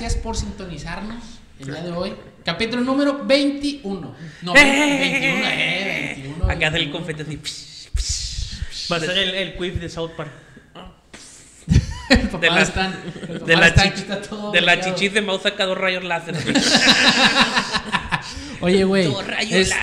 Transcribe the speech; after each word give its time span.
gracias 0.00 0.14
por 0.22 0.36
sintonizarnos 0.36 1.24
el 1.58 1.66
día 1.68 1.82
de 1.82 1.90
hoy. 1.90 2.12
Capítulo 2.44 2.82
número 2.82 3.24
21. 3.24 4.14
No, 4.42 4.52
¡Eh! 4.56 4.98
21, 5.00 5.46
eh, 5.46 6.12
21. 6.16 6.44
Acá 6.44 6.68
hace 6.68 6.76
el 6.76 6.90
21. 6.90 6.92
confeti 6.92 7.22
así. 7.22 7.38
psh, 7.42 7.88
psh, 7.96 8.92
Va 8.92 8.96
a 8.96 9.00
ser 9.00 9.16
el, 9.16 9.34
el 9.34 9.54
quiz 9.56 9.80
de 9.80 9.88
South 9.88 10.10
Park. 10.14 10.30
El 12.10 12.28
papá 12.28 12.38
de 12.38 12.50
la- 12.50 12.62
Stan, 12.62 12.94
el 12.94 13.12
papá 13.40 13.44
De 13.46 13.56
la, 13.56 13.66
Stan 13.68 13.88
chichi- 13.88 13.92
que 13.94 14.00
está 14.00 14.20
todo 14.22 14.52
de 14.52 14.60
la 14.60 14.80
chichis 14.80 15.12
de 15.14 15.22
Mao 15.22 15.40
saca 15.40 15.64
dos 15.64 15.78
rayos 15.78 16.04
láser. 16.04 16.36
Oye, 18.60 18.84
güey. 18.84 19.06
Todo 19.06 19.22
rayo 19.22 19.56
Este, 19.56 19.74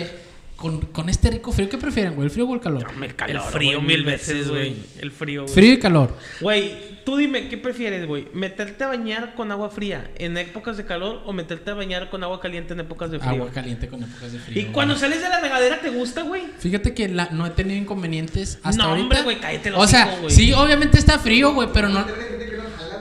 láser. 0.00 0.22
con, 0.56 0.80
con 0.82 1.08
este 1.08 1.30
rico 1.30 1.50
frío, 1.50 1.68
¿qué 1.70 1.78
prefieren, 1.78 2.14
güey? 2.14 2.26
¿El 2.26 2.30
frío 2.30 2.46
o 2.46 2.54
el 2.54 2.60
calor? 2.60 2.86
el 3.26 3.40
frío 3.40 3.80
mil 3.80 4.04
veces, 4.04 4.48
güey. 4.48 4.76
El 5.00 5.10
frío, 5.12 5.42
güey. 5.44 5.54
Frío 5.54 5.72
y 5.72 5.78
calor. 5.80 6.16
Güey, 6.40 6.91
tú 7.04 7.16
dime, 7.16 7.48
¿qué 7.48 7.56
prefieres, 7.58 8.06
güey? 8.06 8.28
¿Meterte 8.32 8.84
a 8.84 8.88
bañar 8.88 9.34
con 9.34 9.50
agua 9.52 9.70
fría 9.70 10.10
en 10.16 10.36
épocas 10.36 10.76
de 10.76 10.84
calor 10.84 11.22
o 11.26 11.32
meterte 11.32 11.70
a 11.70 11.74
bañar 11.74 12.10
con 12.10 12.22
agua 12.24 12.40
caliente 12.40 12.72
en 12.74 12.80
épocas 12.80 13.10
de 13.10 13.18
frío? 13.18 13.30
Agua 13.32 13.50
caliente 13.52 13.88
con 13.88 14.02
épocas 14.02 14.32
de 14.32 14.38
frío. 14.38 14.60
¿Y 14.62 14.64
cuando 14.66 14.94
güey. 14.94 15.00
sales 15.00 15.22
de 15.22 15.28
la 15.28 15.40
regadera 15.40 15.80
te 15.80 15.90
gusta, 15.90 16.22
güey? 16.22 16.42
Fíjate 16.58 16.94
que 16.94 17.08
la- 17.08 17.28
no 17.32 17.46
he 17.46 17.50
tenido 17.50 17.78
inconvenientes 17.78 18.58
hasta 18.62 18.82
No, 18.82 18.88
ahorita. 18.90 19.02
hombre, 19.04 19.22
güey, 19.22 19.40
cállate 19.40 19.68
el 19.70 19.74
O 19.76 19.86
sea, 19.86 20.06
hocico, 20.06 20.22
güey. 20.22 20.34
sí, 20.34 20.52
obviamente 20.52 20.98
está 20.98 21.18
frío, 21.18 21.52
güey, 21.54 21.68
pero 21.72 21.88
no, 21.88 22.04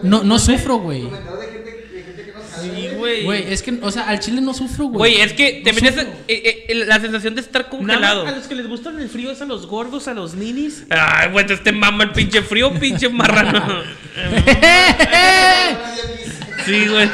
no, 0.04 0.24
no 0.24 0.40
sufro, 0.40 0.78
güey. 0.78 1.08
Sí, 2.62 2.88
güey. 2.96 3.24
Güey, 3.24 3.52
es 3.52 3.62
que, 3.62 3.78
o 3.82 3.92
sea, 3.92 4.04
al 4.10 4.20
chile 4.20 4.42
no 4.42 4.54
sufro, 4.54 4.86
güey. 4.86 5.14
Güey, 5.14 5.22
es 5.22 5.34
que 5.34 5.62
te 5.64 5.72
No 5.74 5.82
vienes 5.82 5.96
sufro. 6.00 6.14
eh, 6.28 6.66
eh, 6.70 6.76
la 6.86 7.00
sensación 7.00 7.36
de 7.36 7.42
estar 7.42 7.64
Nada 7.64 7.70
congelado. 7.78 8.24
más 8.26 8.34
a 8.34 8.38
los 8.38 8.48
que 8.48 8.56
les 8.56 8.68
gustan 8.68 9.00
el 9.00 9.10
frío 9.10 9.32
es 9.32 9.42
a 9.42 9.46
los 9.46 9.66
gordos, 9.68 10.08
a 10.08 10.14
los 10.14 10.34
ninis. 10.36 10.86
Ay, 10.90 11.30
güey, 11.32 11.46
este 11.50 11.72
mama 11.72 12.04
el 12.06 12.12
pinche 12.12 12.42
frío, 12.42 12.74
pinche 12.80 13.10
marrano. 13.10 13.84
Sí, 16.66 16.86
güey. 16.88 17.10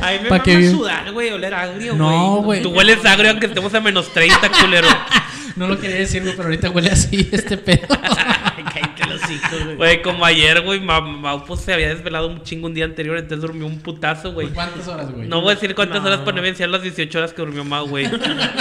A 0.00 0.12
mí 0.12 0.18
me 0.22 0.30
mama 0.30 0.42
que 0.42 0.70
sudar, 0.70 1.12
güey, 1.12 1.30
oler 1.30 1.52
agrio, 1.52 1.94
No, 1.94 2.36
güey. 2.42 2.62
Tú 2.62 2.70
hueles 2.70 3.04
agrio 3.04 3.30
aunque 3.30 3.46
estemos 3.46 3.74
a 3.74 3.80
menos 3.80 4.12
30, 4.12 4.50
culero. 4.60 4.88
No 5.54 5.68
lo 5.68 5.78
quería 5.78 5.96
decir, 5.96 6.22
güey, 6.22 6.34
pero 6.34 6.48
ahorita 6.48 6.70
huele 6.70 6.90
así 6.90 7.28
este 7.30 7.58
pedo. 7.58 7.86
Cállate 8.72 9.06
los 9.06 9.30
hijos, 9.30 9.64
güey. 9.64 9.76
Güey, 9.76 10.02
como 10.02 10.24
ayer, 10.24 10.60
güey, 10.62 10.80
Ma- 10.80 11.00
Mau 11.00 11.44
pues, 11.44 11.60
se 11.60 11.72
había 11.72 11.88
desvelado 11.88 12.28
un 12.28 12.42
chingo 12.42 12.66
un 12.66 12.74
día 12.74 12.84
anterior, 12.84 13.16
entonces 13.18 13.40
durmió 13.42 13.66
un 13.66 13.80
putazo, 13.80 14.32
güey. 14.32 14.48
¿Cuántas 14.48 14.86
horas, 14.88 15.10
güey? 15.10 15.28
No 15.28 15.40
voy 15.40 15.52
a 15.52 15.54
decir 15.54 15.74
cuántas 15.74 16.00
No. 16.02 16.08
horas 16.08 16.20
para 16.20 16.32
no 16.32 16.38
evidenciar 16.38 16.68
las 16.70 16.82
18 16.82 17.18
horas 17.18 17.32
que 17.32 17.42
durmió 17.42 17.64
Mau, 17.64 17.86
güey. 17.88 18.08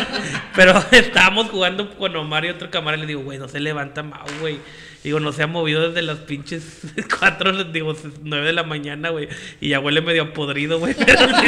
Pero 0.56 0.74
estábamos 0.92 1.50
jugando 1.50 1.90
con 1.98 2.16
Omar 2.16 2.46
y 2.46 2.50
otro 2.50 2.70
camarada 2.70 2.98
y 2.98 3.02
le 3.02 3.08
digo, 3.08 3.22
güey, 3.22 3.38
no 3.40 3.48
se 3.48 3.60
levanta 3.60 4.04
Mau, 4.04 4.26
güey. 4.40 4.58
Digo, 5.04 5.20
no 5.20 5.32
se 5.32 5.42
ha 5.42 5.48
movido 5.48 5.88
desde 5.88 6.04
las 6.04 6.20
pinches 6.20 6.82
4, 7.20 7.64
digo, 7.66 7.96
9 8.22 8.46
de 8.46 8.54
la 8.54 8.62
mañana, 8.64 9.10
güey. 9.10 9.30
Y 9.60 9.70
ya 9.70 9.80
huele 9.80 10.02
medio 10.02 10.32
podrido, 10.34 10.78
güey. 10.78 10.94
Pero 10.94 11.28
sí, 11.28 11.48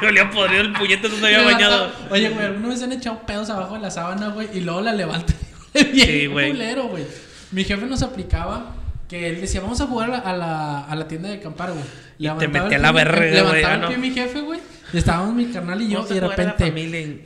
sí 0.00 0.06
olía 0.06 0.30
podrido 0.30 0.62
el 0.62 0.72
puñete, 0.72 1.08
no 1.10 1.16
se 1.16 1.26
había 1.26 1.38
Levanta- 1.40 1.52
bañado. 1.52 1.92
Oye, 2.10 2.30
güey, 2.30 2.46
alguna 2.46 2.68
vez 2.68 2.78
se 2.78 2.84
han 2.86 2.92
echado 2.92 3.20
pedos 3.26 3.50
abajo 3.50 3.74
de 3.74 3.80
la 3.80 3.90
sábana, 3.90 4.28
güey, 4.28 4.48
y 4.54 4.60
luego 4.60 4.80
la 4.80 4.92
levantan. 4.94 5.36
bien 5.74 6.06
Sí, 6.08 6.26
güey. 6.28 6.50
culero, 6.52 6.84
güey. 6.84 7.04
Mi 7.52 7.64
jefe 7.64 7.86
nos 7.86 8.02
aplicaba 8.02 8.74
que 9.08 9.28
él 9.28 9.40
decía, 9.40 9.60
vamos 9.60 9.80
a 9.80 9.86
jugar 9.86 10.10
a 10.10 10.12
la, 10.12 10.18
a 10.20 10.36
la, 10.36 10.80
a 10.84 10.94
la 10.94 11.08
tienda 11.08 11.28
de 11.28 11.36
acampar, 11.36 11.70
güey. 11.72 11.82
Y 11.82 12.22
te 12.22 12.22
Levantaba 12.46 12.64
metía 12.64 12.76
el 12.76 12.82
la 12.82 12.92
verga, 12.92 13.18
güey, 13.20 13.32
Levantaba 13.32 13.68
ah, 13.72 13.74
el 13.74 13.80
no. 13.80 13.88
pie 13.88 13.98
mi 13.98 14.10
jefe, 14.12 14.40
güey. 14.40 14.60
Y 14.92 14.98
estábamos 14.98 15.34
mi 15.34 15.46
carnal 15.46 15.82
y 15.82 15.88
yo, 15.88 16.06
y 16.08 16.14
de 16.14 16.20
a 16.20 16.24
a 16.24 16.28
repente. 16.28 16.66
en- 16.66 17.24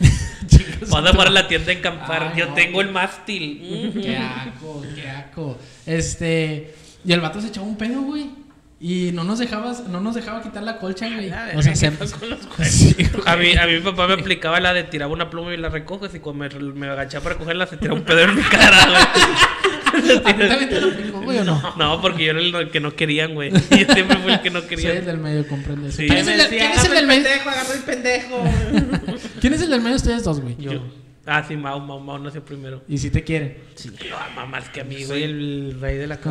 Vamos 0.88 1.10
a 1.10 1.12
jugar 1.12 1.28
a 1.28 1.30
la 1.30 1.48
tienda 1.48 1.72
en 1.72 1.80
campar. 1.80 2.30
Ay, 2.32 2.38
Yo 2.38 2.46
no. 2.46 2.54
tengo 2.54 2.80
el 2.80 2.90
mástil. 2.92 3.92
Qué 4.00 4.16
asco, 4.16 4.82
qué 4.94 5.08
asco. 5.08 5.58
Este. 5.86 6.74
Y 7.04 7.12
el 7.12 7.20
vato 7.20 7.40
se 7.40 7.48
echaba 7.48 7.66
un 7.66 7.76
pedo, 7.76 8.02
güey. 8.02 8.30
Y 8.80 9.10
no 9.12 9.24
nos 9.24 9.40
dejaba, 9.40 9.74
no 9.90 10.00
nos 10.00 10.14
dejaba 10.14 10.40
quitar 10.40 10.62
la 10.62 10.78
colcha, 10.78 11.08
güey. 11.12 11.30
O 11.56 11.62
sea, 11.62 11.74
se, 11.74 11.90
verga, 11.90 12.06
con 12.18 12.30
los 12.30 12.38
Sí, 12.68 12.94
güey. 12.94 13.22
A 13.26 13.36
mí, 13.36 13.56
a 13.56 13.66
mi 13.66 13.80
papá 13.80 14.06
me 14.06 14.14
aplicaba 14.14 14.60
la 14.60 14.72
de 14.72 14.84
tirar 14.84 15.08
una 15.08 15.28
pluma 15.30 15.52
y 15.52 15.56
la 15.56 15.68
recoges 15.68 16.14
y 16.14 16.20
cuando 16.20 16.44
me, 16.60 16.72
me 16.74 16.86
agachaba 16.88 17.24
para 17.24 17.36
cogerla 17.36 17.66
se 17.66 17.76
tiraba 17.76 17.98
un 17.98 18.04
pedo 18.04 18.20
en 18.20 18.36
mi 18.36 18.42
cara, 18.42 18.86
güey. 18.86 19.02
¿A 20.24 20.32
ti 20.36 20.48
también 20.48 20.68
te 20.68 20.80
lo 20.80 20.88
aplicó, 20.92 21.20
güey, 21.22 21.38
o 21.38 21.44
no? 21.44 21.74
No, 21.76 22.00
porque 22.00 22.24
yo 22.26 22.30
era 22.30 22.40
el 22.40 22.70
que 22.70 22.78
no 22.78 22.94
querían, 22.94 23.34
güey. 23.34 23.50
Yo 23.50 23.92
siempre 23.94 24.16
fui 24.18 24.32
el 24.32 24.40
que 24.42 24.50
no 24.50 24.60
Soy 24.60 24.68
quería. 24.68 24.92
el 24.92 25.04
del 25.06 25.18
medio, 25.18 25.48
comprende. 25.48 25.90
Sí. 25.90 26.06
¿Quién, 26.06 26.18
es 26.18 26.28
el, 26.28 26.46
quién 26.48 26.70
es 26.70 26.84
el 26.84 26.92
"Agarra 26.92 26.94
del 26.94 27.06
medio? 27.08 27.24
pendejo, 27.24 27.50
agarra 27.50 27.74
el 27.74 27.80
pendejo. 27.80 28.44
¿Quién 29.40 29.54
es 29.54 29.62
el 29.62 29.70
del 29.70 29.80
medio 29.80 29.90
de 29.92 29.96
ustedes 29.96 30.22
dos, 30.22 30.40
güey? 30.40 30.56
Yo. 30.56 30.80
Ah, 31.26 31.44
sí, 31.46 31.56
Mau, 31.56 31.80
Mau, 31.80 31.98
Mau 32.00 32.18
nació 32.18 32.44
primero. 32.44 32.82
Y 32.88 32.98
si 32.98 33.10
te 33.10 33.24
quieren. 33.24 33.56
Sí, 33.74 33.90
lo 34.08 34.16
ama 34.18 34.46
más 34.46 34.68
que 34.68 34.82
a 34.82 34.84
mí, 34.84 34.98
Soy 35.02 35.06
güey. 35.06 35.24
el 35.24 35.76
rey 35.80 35.96
de 35.96 36.06
la 36.06 36.16
casa. 36.18 36.30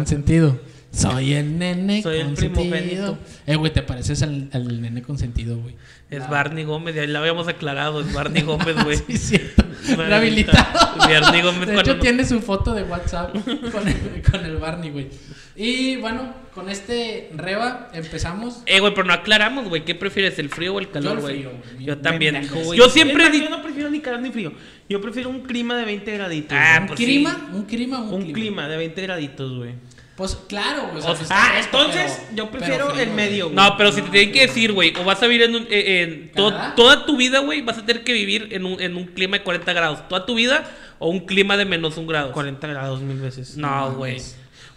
Soy 0.91 1.33
el 1.33 1.59
nene 1.59 2.01
Soy 2.01 2.17
el 2.19 2.25
consentido. 2.27 2.61
primogénito. 2.61 3.17
Eh, 3.45 3.55
güey, 3.55 3.71
te 3.71 3.81
pareces 3.83 4.23
al, 4.23 4.49
al 4.53 4.81
nene 4.81 5.01
consentido, 5.01 5.57
güey. 5.59 5.75
Es 6.09 6.27
Barney 6.29 6.63
Gómez, 6.63 6.95
ya 6.95 7.05
lo 7.05 7.19
habíamos 7.19 7.47
aclarado. 7.47 8.01
Es 8.01 8.11
Barney 8.13 8.41
Gómez, 8.43 8.75
güey. 8.83 8.97
Sí, 9.07 9.17
cierto. 9.17 9.63
Rehabilitado. 9.95 10.97
Barney 10.97 11.41
Gómez 11.41 11.67
De 11.67 11.79
hecho, 11.79 11.95
no- 11.95 11.99
tiene 11.99 12.25
su 12.25 12.39
foto 12.41 12.73
de 12.73 12.83
WhatsApp 12.83 13.31
con 13.71 13.87
el, 13.87 14.21
con 14.31 14.45
el 14.45 14.57
Barney, 14.57 14.89
güey. 14.89 15.07
Y 15.55 15.97
bueno, 15.97 16.33
con 16.53 16.69
este 16.69 17.29
Reba 17.35 17.89
empezamos. 17.93 18.61
Eh, 18.65 18.79
güey, 18.79 18.93
pero 18.93 19.05
no 19.07 19.13
aclaramos, 19.13 19.67
güey. 19.69 19.83
¿Qué 19.85 19.95
prefieres, 19.95 20.39
el 20.39 20.49
frío 20.49 20.75
o 20.75 20.79
el 20.79 20.89
calor, 20.89 21.19
güey? 21.19 21.43
Yo 21.43 21.51
Bien 21.79 22.01
también. 22.01 22.47
güey. 22.65 22.77
Yo 22.77 22.89
siempre 22.89 23.25
más, 23.29 23.37
Yo 23.37 23.49
no 23.49 23.61
prefiero 23.61 23.89
ni 23.89 23.99
calor 23.99 24.21
ni 24.21 24.31
frío. 24.31 24.53
Yo 24.89 25.01
prefiero 25.01 25.29
un 25.29 25.41
clima 25.41 25.75
de 25.77 25.85
20 25.85 26.11
graditos. 26.13 26.57
Ah, 26.59 26.77
güey. 26.77 26.81
¿Un 26.81 26.87
pues 26.87 26.97
clima? 26.99 27.49
¿Un 27.53 27.63
clima? 27.65 28.01
¿Un, 28.01 28.13
un 28.13 28.21
clima? 28.21 28.33
clima 28.33 28.67
de 28.69 28.77
20 28.77 29.01
graditos, 29.01 29.57
güey. 29.57 29.71
Pues 30.17 30.35
claro, 30.47 30.89
güey. 30.91 30.97
O 31.05 31.15
sea, 31.15 31.25
Ah, 31.29 31.59
entonces 31.63 32.19
pero- 32.25 32.35
yo 32.35 32.51
prefiero 32.51 32.89
frío, 32.89 32.99
el 33.01 33.05
güey. 33.11 33.15
medio, 33.15 33.45
güey. 33.45 33.55
No, 33.55 33.77
pero 33.77 33.91
si 33.91 34.01
te 34.01 34.09
tienen 34.09 34.31
que 34.33 34.47
decir, 34.47 34.73
güey, 34.73 34.91
o 34.99 35.03
vas 35.05 35.21
a 35.21 35.27
vivir 35.27 35.43
en 35.43 35.55
un. 35.55 35.67
eh, 35.69 36.01
en 36.01 36.31
to- 36.31 36.49
¿Canadá? 36.49 36.73
toda 36.75 37.05
tu 37.05 37.17
vida, 37.17 37.39
güey, 37.39 37.61
vas 37.61 37.77
a 37.77 37.85
tener 37.85 38.03
que 38.03 38.13
vivir 38.13 38.47
en 38.51 38.65
un, 38.65 38.81
en 38.81 38.97
un 38.97 39.05
clima 39.05 39.37
de 39.37 39.43
40 39.43 39.71
grados. 39.73 40.07
Toda 40.09 40.25
tu 40.25 40.33
vida 40.33 40.65
o 40.97 41.09
un 41.09 41.27
clima 41.27 41.55
de 41.55 41.65
menos 41.65 41.97
un 41.97 42.07
grado. 42.07 42.31
40 42.31 42.65
grados 42.67 42.99
mil 43.01 43.19
veces. 43.19 43.57
No, 43.57 43.93
güey. 43.93 44.19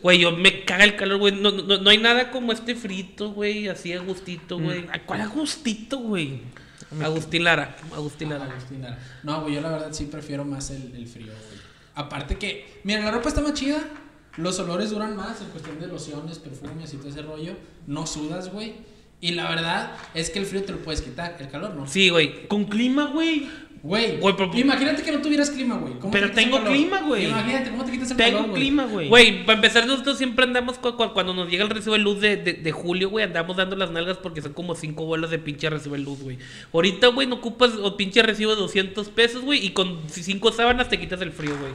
Güey, 0.03 0.19
yo 0.19 0.33
me 0.33 0.65
caga 0.65 0.85
el 0.85 0.97
calor, 0.97 1.19
güey. 1.19 1.33
No, 1.35 1.51
no, 1.51 1.79
no 1.79 1.91
hay 1.91 1.99
nada 1.99 2.31
como 2.31 2.53
este 2.53 2.75
frito, 2.75 3.33
güey, 3.33 3.69
así 3.69 3.93
a 3.95 4.01
gustito, 4.01 4.59
güey. 4.59 4.85
Ay, 4.93 5.01
¿Cuál 5.07 5.23
agustito, 5.23 5.99
güey? 5.99 6.43
Agustín 7.03 7.45
Lara. 7.45 7.77
Agustín 7.95 8.33
Ah, 8.33 8.39
Lara. 8.39 8.51
Agustín 8.53 8.83
Lara. 8.83 8.99
No, 9.23 9.41
güey, 9.43 9.55
yo 9.55 9.61
la 9.63 9.71
verdad 9.71 9.89
sí 9.93 10.05
prefiero 10.07 10.45
más 10.45 10.71
el, 10.71 10.93
el 10.97 11.07
frío, 11.07 11.27
güey. 11.33 11.61
Aparte 11.95 12.37
que, 12.37 12.81
mira, 12.85 13.01
la 13.01 13.11
ropa 13.11 13.29
está 13.29 13.41
más 13.41 13.55
chida, 13.55 13.79
los 14.41 14.59
olores 14.59 14.91
duran 14.91 15.17
más 15.17 15.41
en 15.41 15.49
cuestión 15.49 15.79
de 15.81 15.87
lociones, 15.87 16.39
perfumes 16.39 16.93
y 16.93 16.97
todo 16.97 17.09
ese 17.09 17.23
rollo. 17.23 17.53
No 17.87 18.07
sudas, 18.07 18.53
güey. 18.53 18.75
Y 19.23 19.33
la 19.33 19.49
verdad 19.51 19.93
es 20.15 20.31
que 20.31 20.39
el 20.39 20.47
frío 20.47 20.65
te 20.65 20.73
lo 20.73 20.79
puedes 20.79 21.03
quitar, 21.03 21.37
el 21.41 21.49
calor 21.49 21.75
no. 21.75 21.87
Sí, 21.87 22.09
güey. 22.09 22.49
Con 22.49 22.65
clima, 22.65 23.07
güey. 23.13 23.47
Güey, 23.83 24.19
Güey, 24.19 24.37
pero- 24.37 24.51
imagínate 24.59 25.03
que 25.03 25.11
no 25.11 25.23
tuvieras 25.23 25.49
clima, 25.51 25.77
güey. 25.79 25.95
¿Cómo 25.99 26.11
Pero 26.11 26.29
te 26.29 26.35
tengo 26.35 26.59
calor? 26.59 26.73
clima, 26.75 27.01
güey. 27.01 27.25
Imagínate, 27.27 27.71
¿cómo 27.71 27.85
te 27.87 27.93
quitas 27.93 28.11
el 28.11 28.17
Tengo 28.19 28.31
calor, 28.39 28.51
güey? 28.51 28.61
clima, 28.63 28.85
güey. 28.85 29.09
Güey, 29.09 29.47
para 29.47 29.57
empezar, 29.57 29.87
nosotros 29.87 30.19
siempre 30.19 30.45
andamos 30.45 30.77
cu- 30.77 30.97
cu- 30.97 31.15
cuando 31.15 31.33
nos 31.33 31.49
llega 31.49 31.65
el 31.65 31.71
recibo 31.71 31.95
de 31.95 32.01
luz 32.01 32.21
de, 32.21 32.37
de, 32.37 32.53
de 32.55 32.73
julio, 32.73 33.09
güey, 33.09 33.25
andamos 33.25 33.57
dando 33.57 33.77
las 33.77 33.91
nalgas 33.91 34.19
porque 34.19 34.43
son 34.43 34.53
como 34.53 34.75
cinco 34.75 35.07
bolas 35.07 35.31
de 35.31 35.39
pinche 35.39 35.71
recibo 35.71 35.95
de 35.95 36.03
luz, 36.03 36.21
güey. 36.21 36.37
Ahorita, 36.75 37.07
güey, 37.09 37.27
no 37.27 37.37
ocupas 37.37 37.73
o 37.81 37.97
pinche 37.97 38.23
recibo 38.23 38.55
de 38.55 38.61
200 38.61 39.09
pesos, 39.09 39.41
güey, 39.43 39.65
y 39.65 39.71
con 39.71 39.99
cinco 40.11 40.53
sábanas 40.53 40.91
te 40.91 41.01
quitas 41.01 41.21
el 41.23 41.33
frío, 41.33 41.57
güey. 41.59 41.73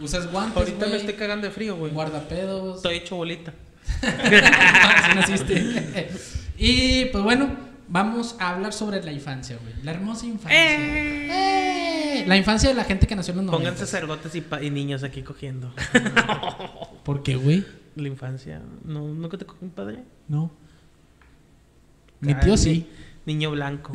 Usas 0.00 0.30
guantes, 0.30 0.56
Ahorita 0.56 0.86
me 0.86 0.96
estoy 0.96 1.14
cagando 1.14 1.46
de 1.46 1.52
frío, 1.52 1.76
güey. 1.76 1.92
guardapedos. 1.92 2.76
Estoy 2.76 2.96
hecho 2.96 3.16
bolita. 3.16 3.52
Así 4.02 5.14
naciste. 5.14 6.10
y 6.58 7.04
pues 7.06 7.22
bueno, 7.24 7.50
vamos 7.88 8.36
a 8.38 8.50
hablar 8.50 8.72
sobre 8.72 9.02
la 9.02 9.12
infancia, 9.12 9.58
güey. 9.62 9.74
La 9.84 9.90
hermosa 9.92 10.26
infancia. 10.26 10.58
Eh, 10.58 12.24
La 12.26 12.36
infancia 12.36 12.68
de 12.70 12.74
la 12.74 12.84
gente 12.84 13.06
que 13.06 13.14
nació 13.16 13.32
en 13.32 13.38
los 13.38 13.46
90. 13.46 13.58
Pónganse 13.70 13.86
sacerdotes 13.86 14.34
y, 14.34 14.70
niños 14.70 15.02
aquí 15.02 15.22
cogiendo. 15.22 15.72
¿Por 17.04 17.22
qué, 17.22 17.36
güey? 17.36 17.64
La 17.96 18.08
infancia. 18.08 18.60
¿No, 18.84 19.00
¿Nunca 19.08 19.36
te 19.36 19.44
cogió 19.44 19.66
un 19.66 19.70
padre? 19.72 19.98
No. 20.28 20.50
Mi 22.20 22.34
tío 22.34 22.56
sí. 22.56 22.86
Niño 23.26 23.50
blanco. 23.50 23.92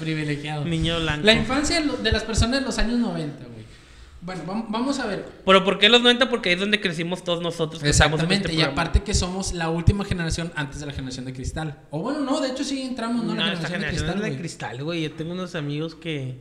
Privilegiado. 0.00 0.64
Niño 0.64 0.98
blanco. 1.00 1.24
La 1.26 1.34
infancia 1.34 1.80
de 1.80 1.86
lo- 1.86 1.96
de 1.96 2.10
las 2.12 2.24
personas 2.24 2.60
de 2.60 2.66
los 2.66 2.78
años 2.78 2.98
90, 2.98 3.44
güey. 3.44 3.53
Bueno, 4.24 4.42
vam- 4.46 4.64
vamos 4.70 4.98
a 5.00 5.06
ver. 5.06 5.24
Pero 5.44 5.64
¿por 5.64 5.78
qué 5.78 5.88
los 5.90 6.00
90? 6.00 6.30
Porque 6.30 6.48
ahí 6.48 6.54
es 6.54 6.60
donde 6.60 6.80
crecimos 6.80 7.22
todos 7.24 7.42
nosotros. 7.42 7.82
que 7.82 7.90
estamos 7.90 8.20
en 8.20 8.24
Exactamente, 8.26 8.48
este 8.52 8.60
y 8.60 8.72
aparte 8.72 9.02
que 9.02 9.12
somos 9.12 9.52
la 9.52 9.68
última 9.68 10.04
generación 10.04 10.50
antes 10.56 10.80
de 10.80 10.86
la 10.86 10.92
generación 10.92 11.26
de 11.26 11.34
cristal. 11.34 11.78
O 11.90 12.00
bueno, 12.00 12.20
no, 12.20 12.40
de 12.40 12.48
hecho 12.50 12.64
sí 12.64 12.80
entramos, 12.82 13.22
¿no? 13.24 13.34
No, 13.34 13.40
La 13.40 13.44
generación, 13.50 13.72
generación 13.80 14.08
es 14.10 14.16
de 14.16 14.30
de 14.30 14.36
cristal, 14.38 14.38
cristal, 14.70 14.84
güey. 14.84 15.02
Yo 15.02 15.12
tengo 15.12 15.32
unos 15.32 15.54
amigos 15.54 15.94
que. 15.94 16.38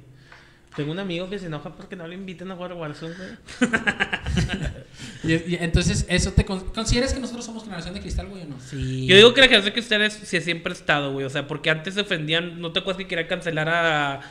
Tengo 0.78 0.92
un 0.92 0.98
amigo 0.98 1.30
que 1.30 1.38
se 1.38 1.46
enoja 1.46 1.76
porque 1.76 1.96
no 1.96 2.08
le 2.08 2.16
invitan 2.16 2.50
a 2.52 2.56
jugar 2.56 2.74
Warzone, 2.74 3.14
güey. 3.16 3.70
Y, 5.24 5.34
y 5.34 5.58
entonces, 5.62 6.06
¿eso 6.10 6.32
te 6.32 6.44
con- 6.46 6.70
consideras 6.72 7.14
que 7.14 7.20
nosotros 7.20 7.46
somos 7.46 7.64
generación 7.64 7.94
de 7.94 8.02
cristal, 8.02 8.28
güey, 8.28 8.44
o 8.44 8.46
no? 8.46 8.60
Sí. 8.60 9.06
Yo 9.08 9.16
digo 9.16 9.34
que 9.34 9.42
la 9.42 9.48
generación 9.48 9.74
que 9.74 9.80
ustedes 9.80 10.14
sí 10.24 10.42
siempre 10.42 10.72
ha 10.74 10.76
estado, 10.76 11.14
güey. 11.14 11.26
O 11.26 11.30
sea, 11.30 11.48
porque 11.48 11.70
antes 11.70 11.94
se 11.94 12.02
ofendían, 12.02 12.60
no 12.60 12.72
te 12.72 12.80
acuerdas 12.80 12.98
que 13.04 13.08
querían 13.08 13.28
cancelar 13.28 13.70
a 13.70 14.22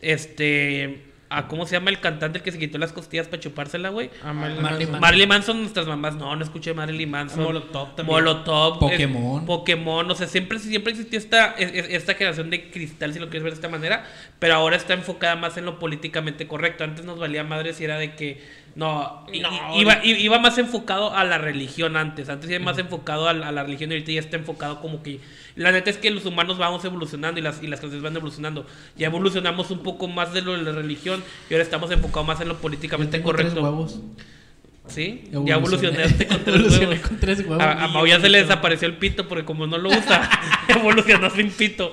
este 0.00 1.04
a 1.30 1.46
¿cómo 1.46 1.66
se 1.66 1.72
llama 1.76 1.90
el 1.90 2.00
cantante 2.00 2.38
el 2.38 2.44
que 2.44 2.52
se 2.52 2.58
quitó 2.58 2.78
las 2.78 2.92
costillas 2.92 3.28
para 3.28 3.40
chupársela, 3.40 3.90
güey? 3.90 4.10
A 4.24 4.32
Marilyn 4.32 4.62
Marilyn 4.62 4.86
Manson. 4.90 5.00
Marilyn 5.00 5.28
Manson, 5.28 5.60
nuestras 5.60 5.86
mamás, 5.86 6.14
no, 6.16 6.34
no 6.34 6.42
escuché 6.42 6.72
Marilyn 6.74 7.10
Manson. 7.10 7.42
Molotov 7.44 7.94
también. 7.96 8.14
Molotov. 8.16 8.78
Pokémon. 8.78 9.44
Pokémon, 9.44 10.10
o 10.10 10.14
sea, 10.14 10.26
siempre, 10.26 10.58
siempre 10.58 10.92
existió 10.92 11.18
esta, 11.18 11.52
es- 11.58 11.72
es- 11.74 11.90
esta 11.90 12.14
generación 12.14 12.48
de 12.50 12.70
cristal, 12.70 13.12
si 13.12 13.18
lo 13.18 13.26
quieres 13.26 13.42
ver 13.44 13.52
de 13.52 13.56
esta 13.56 13.68
manera, 13.68 14.06
pero 14.38 14.54
ahora 14.54 14.76
está 14.76 14.94
enfocada 14.94 15.36
más 15.36 15.56
en 15.58 15.64
lo 15.66 15.78
políticamente 15.78 16.46
correcto. 16.48 16.84
Antes 16.84 17.04
nos 17.04 17.18
valía 17.18 17.44
madre 17.44 17.74
si 17.74 17.84
era 17.84 17.98
de 17.98 18.14
que, 18.14 18.40
no, 18.78 19.24
i- 19.32 19.40
No, 19.40 19.50
iba, 19.76 20.04
i- 20.04 20.12
iba 20.22 20.38
más 20.38 20.56
enfocado 20.56 21.12
a 21.14 21.24
la 21.24 21.36
religión 21.36 21.96
antes, 21.96 22.28
antes 22.28 22.48
iba 22.48 22.60
más 22.60 22.78
enfocado 22.78 23.28
a, 23.28 23.32
la- 23.32 23.48
a 23.48 23.52
la 23.52 23.64
religión 23.64 23.90
y 23.90 23.94
ahorita 23.94 24.12
ya 24.12 24.20
está 24.20 24.36
enfocado 24.36 24.80
como 24.80 25.02
que, 25.02 25.20
la 25.56 25.72
neta 25.72 25.90
es 25.90 25.96
que 25.98 26.10
los 26.12 26.24
humanos 26.26 26.58
vamos 26.58 26.84
evolucionando 26.84 27.40
y 27.40 27.42
las, 27.42 27.60
y 27.62 27.66
las 27.66 27.80
clases 27.80 28.00
van 28.02 28.14
evolucionando. 28.16 28.64
Ya 28.96 29.08
evolucionamos 29.08 29.72
un 29.72 29.80
poco 29.82 30.06
más 30.06 30.32
de 30.32 30.42
lo 30.42 30.52
de 30.52 30.62
la 30.62 30.70
religión 30.70 31.24
y 31.50 31.54
ahora 31.54 31.64
estamos 31.64 31.90
enfocados 31.90 32.26
más 32.28 32.40
en 32.40 32.46
lo 32.48 32.54
Yo 32.54 32.60
políticamente 32.60 33.18
tengo 33.18 33.32
tres 33.32 33.48
correcto. 33.48 33.62
huevos. 33.64 34.00
Sí, 34.86 35.24
ya 35.44 35.56
evolucionaste 35.56 36.26
con 36.28 36.44
tres 36.44 36.46
Evolucioné 36.56 36.86
huevos. 36.86 37.08
con 37.08 37.18
tres 37.18 37.38
huevos. 37.40 37.60
A, 37.60 37.84
a 37.84 37.88
Mau 37.88 38.06
ya 38.06 38.20
se 38.20 38.28
le 38.28 38.38
desapareció 38.42 38.86
el 38.88 38.96
pito 38.96 39.26
porque 39.28 39.44
como 39.44 39.66
no 39.66 39.76
lo 39.76 39.90
usa, 39.90 40.30
evolucionó 40.68 41.28
sin 41.30 41.50
pito. 41.50 41.92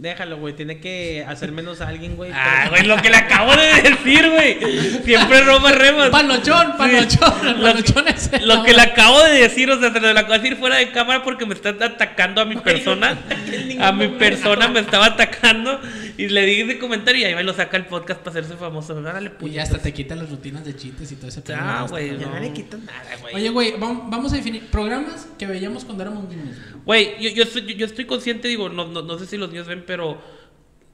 Déjalo, 0.00 0.36
güey. 0.38 0.54
Tiene 0.54 0.78
que 0.78 1.24
hacer 1.26 1.50
menos 1.50 1.80
a 1.80 1.88
alguien, 1.88 2.14
güey. 2.14 2.30
Ah, 2.32 2.58
pero- 2.60 2.70
güey, 2.70 2.82
lo 2.86 2.96
que 3.02 3.10
le 3.10 3.16
acabo 3.16 3.50
de 3.56 3.82
decir, 3.82 4.30
güey. 4.30 5.02
Siempre 5.04 5.40
roba 5.40 5.72
remas. 5.72 6.10
Panochón, 6.10 6.76
panochón. 6.78 7.60
Lo, 7.60 7.72
panochón 7.72 8.06
es 8.06 8.30
lo 8.46 8.62
que 8.62 8.74
le 8.74 8.80
acabo 8.82 9.20
de 9.24 9.32
decir, 9.40 9.68
o 9.70 9.80
sea, 9.80 9.92
se 9.92 9.98
lo 10.00 10.08
acabo 10.10 10.34
de 10.34 10.38
decir 10.38 10.56
fuera 10.56 10.76
de 10.76 10.92
cámara 10.92 11.24
porque 11.24 11.46
me 11.46 11.54
están 11.54 11.82
atacando 11.82 12.40
a 12.40 12.44
mi 12.44 12.54
persona. 12.56 13.18
A 13.80 13.92
mi 13.92 14.08
persona 14.08 14.68
me 14.68 14.80
estaba 14.80 15.06
atacando. 15.06 15.80
Y 16.16 16.28
le 16.28 16.44
dije 16.46 16.62
ese 16.62 16.78
comentario 16.78 17.20
y 17.22 17.24
ahí 17.24 17.34
me 17.36 17.44
lo 17.44 17.54
saca 17.54 17.76
el 17.76 17.86
podcast 17.86 18.20
para 18.20 18.30
hacerse 18.38 18.56
famoso. 18.56 18.96
Órale, 18.96 19.30
Y 19.42 19.50
ya 19.50 19.62
hasta 19.62 19.78
te 19.78 19.92
quita 19.92 20.16
las 20.16 20.28
rutinas 20.30 20.64
de 20.64 20.74
chistes 20.74 21.12
y 21.12 21.16
todo 21.16 21.28
ese. 21.28 21.42
Ah, 21.54 21.86
güey, 21.88 22.08
Ya 22.10 22.24
cabrón. 22.24 22.34
no 22.34 22.40
le 22.40 22.52
quito 22.52 22.76
nada, 22.78 23.04
güey. 23.20 23.34
Oye, 23.36 23.48
güey, 23.50 23.72
vam- 23.74 24.08
vamos 24.10 24.32
a 24.32 24.36
definir 24.36 24.66
programas 24.66 25.28
que 25.38 25.46
veíamos 25.46 25.84
cuando 25.84 26.02
éramos 26.02 26.28
niños. 26.28 26.56
güey. 26.84 27.14
Yo, 27.20 27.44
yo- 27.44 27.60
yo 27.60 27.86
estoy 27.86 28.04
consciente, 28.06 28.48
digo, 28.48 28.68
no, 28.68 28.86
no, 28.88 29.02
no 29.02 29.18
sé 29.18 29.26
si 29.26 29.36
los 29.36 29.50
niños 29.50 29.66
ven, 29.68 29.84
pero 29.88 30.20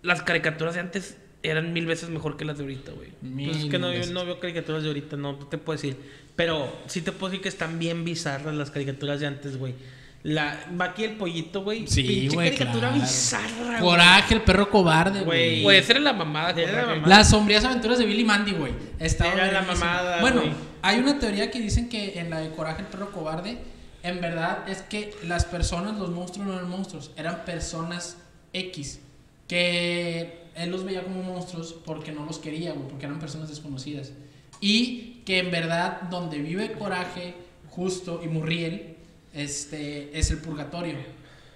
las 0.02 0.22
caricaturas 0.22 0.74
de 0.74 0.80
antes 0.80 1.18
eran 1.42 1.74
mil 1.74 1.84
veces 1.84 2.08
mejor 2.08 2.38
que 2.38 2.46
las 2.46 2.56
de 2.56 2.64
ahorita, 2.64 2.92
güey. 2.92 3.10
Pues 3.46 3.58
es 3.58 3.64
que 3.66 3.78
no, 3.78 3.92
yo 3.92 4.06
no 4.12 4.24
veo 4.24 4.40
caricaturas 4.40 4.82
de 4.82 4.88
ahorita, 4.88 5.16
no, 5.18 5.32
no 5.32 5.46
te 5.48 5.58
puedo 5.58 5.76
decir. 5.76 5.98
Pero 6.36 6.74
sí 6.86 7.02
te 7.02 7.12
puedo 7.12 7.30
decir 7.30 7.42
que 7.42 7.48
están 7.50 7.78
bien 7.78 8.04
bizarras 8.04 8.54
las 8.54 8.70
caricaturas 8.70 9.20
de 9.20 9.26
antes, 9.26 9.58
güey. 9.58 9.74
La, 10.22 10.58
va 10.80 10.86
aquí 10.86 11.04
el 11.04 11.16
pollito, 11.16 11.62
güey. 11.62 11.86
Sí, 11.86 12.02
Pinche 12.02 12.34
güey, 12.34 12.46
caricatura 12.54 12.88
claro. 12.88 13.02
bizarra, 13.02 13.66
güey. 13.66 13.80
Coraje, 13.80 14.34
el 14.34 14.40
perro 14.40 14.70
cobarde, 14.70 15.20
Güey. 15.20 15.62
güey. 15.62 15.76
Esa 15.78 15.92
era 15.92 16.00
la 16.00 16.12
mamada. 16.14 16.58
Era 16.58 16.80
la 16.86 16.94
mamada. 16.94 17.08
Las 17.18 17.28
sombrías 17.28 17.62
aventuras 17.64 17.98
de 17.98 18.06
Billy 18.06 18.22
y 18.22 18.24
Mandy, 18.24 18.52
güey. 18.52 18.72
Era 18.98 19.52
la 19.52 19.62
mamada, 19.62 20.20
Bueno, 20.22 20.42
hay 20.80 20.98
una 20.98 21.18
teoría 21.18 21.50
que 21.50 21.60
dicen 21.60 21.90
que 21.90 22.18
en 22.18 22.30
la 22.30 22.38
de 22.40 22.50
Coraje, 22.52 22.80
el 22.80 22.88
perro 22.88 23.12
cobarde, 23.12 23.58
en 24.02 24.20
verdad 24.22 24.66
es 24.66 24.80
que 24.80 25.14
las 25.24 25.44
personas, 25.44 25.98
los 25.98 26.08
monstruos 26.08 26.46
no 26.48 26.54
eran 26.54 26.70
monstruos, 26.70 27.10
eran 27.16 27.44
personas 27.44 28.16
X. 28.54 29.00
Que 29.48 30.44
él 30.56 30.70
los 30.70 30.84
veía 30.84 31.02
como 31.02 31.22
monstruos 31.22 31.74
porque 31.84 32.12
no 32.12 32.24
los 32.24 32.38
quería, 32.38 32.72
güey, 32.72 32.88
porque 32.88 33.04
eran 33.06 33.18
personas 33.18 33.48
desconocidas. 33.48 34.12
Y 34.60 35.20
que 35.26 35.38
en 35.40 35.50
verdad, 35.50 36.02
donde 36.10 36.38
vive 36.38 36.72
Coraje, 36.72 37.34
Justo 37.70 38.20
y 38.24 38.28
Murriel, 38.28 38.96
este, 39.34 40.16
es 40.18 40.30
el 40.30 40.38
purgatorio. 40.38 40.94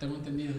Tengo 0.00 0.16
entendido. 0.16 0.52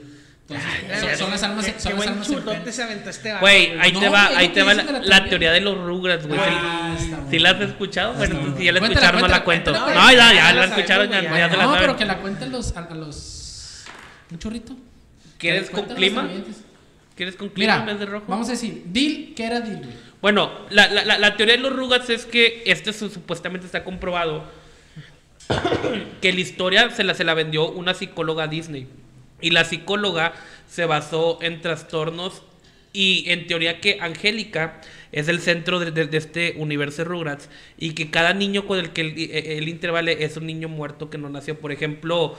Entonces, 0.49 0.99
son, 0.99 1.17
son 1.19 1.29
las 1.31 1.43
almas, 1.43 1.65
Qué- 1.65 1.79
son 1.79 1.91
qué 1.91 1.97
las 1.99 2.07
almas 2.07 2.29
en 2.29 2.73
se 2.73 2.81
aventó 2.83 3.09
este 3.11 3.37
Güey, 3.39 3.79
ahí 3.79 3.91
No, 3.91 3.99
te 3.99 4.09
va, 4.09 4.27
ahí 4.35 4.49
te 4.49 4.63
va 4.63 4.73
la, 4.73 4.83
la 4.83 4.99
la 4.99 5.25
teoría. 5.29 5.51
de 5.51 5.61
los 5.61 5.77
Rugrats, 5.77 6.25
güey. 6.25 6.39
Ah, 6.41 6.97
Si- 7.29 7.37
la 7.37 7.51
has 7.51 7.61
escuchado, 7.61 8.13
bueno, 8.15 8.39
bueno. 8.39 8.57
si 8.57 8.63
ya 8.63 8.71
la 8.71 8.79
escucharon, 8.79 9.21
no 9.21 9.27
la 9.27 9.43
cuento. 9.43 9.71
No, 9.71 10.11
ya, 10.11 10.33
ya 10.33 10.53
la 10.53 10.65
escucharon, 10.65 11.09
ya, 11.11 11.21
se 11.21 11.57
la 11.57 11.65
No, 11.67 11.73
pero 11.77 11.95
que 11.95 12.05
la 12.05 12.17
cuenten 12.19 12.51
los, 12.51 12.75
a, 12.75 12.79
a 12.85 12.95
los. 12.95 13.83
¿Un 14.31 14.39
chorrito? 14.39 14.75
¿Quieres 15.39 15.69
con 15.71 15.85
clima? 15.85 16.29
¿Quieres 17.15 17.35
con 17.35 17.49
clima 17.49 17.73
Mira, 17.73 17.79
en 17.81 17.97
vez 17.97 17.99
de 17.99 18.05
rojo? 18.05 18.25
vamos 18.27 18.47
a 18.47 18.51
decir, 18.51 18.83
Dil, 18.85 19.33
¿qué 19.35 19.45
era 19.45 19.61
Dil? 19.61 19.81
Bueno, 20.21 20.51
la, 20.69 20.87
la, 20.89 21.03
la, 21.05 21.17
la 21.17 21.35
teoría 21.37 21.55
de 21.55 21.61
los 21.61 21.75
Rugrats 21.75 22.09
es 22.09 22.25
que 22.25 22.61
este 22.65 22.93
su- 22.93 23.09
supuestamente 23.09 23.65
está 23.65 23.83
comprobado 23.83 24.43
que 26.21 26.33
la 26.33 26.39
historia 26.39 26.89
se 26.91 27.03
la, 27.03 27.13
se 27.13 27.23
la 27.23 27.33
vendió 27.33 27.69
una 27.71 27.93
psicóloga 27.93 28.43
a 28.43 28.47
Disney. 28.47 28.87
Y 29.41 29.51
la 29.51 29.63
psicóloga 29.65 30.33
se 30.67 30.85
basó 30.85 31.39
en 31.41 31.61
trastornos 31.61 32.43
y 32.91 33.25
en 33.29 33.47
teoría 33.47 33.79
que 33.79 33.99
Angélica 34.01 34.81
es 35.11 35.27
el 35.27 35.39
centro 35.39 35.79
de, 35.79 35.91
de- 35.91 36.07
de 36.07 36.17
este 36.17 36.55
universo 36.57 36.97
de 37.03 37.05
Rugrats 37.09 37.49
y 37.77 37.91
que 37.93 38.09
cada 38.11 38.33
niño 38.33 38.67
con 38.67 38.79
el 38.79 38.89
que 38.91 39.01
el, 39.01 39.31
el 39.31 39.67
intervale 39.69 40.23
es 40.23 40.37
un 40.37 40.45
niño 40.45 40.67
muerto 40.69 41.09
que 41.09 41.17
no 41.17 41.29
nació. 41.29 41.57
Por 41.59 41.71
ejemplo, 41.71 42.37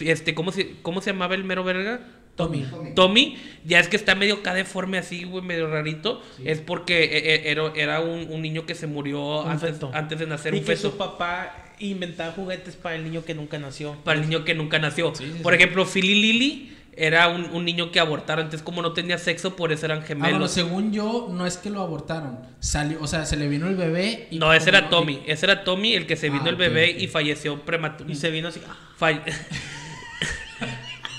este, 0.00 0.34
¿cómo 0.34 0.52
se, 0.52 0.72
cómo 0.82 1.00
se 1.00 1.10
llamaba 1.12 1.34
el 1.34 1.44
mero 1.44 1.64
verga? 1.64 2.00
Tommy. 2.36 2.64
Tommy, 2.94 3.36
ya 3.64 3.78
es 3.80 3.88
que 3.88 3.96
está 3.96 4.14
medio 4.14 4.42
cada 4.42 4.56
deforme 4.56 4.98
así, 4.98 5.24
güey, 5.24 5.44
medio 5.44 5.68
rarito. 5.70 6.22
Es 6.44 6.60
porque 6.60 7.04
eh, 7.04 7.34
eh, 7.34 7.42
era, 7.46 7.72
era 7.76 8.00
un, 8.00 8.26
un 8.30 8.42
niño 8.42 8.66
que 8.66 8.74
se 8.74 8.86
murió 8.86 9.42
Un 9.42 9.50
antes, 9.52 9.70
feto. 9.72 9.90
antes 9.94 10.18
de 10.18 10.26
nacer, 10.26 10.54
y 10.54 10.58
un 10.58 10.64
que 10.64 10.76
feto. 10.76 10.90
su 10.90 10.96
papá 10.96 11.54
inventaba 11.78 12.32
juguetes 12.32 12.76
para 12.76 12.96
el 12.96 13.04
niño 13.04 13.24
que 13.24 13.34
nunca 13.34 13.58
nació. 13.58 13.94
Para 14.04 14.18
el 14.20 14.28
niño 14.28 14.44
que 14.44 14.54
nunca 14.54 14.78
nació. 14.78 15.14
Sí, 15.14 15.24
sí, 15.32 15.40
por 15.42 15.52
sí. 15.52 15.56
ejemplo, 15.58 15.86
Philly 15.86 16.14
Lily 16.14 16.76
era 16.96 17.26
un, 17.28 17.44
un 17.46 17.64
niño 17.64 17.90
que 17.90 17.98
abortaron. 18.00 18.44
Entonces, 18.44 18.64
como 18.64 18.80
no 18.82 18.92
tenía 18.92 19.18
sexo, 19.18 19.56
por 19.56 19.72
eso 19.72 19.86
eran 19.86 20.00
Ah, 20.00 20.06
gemelos. 20.06 20.30
bueno, 20.32 20.48
según 20.48 20.92
yo, 20.92 21.28
no 21.32 21.46
es 21.46 21.56
que 21.56 21.70
lo 21.70 21.82
abortaron. 21.82 22.38
Salió, 22.60 22.98
o 23.00 23.06
sea, 23.08 23.26
se 23.26 23.36
le 23.36 23.48
vino 23.48 23.66
el 23.68 23.74
bebé 23.76 24.28
y. 24.30 24.38
no, 24.38 24.52
ese 24.52 24.70
era 24.70 24.88
Tommy. 24.90 25.20
Ese 25.26 25.46
era 25.46 25.64
Tommy, 25.64 25.94
el 25.94 26.06
que 26.06 26.16
se 26.16 26.28
Ah, 26.28 26.32
vino 26.32 26.46
el 26.48 26.54
ok, 26.54 26.60
bebé 26.60 26.90
y 26.90 27.06
falleció 27.08 27.60
prematuro. 27.62 28.10
Y 28.10 28.14
se 28.14 28.30
vino 28.30 28.48
así. 28.48 28.60
ah, 28.68 28.76
Fall- 28.98 29.22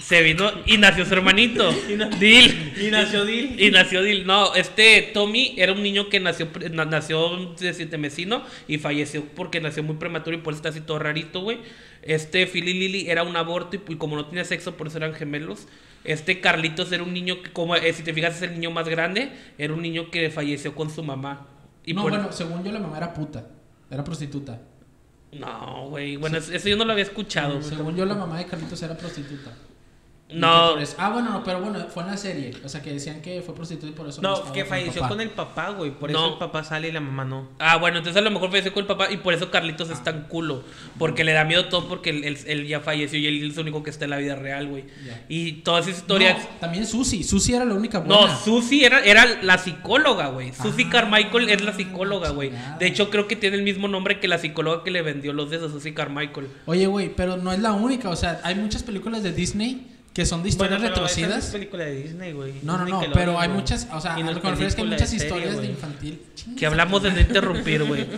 se 0.06 0.22
vino 0.22 0.52
y 0.68 0.78
nació 0.78 1.04
su 1.06 1.14
hermanito. 1.14 1.72
Dil. 2.20 2.74
Y 2.80 2.92
nació 2.92 3.26
Dil. 3.26 3.60
Y 3.60 3.72
nació 3.72 4.04
Dil. 4.04 4.28
No, 4.28 4.54
este 4.54 5.10
Tommy 5.14 5.56
era 5.58 5.72
un 5.74 5.82
niño 5.82 6.10
que 6.10 6.20
nació 6.20 6.48
nació 6.72 7.54
de 7.60 7.74
siete 7.74 7.98
mesino 7.98 8.44
y 8.68 8.78
falleció 8.78 9.24
porque 9.36 9.60
nació 9.62 9.82
muy 9.84 9.96
prematuro 9.96 10.38
y 10.38 10.42
por 10.42 10.54
eso 10.54 10.60
está 10.60 10.70
así 10.70 10.82
todo 10.82 11.00
rarito, 11.00 11.42
güey. 11.42 11.60
Este 12.04 12.46
Philly 12.46 12.74
Lily 12.74 13.10
era 13.10 13.24
un 13.24 13.36
aborto 13.36 13.78
y, 13.78 13.94
y 13.94 13.96
como 13.96 14.16
no 14.16 14.28
tenía 14.28 14.46
sexo, 14.46 14.78
por 14.78 14.88
eso 14.88 14.98
eran 14.98 15.14
gemelos. 15.16 15.68
Este 16.04 16.40
Carlitos 16.40 16.92
era 16.92 17.02
un 17.02 17.12
niño 17.14 17.42
que, 17.42 17.52
como 17.52 17.76
eh, 17.76 17.92
si 17.92 18.04
te 18.04 18.14
fijas, 18.14 18.36
es 18.36 18.42
el 18.44 18.54
niño 18.54 18.70
más 18.70 18.88
grande. 18.88 19.32
Era 19.58 19.74
un 19.74 19.82
niño 19.82 20.12
que 20.12 20.30
falleció 20.30 20.76
con 20.76 20.92
su 20.92 21.02
mamá. 21.02 21.48
Y 21.84 21.94
no, 21.96 22.04
por- 22.04 22.12
bueno, 22.12 22.32
según 22.32 22.64
yo, 22.64 22.72
la 22.72 22.80
mamá 22.80 22.98
era 22.98 23.12
puta. 23.12 23.48
Era 23.90 24.04
prostituta. 24.04 24.62
No, 25.32 25.88
güey. 25.90 26.16
Bueno, 26.18 26.38
eso- 26.38 26.54
eso 26.54 26.70
yo 26.70 26.78
no 26.78 26.86
lo 26.86 26.92
había 26.92 27.04
escuchado. 27.06 27.60
Según 27.64 27.96
yo, 27.96 28.06
la 28.06 28.14
mamá 28.16 28.38
de 28.38 28.46
Carlitos 28.46 28.82
era 28.84 28.96
prostituta. 28.96 29.52
No. 30.28 30.74
Ah, 30.98 31.12
bueno, 31.12 31.30
no, 31.32 31.44
pero 31.44 31.62
bueno, 31.62 31.86
fue 31.94 32.02
en 32.02 32.10
la 32.10 32.18
serie. 32.18 32.52
O 32.64 32.68
sea, 32.68 32.82
que 32.82 32.92
decían 32.92 33.22
que 33.22 33.44
fue 33.44 33.54
prostituta 33.54 33.88
y 33.92 33.92
por 33.96 34.08
eso. 34.10 34.24
No, 34.24 34.52
que 34.52 34.66
falleció 34.66 35.08
con 35.08 35.22
el 35.22 35.30
papá, 35.30 35.70
güey. 35.70 35.92
Por 35.92 36.12
No. 36.12 36.18
eso 36.26 36.34
el 36.34 36.40
papá 36.40 36.64
sale 36.64 36.88
y 36.88 36.92
la 36.92 37.00
mamá 37.00 37.24
no. 37.26 37.48
Ah, 37.60 37.78
bueno, 37.78 38.00
entonces 38.00 38.20
a 38.20 38.24
lo 38.24 38.32
mejor 38.32 38.50
falleció 38.50 38.74
con 38.74 38.82
el 38.82 38.88
papá 38.88 39.12
y 39.12 39.18
por 39.18 39.36
eso 39.36 39.52
Carlitos 39.52 39.92
es 39.92 40.04
tan 40.04 40.24
culo. 40.24 40.64
Porque 40.98 41.24
le 41.24 41.32
da 41.34 41.44
miedo 41.44 41.66
todo 41.70 41.88
porque 41.88 42.10
él, 42.10 42.24
él- 42.24 42.40
él 42.48 42.68
ya 42.68 42.80
falleció 42.80 43.20
y 43.20 43.28
él 43.28 43.52
es 43.52 43.56
el 43.56 43.62
único 43.62 43.84
que 43.84 43.92
está 43.92 44.06
en 44.06 44.12
la 44.12 44.18
vida 44.18 44.36
real, 44.36 44.68
güey. 44.68 44.86
Y 45.30 45.54
todas 45.62 45.86
esas 45.88 46.00
historias... 46.02 46.40
No, 46.40 46.46
también 46.60 46.88
Susi. 46.88 47.24
Susi 47.24 47.54
era 47.54 47.64
la 47.64 47.76
única 47.76 48.00
No, 48.00 48.22
buena. 48.22 48.36
Susi 48.36 48.84
era, 48.84 49.02
era 49.06 49.28
la 49.44 49.60
psicóloga, 49.60 50.30
güey. 50.30 50.54
Susi 50.54 50.86
Ah, 50.88 50.90
Carmichael 50.92 51.50
es 51.52 51.64
la 51.64 51.74
psicóloga, 51.74 52.32
güey. 52.32 52.52
De 52.80 52.88
hecho, 52.88 53.12
creo 53.12 53.28
que 53.28 53.36
tiene 53.36 53.58
el 53.58 53.64
mismo 53.64 53.88
nombre 53.88 54.20
que 54.20 54.28
la 54.28 54.40
psicóloga 54.40 54.84
que 54.84 54.90
le 54.90 55.04
vendió 55.04 55.34
los 55.34 55.52
de 55.52 55.58
esos, 55.58 55.72
Susi 55.72 55.94
Carmichael. 55.94 56.48
Oye, 56.66 56.88
güey, 56.88 57.10
pero 57.16 57.38
no 57.38 57.54
es 57.54 57.60
la 57.60 57.74
única. 57.74 58.10
O 58.10 58.16
sea, 58.16 58.42
hay 58.44 58.56
muchas 58.56 58.82
películas 58.82 59.22
de 59.22 59.32
Disney 59.32 59.92
que 60.16 60.26
son 60.26 60.42
de 60.42 60.50
historias 60.50 60.80
Bueno, 60.80 60.90
no 60.96 60.96
retorcidas. 60.96 61.46
es 61.46 61.52
película 61.52 61.84
de 61.84 62.02
Disney, 62.04 62.32
güey. 62.32 62.54
No, 62.64 62.84
no, 62.86 63.02
pero 63.14 63.38
hay 63.40 63.50
muchas, 63.50 63.88
o 63.94 64.00
sea, 64.02 64.18
Y 64.20 64.24
no 64.24 64.32
lo 64.32 64.40
que 64.42 64.46
me 64.48 64.52
refiero 64.52 64.70
es 64.70 64.76
que 64.76 64.82
hay 64.82 64.88
muchas 64.88 65.10
serie, 65.10 65.26
historias 65.26 65.58
de 65.62 65.66
infantil. 65.68 66.22
Que 66.58 66.66
hablamos 66.66 67.04
de 67.04 67.12
no 67.12 67.20
interrumpir, 67.20 67.84
güey. 67.84 68.08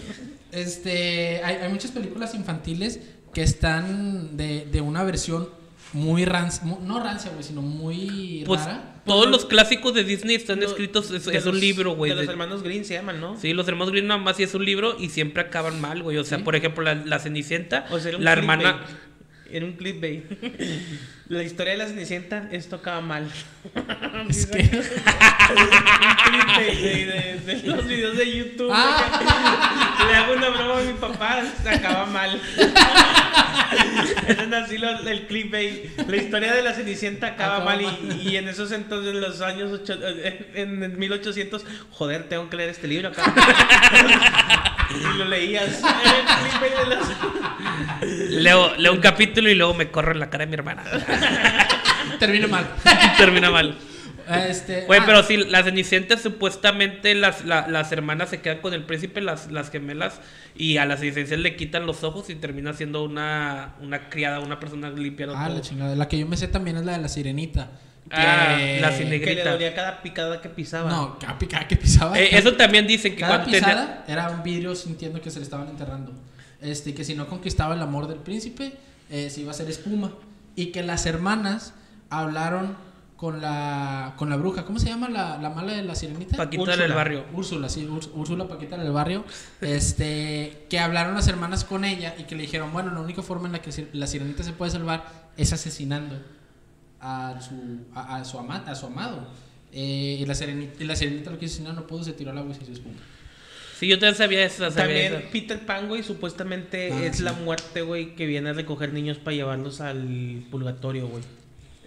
Este, 0.51 1.41
hay, 1.43 1.57
hay 1.57 1.69
muchas 1.69 1.91
películas 1.91 2.33
infantiles 2.33 2.99
que 3.33 3.43
están 3.43 4.37
de, 4.37 4.65
de 4.71 4.81
una 4.81 5.03
versión 5.03 5.49
muy 5.93 6.23
rancia, 6.25 6.63
no 6.81 7.03
rancia, 7.03 7.31
güey, 7.31 7.43
sino 7.43 7.61
muy 7.61 8.43
Pues 8.45 8.61
rara. 8.61 9.01
todos 9.05 9.27
los 9.29 9.45
clásicos 9.45 9.93
de 9.93 10.03
Disney 10.03 10.35
están 10.35 10.59
No, 10.59 10.65
escritos, 10.65 11.11
es, 11.11 11.45
un 11.45 11.59
libro, 11.59 11.95
güey. 11.95 12.11
De 12.11 12.17
los 12.17 12.27
hermanos 12.29 12.63
Green 12.63 12.85
se 12.85 12.93
llaman, 12.93 13.19
¿no? 13.21 13.37
Sí, 13.39 13.53
los 13.53 13.67
hermanos 13.67 13.91
Green 13.91 14.07
nada 14.07 14.19
más 14.19 14.39
y 14.39 14.43
es 14.43 14.53
un 14.53 14.65
libro 14.65 14.95
y 14.99 15.09
siempre 15.09 15.43
acaban 15.43 15.79
mal, 15.81 16.01
güey. 16.01 16.17
O 16.17 16.23
sea, 16.23 16.37
Sí. 16.39 16.43
por 16.43 16.55
ejemplo, 16.55 16.83
la, 16.83 16.95
la 16.95 17.19
Cenicienta, 17.19 17.85
O 17.91 17.99
sea, 17.99 18.17
la 18.17 18.31
hermana... 18.31 18.85
Era 19.49 19.65
un 19.65 19.73
clickbait. 19.73 20.23
La 21.29 21.43
historia 21.43 21.73
de 21.73 21.79
la 21.79 21.87
Cenicienta, 21.87 22.47
esto 22.51 22.77
acaba 22.77 23.01
mal. 23.01 23.27
Es 24.29 24.45
que- 24.45 24.59
un 24.61 24.69
clickbait 26.25 26.79
de, 26.79 27.39
de- 27.45 27.55
de 27.61 27.67
los 27.67 27.85
videos 27.85 28.15
de 28.17 28.33
YouTube. 28.37 28.71
Ah. 28.73 30.05
Le 30.07 30.15
hago 30.15 30.33
una 30.33 30.49
broma 30.49 30.79
a 30.79 30.83
mi 30.83 30.93
papá, 30.93 31.43
se 31.61 31.69
acaba 31.69 32.05
mal. 32.05 32.41
Ese 34.27 34.43
es 34.43 34.53
así 34.53 34.77
lo- 34.77 34.99
el 35.07 35.27
clip 35.27 35.53
ahí. 35.53 35.93
La 36.07 36.15
historia 36.17 36.53
de 36.53 36.61
la 36.63 36.73
Cenicienta 36.73 37.27
acaba 37.27 37.57
Acaba 37.57 37.75
mal 37.75 37.83
mal. 37.83 37.97
y, 38.21 38.29
y 38.29 38.37
en 38.37 38.47
esos 38.47 38.71
entonces, 38.71 39.13
en 39.13 39.19
los 39.21 39.41
años 39.41 39.71
ocho- 39.73 39.99
en, 40.07 40.81
en 40.83 40.97
1800, 40.99 41.65
joder, 41.91 42.29
tengo 42.29 42.49
que 42.49 42.55
leer 42.55 42.69
este 42.69 42.87
libro 42.87 43.09
acá. 43.09 43.33
y 45.13 45.17
lo 45.17 45.25
leías. 45.25 45.81
Era 45.81 46.19
el 46.19 46.25
clip 46.49 46.63
ahí 46.63 46.71
de 46.85 46.95
las- 46.95 47.07
Leo, 48.29 48.75
leo 48.75 48.93
un 48.93 48.99
capítulo 48.99 49.49
y 49.49 49.55
luego 49.55 49.73
me 49.73 49.89
corro 49.91 50.11
en 50.11 50.19
la 50.19 50.29
cara 50.29 50.45
de 50.45 50.49
mi 50.49 50.53
hermana. 50.55 50.83
Termina 52.19 52.47
mal. 52.47 52.65
Termina 53.17 53.51
mal. 53.51 53.75
Este, 54.49 54.81
Güey, 54.81 54.99
ah, 54.99 55.03
pero 55.05 55.23
sí, 55.23 55.37
las 55.37 55.63
cenicientas 55.63 56.21
supuestamente 56.21 57.15
las, 57.15 57.45
la- 57.45 57.67
las 57.69 57.91
hermanas 57.93 58.29
se 58.29 58.41
quedan 58.41 58.57
con 58.59 58.73
el 58.73 58.83
príncipe, 58.83 59.21
las, 59.21 59.49
las 59.51 59.71
gemelas, 59.71 60.19
y 60.53 60.77
a 60.77 60.85
las 60.85 60.99
licencias 60.99 61.39
le 61.39 61.55
quitan 61.55 61.85
los 61.85 62.03
ojos 62.03 62.29
y 62.29 62.35
termina 62.35 62.73
siendo 62.73 63.03
una, 63.05 63.75
una 63.81 64.09
criada, 64.09 64.41
una 64.41 64.59
persona 64.59 64.89
limpiando 64.89 65.33
Ah, 65.37 65.45
todo. 65.45 65.55
la 65.55 65.61
chingada. 65.61 65.95
La 65.95 66.09
que 66.09 66.19
yo 66.19 66.27
me 66.27 66.35
sé 66.35 66.49
también 66.49 66.75
es 66.75 66.83
la 66.85 66.93
de 66.93 66.97
la 67.03 67.07
sirenita. 67.07 67.69
Ah, 68.11 68.57
la 68.57 68.57
que 68.57 68.81
le 68.81 68.97
cinegrita. 68.97 69.51
dolía 69.51 69.73
cada 69.73 70.01
picada 70.01 70.41
que 70.41 70.49
pisaba. 70.49 70.89
No, 70.89 71.17
cada 71.19 71.37
picada 71.39 71.65
que 71.67 71.77
pisaba. 71.77 72.19
Eh, 72.19 72.29
eso 72.37 72.53
también 72.53 72.85
dicen 72.85 73.13
que 73.13 73.21
Cada 73.21 73.43
cuando 73.43 73.51
tenía- 73.51 73.67
pisada 73.69 74.05
era 74.09 74.29
un 74.29 74.43
vidrio 74.43 74.75
sintiendo 74.75 75.21
que 75.21 75.29
se 75.31 75.39
le 75.39 75.43
estaban 75.43 75.69
enterrando. 75.69 76.11
Este, 76.61 76.93
que 76.93 77.03
si 77.03 77.13
no 77.15 77.27
conquistaba 77.27 77.75
el 77.75 77.81
amor 77.81 78.07
del 78.07 78.19
príncipe, 78.19 78.73
eh, 79.09 79.29
se 79.29 79.41
iba 79.41 79.51
a 79.51 79.53
hacer 79.55 79.69
espuma. 79.69 80.11
Y 80.55 80.67
que 80.67 80.81
las 80.83 81.05
hermanas 81.05 81.73
hablaron 82.09 82.75
con 83.15 83.41
la, 83.41 84.13
con 84.17 84.29
la 84.29 84.37
bruja. 84.37 84.65
¿Cómo 84.65 84.79
se 84.79 84.87
llama 84.87 85.09
la, 85.09 85.37
la 85.39 85.49
mala 85.49 85.73
de 85.73 85.83
la 85.83 85.95
sirenita? 85.95 86.37
Paquita 86.37 86.75
del 86.77 86.93
barrio. 86.93 87.25
Úrsula, 87.33 87.67
sí, 87.69 87.85
Úrs- 87.87 88.09
Úrsula 88.13 88.47
Paquita 88.47 88.77
del 88.77 88.91
barrio. 88.91 89.23
Este, 89.61 90.65
que 90.69 90.79
hablaron 90.79 91.13
las 91.15 91.27
hermanas 91.27 91.63
con 91.63 91.83
ella 91.85 92.15
y 92.17 92.23
que 92.23 92.35
le 92.35 92.43
dijeron, 92.43 92.71
bueno, 92.73 92.91
la 92.93 93.01
única 93.01 93.21
forma 93.21 93.47
en 93.47 93.53
la 93.53 93.61
que 93.61 93.87
la 93.93 94.07
sirenita 94.07 94.43
se 94.43 94.53
puede 94.53 94.71
salvar 94.71 95.27
es 95.37 95.53
asesinando 95.53 96.15
a 96.99 97.39
su, 97.41 97.53
a, 97.93 98.17
a 98.17 98.25
su, 98.25 98.39
ama- 98.39 98.63
a 98.65 98.75
su 98.75 98.87
amado. 98.87 99.27
Eh, 99.71 100.17
y, 100.19 100.25
la 100.25 100.33
sirenita, 100.33 100.81
y 100.83 100.87
la 100.87 100.95
sirenita 100.95 101.29
lo 101.29 101.37
quiso 101.37 101.53
asesinar, 101.55 101.75
no 101.75 101.85
pudo, 101.85 102.03
se 102.03 102.13
tiró 102.13 102.31
al 102.31 102.37
agua 102.39 102.51
y 102.51 102.55
se 102.55 102.63
hizo 102.63 102.71
espuma. 102.73 102.95
Sí, 103.79 103.87
yo 103.87 103.99
también 103.99 104.15
sabía 104.15 104.43
eso. 104.45 104.57
sabía 104.71 104.75
También 104.75 105.13
eso. 105.13 105.23
Peter 105.31 105.59
Pan, 105.59 105.87
güey, 105.87 106.03
supuestamente 106.03 106.91
Ah, 106.91 107.05
es 107.05 107.17
sí. 107.17 107.23
la 107.23 107.33
muerte, 107.33 107.81
güey, 107.83 108.15
que 108.15 108.25
viene 108.25 108.49
a 108.49 108.53
recoger 108.53 108.91
niños 108.93 109.17
para 109.17 109.35
llevarlos 109.35 109.81
al 109.81 110.43
purgatorio, 110.49 111.07
güey. 111.07 111.23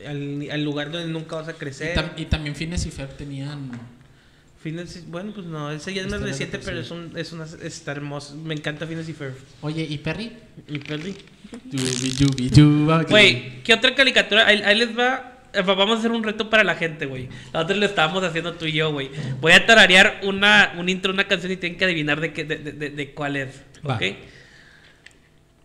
Al, 0.07 0.49
al 0.51 0.65
lugar 0.65 0.91
donde 0.91 1.13
nunca 1.13 1.37
vas 1.37 1.49
a 1.49 1.53
Y, 1.53 1.55
crecer. 1.55 1.97
tam- 1.97 2.13
y 2.17 2.27
también 2.27 2.55
Phineas 2.55 2.87
y 2.87 2.91
Fer 2.91 3.09
tenían... 3.09 3.71
Phineas- 4.63 5.05
bueno, 5.09 5.33
pues 5.35 5.47
no, 5.47 5.71
ese 5.71 5.93
ya 5.95 6.03
es 6.03 6.09
más 6.09 6.21
de 6.21 6.27
reciente, 6.27 6.59
pero 6.59 6.79
es, 6.81 6.91
un, 6.91 7.13
es 7.17 7.33
una, 7.33 7.47
está 7.63 7.93
hermoso. 7.93 8.35
Me 8.37 8.55
encanta 8.55 8.87
Phineas 8.87 9.09
y 9.09 9.15
Ferb. 9.15 9.35
Oye, 9.63 9.83
¿y 9.89 9.99
Perry? 9.99 10.33
Y 10.69 10.79
Perry. 10.79 11.17
Güey, 13.09 13.63
¿qué 13.63 13.75
otra 13.75 13.95
caricatura? 13.95 14.47
Ahí, 14.47 14.63
ahí 14.63 14.79
les 14.79 14.97
va. 14.97 15.30
Eh, 15.53 15.63
Vamos 15.63 15.97
a 15.97 15.99
hacer 16.01 16.11
un 16.13 16.23
reto 16.25 16.49
para 16.51 16.65
la 16.65 16.75
gente, 16.75 17.07
güey. 17.07 17.29
Nosotros 17.53 17.79
lo 17.79 17.87
estábamos 17.87 18.23
haciendo 18.25 18.55
tú 18.55 18.67
y 18.67 18.73
yo, 18.73 18.93
güey. 18.93 19.11
Voy 19.41 19.53
a 19.53 19.65
tararear 19.67 20.21
una, 20.23 20.75
un 20.79 20.89
intro, 20.89 21.13
una 21.13 21.25
canción 21.29 21.53
y 21.53 21.57
tienen 21.57 21.79
que 21.79 21.85
adivinar 21.85 22.21
de, 22.21 22.33
qué, 22.33 22.45
de, 22.45 22.57
de, 22.57 22.73
de- 22.73 22.91
de 22.91 23.11
cuál 23.13 23.37
es. 23.37 23.63
Va. 23.89 23.97
¿Ok? 23.97 24.03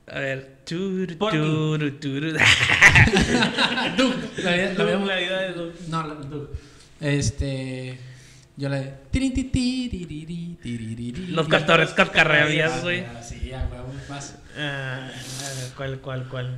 A 0.08 0.20
ver. 0.20 0.56
Turu, 0.66 1.16
turu, 1.16 1.92
turu. 2.00 2.32
Doug. 3.98 4.14
La, 4.44 4.52
vida- 4.54 4.74
la 4.74 4.84
La 5.06 5.16
vida 5.18 5.42
de 5.42 5.54
Doug. 5.54 5.74
No, 5.90 6.08
la, 6.08 6.14
Doug. 6.16 6.50
Este... 7.02 8.00
Yo 8.58 8.70
la 8.70 8.78
de... 8.78 8.94
Los 11.30 11.48
castores 11.50 11.90
cascarrabias, 11.92 12.82
güey. 12.84 13.04
Sí, 13.22 13.52
a 13.52 13.68
huevo. 13.68 13.94
Ah, 14.58 15.10
a 15.10 15.10
ver, 15.10 15.74
¿cuál, 15.76 16.00
cuál, 16.00 16.28
cuál? 16.30 16.58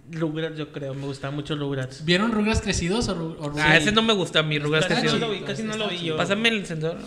Rugrats, 0.11 0.57
yo 0.57 0.71
creo. 0.71 0.93
Me 0.93 1.05
gustaba 1.05 1.33
mucho 1.33 1.55
Rugrats. 1.55 2.03
¿Vieron 2.05 2.31
Rugrats 2.31 2.61
crecidos 2.61 3.07
o, 3.09 3.15
Ru- 3.15 3.35
o 3.39 3.49
Rugrats? 3.49 3.69
Ah, 3.71 3.77
ese 3.77 3.91
no 3.91 4.01
me 4.01 4.13
gusta 4.13 4.39
a 4.39 4.43
mí, 4.43 4.59
Rugrats 4.59 4.87
Casi 4.87 5.03
no 5.05 5.09
crecido. 5.11 5.27
lo 5.27 5.33
vi, 5.33 5.39
casi 5.41 5.63
no 5.63 5.77
lo 5.77 5.87
vi 5.89 5.97
yo. 5.99 6.17
Pásame 6.17 6.49
el 6.49 6.57
encendedor. 6.59 6.97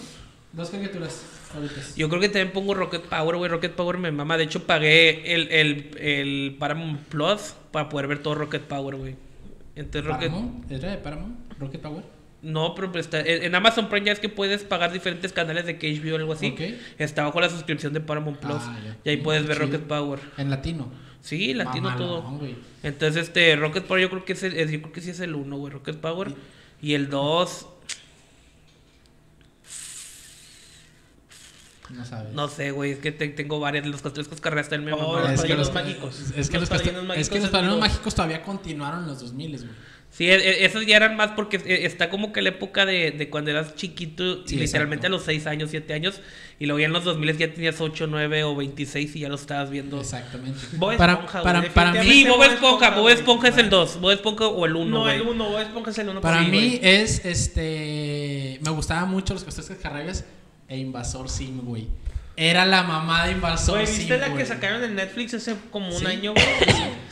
Dos 0.53 0.71
caricaturas 0.71 1.23
favoritas. 1.53 1.97
Yo 1.97 2.09
creo 2.09 2.21
que 2.21 2.29
también 2.29 2.53
pongo 2.53 2.75
Rocket 2.75 3.03
Power, 3.03 3.37
güey. 3.37 3.51
Rocket 3.51 3.73
Power 3.73 3.99
me 3.99 4.13
mama. 4.13 4.37
De 4.37 4.45
hecho, 4.45 4.65
pagué 4.65 5.35
el, 5.35 5.49
el, 5.51 5.91
el 5.99 6.57
Paramount 6.59 7.01
Plus 7.09 7.55
para 7.73 7.89
poder 7.89 8.07
ver 8.07 8.19
todo 8.23 8.37
Rocket 8.37 8.63
Power, 8.63 8.95
güey. 8.97 9.17
Entonces, 9.75 10.05
Rocket. 10.09 10.29
Paramount, 10.31 10.71
¿Era 10.71 10.91
de 10.93 10.99
Paramount? 10.99 11.37
¿Rocket 11.59 11.81
Power? 11.81 12.03
No, 12.45 12.75
pero 12.75 12.93
pues 12.93 13.07
está, 13.07 13.21
en 13.21 13.55
Amazon 13.55 13.89
Prime 13.89 14.05
ya 14.07 14.13
es 14.13 14.21
que 14.21 14.29
puedes 14.29 14.65
pagar 14.65 14.93
diferentes 14.93 15.33
canales 15.33 15.65
de 15.65 15.75
HBO 15.79 16.13
o 16.13 16.17
algo 16.19 16.33
así. 16.35 16.49
Ok. 16.49 16.61
Está 16.99 17.25
bajo 17.25 17.41
la 17.41 17.49
suscripción 17.49 17.93
de 17.95 18.01
Paramount 18.01 18.39
Plus. 18.39 18.57
Ah, 18.61 18.79
ya. 18.85 18.97
y 19.03 19.09
ahí 19.09 19.17
puedes 19.17 19.47
ver 19.47 19.57
Chido. 19.57 19.67
Rocket 19.67 19.87
Power. 19.89 20.21
En 20.37 20.51
latino. 20.51 20.93
Sí, 21.23 21.55
latino 21.55 21.97
todo. 21.97 22.39
Entonces, 22.83 23.29
este, 23.29 23.57
Rocket 23.57 23.85
Power 23.85 24.03
yo 24.03 24.11
creo 24.11 24.25
que 24.27 24.35
es 24.35 24.43
el, 24.43 24.53
yo 24.71 24.81
creo 24.83 24.93
que 24.93 25.01
sí 25.01 25.09
es 25.11 25.21
el 25.21 25.35
1, 25.35 25.57
güey, 25.57 25.73
Rocket 25.73 25.97
Power. 25.97 26.35
Y 26.83 26.93
el 26.93 27.09
2, 27.09 27.67
No 31.91 32.05
sabes. 32.05 32.33
no 32.33 32.49
sé, 32.49 32.71
güey, 32.71 32.93
es 32.93 32.99
que 32.99 33.13
te- 33.13 33.29
tengo 33.29 33.61
varias, 33.61 33.87
los 33.87 34.01
cascarreras 34.03 34.69
también 34.69 34.97
me 34.97 35.03
Oh, 35.03 35.19
los 35.21 35.43
que 35.45 35.55
los 35.55 35.73
mágicos. 35.73 36.33
Es 36.37 36.49
que 36.49 36.59
Los 36.59 36.69
los, 36.69 36.69
padrinos 36.71 36.95
casta- 37.03 37.03
mágicos 37.09 37.19
es 37.23 37.29
que 37.31 37.41
los 37.41 37.51
padrinos 37.51 37.79
mágicos 37.79 38.15
todavía 38.15 38.43
continuaron 38.43 39.01
en 39.03 39.07
los 39.09 39.21
2000, 39.21 39.57
güey. 39.59 39.71
Sí, 40.17 40.31
e- 40.31 40.35
e- 40.37 40.65
esos 40.65 40.87
ya 40.87 40.95
eran 40.95 41.17
más 41.17 41.33
porque 41.33 41.57
eh, 41.57 41.87
está 41.87 42.09
como 42.09 42.33
que 42.33 42.41
la 42.41 42.51
época 42.51 42.87
de, 42.87 43.11
de 43.11 43.29
cuando 43.31 43.51
eras 43.51 43.75
chiquito, 43.75 44.47
Sí, 44.47 44.55
literalmente 44.57 45.09
exacto. 45.09 45.17
a 45.17 45.19
los 45.19 45.25
6 45.25 45.47
años, 45.49 45.71
7 45.71 45.93
años, 45.93 46.21
y 46.61 46.67
luego 46.67 46.79
ya 46.79 46.87
en 46.87 46.93
los 46.93 47.03
2000 47.03 47.37
ya 47.37 47.53
tenías 47.53 47.81
8, 47.81 48.07
9 48.07 48.45
o 48.45 48.55
26 48.55 49.17
y 49.17 49.19
ya 49.19 49.29
lo 49.29 49.35
estabas 49.35 49.71
viendo. 49.71 50.01
Exactamente. 50.01 50.61
Bob 50.75 50.97
para, 50.97 51.15
Esponja, 51.15 51.43
para, 51.43 51.59
güey, 51.59 51.71
para 51.75 51.93
mí, 51.95 52.09
Sí, 52.09 52.27
Bob 52.29 52.45
Esponja, 52.45 52.91
Bob. 52.91 53.09
Esponja 53.09 53.49
es 53.49 53.59
el 53.59 53.71
2, 53.71 54.01
Bob 54.01 54.13
Esponja 54.13 54.47
o 54.47 54.65
el 54.67 54.77
1, 54.77 54.89
No, 54.89 55.01
güey. 55.01 55.17
el 55.17 55.23
1, 55.23 55.45
Bob 55.51 55.61
Esponja 55.61 55.91
es 55.91 55.99
el 55.99 56.09
1. 56.09 56.21
para 56.21 56.45
Sí, 56.45 56.51
mí 56.51 56.79
güey. 56.79 56.81
es 56.83 57.25
este. 57.25 58.61
Me 58.63 58.71
gustaban 58.71 59.11
mucho 59.11 59.35
los 59.35 59.43
castores 59.43 59.69
cascarrabias 59.71 60.25
e 60.69 60.79
Invasor 60.79 61.29
Sim, 61.29 61.61
güey. 61.63 61.89
Era 62.37 62.67
la 62.67 62.83
mamá 62.83 63.27
de 63.27 63.33
Invasor 63.33 63.77
Güey, 63.77 63.87
Sim. 63.87 63.99
¿viste 63.99 64.19
la 64.19 64.27
que 64.27 64.33
güey. 64.33 64.47
sacaron 64.47 64.83
en 64.85 64.95
Netflix 64.95 65.35
hace 65.35 65.55
como 65.71 65.89
un 65.89 66.01
Sí. 66.01 66.07
año, 66.07 66.33
güey? 66.35 66.45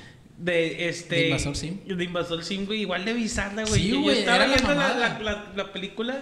De 0.42 0.88
este. 0.88 1.14
¿De 1.14 1.26
Invasor 1.28 1.56
Sim? 1.56 1.78
De 1.86 2.04
Invasor 2.04 2.42
Sim, 2.44 2.66
güey. 2.66 2.80
Igual 2.80 3.04
de 3.04 3.12
bizarra, 3.12 3.62
güey. 3.64 3.80
Sí, 3.80 3.88
Yo- 3.88 3.94
yo, 3.96 4.00
güey, 4.02 4.18
estaba 4.18 4.46
viendo 4.46 4.74
la, 4.74 4.94
la, 4.94 5.18
la, 5.20 5.44
la 5.54 5.72
película. 5.72 6.18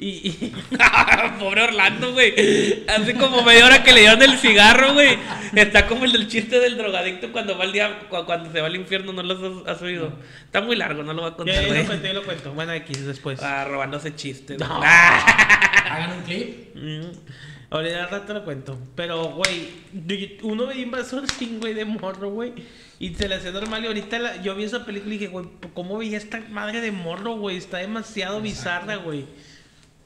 Y, 0.00 0.08
y 0.28 0.52
Pobre 1.40 1.62
Orlando, 1.62 2.12
güey. 2.12 2.84
Hace 2.88 3.14
como 3.14 3.42
media 3.42 3.66
hora 3.66 3.82
que 3.82 3.92
le 3.92 4.00
dieron 4.00 4.22
el 4.22 4.36
cigarro, 4.38 4.94
güey. 4.94 5.16
Está 5.54 5.86
como 5.86 6.04
el 6.04 6.12
del 6.12 6.28
chiste 6.28 6.58
del 6.60 6.76
drogadicto 6.76 7.30
cuando 7.32 7.56
va 7.58 7.64
al 7.64 7.72
día, 7.72 7.98
cu- 8.08 8.24
cuando 8.24 8.50
se 8.52 8.60
va 8.60 8.66
al 8.68 8.76
infierno, 8.76 9.12
¿no 9.12 9.22
lo 9.24 9.62
has, 9.66 9.76
has 9.76 9.82
oído? 9.82 10.12
Está 10.44 10.60
muy 10.60 10.76
largo, 10.76 11.02
no 11.02 11.12
lo 11.14 11.22
voy 11.22 11.30
a 11.32 11.34
contar, 11.34 11.54
ya 11.56 11.62
lo 11.62 11.68
güey. 11.68 11.84
cuento, 11.86 12.06
ya 12.06 12.12
lo 12.14 12.22
cuento. 12.24 12.52
Bueno, 12.52 12.72
X 12.74 13.06
después. 13.06 13.40
Ah, 13.42 13.64
robándose 13.64 14.14
chistes. 14.14 14.58
No. 14.60 14.66
Ah. 14.84 15.84
Hagan 15.90 16.18
un 16.18 16.22
clip. 16.24 16.74
Mm. 16.76 17.10
Ahorita 17.70 18.04
al 18.04 18.10
rato 18.10 18.34
lo 18.34 18.44
cuento. 18.44 18.78
Pero, 18.94 19.32
güey, 19.32 19.68
uno 20.42 20.66
veía 20.66 20.82
Invasor 20.82 21.30
Sim, 21.38 21.60
güey, 21.60 21.74
de 21.74 21.84
morro, 21.84 22.30
güey. 22.30 22.54
Y 22.98 23.14
se 23.14 23.28
le 23.28 23.36
hacía 23.36 23.50
normal. 23.50 23.84
Y 23.84 23.88
ahorita 23.88 24.18
la- 24.18 24.42
yo 24.42 24.54
vi 24.54 24.64
esa 24.64 24.84
película 24.84 25.14
y 25.14 25.18
dije, 25.18 25.30
güey, 25.30 25.46
¿cómo 25.74 25.98
veía 25.98 26.16
esta 26.16 26.40
madre 26.50 26.80
de 26.80 26.92
morro, 26.92 27.36
güey? 27.36 27.56
Está 27.56 27.78
demasiado 27.78 28.40
bizarra, 28.40 28.96
güey. 28.96 29.26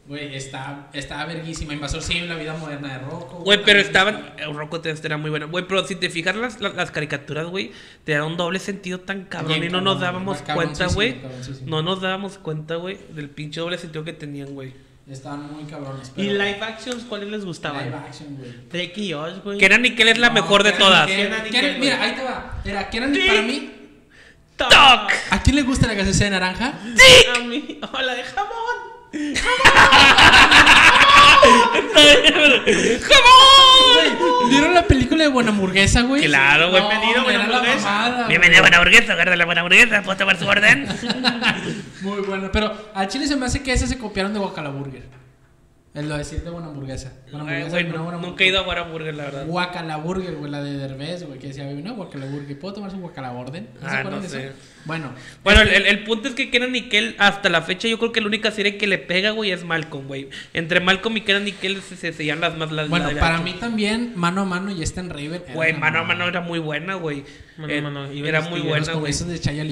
Güey, 0.08 0.34
está, 0.34 0.90
está 0.92 1.24
verguísima. 1.26 1.74
Invasor 1.74 2.02
Sim, 2.02 2.26
la 2.26 2.34
vida 2.34 2.54
moderna 2.54 2.98
de 2.98 2.98
Rocco. 2.98 3.38
Güey, 3.44 3.62
pero 3.64 3.78
estaban. 3.78 4.34
El 4.36 4.52
Rocco 4.52 4.82
era 4.84 5.16
muy 5.16 5.30
bueno. 5.30 5.48
Güey, 5.48 5.64
pero 5.68 5.86
si 5.86 5.94
te 5.94 6.10
fijas 6.10 6.34
las, 6.34 6.60
las, 6.60 6.74
las 6.74 6.90
caricaturas, 6.90 7.46
güey, 7.46 7.70
te 8.02 8.12
dan 8.12 8.24
un 8.24 8.36
doble 8.36 8.58
sentido 8.58 8.98
tan 8.98 9.26
cabrón. 9.26 9.52
Bien 9.60 9.64
y 9.64 9.68
no 9.68 9.80
nos 9.80 10.00
dábamos 10.00 10.42
cuenta, 10.42 10.88
güey. 10.88 11.20
No 11.64 11.82
nos 11.82 12.00
dábamos 12.00 12.38
cuenta, 12.38 12.74
güey, 12.76 12.98
del 13.14 13.30
pinche 13.30 13.60
doble 13.60 13.78
sentido 13.78 14.02
que 14.02 14.12
tenían, 14.12 14.52
güey. 14.52 14.74
Estaban 15.10 15.52
muy 15.52 15.64
cabrones. 15.64 16.08
¿Y 16.16 16.26
pero- 16.28 16.32
live 16.44 16.60
actions 16.62 17.04
cuáles 17.04 17.28
les 17.28 17.44
gustaban? 17.44 17.84
Live 17.84 17.96
action, 17.96 18.36
güey. 18.36 18.50
Drake 18.70 18.92
y 19.00 19.12
Josh, 19.12 19.38
güey. 19.42 19.58
Kenan 19.58 19.82
Nickel 19.82 20.08
es 20.08 20.18
la 20.18 20.28
No, 20.28 20.34
mejor 20.34 20.62
de 20.62 20.72
Kenan 20.72 20.86
todas. 20.88 21.08
Nickel, 21.08 21.24
Kenan 21.26 21.40
Kenan- 21.44 21.52
Nickel, 21.62 21.78
Mira, 21.80 21.96
güey. 21.96 22.08
ahí 22.10 22.16
te 22.16 22.22
va. 22.24 22.60
Era 22.64 22.90
Kenan 22.90 23.14
Sí. 23.14 23.20
para 23.26 23.42
mí. 23.42 23.72
¡Toc! 24.56 24.70
¿A 25.30 25.42
quién 25.42 25.56
le 25.56 25.62
gusta 25.62 25.86
la 25.88 25.94
gaseosa 25.94 26.24
de 26.24 26.30
naranja? 26.30 26.74
A 27.34 27.38
mí. 27.40 27.80
O 27.92 28.00
la 28.00 28.14
de 28.14 28.22
jamón. 28.22 28.52
¡Jamón! 29.12 30.66
Güey, 32.72 34.50
¿Vieron 34.50 34.74
la 34.74 34.82
película 34.86 35.24
de 35.24 35.30
Buena 35.30 35.50
Hamburguesa, 35.50 36.02
güey? 36.02 36.22
Claro, 36.24 36.70
güey. 36.70 36.82
Bienvenido, 36.88 37.24
Buena 37.24 37.44
Hamburguesa. 37.44 37.90
mamada. 37.90 38.26
Bienvenido 38.28 38.58
a 38.58 38.62
buena 38.62 38.76
hamburguesa, 38.78 39.14
guarda 39.14 39.36
la 39.36 39.44
buena 39.44 39.60
hamburguesa, 39.62 40.02
¿puedo 40.02 40.16
tomar 40.18 40.38
su 40.38 40.46
orden? 40.46 40.86
Muy 42.02 42.20
bueno. 42.20 42.50
Pero 42.52 42.72
al 42.94 43.08
chile 43.08 43.26
se 43.26 43.36
me 43.36 43.46
hace 43.46 43.62
que 43.62 43.72
ese 43.72 43.86
se 43.86 43.98
copiaron 43.98 44.32
de 44.32 44.38
Guacalaburger. 44.38 45.21
El 45.94 46.08
lo 46.08 46.16
decir 46.16 46.42
de 46.42 46.48
Buena 46.48 46.68
Hamburguesa. 46.68 47.12
Buena 47.30 47.40
Ay, 47.50 47.62
Hamburguesa, 47.64 47.70
güey, 47.70 47.84
una 48.08 48.16
nunca 48.26 48.44
he 48.44 48.46
ido 48.46 48.58
a 48.60 48.62
buena 48.62 48.80
hamburguesa, 48.80 49.16
la 49.18 49.24
verdad. 49.24 49.46
Guacalaburger, 49.46 50.34
güey, 50.36 50.50
la 50.50 50.62
de 50.62 50.78
Derbez, 50.78 51.24
güey, 51.26 51.38
que 51.38 51.48
decía, 51.48 51.64
una 51.66 51.92
Guacalaburger. 51.92 52.58
¿Puedo 52.58 52.72
tomar 52.74 52.90
su 52.90 52.96
Guacalaborden? 52.98 53.68
¿No 53.74 53.80
se 53.90 53.96
Ah, 53.96 54.02
no 54.04 54.22
sé. 54.22 54.46
eso? 54.46 54.54
Bueno. 54.86 55.12
Bueno, 55.44 55.60
el, 55.60 55.68
este- 55.68 55.80
el- 55.80 55.86
el 55.98 56.04
punto 56.04 56.28
es 56.28 56.34
que 56.34 56.50
Kenan 56.50 56.72
Nickel, 56.72 57.14
hasta 57.18 57.50
la 57.50 57.60
fecha, 57.60 57.88
yo 57.88 57.98
creo 57.98 58.10
que 58.10 58.22
la 58.22 58.26
única 58.28 58.50
serie 58.50 58.78
que 58.78 58.86
le 58.86 58.96
pega, 58.96 59.32
güey, 59.32 59.50
es 59.50 59.64
Malcolm, 59.64 60.06
güey. 60.06 60.30
Entre 60.54 60.80
Malcolm 60.80 61.14
y 61.18 61.20
Kenan 61.20 61.44
Nickel 61.44 61.82
se, 61.82 61.94
se 61.96 62.14
sellan 62.14 62.40
las 62.40 62.56
más 62.56 62.72
las 62.72 62.88
Bueno, 62.88 63.10
para 63.20 63.40
mí 63.42 63.52
también, 63.60 64.14
mano 64.16 64.40
a 64.40 64.44
mano 64.46 64.70
y 64.72 64.82
Stan 64.82 65.10
Raven. 65.10 65.42
era 65.44 65.52
Güey, 65.54 65.70
una 65.72 65.80
mano 65.80 65.98
a 65.98 66.02
mano 66.04 66.26
era 66.26 66.40
muy 66.40 66.58
buena, 66.58 66.94
güey. 66.94 67.24
Mano 67.58 67.70
a 67.70 67.76
Eh, 67.76 67.82
mano, 67.82 68.06
Era 68.06 68.40
muy 68.40 68.60
buena, 68.60 68.94
güey. 68.94 69.12
de 69.12 69.38
Chaya. 69.38 69.62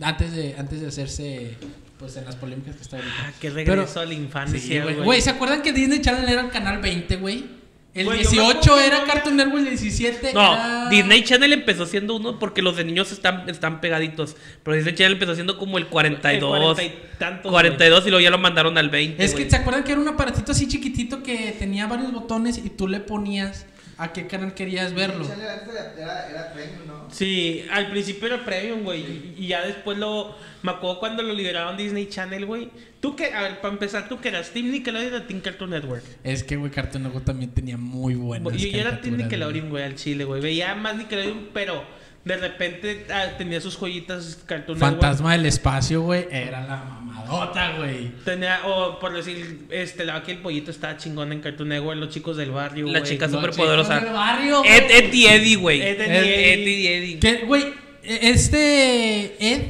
Antes 0.00 0.32
de, 0.34 0.56
antes 0.58 0.80
de 0.80 0.88
hacerse, 0.88 1.56
pues, 2.02 2.16
en 2.16 2.24
las 2.24 2.36
polémicas 2.36 2.74
que 2.76 2.82
está 2.82 2.96
ahorita. 2.96 3.14
Ah, 3.20 3.32
qué 3.40 3.50
Pero- 3.50 3.74
regreso 3.76 4.00
a 4.00 4.04
la 4.04 4.14
infancia, 4.14 4.82
güey. 4.82 4.94
güey. 4.96 5.06
Güey, 5.06 5.20
¿se 5.20 5.30
acuerdan 5.30 5.62
que 5.62 5.72
Disney 5.72 6.00
Channel 6.00 6.28
era 6.28 6.40
el 6.42 6.50
canal 6.50 6.78
20, 6.80 7.16
güey? 7.16 7.62
El 7.94 8.06
Güey, 8.06 8.22
yo 8.24 8.30
me 8.30 8.36
18 8.36 8.58
acuerdo 8.58 8.76
que 8.78 8.86
era 8.86 9.04
Cartoon 9.04 9.36
Network, 9.36 9.58
el 9.64 9.68
17 9.68 10.32
No, 10.32 10.54
era... 10.54 10.88
Disney 10.88 11.22
Channel 11.24 11.52
empezó 11.52 11.84
siendo 11.84 12.16
uno 12.16 12.38
porque 12.38 12.62
los 12.62 12.74
de 12.76 12.84
niños 12.84 13.12
están, 13.12 13.46
están 13.50 13.82
pegaditos. 13.82 14.34
Pero 14.62 14.76
Disney 14.76 14.94
Channel 14.94 15.12
empezó 15.12 15.34
siendo 15.34 15.58
como 15.58 15.76
el 15.78 15.86
42. 15.88 16.54
El 16.56 16.74
40 16.74 16.82
y 16.84 17.18
tantos, 17.18 17.52
42 17.52 18.06
y 18.06 18.10
luego 18.10 18.20
ya 18.22 18.30
lo 18.30 18.38
mandaron 18.38 18.78
al 18.78 18.88
20. 18.88 19.22
Es 19.22 19.34
que 19.34 19.48
se 19.48 19.56
acuerdan 19.56 19.84
que 19.84 19.92
era 19.92 20.00
un 20.00 20.08
aparatito 20.08 20.52
así 20.52 20.66
chiquitito 20.68 21.22
que 21.22 21.54
tenía 21.58 21.86
varios 21.86 22.12
botones 22.12 22.56
y 22.58 22.70
tú 22.70 22.88
le 22.88 22.98
ponías 23.00 23.66
a 24.02 24.12
qué 24.12 24.26
canal 24.26 24.52
querías 24.52 24.92
verlo. 24.94 25.24
Era, 25.24 26.52
premium, 26.52 26.86
¿no? 26.88 27.08
Sí, 27.10 27.64
al 27.70 27.88
principio 27.90 28.26
era 28.26 28.44
premium, 28.44 28.82
güey. 28.82 29.00
Y 29.00 29.34
y 29.42 29.46
ya 29.46 29.64
después 29.64 29.96
lo. 29.96 30.36
Me 30.62 30.72
acuerdo 30.72 30.98
cuando 30.98 31.22
lo 31.22 31.32
liberaron 31.32 31.76
Disney 31.76 32.08
Channel, 32.08 32.46
güey. 32.46 32.70
Tú 33.00 33.14
que. 33.14 33.32
A 33.32 33.42
ver, 33.42 33.60
para 33.60 33.74
empezar, 33.74 34.08
tú 34.08 34.20
que 34.20 34.28
eras 34.28 34.50
Team 34.50 34.72
Nickelodeon 34.72 35.14
o 35.14 35.22
Team 35.22 35.40
Cartoon 35.40 35.70
Network. 35.70 36.02
Es 36.24 36.42
que, 36.42 36.56
güey, 36.56 36.72
Cartoon 36.72 37.04
Network 37.04 37.24
también 37.24 37.52
tenía 37.52 37.76
muy 37.76 38.16
buenas 38.16 38.56
yo, 38.56 38.68
yo 38.68 38.78
era 38.78 39.00
Team 39.00 39.18
Nickelodeon, 39.18 39.70
güey, 39.70 39.84
al 39.84 39.94
chile, 39.94 40.24
güey. 40.24 40.40
Veía 40.40 40.74
más 40.74 40.96
Nickelodeon, 40.96 41.50
pero 41.52 41.84
de 42.24 42.36
repente 42.36 43.06
ah, 43.12 43.26
tenía 43.36 43.60
sus 43.60 43.76
joyitas 43.76 44.38
Cartoon. 44.46 44.78
Network. 44.78 45.00
Fantasma 45.00 45.32
del 45.32 45.46
espacio, 45.46 46.02
güey, 46.02 46.26
era 46.30 46.60
la 46.60 46.76
mamadota, 46.84 47.76
güey. 47.78 48.12
Tenía, 48.24 48.60
o 48.66 48.98
por 49.00 49.12
decir, 49.14 49.66
este, 49.70 50.04
la 50.04 50.22
que 50.22 50.32
el 50.32 50.38
pollito 50.38 50.70
estaba 50.70 50.96
chingón 50.96 51.32
en 51.32 51.40
Cartoon 51.40 51.68
Network, 51.70 51.98
los 51.98 52.10
chicos 52.10 52.36
del 52.36 52.50
barrio, 52.52 52.86
La 52.88 53.02
chica 53.02 53.28
superpoderosa. 53.28 53.98
del 54.00 54.12
barrio, 54.12 54.58
güey. 54.60 54.70
Ed, 54.72 54.90
Ed 54.90 55.12
y 55.12 55.26
Eddie, 55.26 55.56
güey. 55.56 55.80
Ed, 55.82 56.00
Ed, 56.00 56.10
Ed 56.10 56.24
y 56.24 56.28
Eddie. 56.28 56.52
Ed 56.52 56.66
y 56.68 56.86
Eddie. 56.86 57.18
Que, 57.18 57.36
güey, 57.44 57.62
e- 58.04 58.30
este 58.30 59.54
Ed 59.54 59.62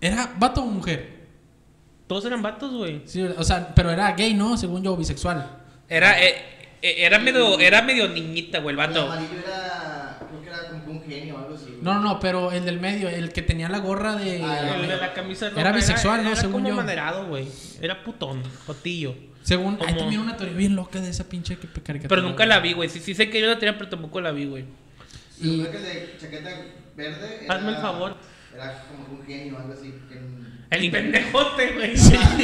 era 0.00 0.32
vato 0.38 0.62
o 0.62 0.66
mujer. 0.66 1.18
Todos 2.06 2.24
eran 2.24 2.40
vatos, 2.42 2.72
güey. 2.72 3.02
Sí, 3.04 3.22
o 3.22 3.44
sea, 3.44 3.74
pero 3.74 3.90
era 3.90 4.12
gay, 4.12 4.32
¿no? 4.34 4.56
Según 4.56 4.82
yo, 4.82 4.96
bisexual. 4.96 5.46
Era, 5.90 6.22
eh, 6.22 6.36
eh, 6.80 6.94
era, 6.98 7.18
medio, 7.18 7.58
era 7.58 7.82
medio 7.82 8.08
niñita, 8.08 8.60
güey, 8.60 8.74
el 8.74 8.80
El 8.80 8.86
vato. 8.88 9.08
creo 9.08 9.42
que 10.48 10.54
era 10.54 10.68
como 10.68 10.92
un 10.92 11.02
genio 11.04 11.34
o 11.34 11.38
algo 11.38 11.54
así. 11.54 11.66
güey. 11.66 11.78
No, 11.82 11.94
no, 11.94 12.00
no, 12.00 12.20
pero 12.20 12.50
el 12.52 12.64
del 12.64 12.80
medio, 12.80 13.08
el 13.08 13.32
que 13.32 13.42
tenía 13.42 13.68
la 13.68 13.78
gorra 13.78 14.16
de. 14.16 14.42
Ah, 14.42 14.76
El 14.76 14.88
de 14.88 14.96
la 14.96 15.12
camisa 15.12 15.50
Era 15.56 15.72
bisexual, 15.72 16.22
¿no? 16.22 16.30
Era 16.30 16.36
Según 16.40 16.52
como 16.62 16.68
yo. 16.68 16.74
manerado, 16.74 17.26
güey. 17.26 17.48
Era 17.80 18.02
putón, 18.04 18.42
jotillo. 18.66 19.14
Según. 19.42 19.74
Hay 19.80 19.86
Como- 19.88 19.98
también 19.98 20.20
una 20.20 20.36
teoría 20.36 20.56
bien 20.56 20.76
loca 20.76 21.00
de 21.00 21.10
esa 21.10 21.28
pinche 21.28 21.56
que- 21.58 21.68
caricatura. 21.68 22.08
Pero 22.08 22.22
nunca 22.22 22.44
la 22.46 22.60
vi, 22.60 22.72
güey. 22.74 22.88
Sí, 22.88 23.00
sí 23.00 23.14
sé 23.14 23.30
que 23.30 23.40
yo 23.40 23.46
la 23.46 23.58
tenía, 23.58 23.78
pero 23.78 23.88
tampoco 23.88 24.20
la 24.20 24.30
vi, 24.32 24.44
güey. 24.46 24.64
Y- 25.40 25.62
que 25.62 25.76
el 25.76 25.82
de 25.82 26.16
chaqueta 26.20 26.50
verde. 26.96 27.44
Era, 27.44 27.54
Hazme 27.54 27.70
el 27.70 27.76
favor. 27.76 28.16
Era 28.54 28.84
como 28.88 29.06
que 29.06 29.12
un 29.12 29.26
genio 29.26 29.54
o 29.56 29.58
algo 29.60 29.72
así. 29.72 29.94
que- 30.08 30.37
El 30.70 30.90
pendejote, 30.90 31.72
güey. 31.72 31.92
Ah, 32.16 32.38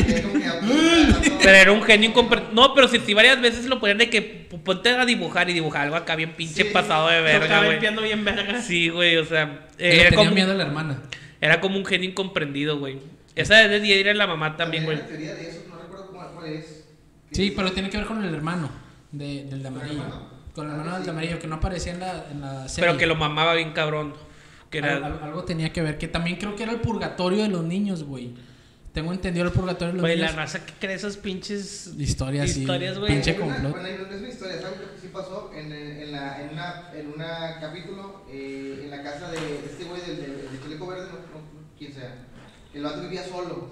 Pero 1.43 1.51
era 1.57 1.73
un 1.73 1.83
genio 1.83 2.09
incomprendido. 2.11 2.53
No, 2.55 2.75
pero 2.75 2.89
si, 2.89 2.99
si 3.01 3.13
varias 3.15 3.41
veces 3.41 3.67
lo 3.67 3.79
ponían 3.81 3.99
de 3.99 4.09
que 4.09 4.23
ponte 4.65 4.89
a 4.91 5.05
dibujar 5.05 5.51
y 5.51 5.53
dibujar 5.53 5.83
algo 5.83 5.97
acá 5.97 6.17
bien 6.17 6.33
pinche 6.35 6.65
Sí. 6.65 6.71
pasado 6.71 7.09
de 7.09 7.21
verga, 7.21 7.65
güey. 7.65 7.79
bien 7.79 8.25
verga. 8.25 8.63
Sí, 8.63 8.89
güey, 8.89 9.17
o 9.19 9.25
sea. 9.25 9.67
Eh, 9.79 10.01
era, 10.01 10.11
tenía 10.11 10.17
como, 10.17 10.31
miedo 10.31 10.53
a 10.53 10.55
la 10.55 10.65
hermana. 10.65 11.03
era 11.41 11.61
como 11.61 11.77
un 11.77 11.85
genio 11.85 12.09
incomprendido, 12.09 12.79
güey. 12.79 12.99
Esa 13.35 13.57
de 13.57 13.77
Eddie 13.77 14.01
era 14.01 14.15
la 14.15 14.27
mamá 14.27 14.57
también, 14.57 14.85
güey. 14.85 14.97
Hay 14.97 15.03
una 15.03 15.09
teoría 15.11 15.35
de 15.35 15.49
eso, 15.51 15.63
no 15.69 15.77
recuerdo 15.83 16.07
cuál, 16.13 16.29
cuál 16.35 16.47
es. 16.53 16.85
Que 17.29 17.35
Sí, 17.35 17.53
pero 17.55 17.73
tiene 17.73 17.91
que 17.91 17.97
ver 17.99 18.07
con 18.07 18.25
el 18.25 18.33
hermano 18.35 18.71
de, 19.13 19.45
del 19.45 19.45
de 19.45 19.51
¿Con 19.51 19.61
el 19.61 19.67
amarillo. 19.67 20.03
hermano? 20.03 20.29
Con 20.55 20.67
el 20.67 20.71
hermano 20.73 20.91
Ah, 20.93 20.97
del 20.97 21.05
de 21.05 21.11
amarillo, 21.11 21.39
que 21.41 21.47
no 21.49 21.57
aparecía 21.57 21.93
en 21.93 22.01
la, 22.01 22.25
en 22.31 22.41
la 22.41 22.69
serie. 22.69 22.87
Pero 22.89 22.99
que 22.99 23.07
lo 23.07 23.17
mamaba 23.17 23.55
bien 23.55 23.73
cabrón. 23.73 24.15
Que 24.81 24.87
era. 24.87 24.97
al- 25.07 25.23
algo 25.23 25.45
tenía 25.45 25.73
que 25.73 25.83
ver, 25.83 25.99
que 25.99 26.09
también 26.09 26.37
creo 26.37 26.55
que 26.57 26.63
era 26.65 26.73
el 26.73 26.81
purgatorio 26.81 27.43
de 27.43 27.49
los 27.49 27.65
niños, 27.65 28.05
güey. 28.05 28.35
Tengo 28.93 29.13
entendido 29.13 29.45
el 29.47 29.51
purgatorio 29.53 29.89
de 29.89 29.93
los 29.95 30.03
Güey, 30.03 30.17
la 30.17 30.27
niños. 30.27 30.37
raza 30.37 30.65
que 30.65 30.73
cree 30.75 30.95
esas 30.95 31.17
pinches 31.17 31.93
Historias, 31.99 32.51
sí. 32.53 32.61
historias, 32.61 32.97
güey. 32.97 33.13
Pinche 33.13 33.35
complot. 33.37 33.73
Bueno, 33.73 33.89
es 33.89 34.21
una 34.21 34.29
historia, 34.29 34.61
¿sabes 34.61 34.79
lo 34.81 34.95
que 34.95 35.01
sí 35.01 35.09
pasó? 35.13 35.51
En, 35.53 35.73
en, 35.73 36.01
en 36.03 36.13
la, 36.13 36.41
en, 36.41 36.51
una, 36.51 36.93
en 36.95 37.07
una 37.13 37.59
capítulo, 37.61 38.23
eh, 38.31 38.83
en 38.85 38.91
la 38.91 39.03
casa 39.03 39.33
de 39.33 39.39
este 39.69 39.83
güey 39.85 40.01
del, 40.01 40.17
del, 40.19 40.79
verde, 40.79 41.07
no, 41.09 41.19
no, 41.19 41.45
quién 41.77 41.93
sea. 41.93 42.15
El 42.73 42.83
vato 42.85 43.01
vivía 43.03 43.25
solo. 43.27 43.71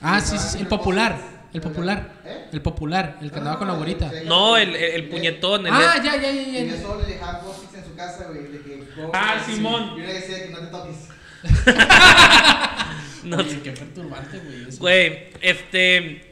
Ah, 0.00 0.20
sí, 0.20 0.36
sí, 0.38 0.48
sí, 0.48 0.58
el 0.58 0.66
popular. 0.66 1.12
cosas. 1.12 1.30
El 1.54 1.60
popular. 1.62 2.12
¿Eh? 2.26 2.46
El 2.52 2.60
popular, 2.60 3.18
el 3.22 3.30
que 3.30 3.38
andaba 3.38 3.58
con 3.58 3.68
la 3.68 3.74
güerita. 3.74 4.10
sí. 4.10 4.16
No, 4.26 4.56
el, 4.58 4.74
el, 4.74 4.82
el 4.94 5.08
puñetón. 5.08 5.66
El 5.66 5.72
Ah, 5.72 5.94
ya, 6.04 6.20
ya, 6.20 6.30
ya, 6.30 6.60
ya. 6.64 6.82
solo 6.82 7.02
y 7.06 7.12
dejaba 7.12 7.40
post 7.40 7.74
en 7.74 7.84
su 7.84 7.94
casa, 7.94 8.24
güey. 8.28 8.42
De 8.48 8.60
que, 8.60 8.84
Ah. 9.12 9.40
Simón. 9.46 9.92
Y 9.96 10.00
uno 10.02 10.12
decía 10.12 10.44
que 10.44 10.50
no 10.50 10.58
te 10.58 10.66
toques. 10.66 10.96
no 13.24 13.36
Oye, 13.38 13.60
qué 13.62 13.70
perturbante, 13.72 14.38
güey. 14.40 14.68
eso. 14.68 14.78
Güey, 14.80 15.28
este. 15.40 16.30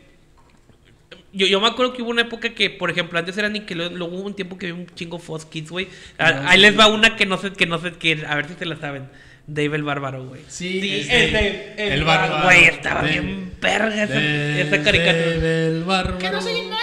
Yo, 1.33 1.47
yo 1.47 1.61
me 1.63 1.69
acuerdo 1.69 1.95
que 1.95 2.03
hubo 2.03 2.11
una 2.11 2.23
época 2.23 2.51
que, 2.51 2.69
por 2.69 2.91
ejemplo, 2.91 3.19
antes 3.19 3.39
era 3.39 3.49
Nickelodeon, 3.49 3.97
luego 3.99 4.17
hubo 4.17 4.27
un 4.27 4.35
tiempo 4.35 4.59
que 4.59 4.67
vi 4.67 4.73
un 4.73 4.87
chingo 4.95 5.19
Fox 5.19 5.47
Kids, 5.47 5.71
güey. 5.71 5.89
Ah, 6.19 6.43
Ahí 6.47 6.61
les 6.61 6.79
va 6.79 6.89
una 6.89 7.17
que 7.17 7.25
no 7.25 7.39
sé, 7.39 7.53
que 7.53 7.65
no 7.65 7.79
sé, 7.79 7.93
que 7.93 8.23
a 8.29 8.35
ver 8.35 8.49
si 8.49 8.55
se 8.55 8.67
la 8.67 8.77
saben. 8.77 9.09
Dave 9.47 9.77
el 9.77 9.83
Bárbaro, 9.83 10.27
güey. 10.27 10.43
Sí, 10.49 10.81
Sí, 10.81 11.01
este, 11.01 11.25
el 11.25 11.33
de- 11.33 11.75
el 11.87 11.93
el 11.95 12.05
bárbaro. 12.05 12.45
Güey, 12.45 12.65
estaba 12.65 13.03
De- 13.03 13.11
bien 13.11 13.53
verga 13.61 14.05
esa, 14.05 14.13
de- 14.15 14.61
esa 14.63 14.83
caricatura. 14.83 15.13
de- 15.39 15.67
El 15.79 15.85
bárbaro. 15.85 16.19
¡Que 16.19 16.31
no 16.31 16.41
soy 16.43 16.61
humano! 16.61 16.79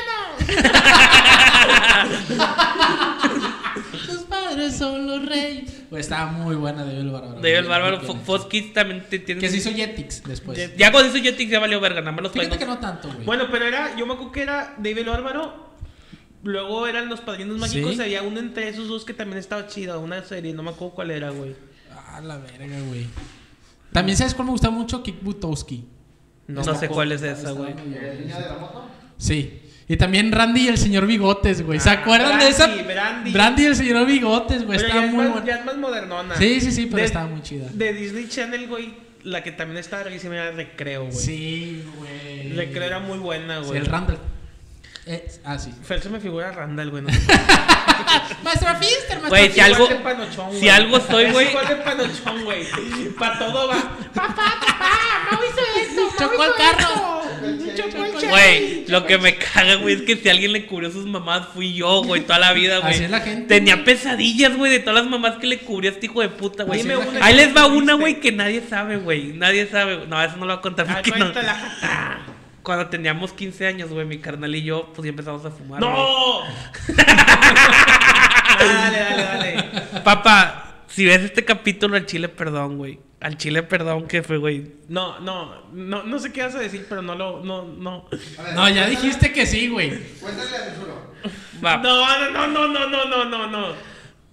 Sus 4.05 4.17
padres 4.29 4.75
son 4.75 5.07
los 5.07 5.25
reyes. 5.25 5.83
Güey, 5.89 6.01
estaba 6.01 6.31
muy 6.31 6.55
buena 6.55 6.83
Dave 6.83 6.99
el 6.99 7.09
bárbaro. 7.09 7.35
Dave 7.35 7.57
el 7.57 7.65
Bárbaro. 7.65 8.01
Fox 8.01 8.45
Kids 8.45 8.73
también 8.73 9.05
te 9.09 9.19
tiene. 9.19 9.41
Que 9.41 9.49
se 9.49 9.57
hizo 9.57 9.71
Jetix 9.71 10.23
después. 10.23 10.57
Jet- 10.57 10.75
Ya 10.77 10.91
cuando 10.91 11.09
hizo 11.15 11.23
Jetix 11.23 11.49
ya 11.49 11.59
valió 11.59 11.79
verga, 11.79 12.01
nada 12.01 12.11
más 12.11 12.23
los 12.23 12.31
Fíjate 12.33 12.57
que 12.59 12.65
no 12.65 12.77
tanto, 12.79 13.07
güey. 13.11 13.25
Bueno, 13.25 13.47
pero 13.51 13.65
era, 13.65 13.95
yo 13.97 14.05
me 14.05 14.13
acuerdo 14.13 14.31
que 14.31 14.41
era 14.43 14.75
David 14.77 14.99
el 14.99 15.05
Bárbaro. 15.05 15.69
Luego 16.43 16.87
eran 16.87 17.09
los 17.09 17.19
padrinos 17.21 17.57
mágicos. 17.57 17.95
Sí. 17.95 18.01
Había 18.01 18.21
uno 18.21 18.39
entre 18.39 18.69
esos 18.69 18.87
dos 18.87 19.03
que 19.03 19.13
también 19.13 19.39
estaba 19.39 19.67
chida, 19.67 19.97
una 19.97 20.23
serie, 20.23 20.53
no 20.53 20.63
me 20.63 20.69
acuerdo 20.69 20.93
cuál 20.95 21.11
era, 21.11 21.31
güey. 21.31 21.55
La 22.21 22.37
verga, 22.37 22.79
güey. 22.87 23.07
También 23.91 24.17
sabes 24.17 24.33
cuál 24.35 24.45
me 24.47 24.51
gusta 24.51 24.69
mucho 24.69 25.01
Kick 25.03 25.21
Butowski. 25.21 25.85
No, 26.47 26.63
sé 26.63 26.87
cuál 26.87 27.11
es 27.11 27.21
esa, 27.21 27.51
güey. 27.51 27.73
medio- 27.73 28.01
¿El 28.01 28.21
niño 28.21 28.35
de 28.39 28.45
la 28.45 28.57
moto? 28.57 28.85
Sí. 29.17 29.61
Y 29.87 29.97
también 29.97 30.31
Randy 30.31 30.61
y 30.61 30.67
el 30.67 30.77
señor 30.77 31.07
Bigotes, 31.07 31.63
güey. 31.65 31.79
¿Se 31.79 31.89
Ah, 31.89 31.93
acuerdan 31.93 32.37
de 32.39 32.47
esa? 32.49 32.67
Brandy, 32.67 33.31
Brandy. 33.33 33.63
y 33.63 33.65
el 33.65 33.75
señor 33.75 34.05
Bigotes, 34.05 34.63
güey. 34.65 34.77
Pero 34.77 34.87
Estaba 34.87 35.01
ya 35.01 35.07
es, 35.07 35.13
muy 35.13 35.23
más, 35.25 35.31
buena. 35.33 35.47
ya 35.47 35.55
es 35.57 35.65
más 35.65 35.77
modernona. 35.77 36.35
Sí, 36.35 36.61
sí, 36.61 36.71
sí, 36.71 36.85
pero 36.85 36.97
De- 36.97 37.05
estaba 37.05 37.25
muy 37.27 37.41
chida. 37.41 37.67
De 37.73 37.93
Disney 37.93 38.27
Channel, 38.27 38.67
güey, 38.67 38.93
la 39.23 39.41
que 39.43 39.51
también 39.51 39.77
estaba 39.79 40.03
revísima 40.03 40.35
era 40.35 40.51
Recreo, 40.51 41.05
güey. 41.05 41.15
Sí, 41.15 41.83
güey. 41.97 42.53
Recreo 42.53 42.83
era 42.83 42.99
muy 42.99 43.17
buena, 43.17 43.61
Sí, 43.63 43.67
güey. 43.69 43.79
el 43.79 43.85
Randall. 43.87 44.19
Eh, 45.11 45.27
ah, 45.43 45.57
sí. 45.57 45.73
Fer 45.83 45.99
se 46.01 46.09
me 46.09 46.19
figura 46.19 46.51
Randall, 46.51 46.91
güey. 46.91 47.01
¿no? 47.01 47.09
Maestro 48.43 48.75
Fister, 48.75 49.19
maestro 49.19 49.29
Güey, 49.29 49.51
si 49.51 49.59
algo- 49.59 49.85
Igual 49.85 50.03
panochón, 50.03 50.51
si 50.51 50.57
güey. 50.59 50.69
algo 50.69 50.99
soy, 50.99 51.25
Es 51.25 51.33
güey. 51.33 51.49
igual 51.49 51.67
de 51.67 51.75
panochón, 51.77 52.45
güey. 52.45 52.63
Para 53.17 53.39
todo 53.39 53.67
va. 53.67 53.75
Papá, 54.13 54.35
papá, 54.35 54.89
Mau 55.31 55.39
hizo 55.43 55.61
esto. 55.81 56.01
Chocó 56.17 56.43
el 56.43 56.51
carro. 56.53 57.21
Güey, 58.29 58.85
lo 58.87 59.05
que 59.07 59.17
me 59.17 59.35
caga, 59.37 59.75
güey, 59.75 59.95
es 59.95 60.01
que 60.03 60.15
si 60.17 60.29
alguien 60.29 60.53
le 60.53 60.65
cubrió 60.67 60.91
sus 60.91 61.05
mamás 61.05 61.47
fui 61.55 61.73
yo, 61.73 62.03
güey, 62.03 62.21
toda 62.21 62.37
la 62.39 62.53
vida, 62.53 62.77
güey. 62.79 62.93
Así 62.93 63.03
es 63.05 63.09
la 63.09 63.21
gente. 63.21 63.47
Tenía 63.47 63.83
pesadillas, 63.83 64.55
güey, 64.57 64.71
de 64.71 64.79
todas 64.79 65.01
las 65.01 65.09
mamás 65.09 65.37
que 65.37 65.47
le 65.47 65.59
cubría 65.59 65.89
este 65.91 66.05
hijo 66.05 66.21
de 66.21 66.29
puta, 66.29 66.63
güey. 66.65 66.81
Dime 66.83 66.97
una 66.97 67.25
Ahí 67.25 67.35
les 67.35 67.55
va 67.55 67.65
una, 67.65 67.93
güey, 67.93 68.19
que 68.19 68.31
nadie 68.31 68.61
sabe, 68.69 68.97
güey. 68.97 69.33
Nadie 69.33 69.67
sabe. 69.67 70.05
No, 70.07 70.21
eso 70.21 70.35
no 70.37 70.45
lo 70.45 70.53
voy 70.53 70.59
a 70.59 70.61
contar 70.61 70.85
Ah, 70.87 70.93
porque 70.95 71.11
no. 71.11 71.17
cuéntala. 71.31 72.19
cuando 72.63 72.87
teníamos 72.87 73.33
15 73.33 73.67
años, 73.67 73.89
güey, 73.89 74.05
mi 74.05 74.19
carnal 74.19 74.55
y 74.55 74.63
yo, 74.63 74.91
pues 74.93 75.05
ya 75.05 75.09
empezamos 75.09 75.45
a 75.45 75.51
fumar. 75.51 75.79
¡No! 75.79 76.41
dale, 78.59 78.99
dale, 78.99 79.23
dale. 79.23 79.63
Papá, 80.03 80.83
si 80.87 81.05
ves 81.05 81.21
este 81.21 81.45
capítulo 81.45 81.95
al 81.95 82.05
Chile, 82.05 82.29
perdón, 82.29 82.77
güey. 82.77 82.99
Al 83.21 83.37
Chile, 83.37 83.63
perdón, 83.63 84.07
que 84.07 84.23
fue, 84.23 84.37
güey. 84.37 84.71
No, 84.87 85.19
no, 85.19 85.69
no, 85.73 86.03
no 86.03 86.19
sé 86.19 86.31
qué 86.31 86.41
vas 86.41 86.55
a 86.55 86.59
decir, 86.59 86.85
pero 86.87 87.01
no 87.01 87.15
lo, 87.15 87.43
no, 87.43 87.63
no. 87.63 88.07
No, 88.55 88.69
ya 88.69 88.87
dijiste 88.87 89.33
que 89.33 89.45
sí, 89.45 89.67
güey. 89.67 89.99
Cuéntale 90.19 90.55
al 90.55 90.71
futuro. 90.71 91.13
Va. 91.63 91.77
No, 91.77 92.31
no, 92.31 92.47
no, 92.47 92.67
no, 92.67 92.87
no, 92.87 93.05
no, 93.05 93.25
no, 93.25 93.47
no. 93.47 93.73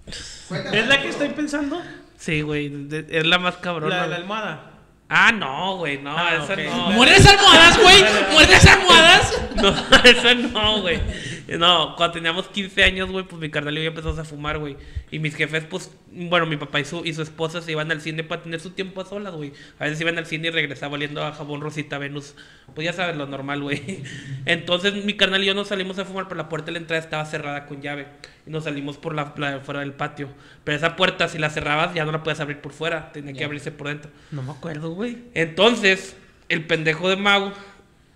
¿Es 0.07 0.87
la 0.87 1.03
que 1.03 1.09
estoy 1.09 1.29
pensando? 1.31 1.83
Sí, 2.17 2.43
güey, 2.43 2.89
es 3.11 3.27
la 3.27 3.39
más 3.39 3.57
cabrona. 3.57 3.97
La 3.97 4.03
de 4.03 4.09
la 4.09 4.17
almohada. 4.17 4.76
Ah, 5.09 5.31
no, 5.33 5.77
güey. 5.77 5.99
No, 5.99 6.17
Ah, 6.17 6.35
esa 6.43 6.53
ok. 6.55 6.59
no. 6.67 6.91
¿Muerdes 6.91 7.27
almohadas, 7.27 7.79
güey? 7.81 8.05
¿Muerdes 8.33 8.67
almohadas? 8.67 9.33
No, 9.57 9.75
eso 10.05 10.35
no, 10.53 10.81
güey. 10.83 11.01
No, 11.59 11.95
cuando 11.97 12.15
teníamos 12.15 12.49
15 12.49 12.83
años, 12.85 13.11
güey, 13.11 13.25
pues 13.25 13.41
mi 13.41 13.51
carnal 13.51 13.79
y 13.79 13.83
yo 13.83 13.89
empezamos 13.89 14.19
a 14.19 14.25
fumar, 14.25 14.59
güey. 14.59 14.77
Y 15.13 15.19
mis 15.21 15.35
jefes, 15.37 15.65
pues, 15.65 15.93
bueno, 16.11 16.45
mi 16.47 16.57
papá 16.57 16.81
y 16.81 16.85
su, 16.85 17.05
y 17.05 17.13
su 17.15 17.23
esposa 17.23 17.63
se 17.63 17.71
iban 17.73 17.91
al 17.93 18.01
cine 18.01 18.25
para 18.25 18.43
tener 18.43 18.59
su 18.61 18.71
tiempo 18.71 19.01
a 19.01 19.05
solas, 19.05 19.35
güey. 19.35 19.53
A 19.79 19.85
veces 19.85 20.01
iban 20.01 20.19
al 20.19 20.27
cine 20.27 20.49
y 20.49 20.51
regresaban 20.51 20.95
oliendo 20.95 21.23
a 21.25 21.33
jabón 21.33 21.61
Rosita 21.61 21.99
Venus. 21.99 22.35
Pues 22.75 22.85
ya 22.85 22.93
sabes, 22.93 23.17
lo 23.17 23.27
normal, 23.27 23.63
güey. 23.63 24.03
Entonces 24.45 25.05
mi 25.05 25.15
carnal 25.15 25.43
y 25.43 25.47
yo 25.47 25.55
nos 25.55 25.69
salimos 25.69 25.99
a 25.99 26.05
fumar, 26.05 26.25
pero 26.29 26.37
la 26.37 26.49
puerta 26.49 26.67
de 26.67 26.73
la 26.73 26.79
entrada 26.79 27.01
estaba 27.03 27.25
cerrada 27.27 27.67
con 27.67 27.81
llave. 27.81 28.09
Y 28.47 28.51
nos 28.51 28.65
salimos 28.65 28.97
por 28.99 29.15
la, 29.15 29.33
la- 29.37 29.61
fuera 29.61 29.81
del 29.81 29.93
patio. 29.93 30.29
Pero 30.65 30.77
esa 30.77 30.97
puerta, 30.97 31.29
si 31.29 31.39
la 31.39 31.51
cerrabas, 31.51 31.95
ya 31.95 32.05
no 32.05 32.13
la 32.13 32.23
podías 32.23 32.41
abrir 32.41 32.61
por 32.61 32.73
fuera. 32.73 33.13
Tenía 33.13 33.33
que 33.33 33.45
abrirse 33.45 33.71
por 33.71 33.89
dentro. 33.89 34.11
No 34.33 34.43
me 34.43 34.51
acuerdo, 34.53 34.91
güey. 34.91 35.19
Entonces, 35.35 36.17
el 36.49 36.65
pendejo 36.67 37.09
de 37.09 37.17
Mau 37.17 37.53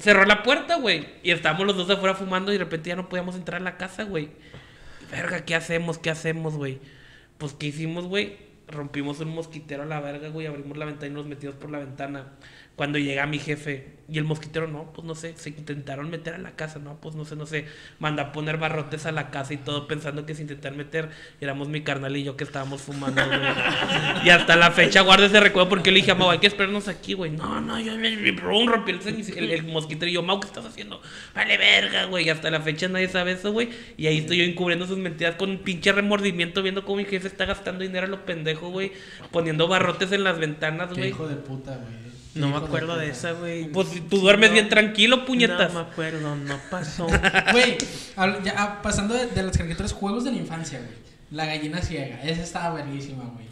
cerró 0.00 0.24
la 0.24 0.42
puerta, 0.42 0.76
güey. 0.76 1.06
Y 1.22 1.30
estábamos 1.30 1.66
los 1.66 1.76
dos 1.76 1.90
afuera 1.90 2.14
fumando 2.14 2.52
y 2.52 2.58
de 2.58 2.64
repente 2.64 2.88
ya 2.88 2.96
no 2.96 3.08
podíamos 3.08 3.36
entrar 3.36 3.60
a 3.60 3.64
la 3.64 3.76
casa, 3.76 4.04
güey. 4.04 4.30
Verga, 5.10 5.44
¿qué 5.44 5.54
hacemos? 5.54 5.98
¿Qué 5.98 6.10
hacemos, 6.10 6.56
güey? 6.56 6.80
Pues, 7.38 7.52
¿qué 7.54 7.66
hicimos, 7.66 8.06
güey? 8.06 8.38
Rompimos 8.68 9.20
un 9.20 9.28
mosquitero 9.34 9.82
a 9.82 9.86
la 9.86 10.00
verga, 10.00 10.28
güey. 10.28 10.46
Abrimos 10.46 10.76
la 10.76 10.84
ventana 10.84 11.06
y 11.12 11.14
nos 11.14 11.26
metimos 11.26 11.56
por 11.56 11.70
la 11.70 11.78
ventana. 11.78 12.32
Cuando 12.76 12.98
llega 12.98 13.26
mi 13.26 13.38
jefe 13.38 14.00
y 14.10 14.18
el 14.18 14.24
mosquitero, 14.24 14.66
no, 14.66 14.92
pues 14.92 15.06
no 15.06 15.14
sé, 15.14 15.34
se 15.36 15.50
intentaron 15.50 16.10
meter 16.10 16.34
a 16.34 16.38
la 16.38 16.56
casa, 16.56 16.80
no, 16.80 17.00
pues 17.00 17.14
no 17.14 17.24
sé, 17.24 17.36
no 17.36 17.46
sé. 17.46 17.66
Manda 18.00 18.24
a 18.24 18.32
poner 18.32 18.56
barrotes 18.56 19.06
a 19.06 19.12
la 19.12 19.30
casa 19.30 19.54
y 19.54 19.56
todo 19.56 19.86
pensando 19.86 20.26
que 20.26 20.34
se 20.34 20.42
intentan 20.42 20.76
meter. 20.76 21.10
Y 21.40 21.44
éramos 21.44 21.68
mi 21.68 21.82
carnal 21.82 22.16
y 22.16 22.24
yo 22.24 22.36
que 22.36 22.42
estábamos 22.42 22.82
fumando, 22.82 23.24
güey. 23.24 23.38
Y 24.24 24.30
hasta 24.30 24.56
la 24.56 24.72
fecha 24.72 25.02
guardo 25.02 25.26
ese 25.26 25.38
recuerdo 25.38 25.68
porque 25.68 25.92
le 25.92 25.98
dije 25.98 26.10
a 26.10 26.16
Mau, 26.16 26.28
hay 26.28 26.38
que 26.38 26.48
esperarnos 26.48 26.88
aquí, 26.88 27.12
güey. 27.14 27.30
No, 27.30 27.60
no, 27.60 27.78
yo 27.78 27.96
me, 27.96 28.32
rompí 28.32 28.90
el, 28.90 29.00
el, 29.36 29.50
el 29.50 29.62
mosquitero 29.64 30.10
y 30.10 30.14
yo, 30.14 30.22
Mau, 30.24 30.40
¿qué 30.40 30.48
estás 30.48 30.64
haciendo? 30.64 31.00
Vale, 31.32 31.56
verga, 31.56 32.06
güey. 32.06 32.26
Y 32.26 32.30
hasta 32.30 32.50
la 32.50 32.60
fecha 32.60 32.88
nadie 32.88 33.08
sabe 33.08 33.32
eso, 33.32 33.52
güey. 33.52 33.68
Y 33.96 34.08
ahí 34.08 34.18
estoy 34.18 34.38
yo 34.38 34.44
encubriendo 34.44 34.88
sus 34.88 34.98
mentiras 34.98 35.36
con 35.36 35.50
un 35.50 35.58
pinche 35.58 35.92
remordimiento, 35.92 36.62
viendo 36.62 36.84
cómo 36.84 36.96
mi 36.96 37.04
jefe 37.04 37.28
está 37.28 37.44
gastando 37.44 37.84
dinero 37.84 38.06
a 38.06 38.10
lo 38.10 38.26
pendejo, 38.26 38.70
güey. 38.70 38.90
Poniendo 39.30 39.68
barrotes 39.68 40.10
en 40.10 40.24
las 40.24 40.40
ventanas, 40.40 40.92
güey. 40.92 41.10
hijo 41.10 41.28
de 41.28 41.36
puta, 41.36 41.76
güey. 41.76 42.09
No 42.34 42.48
me 42.48 42.56
acuerdo 42.56 42.96
de 42.96 43.06
puta. 43.08 43.18
esa, 43.18 43.32
güey. 43.32 43.64
Pues 43.72 43.88
tú 44.08 44.18
duermes 44.18 44.52
bien 44.52 44.68
tranquilo, 44.68 45.24
puñetas. 45.24 45.72
No 45.72 45.84
me 45.84 45.90
acuerdo, 45.90 46.36
no 46.36 46.58
pasó. 46.70 47.06
Güey, 47.52 47.76
ah, 48.16 48.80
pasando 48.82 49.14
de, 49.14 49.26
de 49.26 49.42
las 49.42 49.56
caricaturas, 49.56 49.92
juegos 49.92 50.24
de 50.24 50.30
la 50.32 50.36
infancia, 50.38 50.78
güey. 50.78 50.92
La 51.32 51.46
gallina 51.46 51.80
ciega, 51.82 52.22
esa 52.22 52.42
estaba 52.42 52.74
verguísima, 52.76 53.24
güey. 53.24 53.46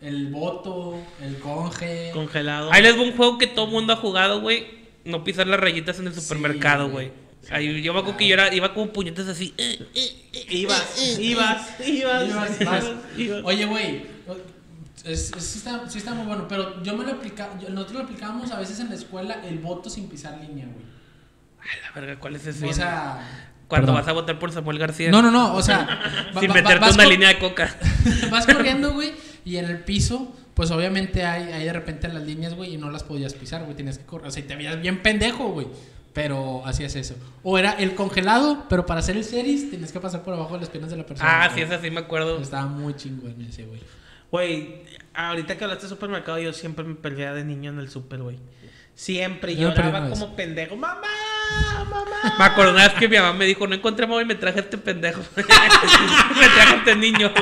El 0.00 0.28
voto, 0.28 0.96
el 1.22 1.38
conge. 1.38 2.10
Congelado. 2.14 2.72
Ahí 2.72 2.82
les 2.82 2.96
va 2.96 3.02
un 3.02 3.16
juego 3.16 3.36
que 3.38 3.46
todo 3.46 3.66
mundo 3.66 3.92
ha 3.92 3.96
jugado, 3.96 4.40
güey. 4.40 4.66
No 5.04 5.24
pisar 5.24 5.46
las 5.46 5.60
rayitas 5.60 5.98
en 5.98 6.06
el 6.06 6.14
Sí, 6.14 6.20
supermercado, 6.20 6.88
güey. 6.88 7.08
güey. 7.08 7.30
Ahí 7.50 7.82
yo 7.82 7.92
me 7.94 8.00
acuerdo 8.00 8.16
que 8.18 8.28
yo 8.28 8.34
era, 8.34 8.54
iba 8.54 8.72
como 8.74 8.92
puñetas 8.92 9.26
así. 9.28 9.54
Ibas, 10.48 11.18
ibas, 11.18 11.80
ibas, 11.86 12.28
Ibas, 12.28 12.60
ibas. 13.18 13.44
Oye, 13.44 13.64
güey, 13.66 14.02
es, 15.04 15.32
es- 15.36 15.44
sí, 15.44 15.58
está, 15.58 15.88
sí 15.88 15.98
está 15.98 16.14
muy 16.14 16.26
bueno, 16.26 16.46
pero 16.48 16.82
yo 16.82 16.96
me 16.96 17.04
lo 17.04 17.12
aplicaba, 17.12 17.54
nosotros 17.54 17.92
lo 17.92 18.00
aplicábamos 18.04 18.50
a 18.50 18.58
veces 18.58 18.80
en 18.80 18.88
la 18.88 18.94
escuela 18.94 19.40
el 19.46 19.58
voto 19.58 19.88
sin 19.90 20.08
pisar 20.08 20.38
línea, 20.40 20.66
güey. 20.66 20.84
A 21.60 21.86
la 21.94 22.00
verga, 22.00 22.20
¿cuál 22.20 22.36
es 22.36 22.46
ese? 22.46 22.66
O 22.66 22.72
sea, 22.72 23.48
Cuando 23.68 23.88
perdón. 23.88 24.00
vas 24.02 24.08
a 24.08 24.12
votar 24.12 24.38
por 24.38 24.50
Samuel 24.52 24.78
García. 24.78 25.10
no, 25.10 25.20
no, 25.22 25.30
no, 25.30 25.54
o 25.54 25.62
sea, 25.62 25.78
va- 26.36 26.40
Sin 26.40 26.50
va- 26.50 26.54
meterte 26.54 26.80
vas 26.80 26.94
una 26.94 27.04
línea 27.06 27.28
de 27.28 27.38
coca. 27.38 27.74
vas 28.30 28.46
corriendo, 28.46 28.92
güey, 28.94 29.12
y 29.44 29.56
en 29.56 29.66
el 29.66 29.80
piso, 29.84 30.34
pues 30.54 30.70
obviamente 30.70 31.24
hay, 31.24 31.52
hay 31.52 31.64
de 31.64 31.72
repente 31.72 32.08
las 32.08 32.22
líneas, 32.22 32.54
güey, 32.54 32.74
y 32.74 32.76
no 32.78 32.90
las 32.90 33.02
podías 33.04 33.34
pisar, 33.34 33.62
güey, 33.64 33.76
tenías 33.76 33.98
que 33.98 34.04
correr, 34.04 34.28
o 34.28 34.30
sea, 34.30 34.42
y 34.42 34.46
te 34.46 34.56
veías 34.56 34.80
bien 34.80 35.02
pendejo, 35.02 35.48
güey. 35.50 35.66
Pero 36.12 36.66
hacías 36.66 36.96
eso. 36.96 37.14
O 37.44 37.56
era 37.56 37.70
el 37.70 37.94
congelado, 37.94 38.64
pero 38.68 38.84
para 38.84 38.98
hacer 38.98 39.16
el 39.16 39.22
series 39.22 39.70
tenías 39.70 39.92
que 39.92 40.00
pasar 40.00 40.22
por 40.24 40.34
abajo 40.34 40.54
de 40.54 40.60
las 40.60 40.68
piernas 40.68 40.90
de 40.90 40.96
la 40.96 41.06
persona. 41.06 41.44
Ah, 41.44 41.46
güey. 41.46 41.58
sí, 41.60 41.62
esa 41.72 41.80
sí 41.80 41.88
me 41.88 42.00
acuerdo. 42.00 42.40
Estaba 42.40 42.66
muy 42.66 42.94
chingón 42.96 43.40
ese, 43.48 43.64
güey. 43.64 43.80
Güey, 44.30 44.82
ahorita 45.14 45.56
que 45.58 45.64
hablaste 45.64 45.84
de 45.86 45.90
supermercado, 45.90 46.38
yo 46.38 46.52
siempre 46.52 46.84
me 46.84 46.94
perdía 46.94 47.32
de 47.32 47.44
niño 47.44 47.70
en 47.70 47.78
el 47.78 47.90
super, 47.90 48.20
güey. 48.20 48.38
Siempre 48.94 49.56
Yo 49.56 49.70
lloraba 49.70 50.00
vez. 50.00 50.10
como 50.10 50.36
pendejo. 50.36 50.76
¡Mamá! 50.76 51.00
¡Mamá! 51.88 52.54
Me 52.58 52.70
una 52.70 52.86
vez 52.86 52.94
que 52.98 53.08
mi 53.08 53.16
mamá 53.16 53.32
me 53.32 53.46
dijo, 53.46 53.66
no 53.66 53.74
encontré 53.74 54.06
móvil 54.06 54.26
y 54.26 54.28
me 54.28 54.34
traje 54.34 54.60
este 54.60 54.76
pendejo. 54.76 55.22
me 55.36 55.42
traje 55.42 56.76
este 56.76 56.96
niño. 56.96 57.32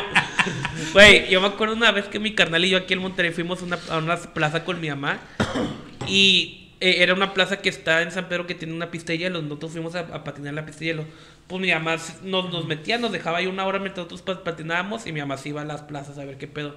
Güey, 0.93 1.29
yo 1.29 1.41
me 1.41 1.49
acuerdo 1.49 1.75
una 1.75 1.91
vez 1.91 2.07
que 2.07 2.19
mi 2.21 2.35
carnal 2.35 2.65
y 2.65 2.71
yo 2.71 2.79
aquí 2.79 2.95
en 2.95 3.01
Monterrey 3.01 3.33
fuimos 3.33 3.61
a 3.61 3.65
una, 3.65 3.79
a 3.91 3.99
una 3.99 4.17
plaza 4.17 4.65
con 4.65 4.81
mi 4.81 4.89
mamá. 4.89 5.19
Y 6.11 6.71
eh, 6.81 7.03
era 7.03 7.13
una 7.13 7.35
plaza 7.35 7.59
que 7.59 7.69
está 7.69 8.01
en 8.01 8.13
San 8.13 8.31
Pedro 8.31 8.47
que 8.47 8.55
tiene 8.55 8.73
una 8.73 8.91
pista 8.91 9.13
de 9.13 9.19
hielo. 9.19 9.43
Nosotros 9.43 9.73
fuimos 9.73 9.95
a, 9.95 10.01
a 10.01 10.25
patinar 10.25 10.51
en 10.51 10.57
la 10.57 10.65
pista 10.65 10.81
de 10.81 10.87
hielo. 10.87 11.05
Pues 11.49 11.61
mi 11.63 11.73
mamá 11.73 11.97
nos, 12.23 12.51
nos 12.53 12.67
metía, 12.67 12.99
nos 12.99 13.11
dejaba 13.11 13.39
ahí 13.39 13.47
una 13.47 13.65
hora 13.65 13.79
mientras 13.79 14.07
nosotros 14.11 14.37
pa- 14.39 14.45
patinábamos 14.45 15.07
y 15.07 15.13
mi 15.13 15.21
mamá 15.21 15.37
se 15.39 15.49
iba 15.49 15.63
a 15.63 15.65
las 15.65 15.83
plazas 15.83 16.19
a 16.19 16.25
ver 16.25 16.37
qué 16.39 16.47
pedo. 16.47 16.77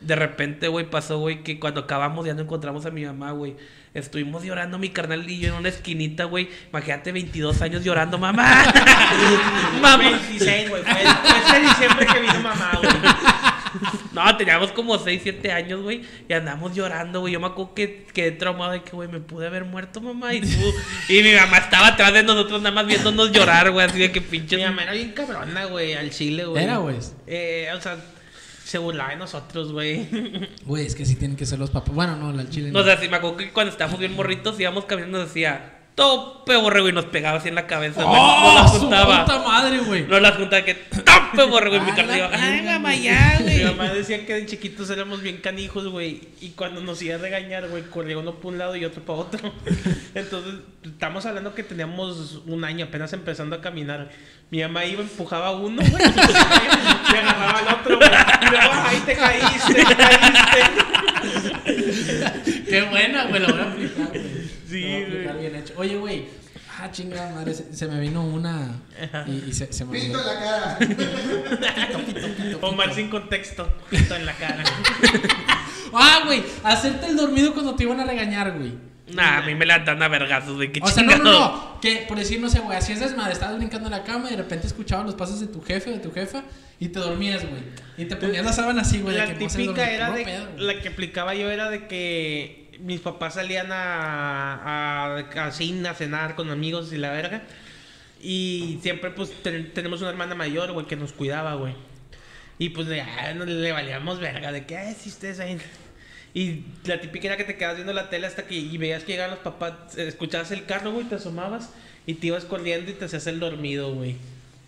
De 0.00 0.14
repente, 0.16 0.68
güey, 0.68 0.90
pasó, 0.90 1.18
güey, 1.18 1.42
que 1.42 1.58
cuando 1.58 1.80
acabamos 1.80 2.26
ya 2.26 2.34
no 2.34 2.42
encontramos 2.42 2.84
a 2.84 2.90
mi 2.90 3.04
mamá, 3.06 3.30
güey. 3.30 3.56
Estuvimos 3.94 4.42
llorando 4.44 4.76
mi 4.78 4.90
carnal 4.90 5.28
y 5.30 5.38
yo 5.38 5.48
en 5.48 5.54
una 5.54 5.68
esquinita, 5.70 6.24
güey. 6.24 6.50
Imagínate 6.70 7.12
22 7.12 7.62
años 7.62 7.82
llorando, 7.84 8.18
mamá. 8.18 8.64
mamá. 9.80 9.96
26, 9.96 10.68
güey. 10.68 10.82
Fue, 10.82 10.92
fue 10.92 11.38
ese 11.38 11.60
diciembre 11.60 12.06
que 12.06 12.20
vino 12.20 12.40
mamá, 12.40 12.72
güey. 12.82 12.92
No, 14.12 14.36
teníamos 14.36 14.72
como 14.72 14.98
6, 14.98 15.20
7 15.22 15.52
años, 15.52 15.82
güey. 15.82 16.02
Y 16.28 16.32
andamos 16.32 16.74
llorando, 16.74 17.20
güey. 17.20 17.32
Yo 17.32 17.40
me 17.40 17.46
acuerdo 17.46 17.74
que 17.74 18.06
quedé 18.12 18.32
traumado 18.32 18.72
de 18.72 18.82
que, 18.82 18.92
güey, 18.92 19.08
me 19.08 19.20
pude 19.20 19.46
haber 19.46 19.64
muerto, 19.64 20.00
mamá. 20.00 20.34
Y 20.34 20.40
tú. 20.40 20.74
y 21.08 21.22
mi 21.22 21.32
mamá 21.34 21.58
estaba 21.58 21.88
atrás 21.88 22.12
de 22.12 22.22
nosotros, 22.22 22.62
nada 22.62 22.74
más 22.74 22.86
viéndonos 22.86 23.32
llorar, 23.32 23.70
güey. 23.70 23.86
Así 23.86 23.98
de 23.98 24.12
que 24.12 24.20
pinches. 24.20 24.58
Mi 24.58 24.64
mamá 24.64 24.84
era 24.84 24.92
bien 24.92 25.12
cabrona, 25.12 25.64
güey, 25.66 25.94
al 25.94 26.10
chile, 26.10 26.44
güey. 26.44 26.62
Era, 26.62 26.78
güey. 26.78 26.96
Eh, 27.26 27.68
o 27.76 27.80
sea, 27.80 27.96
se 28.64 28.78
burlaba 28.78 29.10
de 29.10 29.16
nosotros, 29.16 29.72
güey. 29.72 30.08
Güey, 30.64 30.86
es 30.86 30.94
que 30.94 31.04
sí 31.04 31.16
tienen 31.16 31.36
que 31.36 31.46
ser 31.46 31.58
los 31.58 31.70
papás. 31.70 31.94
Bueno, 31.94 32.16
no, 32.16 32.32
la 32.32 32.48
chile. 32.48 32.70
No, 32.70 32.80
o 32.80 32.84
sea, 32.84 32.98
sí, 32.98 33.08
me 33.08 33.16
acuerdo 33.16 33.36
que 33.36 33.52
cuando 33.52 33.70
estábamos 33.70 34.00
bien 34.00 34.14
morritos, 34.14 34.58
íbamos 34.58 34.86
caminando, 34.86 35.18
nos 35.18 35.28
decía, 35.28 35.73
tope 35.94 36.56
borrego, 36.56 36.88
y 36.88 36.92
nos 36.92 37.04
pegaba 37.06 37.38
así 37.38 37.48
en 37.48 37.54
la 37.54 37.66
cabeza. 37.66 38.02
¡Oh, 38.04 38.52
nos 38.52 38.54
la 38.62 38.68
su 38.68 38.78
juntaba. 38.80 39.24
puta 39.24 39.38
madre, 39.38 39.78
güey! 39.78 40.06
Nos 40.06 40.20
la 40.20 40.32
juntaba 40.32 40.64
que, 40.64 40.74
tope 40.74 41.44
borrego, 41.48 41.76
y 41.76 41.80
mi 41.80 41.92
la 42.06 42.16
iba, 42.18 42.30
ay, 42.32 42.62
mamá, 42.62 42.88
güey". 42.90 43.02
ya, 43.02 43.36
Mi 43.38 43.44
güey. 43.44 43.64
mamá 43.64 43.92
decía 43.92 44.26
que 44.26 44.34
de 44.34 44.46
chiquitos 44.46 44.90
éramos 44.90 45.22
bien 45.22 45.36
canijos, 45.38 45.86
güey. 45.88 46.20
Y 46.40 46.50
cuando 46.50 46.80
nos 46.80 47.00
iba 47.02 47.14
a 47.14 47.18
regañar, 47.18 47.68
güey, 47.68 47.82
corría 47.84 48.18
uno 48.18 48.34
por 48.34 48.52
un 48.52 48.58
lado 48.58 48.74
y 48.76 48.84
otro 48.84 49.02
para 49.02 49.20
otro. 49.20 49.52
Entonces, 50.14 50.54
estamos 50.84 51.24
hablando 51.26 51.54
que 51.54 51.62
teníamos 51.62 52.40
un 52.46 52.64
año 52.64 52.86
apenas 52.86 53.12
empezando 53.12 53.54
a 53.56 53.60
caminar. 53.60 54.10
Mi 54.50 54.60
mamá 54.62 54.84
iba, 54.84 55.00
empujaba 55.02 55.48
a 55.48 55.52
uno, 55.52 55.80
güey. 55.80 56.02
Y 56.04 57.16
agarraba 57.16 57.58
al 57.60 57.68
otro, 57.80 57.96
güey. 57.98 58.10
Y 58.10 58.50
luego, 58.50 58.72
ahí 58.86 59.02
te 59.06 59.14
caíste, 59.16 59.74
te 59.74 59.96
caíste. 59.96 60.60
¡Qué 62.68 62.82
buena, 62.82 63.24
güey! 63.24 63.40
Lo 63.40 63.48
voy 63.48 63.60
a 63.60 63.62
aplicar, 63.64 64.08
güey. 64.10 64.33
Sí, 64.80 65.04
güey. 65.10 65.38
bien 65.40 65.56
hecho. 65.56 65.74
Oye, 65.76 65.96
güey. 65.96 66.24
Ah, 66.76 66.90
chingada 66.90 67.32
madre. 67.32 67.54
Se, 67.54 67.72
se 67.74 67.86
me 67.86 68.00
vino 68.00 68.24
una. 68.24 68.82
Y, 69.26 69.50
y 69.50 69.52
se, 69.52 69.72
se 69.72 69.84
me 69.84 69.92
Pito 70.00 70.18
en 70.20 70.26
la 70.26 70.38
cara. 70.40 70.78
Omar 72.62 72.92
sin 72.92 73.08
contexto, 73.08 73.72
pito 73.90 74.16
en 74.16 74.26
la 74.26 74.32
cara. 74.34 74.64
Ah, 75.96 76.22
güey. 76.26 76.42
Hacerte 76.64 77.06
el 77.06 77.16
dormido 77.16 77.52
cuando 77.52 77.76
te 77.76 77.84
iban 77.84 78.00
a 78.00 78.04
regañar, 78.04 78.58
güey. 78.58 78.72
Nah, 79.12 79.38
a 79.38 79.42
mí 79.42 79.54
me 79.54 79.64
la 79.64 79.78
dan 79.80 80.02
a 80.02 80.08
vergazos, 80.08 80.58
de 80.58 80.72
que 80.72 80.80
O 80.82 80.88
sea, 80.88 81.04
no, 81.04 81.16
no, 81.18 81.22
no. 81.22 81.80
Que 81.80 82.04
por 82.08 82.18
decir, 82.18 82.40
no 82.40 82.48
sé, 82.48 82.58
güey, 82.58 82.76
hacías 82.76 82.98
desmadre, 82.98 83.32
estabas 83.32 83.58
brincando 83.58 83.86
en 83.86 83.92
la 83.92 84.02
cama 84.02 84.26
y 84.26 84.30
de 84.32 84.38
repente 84.38 84.66
escuchabas 84.66 85.06
los 85.06 85.14
pasos 85.14 85.38
de 85.38 85.46
tu 85.46 85.60
jefe 85.62 85.90
o 85.90 85.92
de 85.92 86.00
tu 86.00 86.10
jefa 86.10 86.42
y 86.80 86.88
te 86.88 86.98
dormías, 86.98 87.42
güey. 87.48 87.62
Y 87.96 88.06
te 88.06 88.16
ponías 88.16 88.44
la 88.44 88.52
sábana 88.52 88.82
así, 88.82 89.02
güey. 89.02 89.14
de 89.14 89.20
La 89.20 89.34
que 89.34 89.44
no 89.44 89.48
se 89.50 89.58
típica 89.58 89.82
dormía. 89.82 89.94
era 89.94 90.10
de. 90.10 90.24
pedo. 90.24 90.46
La 90.58 90.80
que 90.80 90.88
aplicaba 90.88 91.34
yo 91.36 91.48
era 91.48 91.70
de 91.70 91.86
que 91.86 92.63
mis 92.80 93.00
papás 93.00 93.34
salían 93.34 93.70
a, 93.72 95.16
a, 95.16 95.46
a 95.46 95.50
cine, 95.52 95.88
a 95.88 95.94
cenar 95.94 96.34
con 96.34 96.50
amigos 96.50 96.92
y 96.92 96.96
la 96.98 97.10
verga. 97.10 97.42
Y 98.22 98.78
siempre, 98.82 99.10
pues, 99.10 99.30
ten- 99.42 99.72
tenemos 99.74 100.00
una 100.00 100.10
hermana 100.10 100.34
mayor, 100.34 100.72
güey, 100.72 100.86
que 100.86 100.96
nos 100.96 101.12
cuidaba, 101.12 101.54
güey. 101.54 101.74
Y 102.58 102.70
pues 102.70 102.86
le, 102.86 103.00
ah, 103.00 103.32
le 103.34 103.72
valíamos 103.72 104.20
verga, 104.20 104.52
de 104.52 104.64
que, 104.64 104.76
ah, 104.78 104.94
si 104.94 105.08
ustedes 105.08 105.40
ahí. 105.40 105.58
Y 106.32 106.64
la 106.84 107.00
típica 107.00 107.26
era 107.28 107.36
que 107.36 107.44
te 107.44 107.56
quedabas 107.56 107.76
viendo 107.76 107.92
la 107.92 108.10
tele 108.10 108.26
hasta 108.26 108.46
que 108.46 108.54
y 108.56 108.76
veías 108.78 109.02
que 109.04 109.12
llegaban 109.12 109.32
los 109.32 109.40
papás, 109.40 109.96
escuchabas 109.98 110.50
el 110.52 110.64
carro, 110.64 110.92
güey, 110.92 111.04
te 111.06 111.16
asomabas 111.16 111.70
y 112.06 112.14
te 112.14 112.28
ibas 112.28 112.44
corriendo 112.44 112.90
y 112.90 112.94
te 112.94 113.04
hacías 113.04 113.26
el 113.26 113.40
dormido, 113.40 113.92
güey. 113.94 114.16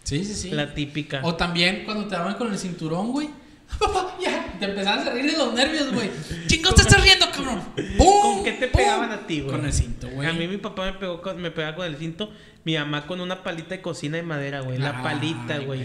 Sí, 0.05 0.25
sí, 0.25 0.35
sí. 0.35 0.51
La 0.51 0.75
típica. 0.75 1.21
O 1.25 1.35
también 1.35 1.83
cuando 1.85 2.07
te 2.07 2.15
daban 2.15 2.35
con 2.35 2.53
el 2.53 2.59
cinturón, 2.59 3.11
güey. 3.13 3.31
Papá, 3.79 4.17
ya. 4.21 4.55
Te 4.59 4.65
empezabas 4.67 5.07
a 5.07 5.11
reír 5.11 5.31
de 5.33 5.37
los 5.37 5.53
nervios, 5.53 5.93
güey. 5.93 6.11
Chingos, 6.47 6.75
te 6.75 6.83
estás 6.83 7.03
riendo, 7.03 7.31
cabrón. 7.31 7.61
¡Pum! 7.99 8.23
¿Con 8.23 8.45
qué 8.45 8.53
te 8.53 8.69
¡Pum! 8.69 8.81
pegaban 8.81 9.11
a 9.13 9.27
ti, 9.27 9.41
güey? 9.41 9.55
Con 9.57 9.67
el 9.67 9.73
cinto, 9.73 10.09
güey. 10.09 10.29
A 10.29 10.33
mí 10.33 10.47
mi 10.47 10.57
papá 10.57 10.87
me 10.87 10.93
pegó 10.95 11.21
con, 11.21 11.41
me 11.41 11.51
pegaba 11.51 11.77
con 11.77 11.87
el 11.87 11.97
cinto, 11.97 12.33
mi 12.65 12.75
mamá 12.77 13.07
con 13.07 13.21
una 13.21 13.43
palita 13.43 13.71
de 13.71 13.83
cocina 13.83 14.17
de 14.17 14.23
madera, 14.23 14.61
güey. 14.61 14.79
La 14.79 14.97
Ay, 14.97 15.03
palita, 15.03 15.59
güey. 15.59 15.85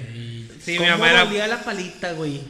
Sí, 0.62 0.72
mi 0.72 0.78
¿Cómo 0.78 0.90
mamá 0.92 1.10
era. 1.10 1.26
dolía 1.26 1.48
la 1.48 1.62
palita, 1.64 2.14
güey? 2.14 2.42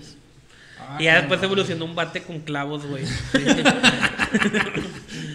Y 0.99 1.03
ya 1.05 1.15
después 1.19 1.41
evolucionó 1.41 1.85
un 1.85 1.95
bate 1.95 2.21
con 2.23 2.39
clavos, 2.41 2.85
güey. 2.85 3.05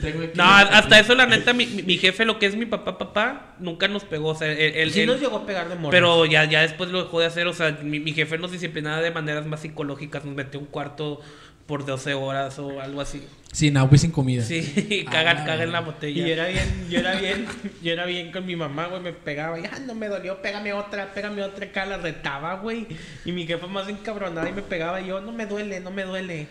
Tengo 0.01 0.23
aquí- 0.23 0.33
No, 0.37 0.45
hasta 0.45 0.99
eso, 0.99 1.15
la 1.15 1.27
neta, 1.27 1.53
mi, 1.53 1.67
mi- 1.67 1.99
jefe, 1.99 2.25
lo 2.25 2.39
que 2.39 2.47
es 2.47 2.57
mi 2.57 2.67
papá, 2.67 2.99
papá, 2.99 3.55
nunca 3.59 3.89
nos 3.89 4.05
pegó. 4.05 4.29
O 4.31 4.35
sea, 4.35 4.51
él, 4.53 4.59
él- 4.77 4.93
Sí 4.93 5.01
él- 5.01 5.07
nos 5.07 5.21
llegó 5.21 5.37
a 5.37 5.47
pegar 5.47 5.69
de 5.69 5.77
morro. 5.77 5.91
pero 5.91 6.25
ya, 6.27 6.45
ya 6.45 6.63
después 6.63 6.91
lo 6.91 7.03
dejó 7.05 7.21
de 7.21 7.27
hacer. 7.27 7.47
O 7.47 7.53
sea, 7.53 7.73
mi, 7.83 8.01
mi 8.01 8.13
jefe 8.13 8.39
nos 8.39 8.53
disciplinaba 8.53 9.01
de 9.01 9.11
maneras 9.11 9.47
más 9.47 9.61
psicológicas. 9.61 10.25
Nos 10.25 10.35
metió 10.35 10.61
un 10.61 10.67
cuarto 10.67 11.21
por 11.67 11.85
12 11.85 12.15
horas 12.15 12.59
o 12.61 12.81
algo 12.81 13.01
así. 13.01 13.27
Sin 13.51 13.77
agua 13.77 13.97
y 13.97 13.99
sin 13.99 14.11
comida. 14.13 14.43
Sí, 14.45 15.05
Ah, 15.09 15.11
cagan, 15.11 15.37
la 15.39 15.45
cagan 15.45 15.63
en 15.63 15.73
la 15.73 15.81
botella. 15.81 16.23
Y 16.25 16.27
yo 16.29 16.33
era 16.35 16.47
bien, 16.47 16.87
yo 16.91 16.99
era 17.01 17.15
bien, 17.19 17.47
yo 17.83 17.93
era 17.93 18.07
bien 18.07 18.31
con 18.31 18.47
mi 18.47 18.55
mamá, 18.55 18.87
güey, 18.87 19.01
me 19.03 19.13
pegaba, 19.13 19.59
y 19.59 19.65
ah, 19.65 19.79
no 19.85 19.95
me 19.95 20.07
dolió, 20.09 20.41
pégame 20.43 20.73
otra, 20.75 21.13
pégame 21.13 21.43
otra, 21.43 21.65
acá 21.67 21.85
la 21.87 21.97
retaba, 21.97 22.55
güey. 22.57 22.87
Y 23.25 23.33
mi 23.33 23.47
jefa 23.47 23.67
más 23.67 23.89
encabronada 23.89 24.49
y 24.49 24.53
me 24.53 24.63
pegaba, 24.63 25.01
y 25.01 25.07
yo, 25.09 25.21
no 25.21 25.33
me 25.33 25.47
duele, 25.47 25.81
no 25.81 25.91
me 25.91 26.05
duele. 26.05 26.47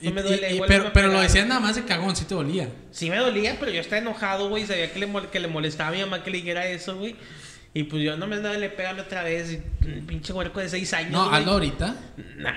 No 0.00 0.10
Y- 0.10 0.12
me 0.12 0.22
duele, 0.22 0.50
y- 0.50 0.54
igual 0.54 0.68
pero 0.68 0.84
me 0.84 0.90
pero 0.90 1.08
lo 1.08 1.20
decías 1.20 1.46
nada 1.46 1.60
más 1.60 1.74
de 1.76 1.84
cagón, 1.84 2.14
sí 2.14 2.24
te 2.24 2.34
dolía. 2.34 2.68
Sí 2.90 3.10
me 3.10 3.16
dolía, 3.16 3.56
pero 3.58 3.72
yo 3.72 3.80
estaba 3.80 4.00
enojado, 4.00 4.48
güey, 4.48 4.64
sabía 4.66 4.92
que 4.92 4.98
le, 5.00 5.08
que 5.32 5.40
le 5.40 5.48
molestaba 5.48 5.90
a 5.90 5.92
mi 5.92 6.00
mamá 6.00 6.22
que 6.22 6.30
le 6.30 6.38
dijera 6.38 6.66
eso, 6.66 6.96
güey. 6.96 7.16
Y 7.74 7.82
pues 7.84 8.02
yo, 8.02 8.16
no 8.16 8.26
me 8.26 8.36
duele, 8.38 8.70
pégame 8.70 9.02
otra 9.02 9.22
vez, 9.24 9.58
pinche 10.06 10.32
huerco 10.32 10.60
de 10.60 10.68
seis 10.68 10.92
años, 10.94 11.12
No, 11.12 11.30
hazlo 11.30 11.52
ahorita. 11.52 11.94
Nah. 12.36 12.52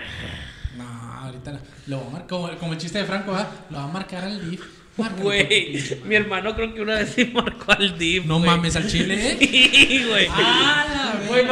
No, 0.78 0.84
ahorita 1.24 1.52
no. 1.52 1.60
Lo 1.88 2.02
va 2.02 2.08
a 2.08 2.10
mar- 2.12 2.28
como, 2.28 2.50
como 2.58 2.74
el 2.74 2.80
chiste 2.80 3.00
de 3.00 3.06
Franco, 3.06 3.32
¿verdad? 3.32 3.50
Lo 3.70 3.78
va 3.78 3.84
a 3.84 3.88
marcar 3.88 4.24
al 4.24 4.50
DIF. 4.50 4.64
Márcalo, 5.02 5.24
Güey, 5.24 5.84
mi 6.06 6.16
hermano 6.16 6.56
creo 6.56 6.74
que 6.74 6.82
una 6.82 6.96
vez 6.96 7.14
sí 7.16 7.26
marcó 7.34 7.72
al 7.72 7.98
DIF. 7.98 8.26
No 8.26 8.38
güey. 8.40 8.50
mames 8.50 8.76
al 8.76 8.88
chile, 8.88 9.16
¿eh? 9.16 9.38
Sí, 9.40 10.06
güey. 10.08 10.28
¡Ah, 10.30 10.86
la 10.88 11.28
Güey, 11.28 11.46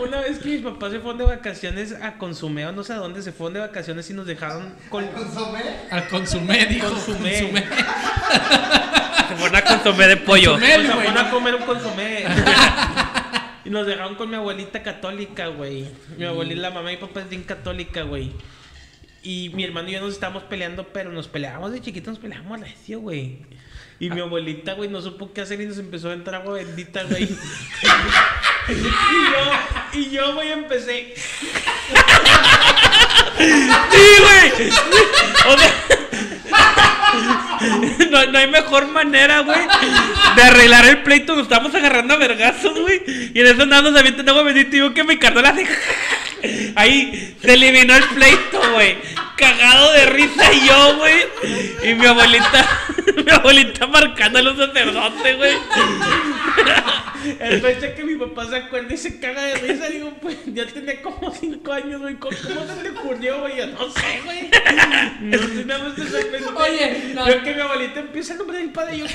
una 0.00 0.20
vez 0.20 0.38
que 0.38 0.48
mis 0.48 0.60
papás 0.62 0.92
se 0.92 1.00
fueron 1.00 1.18
de 1.18 1.24
vacaciones 1.24 1.94
a 2.00 2.14
Consumeo, 2.14 2.72
no 2.72 2.84
sé 2.84 2.92
a 2.92 2.96
dónde, 2.96 3.22
se 3.22 3.32
fueron 3.32 3.54
de 3.54 3.60
vacaciones 3.60 4.08
y 4.10 4.14
nos 4.14 4.26
dejaron 4.26 4.74
con... 4.88 5.06
¿Consomé? 5.08 5.60
Al 5.90 6.08
consumé, 6.08 6.66
dijo. 6.66 6.88
Consumé. 6.88 7.40
Consumé. 7.40 7.64
Se 9.28 9.38
fueron 9.38 9.56
a 9.56 9.64
consomé 9.64 10.08
de 10.08 10.16
pollo. 10.18 10.52
Consomé. 10.52 10.74
Pues 10.74 10.86
se 10.86 10.92
fueron 10.92 11.18
a 11.18 11.30
comer 11.30 11.54
un 11.54 11.62
consomé. 11.62 12.24
y 13.64 13.70
nos 13.70 13.86
dejaron 13.86 14.14
con 14.16 14.28
mi 14.28 14.36
abuelita 14.36 14.82
católica, 14.82 15.46
güey. 15.46 15.86
Mi 16.18 16.24
abuelita, 16.24 16.60
la 16.60 16.70
mamá 16.70 16.92
y 16.92 16.96
mi 16.96 17.00
papá 17.00 17.20
es 17.20 17.30
bien 17.30 17.42
católica, 17.42 18.02
güey. 18.02 18.32
Y 19.22 19.50
mi 19.54 19.62
hermano 19.64 19.88
y 19.88 19.92
yo 19.92 20.00
nos 20.00 20.14
estábamos 20.14 20.42
peleando, 20.44 20.88
pero 20.88 21.12
nos 21.12 21.28
peleábamos 21.28 21.72
de 21.72 21.80
chiquitos, 21.80 22.14
nos 22.14 22.18
peleábamos 22.18 22.60
recio, 22.60 23.00
güey. 23.00 23.38
Y 24.00 24.10
mi 24.10 24.20
abuelita, 24.20 24.72
güey, 24.72 24.90
no 24.90 25.00
supo 25.00 25.32
qué 25.32 25.42
hacer 25.42 25.60
y 25.60 25.66
nos 25.66 25.78
empezó 25.78 26.10
a 26.10 26.14
entrar 26.14 26.40
agua 26.40 26.54
bendita, 26.54 27.04
güey. 27.08 27.22
y 28.68 28.74
yo, 28.74 30.00
y 30.00 30.10
yo, 30.10 30.34
güey, 30.34 30.50
empecé. 30.50 31.14
Sí, 33.38 34.12
güey. 34.20 34.70
O 35.44 35.58
sea, 35.58 35.74
no, 38.10 38.26
no 38.26 38.38
hay 38.38 38.48
mejor 38.48 38.88
manera, 38.88 39.40
güey, 39.40 39.60
de 40.36 40.42
arreglar 40.42 40.86
el 40.86 41.02
pleito. 41.02 41.34
Nos 41.34 41.44
estamos 41.44 41.74
agarrando 41.74 42.14
a 42.14 42.16
vergazos, 42.16 42.78
güey. 42.78 43.02
Y 43.34 43.40
en 43.40 43.46
eso 43.46 43.66
nada 43.66 43.90
nos 43.90 43.98
avientan 43.98 44.28
agua 44.28 44.42
bendita 44.42 44.68
y 44.68 44.72
digo 44.72 44.94
que 44.94 45.04
mi 45.04 45.18
carnal 45.18 45.46
hace. 45.46 45.66
Ahí 46.74 47.36
se 47.40 47.54
eliminó 47.54 47.94
el 47.94 48.04
pleito, 48.04 48.60
güey. 48.72 48.96
Cagado 49.36 49.92
de 49.92 50.06
risa 50.06 50.52
y 50.52 50.66
yo, 50.66 50.96
güey. 50.96 51.24
Y 51.84 51.94
mi 51.94 52.06
abuelita, 52.06 52.68
mi 53.24 53.30
abuelita 53.30 53.86
marcando 53.86 54.38
a 54.38 54.42
los 54.42 54.56
sacerdotes, 54.56 55.36
güey. 55.36 55.52
El 57.38 57.60
fecha 57.60 57.94
que 57.94 58.04
mi 58.04 58.16
papá 58.16 58.46
se 58.46 58.56
acuerda 58.56 58.92
y 58.94 58.96
se 58.96 59.20
caga 59.20 59.42
de 59.42 59.54
risa, 59.56 59.88
digo, 59.88 60.12
pues 60.20 60.38
ya 60.46 60.66
tenía 60.66 61.00
como 61.02 61.32
5 61.32 61.72
años, 61.72 62.00
güey. 62.00 62.16
¿Cómo, 62.16 62.36
se 62.36 62.82
le 62.82 62.90
ocurrió, 62.90 63.40
güey? 63.40 63.56
Yo 63.56 63.66
no 63.66 63.90
sé, 63.90 64.20
güey. 64.24 64.50
No 65.20 65.38
sé, 65.38 65.64
nada 65.64 65.84
más. 65.84 65.98
Oye, 66.56 67.12
no. 67.14 67.24
Veo 67.24 67.42
que 67.42 67.54
mi 67.54 67.60
abuelita 67.60 68.00
empieza 68.00 68.34
a 68.34 68.36
nombre 68.36 68.58
del 68.58 68.70
padre 68.70 68.96
y 68.96 68.98
yo. 69.00 69.06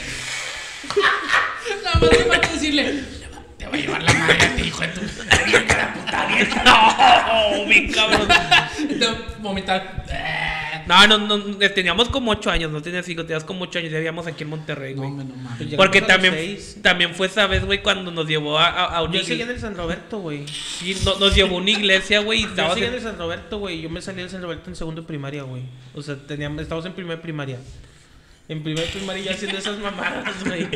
Nada 1.83 1.99
más 1.99 2.11
le 2.11 2.25
falta 2.25 2.47
decirle. 2.47 3.03
Te 3.57 3.65
va 3.65 3.73
a 3.73 3.77
llevar 3.77 4.03
la 4.03 4.13
madre 4.13 4.45
a 4.45 4.55
ti, 4.55 4.61
hijo 4.63 4.81
de 4.81 4.87
tu. 4.89 5.01
No, 6.65 7.65
mi 7.65 7.89
cabrón. 7.89 8.27
De 8.89 9.07
vomitar. 9.39 10.05
No, 10.87 11.05
no, 11.07 11.17
no, 11.17 11.61
eh, 11.61 11.69
teníamos 11.69 12.09
como 12.09 12.31
8 12.31 12.49
años, 12.49 12.71
no 12.71 12.81
tenía 12.81 13.03
5, 13.03 13.23
teníamos 13.23 13.43
como 13.43 13.63
8 13.65 13.79
años, 13.79 13.91
ya 13.91 13.97
vivíamos 13.97 14.25
aquí 14.27 14.43
en 14.43 14.49
Monterrey, 14.49 14.93
güey. 14.93 15.09
me 15.11 15.23
no 15.25 15.35
mames. 15.35 15.57
Pues 15.67 15.75
Porque 15.75 16.01
también, 16.01 16.33
seis. 16.33 16.77
también 16.81 17.13
fue 17.13 17.27
esa 17.27 17.45
vez, 17.47 17.65
güey, 17.65 17.81
cuando 17.83 18.09
nos 18.11 18.27
llevó 18.27 18.57
a, 18.57 18.67
a, 18.67 18.85
a 18.97 19.01
una 19.03 19.13
Yo 19.19 19.23
seguía 19.23 19.43
en 19.45 19.51
el 19.51 19.59
San 19.59 19.75
Roberto, 19.75 20.19
güey. 20.19 20.45
no- 21.05 21.19
nos 21.19 21.35
llevó 21.35 21.55
a 21.57 21.61
una 21.61 21.71
iglesia, 21.71 22.19
güey, 22.21 22.39
y 22.39 22.43
Yo 22.43 22.69
seguía 22.69 22.87
en 22.87 22.93
en- 22.93 22.93
el 22.99 23.01
San 23.01 23.17
Roberto, 23.17 23.59
güey. 23.59 23.81
Yo 23.81 23.89
me 23.89 24.01
salí 24.01 24.21
del 24.21 24.29
San 24.29 24.41
Roberto 24.41 24.69
en 24.69 24.75
segundo 24.75 25.01
de 25.01 25.07
primaria, 25.07 25.43
güey. 25.43 25.63
O 25.93 26.01
sea, 26.01 26.15
teníamos, 26.15 26.61
estábamos 26.61 26.85
en 26.85 26.93
primer 26.93 27.19
primaria. 27.21 27.57
En 28.49 28.63
primer 28.63 28.85
primaria 28.91 29.23
ya 29.25 29.31
haciendo 29.31 29.57
esas 29.57 29.77
mamadas, 29.79 30.43
güey. 30.45 30.67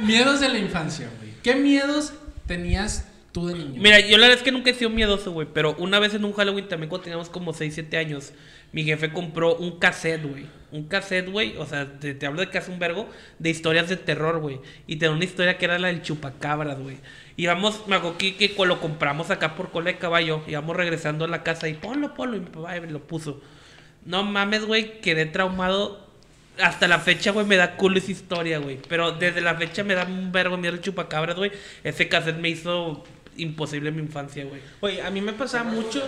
Miedos 0.00 0.40
de 0.40 0.48
la 0.48 0.58
infancia, 0.58 1.10
güey. 1.18 1.32
¿Qué 1.42 1.54
miedos 1.54 2.12
tenías 2.46 3.06
tú 3.32 3.46
de 3.48 3.54
niño? 3.54 3.80
Mira, 3.80 4.00
yo 4.00 4.16
la 4.18 4.26
verdad 4.28 4.38
es 4.38 4.42
que 4.44 4.52
nunca 4.52 4.70
he 4.70 4.74
sido 4.74 4.90
miedoso, 4.90 5.32
güey, 5.32 5.46
pero 5.52 5.74
una 5.78 5.98
vez 5.98 6.14
en 6.14 6.24
un 6.24 6.32
Halloween 6.32 6.68
también 6.68 6.88
cuando 6.88 7.04
teníamos 7.04 7.28
como 7.28 7.52
6, 7.52 7.74
7 7.74 7.96
años, 7.98 8.32
mi 8.72 8.84
jefe 8.84 9.12
compró 9.12 9.56
un 9.56 9.78
cassette, 9.78 10.24
güey. 10.24 10.46
Un 10.70 10.84
cassette, 10.84 11.30
güey, 11.30 11.56
o 11.56 11.64
sea, 11.64 11.98
te, 11.98 12.12
te 12.12 12.26
hablo 12.26 12.42
de 12.42 12.50
que 12.50 12.58
hace 12.58 12.70
un 12.70 12.78
vergo 12.78 13.08
de 13.38 13.48
historias 13.48 13.88
de 13.88 13.96
terror, 13.96 14.38
güey. 14.38 14.60
Y 14.86 14.96
tenía 14.96 15.14
una 15.14 15.24
historia 15.24 15.56
que 15.56 15.64
era 15.64 15.78
la 15.78 15.88
del 15.88 16.02
chupacabras, 16.02 16.78
güey. 16.78 16.98
Y 17.36 17.46
vamos, 17.46 17.84
me 17.86 17.96
acuerdo 17.96 18.18
que, 18.18 18.36
que 18.36 18.54
lo 18.66 18.80
compramos 18.80 19.30
acá 19.30 19.54
por 19.54 19.70
cola 19.70 19.92
de 19.92 19.98
caballo. 19.98 20.42
Y 20.46 20.54
vamos 20.54 20.76
regresando 20.76 21.24
a 21.24 21.28
la 21.28 21.42
casa 21.42 21.68
y 21.68 21.74
ponlo, 21.74 22.12
ponlo. 22.12 22.36
Y 22.36 22.40
mi 22.40 22.46
papá 22.46 22.76
eh, 22.76 22.86
lo 22.90 23.00
puso. 23.00 23.40
No 24.04 24.24
mames, 24.24 24.66
güey, 24.66 25.00
quedé 25.00 25.24
traumado. 25.24 26.06
Hasta 26.60 26.88
la 26.88 26.98
fecha, 26.98 27.30
güey, 27.30 27.46
me 27.46 27.56
da 27.56 27.76
culo 27.76 27.98
esa 27.98 28.10
historia, 28.10 28.58
güey. 28.58 28.78
Pero 28.88 29.12
desde 29.12 29.40
la 29.40 29.54
fecha 29.54 29.84
me 29.84 29.94
da 29.94 30.04
un 30.04 30.32
vergo 30.32 30.56
miedo 30.58 30.74
el 30.74 30.80
chupacabras, 30.80 31.36
güey. 31.36 31.52
Ese 31.84 32.08
cassette 32.08 32.38
me 32.38 32.48
hizo 32.50 33.04
imposible 33.36 33.90
mi 33.92 34.02
infancia, 34.02 34.44
güey. 34.44 34.60
Oye, 34.80 35.00
a 35.00 35.10
mí 35.10 35.20
me 35.20 35.32
pasaba 35.32 35.64
mucho. 35.70 36.02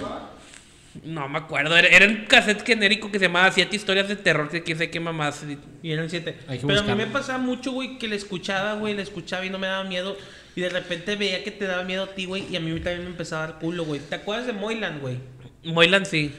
No 1.04 1.28
me 1.28 1.38
acuerdo. 1.38 1.76
Era, 1.76 1.88
era 1.88 2.06
un 2.06 2.24
cassette 2.26 2.64
genérico 2.66 3.10
que 3.10 3.18
se 3.18 3.26
llamaba 3.26 3.52
Siete 3.52 3.76
historias 3.76 4.08
de 4.08 4.16
terror. 4.16 4.48
Que 4.48 4.62
quién 4.62 4.76
sé 4.76 4.90
qué 4.90 5.00
mamás. 5.00 5.44
Y 5.82 5.92
eran 5.92 6.10
siete. 6.10 6.36
Pero 6.46 6.50
a 6.50 6.54
mí 6.54 6.62
buscarlo. 6.62 6.96
me 6.96 7.06
pasaba 7.06 7.38
mucho, 7.38 7.72
güey, 7.72 7.98
que 7.98 8.08
le 8.08 8.16
escuchaba, 8.16 8.74
güey, 8.74 8.94
le 8.94 9.02
escuchaba 9.02 9.46
y 9.46 9.50
no 9.50 9.58
me 9.58 9.68
daba 9.68 9.84
miedo. 9.84 10.16
Y 10.56 10.62
de 10.62 10.68
repente 10.68 11.16
veía 11.16 11.44
que 11.44 11.52
te 11.52 11.64
daba 11.64 11.84
miedo 11.84 12.04
a 12.04 12.14
ti, 12.14 12.24
güey, 12.26 12.44
y 12.50 12.56
a 12.56 12.60
mí 12.60 12.72
también 12.80 13.04
me 13.04 13.10
empezaba 13.10 13.44
a 13.44 13.46
dar 13.48 13.58
culo, 13.60 13.84
güey. 13.84 14.00
¿Te 14.00 14.16
acuerdas 14.16 14.46
de 14.46 14.52
Moyland, 14.52 15.00
güey? 15.00 15.18
Moyland 15.64 16.06
sí. 16.06 16.32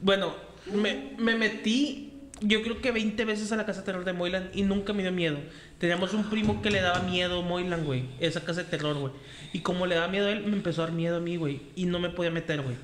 Bueno, 0.00 0.36
me, 0.72 1.12
me 1.16 1.36
metí, 1.36 2.12
yo 2.42 2.62
creo 2.62 2.82
que 2.82 2.92
20 2.92 3.24
veces 3.24 3.50
a 3.52 3.56
la 3.56 3.64
casa 3.64 3.80
de 3.80 3.86
terror 3.86 4.04
de 4.04 4.12
Moyland 4.12 4.50
y 4.54 4.62
nunca 4.62 4.92
me 4.92 5.02
dio 5.02 5.12
miedo. 5.12 5.38
Teníamos 5.78 6.12
un 6.12 6.28
primo 6.28 6.60
que 6.60 6.70
le 6.70 6.80
daba 6.80 7.00
miedo 7.00 7.40
a 7.40 7.42
Moyland, 7.42 7.84
güey, 7.84 8.04
esa 8.20 8.44
casa 8.44 8.62
de 8.62 8.68
terror, 8.68 8.94
güey. 8.96 9.12
Y 9.54 9.60
como 9.60 9.86
le 9.86 9.94
daba 9.94 10.08
miedo 10.08 10.26
a 10.26 10.32
él, 10.32 10.44
me 10.44 10.56
empezó 10.56 10.82
a 10.82 10.86
dar 10.86 10.94
miedo 10.94 11.16
a 11.16 11.20
mí, 11.20 11.36
güey, 11.36 11.62
y 11.74 11.86
no 11.86 11.98
me 11.98 12.10
podía 12.10 12.30
meter, 12.30 12.60
güey. 12.60 12.76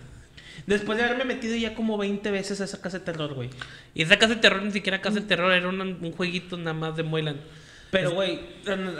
Después 0.66 0.98
de 0.98 1.04
haberme 1.04 1.24
metido 1.24 1.56
ya 1.56 1.74
como 1.74 1.98
20 1.98 2.30
veces 2.30 2.60
a 2.60 2.64
esa 2.64 2.80
casa 2.80 2.98
de 3.00 3.04
terror, 3.04 3.34
güey. 3.34 3.50
Y 3.94 4.02
esa 4.02 4.18
casa 4.18 4.34
de 4.34 4.40
terror 4.40 4.62
ni 4.62 4.70
siquiera 4.70 5.00
casa 5.00 5.20
de 5.20 5.26
terror. 5.26 5.52
Era 5.52 5.68
un, 5.68 5.80
un 5.80 6.12
jueguito 6.12 6.56
nada 6.56 6.74
más 6.74 6.96
de 6.96 7.02
Moyland. 7.02 7.40
Pero, 7.90 8.12
güey, 8.12 8.40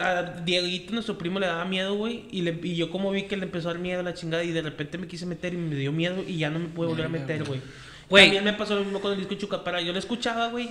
a, 0.00 0.22
Dieguito, 0.44 0.92
nuestro 0.92 1.16
primo, 1.16 1.40
le 1.40 1.46
daba 1.46 1.64
miedo, 1.64 1.94
güey. 1.94 2.24
Y, 2.30 2.42
le- 2.42 2.58
y 2.62 2.74
yo 2.76 2.90
como 2.90 3.10
vi 3.10 3.22
que 3.22 3.36
le 3.38 3.44
empezó 3.44 3.70
a 3.70 3.72
dar 3.72 3.80
miedo 3.80 4.00
a 4.00 4.02
la 4.02 4.12
chingada 4.12 4.44
y 4.44 4.50
de 4.52 4.60
repente 4.60 4.98
me 4.98 5.06
quise 5.06 5.24
meter 5.24 5.54
y 5.54 5.56
me 5.56 5.74
dio 5.76 5.92
miedo 5.92 6.22
y 6.26 6.36
ya 6.36 6.50
no 6.50 6.58
me 6.58 6.66
pude 6.68 6.88
volver 6.88 7.06
a 7.06 7.08
meter, 7.08 7.44
güey. 7.44 7.60
güey. 7.60 7.70
Güey. 8.10 8.24
También 8.26 8.44
me 8.44 8.52
pasó 8.52 8.74
lo 8.74 8.82
mismo 8.84 9.00
con 9.00 9.12
el 9.12 9.18
disco 9.18 9.34
Chucapara. 9.34 9.80
Yo 9.80 9.94
lo 9.94 9.98
escuchaba, 9.98 10.48
güey, 10.48 10.68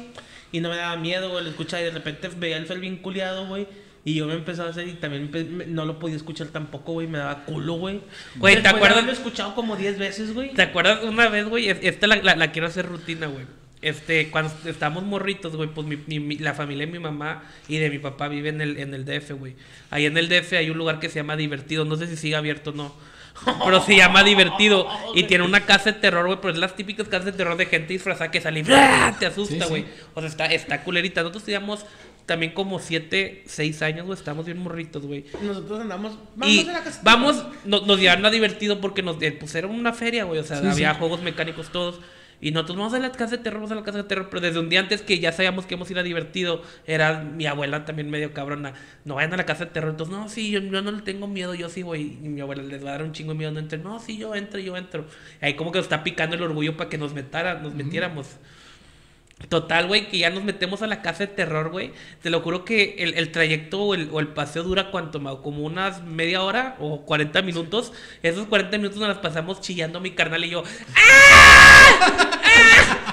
y 0.52 0.60
no 0.60 0.70
me 0.70 0.76
daba 0.78 0.96
miedo, 0.98 1.32
güey. 1.32 1.44
Lo 1.44 1.50
escuchaba 1.50 1.82
y 1.82 1.86
de 1.86 1.92
repente 1.92 2.30
veía 2.38 2.58
el 2.58 2.68
fel 2.68 2.80
bien 2.80 2.98
culiado, 2.98 3.48
güey. 3.48 3.66
Y 4.04 4.16
yo 4.16 4.26
me 4.26 4.34
empezaba 4.34 4.70
a 4.70 4.72
hacer 4.72 4.88
y 4.88 4.94
también 4.94 5.30
me- 5.32 5.66
no 5.68 5.86
lo 5.86 6.00
podía 6.00 6.16
escuchar 6.16 6.48
tampoco, 6.48 6.94
güey. 6.94 7.08
Me 7.08 7.20
daba 7.20 7.44
culo, 7.46 7.74
güey. 7.74 8.02
Güey, 8.38 8.62
¿te 8.62 8.68
acuerdas? 8.68 8.94
haberlo 8.94 9.12
escuchado 9.12 9.54
como 9.54 9.76
10 9.76 10.00
veces, 10.00 10.34
güey. 10.34 10.54
¿Te 10.54 10.64
acuerdas 10.64 11.04
una 11.04 11.30
vez, 11.30 11.46
güey? 11.48 11.70
Es- 11.70 11.78
Esta 11.82 12.08
la, 12.08 12.16
la, 12.16 12.36
la 12.36 12.52
quiero 12.52 12.68
hacer 12.68 12.88
rutina, 12.88 13.28
güey. 13.28 13.46
Este, 13.84 14.30
cuando 14.30 14.52
estábamos 14.66 15.04
morritos, 15.04 15.56
güey, 15.56 15.70
pues 15.70 15.86
mi, 15.88 15.98
mi- 16.08 16.20
mi- 16.20 16.38
la 16.38 16.54
familia 16.54 16.86
de 16.86 16.92
mi 16.92 17.00
mamá 17.00 17.44
y 17.68 17.78
de 17.78 17.90
mi 17.90 17.98
papá 18.00 18.28
vive 18.28 18.50
en 18.50 18.62
el, 18.62 18.78
en 18.78 18.94
el 18.94 19.06
DF, 19.06 19.32
güey. 19.34 19.56
Ahí 19.90 20.06
en 20.06 20.18
el 20.18 20.30
DF 20.30 20.54
hay 20.58 20.70
un 20.70 20.78
lugar 20.78 21.00
que 21.00 21.10
se 21.10 21.16
llama 21.16 21.36
Divertido. 21.36 21.86
No 21.86 21.96
sé 21.96 22.08
si 22.08 22.16
sigue 22.16 22.36
abierto 22.36 22.72
o 22.72 22.74
no. 22.74 22.96
Pero 23.66 23.82
se 23.82 23.96
llama 23.96 24.24
Divertido. 24.24 24.88
Y 25.16 25.24
tiene 25.24 25.44
una 25.46 25.66
casa 25.66 25.94
de 25.94 26.00
terror, 26.00 26.26
güey. 26.28 26.38
Pero 26.42 26.54
es 26.54 26.60
las 26.60 26.76
típicas 26.76 27.08
casas 27.08 27.26
de 27.26 27.32
terror 27.32 27.58
de 27.58 27.66
gente 27.66 27.94
disfrazada 27.94 28.30
que 28.30 28.40
sale 28.42 28.60
y 28.60 28.64
te 28.64 29.26
asusta, 29.26 29.56
Sí, 29.56 29.62
sí. 29.62 29.68
güey. 29.70 29.86
O 30.14 30.20
sea, 30.22 30.30
está, 30.30 30.46
está 30.48 30.84
culerita. 30.84 31.22
Nosotros 31.22 31.44
teníamos 31.44 31.86
también 32.32 32.54
como 32.54 32.80
7, 32.80 33.44
6 33.46 33.82
años, 33.82 34.06
güey. 34.06 34.18
Estábamos 34.18 34.46
bien 34.46 34.58
morritos, 34.58 35.06
güey. 35.06 35.26
Nosotros 35.44 35.82
andamos. 35.82 36.18
Vamos 36.38 36.56
y 36.56 36.62
a 36.70 36.72
la 36.72 36.82
casa. 36.82 37.02
vamos, 37.04 37.46
no- 37.66 37.86
nos 37.86 38.00
llevaron 38.00 38.26
a 38.26 38.30
divertido 38.32 38.80
porque 38.80 39.04
nos 39.04 39.22
eh, 39.22 39.34
pues 39.38 39.54
era 39.56 39.68
una 39.68 39.92
feria, 39.92 40.24
güey. 40.24 40.40
O 40.40 40.44
sea, 40.46 40.62
Sí, 40.62 40.68
había 40.68 40.94
sí. 40.94 41.00
juegos 41.00 41.22
mecánicos 41.22 41.70
todos. 41.74 42.00
Y 42.44 42.52
nosotros 42.52 42.78
vamos 42.78 42.94
a 42.96 43.00
la 43.00 43.12
casa 43.12 43.36
de 43.36 43.44
terror, 43.44 43.60
vamos 43.60 43.72
a 43.72 43.76
la 43.76 43.84
casa 43.84 43.98
de 44.00 44.06
terror. 44.06 44.30
Pero 44.32 44.40
desde 44.42 44.60
un 44.60 44.70
día 44.70 44.80
antes 44.80 45.02
que 45.02 45.20
ya 45.20 45.32
sabíamos 45.34 45.66
que 45.66 45.74
íbamos 45.76 45.90
a 45.90 45.92
ir 45.92 46.00
a 46.00 46.04
divertido, 46.04 46.64
era 46.88 47.20
mi 47.22 47.46
abuela 47.46 47.84
también 47.86 48.10
medio 48.10 48.34
cabrona. 48.34 48.74
No 49.06 49.16
vayan 49.16 49.34
a 49.34 49.38
la 49.38 49.46
casa 49.46 49.66
de 49.66 49.72
terror. 49.72 49.92
Entonces, 49.92 50.16
no, 50.16 50.28
sí, 50.30 50.50
yo, 50.50 50.60
yo 50.62 50.82
no 50.82 50.92
le 50.92 51.02
tengo 51.04 51.28
miedo, 51.28 51.54
yo 51.54 51.68
sí 51.70 51.84
voy. 51.84 52.18
Y 52.24 52.30
mi 52.30 52.40
abuela 52.42 52.64
les 52.64 52.84
va 52.84 52.90
a 52.90 52.92
dar 52.94 53.04
un 53.04 53.12
chingo 53.12 53.34
de 53.34 53.38
miedo. 53.38 53.52
No 53.52 53.60
entre. 53.60 53.78
No, 53.78 54.00
sí, 54.00 54.18
yo 54.18 54.34
entro, 54.34 54.60
yo 54.60 54.76
entro. 54.78 55.06
Y 55.42 55.46
ahí 55.46 55.54
como 55.56 55.72
que 55.72 55.78
nos 55.80 55.86
está 55.86 56.04
picando 56.04 56.36
el 56.36 56.42
orgullo 56.42 56.78
para 56.78 56.90
que 56.90 56.98
nos, 56.98 57.14
metara, 57.14 57.60
nos 57.60 57.76
metiéramos. 57.76 58.28
Total, 59.50 59.88
güey, 59.88 60.08
que 60.08 60.18
ya 60.20 60.30
nos 60.30 60.44
metemos 60.44 60.82
a 60.82 60.88
la 60.88 61.02
casa 61.02 61.20
de 61.26 61.28
terror, 61.28 61.70
güey. 61.72 61.92
Te 62.22 62.30
lo 62.30 62.40
juro 62.42 62.64
que 62.64 62.96
el, 63.00 63.16
el 63.16 63.32
trayecto 63.32 63.82
o 63.82 63.94
el, 63.96 64.10
o 64.12 64.20
el 64.20 64.30
paseo 64.30 64.64
dura 64.64 64.92
cuánto, 64.92 65.20
Mau? 65.20 65.42
como 65.42 65.64
unas 65.64 66.04
media 66.04 66.42
hora 66.42 66.76
o 66.80 67.02
40 67.06 67.42
minutos. 67.42 67.92
Esos 68.24 68.48
40 68.48 68.78
minutos 68.78 69.00
nos 69.00 69.10
las 69.10 69.18
pasamos 69.18 69.60
chillando 69.62 70.00
mi 70.00 70.12
carnal 70.12 70.46
y 70.46 70.50
yo. 70.52 70.64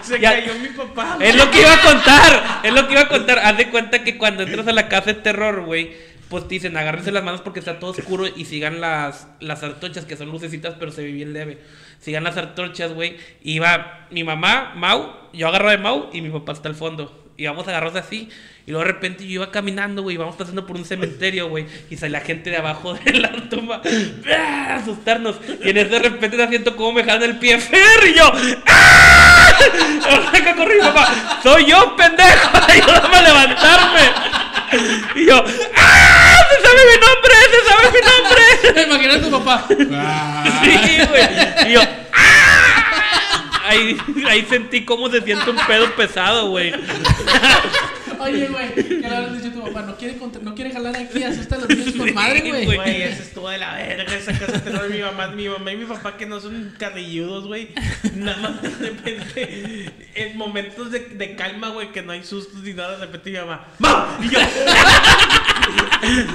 Se 0.02 0.18
Ya- 0.20 0.32
cayó 0.32 0.54
mi 0.54 0.68
papá. 0.68 1.18
Es 1.20 1.34
lo 1.34 1.50
que 1.50 1.60
iba 1.60 1.72
a 1.74 1.80
contar, 1.82 2.60
es 2.62 2.72
lo 2.72 2.86
que 2.86 2.92
iba 2.92 3.02
a 3.02 3.08
contar. 3.08 3.38
Haz 3.40 3.56
de 3.58 3.68
cuenta 3.70 4.04
que 4.04 4.16
cuando 4.16 4.42
entras 4.42 4.66
a 4.68 4.72
la 4.72 4.88
casa 4.88 5.06
de 5.06 5.14
terror, 5.14 5.64
güey, 5.64 5.96
pues 6.28 6.48
dicen 6.48 6.76
agárrense 6.76 7.10
las 7.10 7.24
manos 7.24 7.40
porque 7.40 7.58
está 7.60 7.78
todo 7.78 7.90
oscuro 7.90 8.26
y 8.26 8.44
sigan 8.44 8.80
las, 8.80 9.28
las 9.40 9.62
antorchas 9.62 10.04
que 10.04 10.16
son 10.16 10.30
lucecitas, 10.30 10.74
pero 10.78 10.92
se 10.92 11.02
ve 11.02 11.12
bien 11.12 11.32
leve. 11.32 11.58
Sigan 12.00 12.24
las 12.24 12.36
antorchas, 12.36 12.92
güey. 12.92 13.16
Y 13.42 13.58
va 13.58 14.06
mi 14.10 14.24
mamá, 14.24 14.74
Mau, 14.76 15.12
yo 15.32 15.48
agarro 15.48 15.70
de 15.70 15.78
Mau 15.78 16.10
y 16.12 16.20
mi 16.20 16.30
papá 16.30 16.52
está 16.52 16.68
al 16.68 16.74
fondo. 16.74 17.24
Y 17.36 17.46
vamos 17.46 17.68
agarrados 17.68 17.96
así. 17.96 18.28
Y 18.66 18.72
luego 18.72 18.84
de 18.84 18.92
repente 18.92 19.24
yo 19.24 19.30
iba 19.30 19.50
caminando, 19.50 20.02
güey, 20.02 20.16
íbamos 20.16 20.34
pasando 20.34 20.66
por 20.66 20.76
un 20.76 20.84
cementerio, 20.84 21.48
güey. 21.48 21.66
Y 21.88 21.96
sale 21.96 22.10
la 22.10 22.20
gente 22.20 22.50
de 22.50 22.56
abajo 22.56 22.94
de 23.04 23.12
la 23.12 23.30
tumba 23.48 23.80
¡ah! 24.36 24.66
a 24.70 24.76
asustarnos. 24.76 25.36
Y 25.64 25.70
en 25.70 25.76
eso 25.78 25.90
de 25.90 25.98
repente 26.00 26.36
te 26.36 26.48
siento 26.48 26.76
como 26.76 26.92
me 26.92 27.04
jalan 27.04 27.22
el 27.22 27.38
pie 27.38 27.58
Fer 27.58 28.08
y 28.08 28.14
yo. 28.14 28.32
¡Ah! 28.66 29.52
Corrí 30.56 30.78
papá. 30.80 31.40
Soy 31.42 31.66
yo, 31.66 31.94
pendejo. 31.96 32.50
Ayúdame 32.68 33.16
a 33.16 33.22
levantarme. 33.22 34.47
Y 35.14 35.26
yo. 35.26 35.44
¡Ah! 35.76 36.38
¡Se 36.50 36.56
sabe 36.62 36.80
mi 36.84 36.96
nombre! 37.06 37.34
¡Se 37.50 37.60
sabe 37.68 37.84
mi 37.92 38.00
nombre! 38.06 38.42
Me 38.74 38.82
imagino 38.82 39.12
a 39.14 39.20
tu 39.20 39.30
papá. 39.30 39.66
Sí, 39.68 40.98
güey. 41.08 41.70
Y 41.70 41.72
yo. 41.74 41.80
¡ah! 42.12 43.62
Ahí, 43.66 43.98
ahí 44.26 44.46
sentí 44.48 44.84
cómo 44.84 45.10
se 45.10 45.20
siente 45.20 45.50
un 45.50 45.58
pedo 45.66 45.90
pesado, 45.94 46.48
güey. 46.48 46.72
Oye, 48.20 48.48
güey, 48.48 48.74
¿qué 48.74 48.98
le 49.00 49.06
habrás 49.06 49.42
dicho 49.42 49.48
a 49.48 49.52
tu 49.52 49.62
papá? 49.72 49.82
No 49.82 49.96
quiere, 49.96 50.18
no 50.42 50.54
quiere 50.54 50.70
jalar 50.72 50.96
aquí, 50.96 51.22
asusta 51.22 51.56
a 51.56 51.58
los 51.58 51.68
niños 51.68 51.94
con 51.94 52.14
madre, 52.14 52.40
güey. 52.40 52.64
güey. 52.64 52.76
Güey, 52.76 53.02
eso 53.02 53.22
estuvo 53.22 53.48
de 53.48 53.58
la 53.58 53.74
verga 53.74 54.14
esa 54.14 54.38
casa 54.38 54.52
de 54.52 54.58
terror. 54.58 54.90
Mi 54.90 55.00
mamá, 55.00 55.28
mi 55.28 55.48
mamá 55.48 55.72
y 55.72 55.76
mi 55.76 55.84
papá 55.84 56.16
que 56.16 56.26
no 56.26 56.40
son 56.40 56.74
carrilludos, 56.78 57.46
güey. 57.46 57.68
Nada 58.16 58.36
más 58.38 58.62
de 58.62 58.70
repente, 58.70 59.92
en 60.14 60.36
momentos 60.36 60.90
de, 60.90 61.00
de 61.00 61.36
calma, 61.36 61.68
güey, 61.68 61.92
que 61.92 62.02
no 62.02 62.12
hay 62.12 62.24
sustos 62.24 62.62
ni 62.62 62.72
nada, 62.72 62.98
de 62.98 63.06
repente 63.06 63.30
mi 63.30 63.38
mamá, 63.38 63.66
¡Mam! 63.78 64.24
Y 64.24 64.28
yo, 64.28 64.40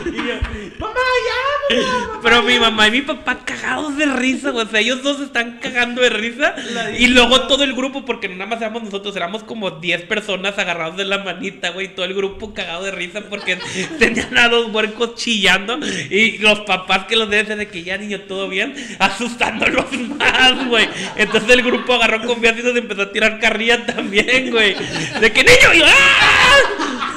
y 0.05 0.15
yo, 0.15 0.35
¡Mamá, 0.79 0.99
ya! 1.25 1.81
mamá, 1.81 2.19
Pero 2.21 2.43
mi 2.43 2.59
mamá 2.59 2.87
y 2.87 2.91
mi 2.91 3.01
papá 3.01 3.39
cagados 3.45 3.97
de 3.97 4.05
risa, 4.05 4.51
güey. 4.51 4.65
O 4.65 4.69
sea, 4.69 4.79
ellos 4.79 5.01
dos 5.03 5.19
están 5.19 5.59
cagando 5.59 6.01
de 6.01 6.09
risa. 6.09 6.55
Y 6.97 7.07
luego 7.07 7.41
todo 7.47 7.63
el 7.63 7.73
grupo, 7.73 8.05
porque 8.05 8.29
no 8.29 8.35
nada 8.35 8.49
más 8.49 8.61
éramos 8.61 8.83
nosotros, 8.83 9.15
éramos 9.15 9.43
como 9.43 9.71
10 9.71 10.03
personas 10.03 10.57
agarrados 10.57 10.97
de 10.97 11.05
la 11.05 11.19
manita, 11.19 11.69
güey. 11.73 11.93
Todo 11.93 12.05
el 12.05 12.13
grupo 12.13 12.53
cagado 12.53 12.85
de 12.85 12.91
risa 12.91 13.21
porque 13.29 13.57
tenían 13.99 14.37
a 14.37 14.49
dos 14.49 14.73
huercos 14.73 15.15
chillando. 15.15 15.79
Y 16.09 16.37
los 16.39 16.61
papás 16.61 17.05
que 17.05 17.15
los 17.15 17.29
deben 17.29 17.57
de 17.57 17.67
que 17.67 17.83
ya 17.83 17.97
niño, 17.97 18.21
todo 18.21 18.47
bien, 18.47 18.73
asustándolos 18.99 19.91
más, 20.17 20.67
güey. 20.67 20.87
Entonces 21.15 21.49
el 21.49 21.63
grupo 21.63 21.93
agarró 21.93 22.25
confianza 22.25 22.61
y 22.61 22.63
nos 22.63 22.75
empezó 22.75 23.03
a 23.03 23.11
tirar 23.11 23.39
carrilla 23.39 23.85
también, 23.85 24.51
güey. 24.51 24.75
De 25.19 25.31
que 25.31 25.43
niño, 25.43 25.73
y 25.73 25.81
¡ah! 25.83 27.13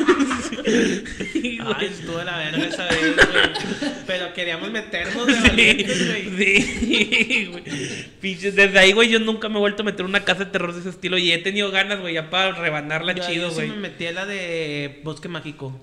Sí, 1.51 1.59
güey. 1.63 1.75
Ay, 1.79 1.87
estuvo 1.87 2.23
la 2.23 2.37
verga 2.39 2.65
esa 2.67 2.85
vez, 2.87 3.17
güey. 3.17 3.93
Pero 4.07 4.33
queríamos 4.35 4.71
meternos 4.71 5.27
de 5.27 5.35
Sí, 5.35 5.41
valientes, 5.49 6.07
güey. 6.07 6.63
sí, 6.63 7.49
güey. 7.51 7.63
Pinches, 8.21 8.55
Desde 8.57 8.79
ahí, 8.79 8.93
güey, 8.93 9.09
yo 9.09 9.19
nunca 9.21 9.49
me 9.49 9.57
he 9.57 9.61
vuelto 9.61 9.83
a 9.83 9.87
meter 9.87 10.05
una 10.05 10.25
casa 10.25 10.45
de 10.45 10.51
terror 10.51 10.73
de 10.73 10.81
ese 10.81 10.89
estilo. 10.91 11.19
Y 11.19 11.33
he 11.33 11.39
tenido 11.39 11.71
ganas, 11.71 12.01
güey, 12.01 12.15
ya 12.15 12.31
para 12.31 12.53
rebanarla 12.53 13.13
Yo 13.13 13.25
chido, 13.27 13.49
sí 13.51 13.55
güey. 13.57 13.69
me 13.69 13.77
metí 13.77 14.07
a 14.07 14.13
la 14.13 14.27
de 14.27 15.01
Bosque 15.05 15.29
Mágico. 15.29 15.81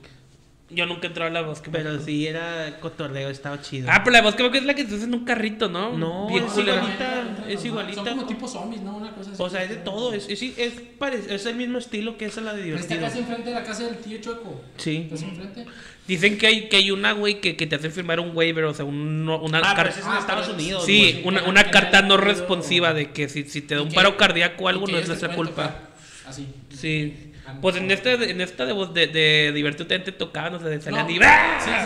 Yo 0.75 0.85
nunca 0.85 1.05
he 1.05 1.07
entrado 1.07 1.29
a 1.29 1.33
la 1.33 1.41
bosque. 1.41 1.69
Pero 1.71 1.99
sí 1.99 2.25
era 2.27 2.77
cotorreo, 2.79 3.29
estaba 3.29 3.61
chido. 3.61 3.87
Ah, 3.91 4.01
pero 4.03 4.13
la 4.13 4.21
bosque 4.21 4.43
Mágico 4.43 4.57
es 4.59 4.65
la 4.65 4.73
que 4.73 4.83
te 4.83 4.93
haces 4.95 5.03
en 5.05 5.13
un 5.13 5.25
carrito, 5.25 5.69
¿no? 5.69 5.97
No, 5.97 6.27
Bien 6.27 6.45
es 6.45 6.51
culera. 6.51 6.77
igualita. 6.77 7.45
es 7.49 7.65
igualita. 7.65 7.95
Son 8.03 8.07
como 8.09 8.25
tipo 8.25 8.47
zombies, 8.47 8.81
¿no? 8.81 8.97
Una 8.97 9.11
cosa 9.11 9.31
así. 9.31 9.41
O 9.43 9.49
sea, 9.49 9.63
es 9.63 9.69
de 9.69 9.75
todo. 9.77 10.13
Es, 10.13 10.27
es, 10.29 10.41
es, 10.41 10.73
pare- 10.97 11.21
es 11.29 11.45
el 11.45 11.55
mismo 11.55 11.77
estilo 11.77 12.17
que 12.17 12.25
esa 12.25 12.41
la 12.41 12.53
de 12.53 12.61
Está 12.73 12.95
divertido. 12.95 13.01
casi 13.01 13.19
enfrente 13.19 13.49
de 13.49 13.55
la 13.55 13.63
casa 13.63 13.83
del 13.85 13.97
tío 13.97 14.17
Chueco. 14.19 14.61
Sí. 14.77 15.07
¿Estás 15.11 15.23
enfrente? 15.23 15.65
Dicen 16.07 16.37
que 16.37 16.47
hay, 16.47 16.67
que 16.67 16.75
hay 16.77 16.91
una, 16.91 17.13
güey, 17.13 17.39
que, 17.39 17.55
que 17.55 17.65
te 17.65 17.75
hace 17.75 17.89
firmar 17.89 18.19
un 18.19 18.35
waiver, 18.35 18.65
o 18.65 18.73
sea, 18.73 18.83
un- 18.83 19.29
una 19.29 19.59
Ah, 19.59 19.73
pero 19.75 19.75
carta. 19.75 19.89
es 19.99 20.05
en 20.05 20.11
Ah, 20.11 20.17
Estados 20.19 20.45
pero- 20.47 20.57
Unidos. 20.57 20.85
Sí, 20.85 21.11
güey. 21.13 21.27
una, 21.27 21.43
una 21.43 21.71
carta 21.71 22.01
no 22.01 22.17
responsiva 22.17 22.93
de 22.93 23.11
que 23.11 23.29
si, 23.29 23.43
si 23.45 23.61
te 23.61 23.75
da 23.75 23.81
un 23.83 23.89
que- 23.89 23.95
paro 23.95 24.17
cardíaco 24.17 24.65
o 24.65 24.67
algo 24.67 24.85
que 24.85 24.91
no 24.93 24.97
es 24.97 25.07
nuestra 25.07 25.33
culpa. 25.33 25.67
tocar. 25.67 25.93
Así. 26.27 26.47
Sí. 26.75 27.31
Pues 27.61 27.75
en 27.75 27.89
esta, 27.91 28.13
en 28.13 28.41
esta 28.41 28.65
de, 28.65 28.73
de, 28.73 29.07
de 29.07 29.51
divertido 29.53 29.87
te 29.87 29.99
tocaban, 30.11 30.55
o 30.55 30.59
sea, 30.59 30.67
de 30.69 30.81
salían 30.81 31.05
No, 31.05 31.11
y 31.11 31.15
sí, 31.15 31.21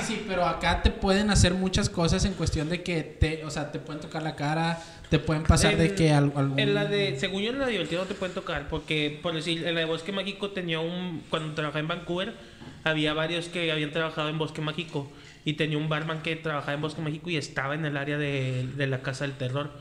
sí, 0.01 0.13
sí, 0.13 0.25
pero 0.27 0.45
acá 0.45 0.82
te 0.82 0.89
pueden 0.89 1.30
hacer 1.30 1.53
muchas 1.53 1.89
cosas 1.89 2.25
en 2.25 2.34
cuestión 2.34 2.69
de 2.69 2.84
que 2.84 3.03
te, 3.03 3.43
o 3.45 3.49
sea, 3.51 3.71
te 3.71 3.80
pueden 3.80 4.01
tocar 4.01 4.23
la 4.23 4.36
cara, 4.36 4.82
te 5.10 5.19
pueden 5.19 5.43
pasar 5.43 5.77
de 5.77 5.93
que 5.95 6.12
al- 6.12 6.34
algún... 6.36 6.60
En 6.60 6.73
la 6.73 6.86
de, 6.86 7.17
según 7.19 7.41
yo 7.43 7.51
en 7.51 7.60
la 7.60 7.65
de 7.65 7.71
divertido 7.73 8.01
no 8.01 8.08
te 8.08 8.13
pueden 8.15 8.34
tocar, 8.36 8.67
porque 8.69 9.19
por 9.21 9.34
decir, 9.34 9.65
en 9.65 9.73
la 9.75 9.82
de 9.82 9.86
Bosque 9.86 10.12
Mágico 10.12 10.49
tenía 10.51 10.80
un, 10.80 11.23
cuando 11.30 11.53
trabajaba 11.53 11.80
en 11.80 11.88
Vancouver, 11.88 12.34
había 12.84 13.13
varios 13.13 13.47
que 13.47 13.71
habían 13.71 13.91
trabajado 13.91 14.30
en 14.30 14.38
Bosque 14.38 14.62
Mágico 14.62 15.12
y 15.45 15.53
tenía 15.53 15.77
un 15.77 15.88
barman 15.89 16.21
que 16.21 16.36
trabajaba 16.36 16.73
en 16.73 16.82
Bosque 16.82 17.01
Mágico 17.01 17.30
y 17.30 17.38
estaba 17.38 17.73
en 17.75 17.86
el 17.86 17.95
área 17.97 18.17
de, 18.17 18.67
de 18.75 18.88
la 18.88 19.01
casa 19.01 19.25
del 19.25 19.34
terror. 19.36 19.71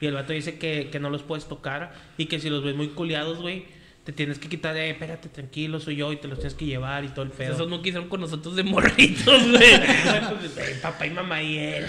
Y 0.00 0.06
el 0.06 0.14
vato 0.14 0.34
dice 0.34 0.58
que, 0.58 0.88
que 0.92 1.00
no 1.00 1.08
los 1.10 1.22
puedes 1.22 1.46
tocar 1.46 1.94
y 2.18 2.26
que 2.26 2.38
si 2.38 2.50
los 2.50 2.62
ves 2.62 2.76
muy 2.76 2.88
culiados, 2.88 3.38
güey, 3.40 3.64
te 4.06 4.12
tienes 4.12 4.38
que 4.38 4.48
quitar, 4.48 4.76
eh, 4.76 4.90
espérate, 4.90 5.28
tranquilo, 5.28 5.80
soy 5.80 5.96
yo 5.96 6.12
y 6.12 6.16
te 6.16 6.28
los 6.28 6.38
tienes 6.38 6.54
que 6.54 6.64
llevar 6.64 7.04
y 7.04 7.08
todo 7.08 7.24
el 7.24 7.32
pedo. 7.32 7.52
Esos 7.54 7.68
no 7.68 7.82
quisieron 7.82 8.08
con 8.08 8.20
nosotros 8.20 8.54
de 8.56 8.62
morritos, 8.62 9.48
güey. 9.50 9.62
Eh, 10.58 10.78
papá 10.80 11.06
y 11.06 11.10
mamá 11.10 11.42
y 11.42 11.58
él. 11.58 11.86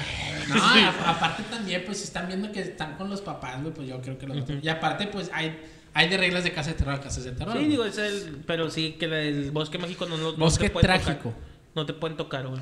No, 0.49 0.55
a- 0.63 1.11
aparte 1.11 1.43
también, 1.43 1.83
pues 1.85 1.99
si 1.99 2.05
están 2.05 2.27
viendo 2.27 2.51
que 2.51 2.59
están 2.61 2.95
con 2.97 3.09
los 3.09 3.21
papás, 3.21 3.61
güey, 3.61 3.73
pues 3.73 3.87
yo 3.87 4.01
creo 4.01 4.17
que 4.17 4.25
los 4.27 4.37
Y 4.61 4.67
aparte, 4.67 5.07
pues 5.07 5.29
hay, 5.31 5.57
hay 5.93 6.09
de 6.09 6.17
reglas 6.17 6.43
de 6.43 6.51
casa 6.51 6.71
de 6.71 6.75
terror 6.77 6.95
a 6.95 6.99
casas 7.01 7.23
de 7.23 7.31
terror. 7.33 7.53
Sí, 7.53 7.59
güey. 7.59 7.69
digo, 7.69 7.85
es 7.85 7.97
el, 7.99 8.41
pero 8.47 8.69
sí 8.71 8.95
que 8.99 9.05
el 9.05 9.51
bosque 9.51 9.77
mágico 9.77 10.05
no, 10.07 10.17
no, 10.17 10.31
no 10.31 10.37
Bosque 10.37 10.65
te 10.65 10.69
pueden 10.71 10.87
trágico. 10.87 11.29
tocar. 11.29 11.33
No 11.75 11.85
te 11.85 11.93
pueden 11.93 12.17
tocar, 12.17 12.47
güey. 12.47 12.59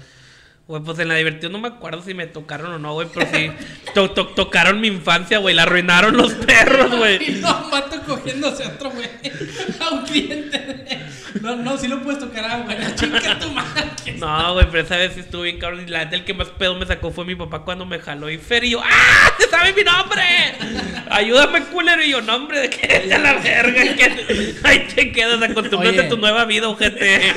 Güey, 0.68 0.82
pues 0.82 0.98
en 0.98 1.10
la 1.10 1.16
diversión 1.16 1.52
no 1.52 1.60
me 1.60 1.68
acuerdo 1.68 2.02
si 2.02 2.16
me 2.16 2.26
tocaron 2.26 2.74
o 2.74 2.80
no, 2.80 2.94
güey, 2.94 3.08
pero 3.14 3.28
sí. 3.32 3.52
to- 3.94 4.10
to- 4.12 4.30
tocaron 4.30 4.82
mi 4.82 4.88
infancia, 4.88 5.38
güey. 5.38 5.54
La 5.54 5.62
arruinaron 5.64 6.18
los 6.18 6.34
perros, 6.34 6.92
Y 6.94 6.98
güey. 6.98 7.32
no, 7.40 7.66
un 7.66 7.70
vato 7.72 8.02
cogiéndose 8.02 8.64
a 8.64 8.70
otro 8.70 8.90
güey, 8.90 9.08
a 9.80 9.90
un 9.92 10.02
cliente. 10.06 11.02
No, 11.42 11.56
no, 11.56 11.78
sí 11.78 11.88
lo 11.88 12.02
puedes 12.02 12.20
tocar 12.20 12.46
a 12.46 12.58
güey, 12.62 12.78
chinga 12.96 13.38
tu 13.38 13.52
madre. 13.52 13.84
No, 14.18 14.54
güey, 14.54 14.66
pero 14.72 14.84
esa 14.84 14.96
vez 14.98 15.14
sí 15.14 15.20
estuvo 15.20 15.44
bien 15.44 15.60
cabrón. 15.60 15.84
Y 15.86 15.92
la 15.92 16.06
neta, 16.06 16.16
el 16.16 16.24
que 16.26 16.34
más 16.34 16.48
pedo 16.48 16.74
me 16.76 16.86
sacó 16.88 17.12
fue 17.12 17.26
mi 17.26 17.36
papá 17.36 17.60
cuando 17.64 17.86
me 17.86 18.00
jaló 18.00 18.30
y 18.32 18.38
Fer 18.40 18.64
y 18.64 18.72
yo, 18.72 18.82
¡ah! 18.84 19.32
¡Se 19.38 19.48
sabe 19.50 19.72
mi 19.74 19.84
nombre! 19.84 20.24
Ayúdame, 21.12 21.62
culero. 21.66 22.04
Y 22.04 22.10
yo, 22.10 22.22
nombre, 22.22 22.62
¿de 22.62 22.70
qué 22.72 23.04
es 23.12 23.20
la 23.22 23.34
verga? 23.34 23.82
¿Qué? 23.96 24.56
Ahí 24.64 24.88
te 24.96 25.12
quedas, 25.12 25.40
acostúmbrate 25.44 26.02
a 26.06 26.10
tu 26.10 26.18
nueva 26.18 26.46
vida, 26.46 26.68
ojete. 26.70 27.34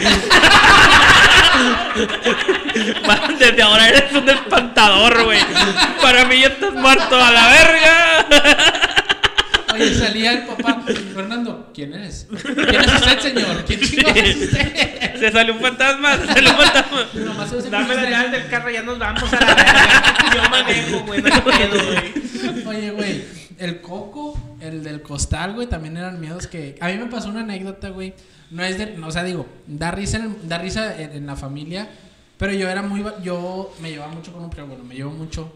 Desde 3.38 3.62
ahora 3.62 3.88
eres 3.88 4.12
un 4.12 4.28
espantador, 4.28 5.24
güey. 5.24 5.40
Para 6.02 6.24
mí 6.24 6.40
ya 6.40 6.48
estás 6.48 6.74
muerto 6.74 7.16
a 7.16 7.30
la 7.30 7.48
verga. 7.48 8.26
Oye, 9.74 9.94
salía 9.94 10.32
el 10.32 10.46
papá. 10.46 10.82
Fernando, 11.14 11.70
¿quién 11.74 11.94
eres? 11.94 12.26
¿Quién 12.30 12.80
es 12.80 12.92
usted, 12.92 13.18
señor? 13.20 13.64
¿Quién 13.64 13.80
chingados 13.80 14.16
es 14.16 14.36
usted? 14.36 15.16
Se 15.18 15.32
salió 15.32 15.54
un 15.54 15.60
fantasma, 15.60 16.16
se 16.16 16.26
salió 16.26 16.50
un 16.50 16.56
fantasma. 16.56 17.06
Dame 17.70 17.94
la 17.94 18.10
llave 18.10 18.30
del 18.30 18.48
carro, 18.48 18.70
ya 18.70 18.82
nos 18.82 18.98
vamos 18.98 19.32
a 19.32 19.40
la 19.40 19.54
verga. 19.54 20.14
Yo 20.34 20.50
manejo, 20.50 21.00
güey, 21.00 21.22
no 21.22 21.42
güey. 21.42 22.66
Oye, 22.66 22.90
güey, 22.90 23.24
el 23.58 23.80
coco, 23.80 24.56
el 24.60 24.82
del 24.82 25.02
costal, 25.02 25.54
güey, 25.54 25.66
también 25.66 25.96
eran 25.96 26.20
miedos 26.20 26.46
que. 26.46 26.76
A 26.80 26.88
mí 26.88 26.94
me 26.94 27.06
pasó 27.06 27.28
una 27.28 27.40
anécdota, 27.40 27.90
güey. 27.90 28.14
No 28.50 28.64
es 28.64 28.78
de. 28.78 28.98
O 29.02 29.10
sea, 29.10 29.24
digo, 29.24 29.46
da 29.66 29.90
risa 29.90 30.18
en, 30.18 30.48
da 30.48 30.58
risa 30.58 31.00
en, 31.00 31.12
en 31.12 31.26
la 31.26 31.36
familia. 31.36 31.88
Pero 32.38 32.52
yo 32.52 32.68
era 32.68 32.82
muy. 32.82 33.04
Yo 33.22 33.74
me 33.80 33.90
llevaba 33.90 34.12
mucho 34.12 34.32
con 34.32 34.44
un 34.44 34.50
primo, 34.50 34.68
bueno, 34.68 34.84
me 34.84 34.94
llevo 34.94 35.10
mucho. 35.10 35.52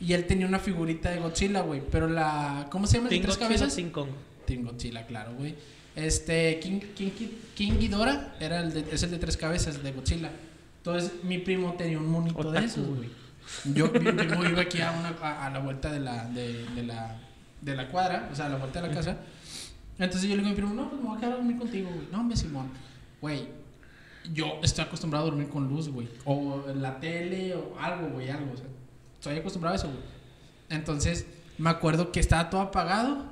Y 0.00 0.12
él 0.12 0.26
tenía 0.26 0.46
una 0.46 0.58
figurita 0.58 1.10
de 1.10 1.20
Godzilla, 1.20 1.60
güey. 1.62 1.82
Pero 1.90 2.08
la. 2.08 2.66
¿Cómo 2.70 2.86
se 2.86 2.98
llama? 2.98 3.08
¿El 3.08 3.16
de 3.16 3.22
tres 3.22 3.38
cabezas? 3.38 3.74
King 3.74 3.90
Kong. 3.90 4.08
Team 4.46 4.64
Godzilla, 4.64 5.06
claro, 5.06 5.32
güey. 5.34 5.54
Este, 5.96 6.60
King, 6.60 6.80
King, 6.94 7.10
King 7.54 7.72
Ghidorah 7.78 8.34
era 8.38 8.60
el 8.60 8.72
de, 8.72 8.84
es 8.92 9.02
el 9.02 9.10
de 9.10 9.18
tres 9.18 9.36
cabezas 9.36 9.82
de 9.82 9.92
Godzilla. 9.92 10.30
Entonces, 10.78 11.12
mi 11.24 11.38
primo 11.38 11.72
tenía 11.72 11.98
un 11.98 12.06
monito 12.06 12.42
de 12.42 12.48
Otaku, 12.50 12.66
esos, 12.66 12.86
güey. 12.86 13.08
Yo, 13.74 13.90
mi 13.90 14.12
primo 14.12 14.44
iba 14.44 14.60
aquí 14.60 14.80
a, 14.82 14.92
una, 14.92 15.16
a, 15.20 15.46
a 15.46 15.50
la 15.50 15.58
vuelta 15.58 15.90
de 15.90 16.00
la, 16.00 16.26
de, 16.26 16.64
de 16.74 16.82
la, 16.82 17.16
de 17.62 17.74
la 17.74 17.88
cuadra, 17.88 18.28
o 18.30 18.36
sea, 18.36 18.46
a 18.46 18.48
la 18.50 18.56
vuelta 18.56 18.82
de 18.82 18.88
la 18.88 18.94
casa. 18.94 19.16
Entonces 19.98 20.28
yo 20.28 20.36
le 20.36 20.42
digo 20.42 20.46
a 20.48 20.50
mi 20.50 20.56
primo, 20.56 20.74
no, 20.74 20.90
pues 20.90 21.00
me 21.00 21.08
voy 21.08 21.16
a 21.16 21.20
quedar 21.20 21.32
a 21.32 21.36
dormir 21.36 21.56
contigo, 21.58 21.88
güey. 21.94 22.06
No, 22.12 22.20
hombre, 22.20 22.36
Simón. 22.36 22.68
Güey, 23.20 23.48
yo 24.32 24.58
estoy 24.62 24.84
acostumbrado 24.84 25.26
a 25.26 25.30
dormir 25.30 25.48
con 25.48 25.68
luz, 25.68 25.88
güey. 25.88 26.08
O 26.24 26.64
en 26.68 26.82
la 26.82 26.98
tele 27.00 27.54
o 27.54 27.76
algo, 27.80 28.08
güey, 28.08 28.28
algo. 28.28 28.52
O 28.52 28.56
sea, 28.56 28.66
estoy 29.14 29.36
acostumbrado 29.38 29.74
a 29.74 29.76
eso, 29.76 29.86
güey. 29.88 30.00
Entonces, 30.68 31.26
me 31.58 31.70
acuerdo 31.70 32.12
que 32.12 32.20
estaba 32.20 32.50
todo 32.50 32.60
apagado. 32.60 33.24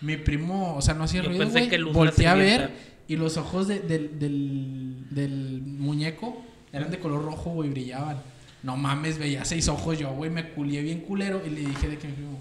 Mi 0.00 0.16
primo, 0.16 0.74
o 0.76 0.82
sea, 0.82 0.94
no 0.94 1.04
hacía 1.04 1.22
Yo 1.22 1.28
ruido, 1.28 1.48
güey. 1.48 1.92
Volteé 1.92 2.26
a 2.28 2.34
ver 2.34 2.70
y 3.08 3.16
los 3.16 3.36
ojos 3.36 3.68
de- 3.68 3.80
del, 3.80 4.18
del, 4.18 5.06
del 5.10 5.62
muñeco 5.62 6.42
eran 6.72 6.90
de 6.90 6.98
color 6.98 7.24
rojo, 7.24 7.50
güey, 7.50 7.70
brillaban. 7.70 8.18
No 8.62 8.76
mames, 8.76 9.18
veía 9.18 9.44
seis 9.44 9.68
ojos 9.68 9.98
yo, 9.98 10.10
güey, 10.12 10.30
me 10.30 10.50
culié 10.50 10.82
bien 10.82 11.00
culero 11.00 11.42
y 11.44 11.50
le 11.50 11.60
dije 11.60 11.88
de 11.88 11.98
que 11.98 12.08
mi 12.08 12.14
primo, 12.14 12.40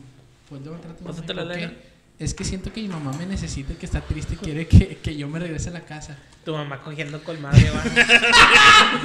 pues 0.49 0.61
levántate. 0.61 1.03
mamá". 1.03 1.15
Pásate 1.15 1.33
la 1.33 1.43
¿Por 1.43 1.53
qué? 1.53 1.61
lana. 1.61 1.73
Es 2.21 2.35
que 2.35 2.43
siento 2.43 2.71
que 2.71 2.81
mi 2.83 2.87
mamá 2.87 3.11
me 3.13 3.25
necesita, 3.25 3.73
que 3.73 3.87
está 3.87 3.99
triste 3.99 4.35
y 4.35 4.37
quiere 4.37 4.67
que, 4.67 4.97
que 4.97 5.15
yo 5.15 5.27
me 5.27 5.39
regrese 5.39 5.69
a 5.69 5.73
la 5.73 5.81
casa. 5.81 6.15
Tu 6.45 6.53
mamá 6.53 6.79
cogiendo 6.83 7.19
va. 7.25 7.51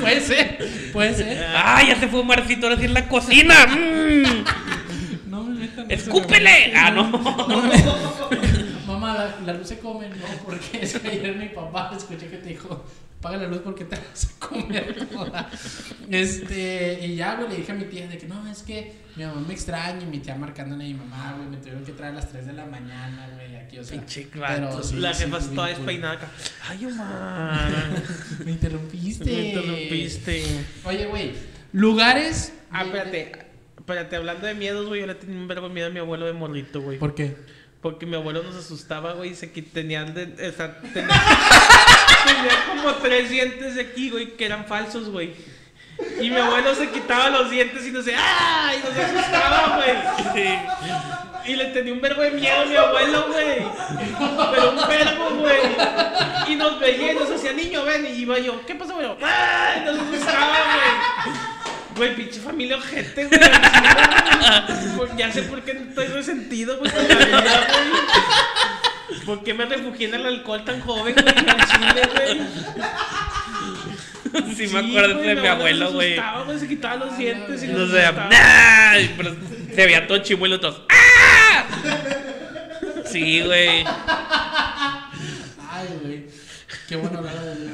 puede 0.01 0.21
ser, 0.21 0.59
puede 0.93 1.15
ser. 1.15 1.47
¡Ah, 1.57 1.83
ya 1.83 1.99
se 1.99 2.09
fue 2.09 2.23
Marcito 2.23 2.67
ahora 2.67 2.79
sí 2.79 2.85
en 2.85 2.93
la 2.93 3.09
cocina! 3.09 3.67
¡Mm! 3.69 5.31
No 5.31 5.45
me 5.45 5.61
metan 5.61 5.91
¡Escúpele! 5.91 6.75
Ah, 6.77 6.91
no. 6.91 7.09
No 7.11 7.63
me- 7.63 8.77
Mamá, 8.87 9.15
la, 9.15 9.37
la 9.47 9.53
luz 9.59 9.69
se 9.69 9.79
come. 9.79 10.09
No, 10.11 10.27
porque 10.45 10.81
es 10.83 10.99
que 10.99 11.09
ayer 11.09 11.37
mi 11.37 11.49
papá 11.49 11.93
escuché 11.97 12.29
que 12.29 12.37
te 12.37 12.51
dijo, 12.51 12.85
paga 13.27 13.39
la 13.39 13.49
luz 13.49 13.59
porque 13.59 13.85
te 13.85 13.97
vas 14.11 14.37
a 14.37 14.47
comer 14.47 15.07
toda. 15.09 15.51
Este, 16.09 17.07
y 17.07 17.17
ya, 17.17 17.35
güey, 17.35 17.49
le 17.49 17.57
dije 17.57 17.73
a 17.73 17.75
mi 17.75 17.85
tía 17.87 18.07
de 18.07 18.19
que 18.19 18.29
no, 18.29 18.49
es 18.49 18.63
que 18.63 18.93
mi 19.17 19.25
mamá 19.25 19.41
me 19.41 19.53
extraña 19.53 20.01
y 20.01 20.07
mi 20.07 20.21
tía 20.21 20.37
marcándole 20.37 20.85
a 20.85 20.87
mi 20.87 20.95
mamá, 20.95 21.35
güey, 21.37 21.49
me 21.49 21.57
tuvieron 21.57 21.85
que 21.85 21.93
traer 21.93 22.13
a 22.13 22.17
las 22.17 22.31
3 22.31 22.47
de 22.47 22.53
la 22.53 22.67
mañana, 22.67 23.29
güey, 23.35 23.57
aquí, 23.57 23.79
o 23.79 23.85
sea. 23.85 23.99
Pinche 23.99 24.29
pero 24.33 24.81
sí, 24.83 24.97
la 24.97 25.13
sí, 25.13 25.25
jefa 25.25 25.39
bien 25.39 25.55
toda 25.57 25.67
despeinada 25.69 26.15
acá. 26.15 26.31
Ay, 26.69 26.87
Omar. 26.87 28.03
Me 28.45 28.53
interrumpiste. 28.53 29.25
Me 29.25 29.49
interrumpiste. 29.49 30.45
Oye, 30.85 31.07
güey, 31.07 31.33
lugares. 31.73 32.53
Ah, 32.71 32.85
espérate. 32.85 33.33
Espérate, 33.77 34.17
hablando 34.17 34.47
de 34.47 34.55
miedos, 34.55 34.87
güey, 34.87 35.01
yo 35.01 35.07
le 35.09 35.17
tenía 35.17 35.37
un 35.37 35.49
verbo 35.49 35.69
miedo 35.69 35.89
a 35.89 35.91
mi 35.91 35.99
abuelo 35.99 36.27
de 36.27 36.33
morrito, 36.33 36.81
güey. 36.81 36.99
¿Por 36.99 37.15
qué? 37.15 37.37
Porque 37.87 38.05
mi 38.05 38.17
abuelo 38.17 38.43
nos 38.43 38.57
asustaba, 38.57 39.13
güey, 39.13 39.37
se 39.37 39.47
tenían 39.47 40.13
de, 40.13 40.27
tenía, 40.27 40.73
como 42.67 42.95
tres 42.95 43.31
dientes 43.31 43.77
de 43.77 43.81
aquí, 43.81 44.11
güey, 44.11 44.37
que 44.37 44.45
eran 44.45 44.67
falsos, 44.67 45.09
güey. 45.09 45.33
Y 46.21 46.29
mi 46.29 46.37
abuelo 46.37 46.75
se 46.75 46.91
quitaba 46.91 47.31
los 47.31 47.49
dientes 47.49 47.87
y 47.87 47.93
nos 47.93 48.05
decía, 48.05 48.21
¡ah! 48.21 48.73
Y 48.75 48.79
nos 48.81 48.99
asustaba, 48.99 49.77
güey. 49.77 50.59
Y 51.47 51.55
le 51.55 51.67
tenía 51.67 51.93
un 51.93 52.01
verbo 52.01 52.23
de 52.23 52.33
miedo 52.33 52.63
a 52.63 52.65
mi 52.65 52.75
abuelo, 52.75 53.27
güey. 53.29 53.65
Pero 54.53 54.71
un 54.71 54.89
verbo, 54.89 55.31
güey. 55.39 55.61
Y 56.49 56.57
nos 56.57 56.81
veía 56.81 57.13
y 57.13 57.15
nos 57.15 57.31
hacía, 57.31 57.53
niño, 57.53 57.85
ven. 57.85 58.05
Y 58.05 58.23
iba 58.23 58.37
yo, 58.41 58.67
¿qué 58.67 58.75
pasa, 58.75 58.95
güey? 58.95 59.07
¡Ah! 59.23 59.75
Y 59.77 59.85
nos 59.85 59.97
asustaba, 59.97 60.57
güey. 60.75 61.56
Güey, 61.97 62.15
pinche 62.15 62.41
familia 62.41 62.77
ojete, 62.77 63.25
güey. 63.27 63.41
Ya 65.17 65.33
sé 65.33 65.43
por 65.43 65.63
qué 65.63 65.73
estoy 65.73 66.07
resentido, 66.09 66.79
güey, 66.79 66.91
con 66.91 67.09
la 67.09 67.15
vida, 67.27 67.41
güey. 67.41 69.21
¿Por 69.25 69.43
qué 69.43 69.55
me 69.55 69.65
refugié 69.67 70.09
en 70.09 70.15
el 70.15 70.27
alcohol 70.27 70.65
tan 70.65 70.81
joven, 70.81 71.15
güey? 71.15 71.35
En 71.39 71.47
Chile, 71.67 72.03
güey. 72.15 72.41
Sí, 74.55 74.67
me 74.69 74.79
acuerdo 74.81 75.15
güey, 75.15 75.29
de 75.29 75.35
mi 75.37 75.47
abuelo, 75.47 75.89
se 75.89 75.95
güey. 75.95 76.13
asustaba, 76.19 76.43
güey. 76.45 76.59
Se 76.59 76.69
quitaba 76.69 76.97
los 76.97 77.17
dientes 77.17 77.63
y 77.63 77.69
No 77.69 77.83
asustaba. 77.85 78.29
¡nah! 78.29 78.97
Pero 79.17 79.37
se 79.75 79.87
veía 79.87 80.07
todo 80.07 80.19
chimuelo 80.19 80.61
todos. 80.61 80.83
¡Ah! 80.91 81.65
Sí, 83.07 83.41
güey. 83.41 83.85
Ay, 85.71 85.89
güey. 86.03 86.27
Qué 86.89 86.97
bueno 86.97 87.19
hablar 87.19 87.35
de 87.41 87.66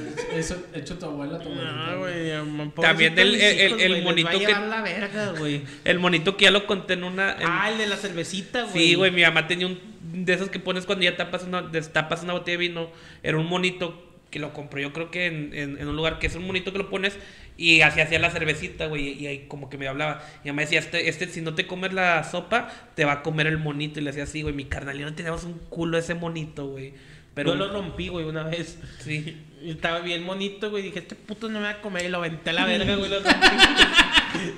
eso. 0.43 0.63
Hecho 0.75 0.99
tu 0.99 1.07
abuela, 1.07 1.39
tu 1.39 1.49
abuelita, 1.49 1.73
No, 1.93 1.99
güey. 1.99 2.29
ya, 2.29 2.41
pobrecito 2.43 2.81
También 2.83 3.19
el- 3.19 3.35
el- 3.81 4.03
monito 4.03 4.31
que- 4.31 4.39
llevar 4.39 4.63
la 4.69 4.83
verga, 4.83 5.33
güey. 5.39 5.63
El 5.85 5.99
monito 5.99 6.37
que 6.37 6.45
ya 6.45 6.51
lo 6.51 6.67
conté 6.67 6.95
en 6.95 7.05
una. 7.05 7.33
en- 7.33 7.47
Ah, 7.47 7.71
el 7.71 7.79
de 7.79 7.87
la 7.87 7.97
cervecita, 7.97 8.63
güey. 8.65 8.73
Sí, 8.73 8.95
güey, 8.95 9.11
mi 9.11 9.23
mamá 9.23 9.47
tenía 9.47 9.67
un 9.67 9.79
de 10.13 10.35
esos 10.35 10.51
que 10.51 10.59
pones 10.59 10.85
cuando 10.85 11.05
ya 11.05 11.17
tapas 11.17 11.45
una, 11.45 11.63
destapas 11.63 12.23
una 12.23 12.35
botella 12.35 12.59
de 12.59 12.69
vino. 12.69 12.91
Era 13.23 13.39
un 13.39 13.47
monito 13.47 14.09
que 14.31 14.39
lo 14.39 14.53
compró 14.55 14.81
yo 14.81 14.93
creo 14.95 15.11
que 15.11 15.27
en, 15.27 15.51
en- 15.55 15.79
en 15.79 15.89
un 15.89 15.95
lugar 15.97 16.19
que 16.19 16.27
es 16.27 16.35
un 16.37 16.47
monito 16.47 16.73
que 16.73 16.79
lo 16.79 16.89
pones 16.89 17.19
y 17.59 17.83
así 17.83 18.01
hacía 18.01 18.19
la 18.19 18.31
cervecita, 18.31 18.87
güey, 18.87 19.11
y 19.23 19.27
ahí 19.27 19.45
como 19.47 19.69
que 19.69 19.77
me 19.77 19.87
hablaba. 19.89 20.23
Y 20.43 20.45
mi 20.47 20.51
mamá 20.53 20.63
decía, 20.63 20.79
este, 20.79 21.07
este 21.11 21.29
si 21.29 21.43
no 21.43 21.55
te 21.55 21.67
comes 21.67 21.93
la 21.93 22.25
sopa, 22.25 22.71
te 22.95 23.05
va 23.05 23.13
a 23.13 23.23
comer 23.23 23.47
el 23.47 23.59
monito. 23.59 24.01
Y 24.01 24.03
le 24.03 24.09
hacía 24.11 24.23
así, 24.25 24.41
güey, 24.41 24.55
mi 24.55 24.65
carnal, 24.65 24.99
y 24.99 25.05
no 25.05 25.15
teníamos 25.15 25.45
un 25.45 25.59
culo 25.69 25.99
ese 25.99 26.15
monito, 26.15 26.67
güey. 26.69 26.95
Pero 27.35 27.51
Yo 27.51 27.57
lo 27.57 27.73
rompí, 27.73 28.09
güey, 28.09 28.27
una 28.27 28.45
vez. 28.45 28.79
sí. 29.01 29.47
Estaba 29.63 30.01
bien 30.01 30.27
bonito, 30.27 30.71
güey. 30.71 30.83
Dije, 30.83 30.99
este 30.99 31.15
puto 31.15 31.49
no 31.49 31.61
me 31.61 31.67
va 31.67 31.71
a 31.71 31.81
comer. 31.81 32.07
Y 32.07 32.09
lo 32.09 32.19
aventé 32.19 32.51
a 32.51 32.53
la 32.53 32.65
verga, 32.67 32.97
güey. 32.97 33.09
Lo 33.09 33.21
rompí. 33.21 33.39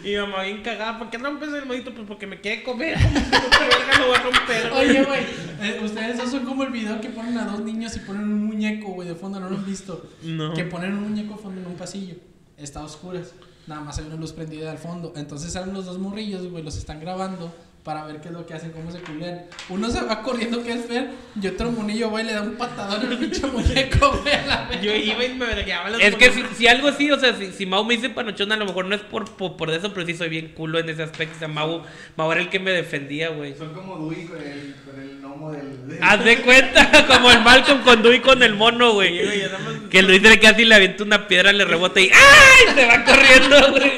y 0.04 0.08
mi 0.08 0.16
mamá 0.16 0.42
bien 0.44 0.62
cagada. 0.62 0.98
¿Por 0.98 1.10
qué 1.10 1.18
rompes 1.18 1.50
el 1.52 1.66
monito? 1.66 1.92
Pues 1.92 2.06
porque 2.08 2.26
me 2.26 2.40
quiere 2.40 2.62
comer. 2.62 2.96
Como 2.98 3.20
puta 3.20 3.58
verga 3.58 3.98
lo 3.98 4.06
voy 4.06 4.16
a 4.16 4.22
romper, 4.22 4.70
güey. 4.70 4.88
Oye, 4.88 5.04
güey, 5.04 5.20
eh, 5.60 5.80
ustedes 5.84 6.16
esos 6.16 6.30
son 6.30 6.44
como 6.46 6.62
el 6.64 6.70
video 6.70 7.00
que 7.02 7.10
ponen 7.10 7.36
a 7.36 7.44
dos 7.44 7.60
niños 7.60 7.94
y 7.96 8.00
ponen 8.00 8.22
un 8.22 8.44
muñeco, 8.46 8.88
güey, 8.92 9.06
de 9.06 9.14
fondo, 9.14 9.40
¿no 9.40 9.50
lo 9.50 9.56
han 9.56 9.66
visto? 9.66 10.10
No. 10.22 10.54
Que 10.54 10.64
ponen 10.64 10.94
un 10.94 11.10
muñeco 11.10 11.34
de 11.36 11.42
fondo 11.42 11.60
en 11.60 11.66
un 11.66 11.76
pasillo. 11.76 12.14
Está 12.56 12.80
a 12.80 12.84
oscuras. 12.84 13.34
Nada 13.66 13.82
más 13.82 13.98
hay 13.98 14.06
una 14.06 14.16
luz 14.16 14.32
prendida 14.32 14.70
al 14.70 14.78
fondo. 14.78 15.12
Entonces 15.16 15.52
salen 15.52 15.74
los 15.74 15.84
dos 15.84 15.98
morrillos, 15.98 16.46
güey, 16.50 16.64
los 16.64 16.76
están 16.78 16.98
grabando 17.00 17.54
para 17.84 18.02
ver 18.06 18.18
qué 18.22 18.28
es 18.28 18.34
lo 18.34 18.46
que 18.46 18.54
hacen, 18.54 18.72
cómo 18.72 18.90
se 18.90 18.98
culean. 19.00 19.42
Uno 19.68 19.90
se 19.90 20.00
va 20.00 20.22
corriendo, 20.22 20.62
que 20.62 20.72
es 20.72 20.86
Fer, 20.86 21.10
y 21.40 21.46
otro 21.46 21.70
monillo, 21.70 22.08
güey, 22.08 22.24
le 22.24 22.32
da 22.32 22.40
un 22.40 22.54
patadón 22.56 23.06
al 23.12 23.18
pinche 23.18 23.46
muñeco, 23.52 24.20
güey, 24.22 24.34
a 24.34 24.46
la. 24.46 24.80
Yo 24.80 24.94
iba 24.94 25.22
y 25.22 25.34
me 25.34 25.44
vergueaba 25.44 25.90
los 25.90 26.00
Es 26.00 26.16
que 26.16 26.32
si, 26.56 26.66
algo 26.66 26.88
así, 26.88 27.10
o 27.10 27.20
sea, 27.20 27.36
si, 27.36 27.52
si 27.52 27.66
Mau 27.66 27.84
me 27.84 27.94
dice 27.94 28.08
panochón, 28.08 28.50
a 28.52 28.56
lo 28.56 28.64
mejor 28.64 28.86
no 28.86 28.94
es 28.94 29.02
por, 29.02 29.30
por, 29.36 29.56
por 29.58 29.70
eso, 29.70 29.92
pero 29.92 30.06
sí 30.06 30.14
soy 30.14 30.30
bien 30.30 30.52
culo 30.56 30.78
en 30.78 30.88
ese 30.88 31.02
aspecto. 31.02 31.36
O 31.36 31.38
sea, 31.40 31.48
Mau, 31.48 31.82
Mau 32.16 32.32
era 32.32 32.40
el 32.40 32.48
que 32.48 32.58
me 32.58 32.70
defendía, 32.70 33.28
güey. 33.28 33.54
Son 33.54 33.74
como 33.74 33.98
Dewey 34.08 34.24
con 34.28 34.38
el, 34.40 34.74
con 34.82 35.00
el 35.02 35.20
gnomo 35.20 35.52
del. 35.52 35.86
del- 35.86 36.02
Haz 36.02 36.24
de 36.24 36.38
cuenta, 36.40 37.06
como 37.06 37.30
el 37.30 37.42
Malcolm 37.42 37.82
con 37.82 38.02
Dewey 38.02 38.20
con 38.20 38.42
el 38.42 38.54
mono, 38.54 38.94
güey. 38.94 39.18
Sí, 39.18 39.24
güey, 39.26 39.40
ya 39.40 39.48
nada 39.48 39.58
más- 39.58 39.74
Que 39.90 40.02
Luis 40.02 40.22
le 40.22 40.48
así, 40.48 40.64
le 40.64 40.74
avienta 40.74 41.04
una 41.04 41.28
piedra, 41.28 41.52
le 41.52 41.66
rebota 41.66 42.00
y 42.00 42.04
¡ay! 42.10 42.74
Se 42.74 42.86
va 42.86 43.04
corriendo, 43.04 43.72
güey. 43.72 43.92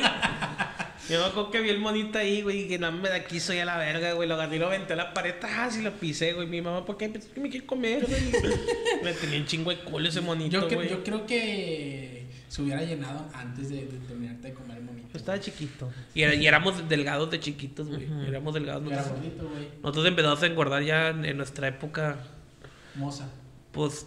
Yo 1.08 1.20
me 1.20 1.24
acuerdo 1.26 1.50
que 1.50 1.60
vi 1.60 1.68
el 1.70 1.78
monito 1.78 2.18
ahí, 2.18 2.42
güey, 2.42 2.62
y 2.62 2.68
que 2.68 2.78
no 2.78 2.90
me 2.90 3.08
da 3.08 3.24
quiso 3.24 3.52
ya 3.54 3.64
la 3.64 3.76
verga, 3.78 4.12
güey. 4.14 4.28
Lo 4.28 4.34
agarré 4.34 4.56
y 4.56 4.58
lo 4.58 4.66
aventé 4.66 4.94
a 4.94 4.96
la 4.96 5.14
pared, 5.14 5.34
ah, 5.42 5.68
sí 5.70 5.82
lo 5.82 5.92
pisé, 5.92 6.32
güey. 6.32 6.46
Mi 6.48 6.60
mamá, 6.60 6.84
¿por 6.84 6.96
qué? 6.96 7.08
Pensé 7.08 7.28
que 7.30 7.40
me 7.40 7.48
quiere 7.48 7.64
comer, 7.66 8.04
güey. 8.06 8.22
me 9.04 9.12
tenía 9.12 9.38
un 9.38 9.46
chingo 9.46 9.70
de 9.70 9.78
culo 9.80 10.08
ese 10.08 10.20
monito, 10.20 10.68
Yo, 10.68 10.74
güey. 10.76 10.88
yo 10.90 11.04
creo 11.04 11.24
que 11.26 12.26
se 12.48 12.62
hubiera 12.62 12.82
llenado 12.82 13.24
antes 13.34 13.68
de, 13.68 13.86
de 13.86 13.98
terminarte 14.06 14.48
de 14.48 14.54
comer 14.54 14.78
el 14.78 14.82
monito. 14.84 15.08
Yo 15.12 15.18
estaba 15.18 15.38
chiquito. 15.38 15.90
Y, 16.14 16.22
era- 16.22 16.34
y 16.34 16.46
éramos 16.46 16.88
delgados 16.88 17.30
de 17.30 17.38
chiquitos, 17.40 17.88
güey. 17.88 18.06
Éramos 18.26 18.52
delgados. 18.54 18.82
Era 18.86 18.96
Nosotros, 18.96 19.20
gordito, 19.22 19.48
güey. 19.48 19.68
nosotros 19.82 20.06
empezamos 20.06 20.42
a 20.42 20.46
engordar 20.46 20.82
ya 20.82 21.08
en, 21.10 21.24
en 21.24 21.36
nuestra 21.36 21.68
época, 21.68 22.16
Moza. 22.96 23.28
pues, 23.72 24.06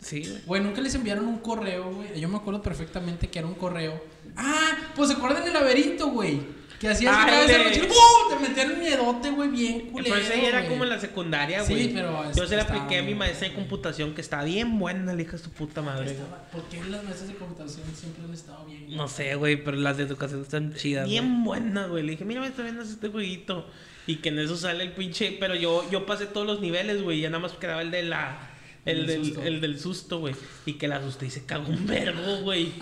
sí, 0.00 0.20
güey. 0.26 0.42
Güey, 0.46 0.62
nunca 0.62 0.80
les 0.80 0.94
enviaron 0.94 1.26
un 1.26 1.38
correo, 1.38 1.92
güey. 1.92 2.20
Yo 2.20 2.28
me 2.28 2.36
acuerdo 2.36 2.62
perfectamente 2.62 3.28
que 3.28 3.38
era 3.38 3.48
un 3.48 3.54
correo. 3.54 4.02
Ah, 4.36 4.72
pues 4.94 5.08
se 5.10 5.14
acuerdan 5.16 5.44
del 5.44 5.52
laberinto, 5.54 6.08
güey. 6.08 6.40
Que 6.78 6.88
hacías 6.90 7.14
Ah, 7.16 7.24
que 7.24 7.30
cada 7.30 7.46
vez 7.46 7.76
el. 7.78 7.84
¡Uh! 7.90 8.28
Te 8.28 8.48
metían 8.48 8.72
un 8.72 8.80
miedote, 8.80 9.30
güey, 9.30 9.48
bien 9.48 9.80
culero. 9.90 10.14
Pero 10.14 10.26
ese 10.26 10.42
ya 10.42 10.48
era 10.48 10.58
güey. 10.58 10.68
como 10.70 10.84
en 10.84 10.90
la 10.90 11.00
secundaria, 11.00 11.64
Sí, 11.64 11.72
güey. 11.72 11.94
pero 11.94 12.30
Yo 12.34 12.46
se 12.46 12.54
la 12.54 12.64
apliqué 12.64 12.98
a 12.98 13.02
mi 13.02 13.14
maestra 13.14 13.48
de 13.48 13.54
computación, 13.54 14.14
que 14.14 14.20
estaba 14.20 14.44
bien 14.44 14.78
buena, 14.78 15.14
la 15.14 15.22
hija 15.22 15.32
de 15.32 15.38
su 15.38 15.50
puta 15.52 15.80
madre. 15.80 16.10
Estaba- 16.10 16.36
¿Por 16.52 16.64
qué 16.64 16.84
las 16.84 17.02
mesas 17.02 17.28
de 17.28 17.34
computación 17.34 17.82
siempre 17.98 18.22
han 18.24 18.34
estado 18.34 18.66
bien? 18.66 18.94
No 18.94 19.08
sé, 19.08 19.34
güey, 19.36 19.56
pero 19.64 19.78
las 19.78 19.96
de 19.96 20.02
educación 20.02 20.42
están 20.42 20.74
chidas. 20.74 21.08
Bien 21.08 21.44
buena, 21.44 21.86
güey. 21.86 22.02
Le 22.02 22.10
dije, 22.12 22.26
mira, 22.26 22.42
me 22.42 22.48
está 22.48 22.62
viendo 22.62 22.82
este 22.82 23.08
jueguito. 23.08 23.66
Y 24.06 24.16
que 24.16 24.28
en 24.28 24.38
eso 24.38 24.54
sale 24.58 24.84
el 24.84 24.92
pinche. 24.92 25.34
Pero 25.40 25.54
yo, 25.54 25.88
yo 25.90 26.04
pasé 26.04 26.26
todos 26.26 26.46
los 26.46 26.60
niveles, 26.60 27.00
güey. 27.02 27.20
Ya 27.22 27.30
nada 27.30 27.40
más 27.40 27.52
quedaba 27.52 27.80
el 27.80 27.90
de 27.90 28.02
la. 28.02 28.50
El, 28.86 29.00
El 29.00 29.06
del, 29.06 29.24
susto. 29.24 29.42
el 29.42 29.60
del 29.60 29.80
susto, 29.80 30.18
güey. 30.20 30.34
Y 30.64 30.74
que 30.74 30.88
la 30.88 30.96
asusté 30.96 31.26
y 31.26 31.30
se 31.30 31.44
cagó 31.44 31.68
un 31.68 31.86
vergo, 31.86 32.38
güey. 32.42 32.72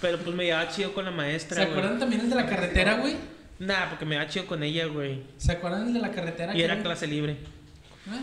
Pero 0.00 0.18
pues 0.18 0.36
me 0.36 0.44
llevaba 0.44 0.68
chido 0.68 0.92
con 0.92 1.04
la 1.04 1.10
maestra, 1.12 1.64
¿Se 1.64 1.70
acuerdan 1.70 1.98
también 1.98 2.22
el 2.22 2.28
de 2.30 2.34
la 2.36 2.46
carretera, 2.46 2.98
güey? 2.98 3.14
Nah, 3.60 3.88
porque 3.88 4.04
me 4.04 4.16
llevaba 4.16 4.28
chido 4.30 4.46
con 4.46 4.62
ella, 4.64 4.86
güey. 4.86 5.22
¿Se 5.38 5.52
acuerdan 5.52 5.86
el 5.86 5.94
de 5.94 6.00
la 6.00 6.10
carretera? 6.10 6.52
Y 6.52 6.56
que 6.58 6.64
era 6.64 6.82
clase 6.82 7.06
libre. 7.06 7.36
Ah, 8.10 8.18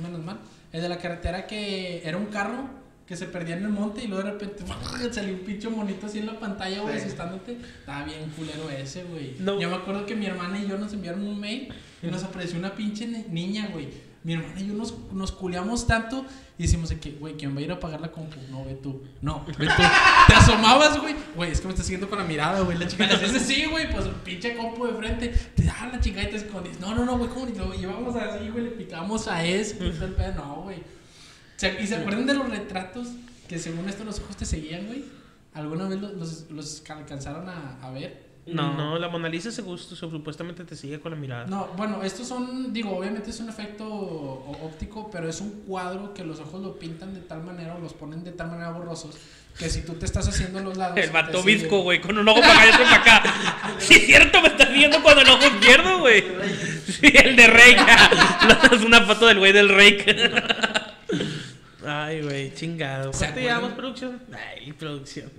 menos 0.00 0.20
mal. 0.22 0.38
El 0.72 0.80
de 0.80 0.88
la 0.88 0.98
carretera 0.98 1.46
que 1.46 2.02
era 2.06 2.16
un 2.16 2.26
carro 2.26 2.70
que 3.06 3.16
se 3.16 3.26
perdía 3.26 3.56
en 3.56 3.64
el 3.64 3.68
monte 3.70 4.04
y 4.04 4.06
luego 4.06 4.22
de 4.22 4.30
repente 4.30 4.62
salió 5.12 5.34
un 5.34 5.40
pinche 5.40 5.68
monito 5.68 6.06
así 6.06 6.20
en 6.20 6.26
la 6.26 6.38
pantalla, 6.38 6.80
güey, 6.82 6.94
Sí. 7.00 7.06
asustándote. 7.06 7.56
Estaba 7.80 8.04
bien 8.04 8.30
culero 8.36 8.70
ese, 8.70 9.02
güey. 9.04 9.34
No. 9.40 9.60
Yo 9.60 9.68
me 9.68 9.74
acuerdo 9.76 10.06
que 10.06 10.14
mi 10.14 10.26
hermana 10.26 10.62
y 10.62 10.68
yo 10.68 10.78
nos 10.78 10.92
enviaron 10.92 11.26
un 11.26 11.40
mail 11.40 11.68
y 12.00 12.06
nos 12.06 12.22
apareció 12.22 12.58
una 12.60 12.72
pinche 12.76 13.08
ni- 13.08 13.24
niña, 13.28 13.68
güey. 13.72 13.88
Mi 14.24 14.34
hermana 14.34 14.60
y 14.60 14.68
yo 14.68 14.74
nos, 14.74 14.94
nos 15.12 15.32
culeamos 15.32 15.86
tanto 15.86 16.24
y 16.56 16.62
decimos 16.62 16.90
de 16.90 17.00
que, 17.00 17.12
güey, 17.12 17.36
¿quién 17.36 17.56
va 17.56 17.60
a 17.60 17.62
ir 17.62 17.72
a 17.72 17.80
pagar 17.80 18.00
la 18.00 18.12
compu? 18.12 18.36
No, 18.50 18.64
ve 18.64 18.74
tú. 18.74 19.02
No, 19.20 19.44
ve 19.46 19.52
tú. 19.52 19.82
Te 20.28 20.34
asomabas, 20.34 21.00
güey. 21.00 21.16
Güey, 21.34 21.50
es 21.50 21.60
que 21.60 21.66
me 21.66 21.72
estás 21.72 21.86
siguiendo 21.86 22.08
con 22.08 22.18
la 22.18 22.24
mirada, 22.24 22.60
güey. 22.60 22.78
La 22.78 22.86
chica 22.86 23.06
le 23.06 23.18
dice, 23.18 23.40
sí, 23.40 23.64
güey, 23.66 23.90
pues 23.90 24.06
pinche 24.24 24.56
compu 24.56 24.86
de 24.86 24.94
frente. 24.94 25.28
Te 25.28 25.64
da 25.64 25.90
la 25.92 26.00
chingada 26.00 26.28
y 26.28 26.30
te 26.30 26.36
escondes. 26.36 26.78
No, 26.78 26.94
no, 26.94 27.04
no, 27.04 27.18
güey, 27.18 27.30
¿cómo 27.30 27.46
ni 27.46 27.56
lo 27.56 27.74
llevamos 27.74 28.14
así, 28.14 28.48
güey? 28.48 28.64
Le 28.64 28.70
picamos 28.70 29.26
a 29.26 29.40
pedo. 29.40 30.34
No, 30.36 30.62
güey. 30.62 30.78
¿Y 31.80 31.86
se 31.86 31.96
acuerdan 31.96 32.26
de 32.26 32.34
los 32.34 32.48
retratos 32.48 33.08
que 33.48 33.58
según 33.58 33.88
esto 33.88 34.04
los 34.04 34.20
ojos 34.20 34.36
te 34.36 34.44
seguían, 34.44 34.86
güey? 34.86 35.04
¿Alguna 35.54 35.88
vez 35.88 36.00
los, 36.00 36.50
los, 36.50 36.90
alcanzaron 36.90 37.48
a 37.48 37.90
ver? 37.90 38.31
No. 38.46 38.74
No. 38.74 38.98
la 38.98 39.08
Mona 39.08 39.28
Lisa 39.28 39.52
se 39.52 39.62
gusta, 39.62 39.94
supuestamente 39.94 40.64
te 40.64 40.74
sigue 40.74 40.98
con 41.00 41.12
la 41.12 41.16
mirada. 41.16 41.46
No, 41.46 41.68
bueno, 41.76 42.02
estos 42.02 42.26
son, 42.26 42.72
digo, 42.72 42.96
obviamente 42.96 43.30
es 43.30 43.38
un 43.40 43.48
efecto 43.48 43.86
óptico, 44.62 45.10
pero 45.10 45.28
es 45.28 45.40
un 45.40 45.62
cuadro 45.66 46.12
que 46.12 46.24
los 46.24 46.40
ojos 46.40 46.60
lo 46.60 46.78
pintan 46.78 47.14
de 47.14 47.20
tal 47.20 47.42
manera 47.42 47.74
o 47.76 47.80
los 47.80 47.92
ponen 47.92 48.24
de 48.24 48.32
tal 48.32 48.48
manera 48.48 48.70
borrosos 48.70 49.16
que 49.58 49.68
si 49.68 49.82
tú 49.82 49.94
te 49.94 50.06
estás 50.06 50.26
haciendo 50.28 50.60
los 50.60 50.76
lados. 50.76 50.96
El 50.96 51.10
vato 51.10 51.42
visco, 51.42 51.82
güey, 51.82 52.00
con 52.00 52.16
un 52.16 52.26
ojo 52.28 52.40
para 52.40 52.54
acá 52.54 52.66
y 52.66 52.68
otro 52.70 52.84
para 52.84 52.96
acá. 52.96 53.74
Sí, 53.78 53.94
es 53.94 54.06
cierto, 54.06 54.40
me 54.40 54.48
estás 54.48 54.72
viendo 54.72 55.02
con 55.02 55.18
el 55.18 55.28
ojo 55.28 55.46
izquierdo, 55.46 55.98
güey. 56.00 56.24
Sí, 56.86 57.12
el 57.14 57.36
de 57.36 57.46
Rake. 57.46 57.86
Es 58.72 58.82
una 58.82 59.02
foto 59.02 59.26
del 59.26 59.38
güey 59.38 59.52
del 59.52 59.68
Rake. 59.68 60.30
Ay, 61.86 62.22
güey, 62.22 62.54
chingado. 62.54 63.12
¿Se 63.12 63.18
¿Cuánto 63.26 63.40
llevamos 63.40 63.72
producción? 63.72 64.22
Ay, 64.32 64.72
producción. 64.72 65.30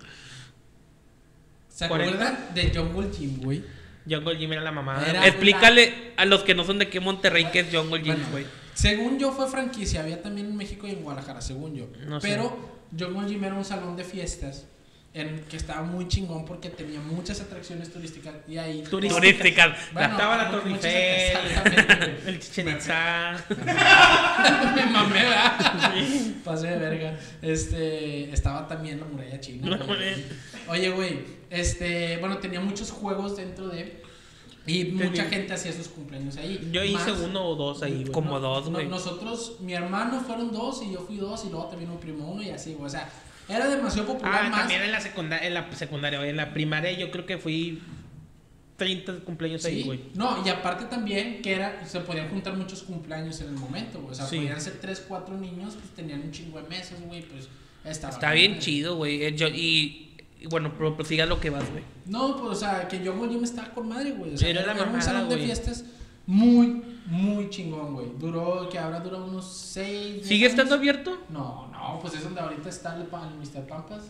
¿Se 1.73 1.87
40? 1.87 2.13
acuerdan 2.27 2.53
de 2.53 2.71
Jungle 2.75 3.09
Gym, 3.17 3.41
güey? 3.41 3.63
Jungle 4.07 4.37
Jim 4.37 4.51
era 4.53 4.61
la 4.61 4.71
mamá. 4.71 5.03
Era- 5.07 5.25
Explícale 5.27 6.13
a 6.17 6.25
los 6.25 6.43
que 6.43 6.53
no 6.53 6.63
son 6.63 6.77
de 6.77 6.87
qué 6.89 6.99
Monterrey 6.99 7.45
que 7.51 7.61
es 7.61 7.67
Jungle 7.75 8.01
Bueno, 8.03 8.25
güey. 8.31 8.45
Según 8.75 9.17
yo 9.17 9.31
fue 9.31 9.47
franquicia, 9.47 10.01
había 10.01 10.21
también 10.21 10.47
en 10.47 10.55
México 10.57 10.87
y 10.87 10.91
en 10.91 11.01
Guadalajara, 11.03 11.41
según 11.41 11.75
yo. 11.75 11.87
No 12.05 12.19
sé. 12.21 12.27
Pero 12.27 12.55
Jungle 12.97 13.27
Gym 13.27 13.43
era 13.43 13.55
un 13.55 13.65
salón 13.65 13.95
de 13.95 14.03
fiestas 14.03 14.65
en 15.15 15.41
que 15.49 15.57
estaba 15.57 15.83
muy 15.83 16.07
chingón 16.07 16.43
porque 16.43 16.69
tenía 16.69 16.99
muchas 16.99 17.39
atracciones 17.39 17.91
turísticas 17.93 18.33
y 18.47 18.57
ahí 18.57 18.81
Turísticas. 18.89 19.77
Bueno, 19.93 20.09
Estaba 20.11 20.37
la 20.37 20.49
Torre 20.51 20.71
Eiffel, 20.71 22.17
el 22.25 22.39
Chichen 22.39 22.69
Itza. 22.69 23.45
Me 24.75 24.85
mamé, 24.87 25.13
¿verdad? 25.23 25.57
Pasé 26.43 26.67
de 26.67 26.77
verga. 26.77 27.19
Este, 27.41 28.31
estaba 28.31 28.67
también 28.67 28.99
la 28.99 29.05
muralla 29.05 29.39
china. 29.39 29.77
Muralla. 29.85 30.15
Oye, 30.67 30.89
güey, 30.89 31.19
este, 31.49 32.17
bueno, 32.17 32.37
tenía 32.39 32.59
muchos 32.59 32.89
juegos 32.91 33.37
dentro 33.37 33.67
de 33.69 34.01
y 34.65 34.85
mucha 34.85 35.25
gente 35.25 35.53
hacía 35.53 35.73
sus 35.73 35.89
cumpleaños 35.89 36.37
ahí. 36.37 36.69
Yo 36.71 36.83
hice 36.83 37.11
Más- 37.11 37.19
uno 37.19 37.45
o 37.45 37.55
dos 37.55 37.83
ahí, 37.83 37.99
güey. 38.01 38.11
Como 38.11 38.39
dos, 38.39 38.65
no- 38.65 38.71
güey. 38.71 38.87
nosotros, 38.87 39.57
mi 39.59 39.73
hermano 39.73 40.21
fueron 40.21 40.51
dos 40.51 40.81
y 40.83 40.93
yo 40.93 41.01
fui 41.01 41.17
dos 41.17 41.43
y 41.45 41.49
luego 41.49 41.67
también 41.67 41.91
un 41.91 41.99
primo 41.99 42.31
uno 42.31 42.41
y 42.41 42.49
así, 42.49 42.73
güey. 42.73 42.85
O 42.87 42.89
sea, 42.89 43.09
era 43.49 43.67
demasiado 43.67 44.07
popular 44.07 44.41
Ah, 44.45 44.49
más. 44.49 44.59
también 44.61 44.81
en 44.83 44.91
la 44.91 45.01
secundaria, 45.01 45.47
en 45.47 45.53
la 45.53 45.71
secundaria. 45.75 46.25
En 46.27 46.37
la 46.37 46.53
primaria 46.53 46.91
yo 46.93 47.11
creo 47.11 47.25
que 47.25 47.37
fui 47.37 47.81
30 48.77 49.19
cumpleaños 49.19 49.63
ahí, 49.65 49.79
Sí. 49.79 49.83
güey. 49.83 49.99
No, 50.15 50.43
y 50.45 50.49
aparte 50.49 50.85
también 50.85 51.41
que 51.41 51.53
era, 51.53 51.85
se 51.85 51.99
podían 51.99 52.29
juntar 52.29 52.55
muchos 52.57 52.83
cumpleaños 52.83 53.39
en 53.41 53.47
el 53.49 53.53
momento, 53.55 53.99
güey. 53.99 54.11
O 54.11 54.15
sea, 54.15 54.25
Sí. 54.25 54.37
podían 54.37 54.59
ser 54.59 54.79
tres, 54.81 55.03
cuatro 55.07 55.37
niños, 55.37 55.75
pues 55.75 55.89
tenían 55.95 56.21
un 56.21 56.31
chingo 56.31 56.59
de 56.61 56.67
mesas, 56.67 56.99
güey, 57.01 57.21
pues 57.21 57.47
estaba 57.85 58.13
Está 58.13 58.31
bien 58.31 58.51
madre. 58.53 58.63
chido, 58.63 58.95
güey. 58.95 59.23
Eh, 59.23 59.35
yo- 59.35 59.47
Y, 59.49 60.17
y 60.41 60.47
bueno, 60.47 60.73
pero 60.77 60.95
prosiga 60.95 61.25
lo 61.25 61.39
que 61.39 61.49
vas, 61.51 61.69
güey. 61.71 61.83
No, 62.07 62.35
pues, 62.37 62.57
o 62.57 62.59
sea, 62.59 62.87
que 62.87 63.01
yo 63.03 63.13
Jim 63.29 63.43
estaba 63.43 63.69
con 63.69 63.87
madre, 63.87 64.11
güey. 64.11 64.33
O 64.33 64.37
sea, 64.37 64.49
Era 64.49 64.61
era, 64.63 64.73
la 64.73 64.81
era 64.81 64.91
un 64.91 65.01
salón 65.01 65.29
de 65.29 65.35
güey. 65.35 65.45
fiestas 65.45 65.85
muy, 66.25 66.81
muy 67.05 67.49
chingón, 67.49 67.93
güey. 67.93 68.07
Duró, 68.19 68.69
que 68.69 68.79
ahora 68.79 68.99
dura 68.99 69.17
unos 69.17 69.45
seis. 69.45 70.15
diez 70.15 70.27
¿Sigue 70.27 70.45
años. 70.45 70.51
estando 70.57 70.75
abierto? 70.75 71.17
No, 71.29 71.67
no, 71.71 71.99
pues 72.01 72.13
es 72.15 72.23
donde 72.23 72.39
ahorita 72.41 72.69
está 72.69 72.95
el, 72.97 73.03
pa- 73.07 73.27
el 73.27 73.35
Mr. 73.35 73.67
Pampas. 73.67 74.03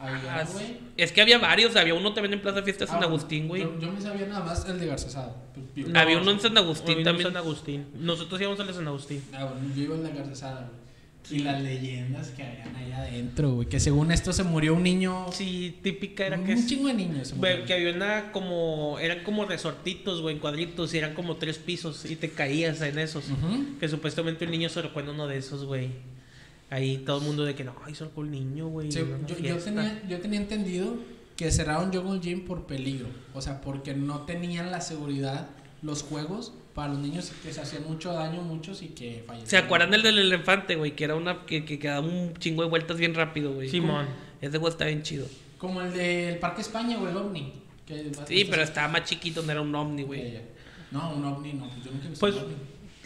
Ahí, 0.00 0.14
Ah, 0.28 0.44
güey. 0.52 0.78
es 0.96 1.10
que 1.10 1.20
había 1.20 1.38
varios. 1.38 1.74
Había 1.74 1.94
uno 1.94 2.12
también 2.14 2.34
en 2.34 2.40
Plaza 2.40 2.62
Fiesta 2.62 2.86
San 2.86 3.02
Ah, 3.02 3.06
Agustín, 3.06 3.48
güey. 3.48 3.62
Yo, 3.62 3.78
yo 3.80 3.90
me 3.90 4.00
sabía 4.00 4.26
nada 4.28 4.44
más 4.44 4.64
el 4.68 4.78
de 4.78 4.86
Garzasado. 4.86 5.34
Pues, 5.74 5.88
No, 5.88 5.98
Había 5.98 6.18
uno 6.18 6.30
en 6.30 6.38
San 6.40 6.56
Agustín 6.56 6.98
en 6.98 7.04
también. 7.04 7.28
San 7.28 7.36
Agustín. 7.36 7.86
Nosotros 7.94 8.40
íbamos 8.40 8.60
al 8.60 8.68
de 8.68 8.74
San 8.74 8.86
Agustín. 8.86 9.24
Ah, 9.34 9.46
bueno, 9.46 9.74
yo 9.74 9.82
iba 9.82 9.94
al 9.96 10.04
de 10.04 10.10
Garzasado, 10.12 10.58
güey. 10.68 10.87
Y 11.30 11.40
las 11.40 11.62
leyendas 11.62 12.28
que 12.28 12.42
habían 12.42 12.74
ahí 12.76 12.92
adentro, 12.92 13.52
güey. 13.52 13.68
Que 13.68 13.80
según 13.80 14.12
esto 14.12 14.32
se 14.32 14.44
murió 14.44 14.74
un 14.74 14.82
niño. 14.82 15.26
Sí, 15.32 15.78
típica 15.82 16.26
era 16.26 16.38
un 16.38 16.44
que... 16.44 16.56
chingo 16.66 16.88
de 16.88 16.94
niños. 16.94 17.34
Güey, 17.36 17.64
que 17.64 17.74
había 17.74 17.92
una 17.92 18.32
como... 18.32 18.98
Eran 18.98 19.22
como 19.24 19.44
resortitos, 19.44 20.20
güey, 20.20 20.36
en 20.36 20.40
cuadritos. 20.40 20.94
Y 20.94 20.98
eran 20.98 21.14
como 21.14 21.36
tres 21.36 21.58
pisos. 21.58 22.04
Y 22.04 22.16
te 22.16 22.30
caías 22.30 22.80
en 22.80 22.98
esos. 22.98 23.24
Ujú. 23.30 23.78
Que 23.78 23.88
supuestamente 23.88 24.44
un 24.44 24.50
niño 24.50 24.68
se 24.68 24.80
en 24.80 25.08
uno 25.08 25.26
de 25.26 25.38
esos, 25.38 25.64
güey. 25.64 25.90
Ahí 26.70 26.98
todo 26.98 27.18
el 27.18 27.24
mundo 27.24 27.44
de 27.44 27.54
que 27.54 27.64
no, 27.64 27.74
se 27.92 28.04
ahorcó 28.04 28.22
el 28.22 28.30
niño, 28.30 28.68
güey. 28.68 28.92
Sí, 28.92 28.98
yo, 28.98 29.28
yo 29.28 29.34
fiesta". 29.36 29.64
tenía, 29.64 30.02
yo 30.08 30.20
tenía 30.20 30.40
entendido 30.40 30.96
que 31.36 31.50
cerraron 31.50 31.92
Jungle 31.92 32.20
Gym 32.20 32.44
por 32.44 32.66
peligro. 32.66 33.06
O 33.32 33.40
sea, 33.40 33.60
porque 33.60 33.94
no 33.94 34.22
tenían 34.22 34.70
la 34.70 34.80
seguridad 34.80 35.48
los 35.82 36.02
juegos 36.02 36.52
para 36.78 36.92
los 36.92 37.00
niños 37.00 37.32
que 37.42 37.52
se 37.52 37.60
hacían 37.60 37.82
mucho 37.88 38.12
daño, 38.12 38.40
muchos 38.40 38.82
y 38.82 38.86
que 38.90 39.24
fallecían. 39.26 39.48
¿Se 39.50 39.56
acuerdan 39.56 39.90
del 39.90 40.02
del 40.04 40.16
elefante, 40.16 40.76
güey? 40.76 40.92
Que 40.94 41.02
era 41.02 41.16
una 41.16 41.44
que, 41.44 41.64
que, 41.64 41.76
que 41.76 41.88
daba 41.88 42.06
un 42.06 42.34
chingo 42.38 42.62
de 42.62 42.68
vueltas 42.68 42.98
bien 42.98 43.16
rápido, 43.16 43.52
güey. 43.52 43.68
Simón. 43.68 44.06
Ese 44.40 44.58
güey 44.58 44.70
está 44.72 44.84
bien 44.84 45.02
chido. 45.02 45.26
Como 45.58 45.82
el 45.82 45.92
del 45.92 46.38
Parque 46.38 46.60
España 46.60 46.96
o 46.96 47.08
el 47.08 47.16
OVNI. 47.16 47.52
que- 47.84 48.12
Sí, 48.28 48.46
pero 48.48 48.62
estaba 48.62 48.86
más 48.86 49.02
chiquito, 49.02 49.42
no 49.42 49.50
era 49.50 49.60
un 49.60 49.74
ovni, 49.74 50.04
güey. 50.04 50.38
No, 50.92 51.14
un 51.14 51.24
OVNI 51.24 51.52
no. 51.54 51.68
Pues 51.68 51.84
yo 51.84 51.90
nunca 51.90 52.06
he 52.06 52.10
visto 52.10 52.20
Pues 52.20 52.34
un 52.36 52.42
OVNI. 52.44 52.54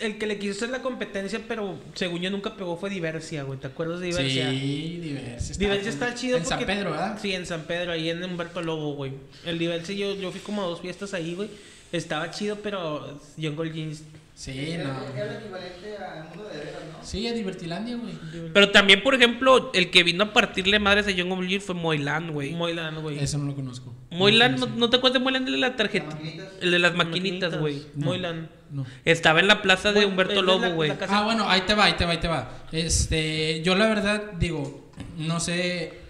el 0.01 0.19
que 0.19 0.27
le 0.27 0.39
quiso 0.39 0.53
hacer 0.53 0.69
la 0.69 0.83
competencia, 0.83 1.41
pero 1.49 1.79
según 1.95 2.21
yo 2.21 2.31
nunca 2.31 2.55
pegó 2.55 2.77
fue 2.77 2.91
Diversia, 2.91 3.43
güey. 3.45 3.59
¿Te 3.59 3.69
acuerdas 3.69 4.01
de 4.01 4.09
Diversia? 4.09 4.51
Sí, 4.51 4.99
Diversia. 5.03 5.57
Diversia 5.57 5.89
está 5.91 6.15
chido 6.15 6.37
En 6.37 6.45
San 6.45 6.67
Pedro, 6.67 6.91
¿verdad? 6.91 7.19
Sí, 7.23 7.33
en 7.33 7.47
San 7.47 7.63
Pedro, 7.63 7.93
ahí 7.93 8.11
en 8.11 8.23
Humberto 8.23 8.61
Lobo, 8.61 8.97
güey. 8.97 9.13
El 9.47 9.59
Diversia, 9.59 9.95
yo, 9.95 10.15
yo 10.15 10.31
fui 10.31 10.41
como 10.43 10.63
a 10.63 10.67
dos 10.67 10.83
fiestas 10.83 11.15
ahí, 11.15 11.35
güey. 11.35 11.49
Estaba 11.93 12.31
chido, 12.31 12.57
pero 12.63 13.19
Jungle 13.41 13.73
Jeans. 13.73 14.03
Sí, 14.35 14.73
Era, 14.73 14.85
no. 14.85 15.05
era 15.15 15.31
el 15.31 15.43
equivalente 15.43 15.97
al 15.99 16.25
mundo 16.29 16.45
de 16.49 16.59
veras, 16.59 16.83
¿no? 16.91 17.05
Sí, 17.07 17.29
a 17.29 17.33
Divertilandia, 17.35 17.97
güey. 17.97 18.15
Pero 18.53 18.71
también, 18.71 19.03
por 19.03 19.15
ejemplo, 19.15 19.71
el 19.75 19.91
que 19.91 20.03
vino 20.03 20.25
a 20.25 20.33
partirle 20.33 20.79
madres 20.79 21.07
a 21.07 21.13
Jungle 21.13 21.47
Gym 21.47 21.61
fue 21.61 21.75
Moylan, 21.75 22.33
güey. 22.33 22.53
Moylan, 22.55 23.03
güey. 23.03 23.19
Eso 23.19 23.37
no 23.39 23.45
lo 23.45 23.55
conozco. 23.55 23.95
Moylan, 24.11 24.57
¿no, 24.59 24.67
no 24.67 24.89
te 24.91 24.97
acuerdas 24.97 25.21
de 25.21 25.25
Moylan 25.25 25.47
el 25.47 25.53
de 25.53 25.59
la 25.59 25.77
tarjeta? 25.77 26.07
maquinitas. 26.17 26.49
El 26.63 26.71
de 26.71 26.79
las 26.79 26.95
maquinitas, 26.95 27.59
güey. 27.61 27.83
No. 27.95 28.07
Moylan. 28.07 28.49
No. 28.71 28.87
Estaba 29.05 29.41
en 29.41 29.49
la 29.49 29.61
plaza 29.61 29.93
de 29.93 30.07
Humberto 30.07 30.41
Lobo, 30.43 30.71
güey. 30.71 30.91
Ah, 31.09 31.25
bueno, 31.25 31.49
ahí 31.49 31.61
te 31.61 31.75
va, 31.75 31.85
ahí 31.85 31.93
te 31.93 32.07
va, 32.07 32.13
ahí 32.13 32.19
te 32.19 32.29
va. 32.29 32.51
Este, 32.73 33.63
yo 33.63 33.75
la 33.77 33.87
verdad 33.87 34.33
digo, 34.39 34.91
no 35.19 35.41
sé 35.41 36.01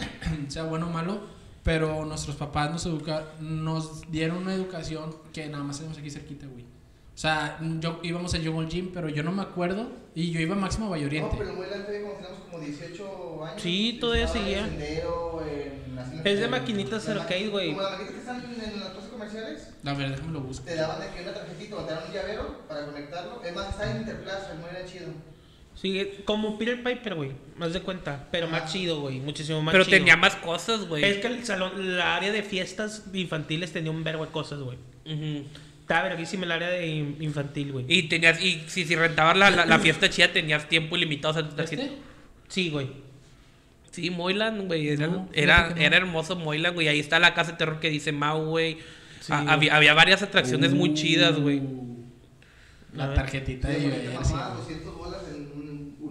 sea 0.48 0.62
bueno 0.62 0.86
o 0.86 0.90
malo, 0.90 1.20
pero 1.62 2.04
nuestros 2.04 2.36
papás 2.36 2.70
nos 2.70 2.84
educa 2.86 3.24
nos 3.40 4.10
dieron 4.10 4.38
una 4.38 4.54
educación 4.54 5.14
que 5.32 5.46
nada 5.48 5.62
más 5.64 5.76
tenemos 5.78 5.98
aquí 5.98 6.10
cerquita, 6.10 6.46
güey. 6.46 6.64
O 7.14 7.18
sea, 7.22 7.58
yo 7.78 8.00
íbamos 8.02 8.32
al 8.34 8.44
Jungle 8.46 8.68
Gym, 8.68 8.90
pero 8.92 9.08
yo 9.08 9.22
no 9.22 9.32
me 9.32 9.42
acuerdo 9.42 9.86
y 10.14 10.30
yo 10.32 10.40
iba 10.40 10.56
máximo 10.56 10.86
a 10.86 10.90
Valle 10.90 11.02
No, 11.02 11.08
Oriente. 11.08 11.34
pero 11.38 11.50
en 11.50 11.58
Wayland 11.58 11.82
todavía 11.86 12.02
como 12.08 12.14
tenemos 12.20 12.38
como 12.50 12.58
18 12.58 13.44
años. 13.44 13.62
Sí, 13.62 13.98
todavía 14.00 14.24
Estaba 14.24 14.44
en 14.44 14.50
seguía. 14.54 14.66
Sendero, 14.66 15.44
en 15.46 15.94
las- 15.96 16.12
Es 16.26 16.40
de 16.40 16.48
maquinitas 16.48 17.08
arcade, 17.08 17.48
güey. 17.48 17.68
Como 17.70 17.82
las 17.82 17.90
maquinitas 17.92 18.14
que 18.14 18.20
están 18.20 18.44
en, 18.44 18.70
en 18.74 18.80
las 18.80 18.88
plazas 18.90 19.10
comerciales, 19.10 19.68
La 19.82 19.92
verdad, 19.94 20.16
déjame 20.16 20.32
lo 20.32 20.40
busco. 20.40 20.64
te 20.64 20.74
daban 20.74 21.00
de 21.00 21.08
que 21.14 21.22
una 21.22 21.34
tarjetita 21.34 21.76
o 21.76 21.80
te 21.84 21.92
daban 21.92 22.08
un 22.08 22.14
llavero 22.14 22.58
para 22.66 22.86
conectarlo. 22.86 23.42
Es 23.44 23.54
más, 23.54 23.68
está 23.68 23.90
en 23.90 23.96
Interplaza, 23.98 24.54
muy 24.54 24.70
era 24.70 24.84
chido. 24.86 25.08
Sí, 25.82 26.08
como 26.24 26.56
Peter 26.58 26.80
Piper, 26.82 27.16
güey. 27.16 27.32
Más 27.58 27.72
de 27.72 27.80
cuenta. 27.80 28.28
Pero 28.30 28.46
más 28.48 28.72
chido, 28.72 29.00
güey. 29.00 29.18
Muchísimo 29.18 29.60
más 29.62 29.72
Pero 29.72 29.84
chido. 29.84 29.98
tenía 29.98 30.16
más 30.16 30.36
cosas, 30.36 30.86
güey. 30.86 31.02
Es 31.04 31.18
que 31.18 31.26
el 31.26 31.44
salón, 31.44 31.96
la 31.98 32.14
área 32.16 32.30
de 32.30 32.42
fiestas 32.44 33.04
infantiles 33.12 33.72
tenía 33.72 33.90
un 33.90 34.04
verbo 34.04 34.24
de 34.24 34.30
cosas, 34.30 34.60
güey. 34.60 34.78
Ujú. 35.04 35.44
Estaba 35.80 36.04
verguísima 36.08 36.44
el 36.44 36.52
área 36.52 36.68
de 36.68 36.86
in- 36.86 37.16
infantil, 37.20 37.72
güey. 37.72 37.84
Y 37.88 38.04
tenías, 38.04 38.40
y 38.40 38.62
si, 38.68 38.84
si 38.84 38.94
rentabas 38.94 39.36
la, 39.36 39.50
la, 39.50 39.66
la 39.66 39.78
fiesta 39.80 40.08
chida, 40.08 40.32
tenías 40.32 40.68
tiempo 40.68 40.96
ilimitado. 40.96 41.32
O 41.32 41.34
sea, 41.34 41.48
tu 41.48 41.56
tarjeta- 41.56 41.82
¿Este? 41.82 41.96
Sí, 42.48 42.70
güey. 42.70 42.88
Sí, 43.90 44.08
Moylan, 44.10 44.68
güey. 44.68 44.88
Era, 44.88 45.06
No, 45.08 45.28
era, 45.32 45.70
no. 45.70 45.76
era 45.76 45.96
hermoso 45.96 46.36
Moylan, 46.36 46.74
güey. 46.74 46.86
Ahí 46.86 47.00
está 47.00 47.18
la 47.18 47.34
casa 47.34 47.52
de 47.52 47.58
terror 47.58 47.80
que 47.80 47.90
dice 47.90 48.12
Mau, 48.12 48.44
güey. 48.46 48.78
Sí, 49.20 49.32
Ah, 49.32 49.44
había, 49.48 49.74
había 49.76 49.94
varias 49.94 50.22
atracciones 50.22 50.72
muy 50.72 50.94
chidas, 50.94 51.38
güey. 51.40 51.58
Uh, 51.58 52.04
La 52.94 53.12
tarjetita 53.14 53.68
de 53.68 53.80
Diversia. 53.80 54.20
mamá, 54.20 54.54
200 54.56 54.96
bolas 54.96 55.22
en 55.34 55.41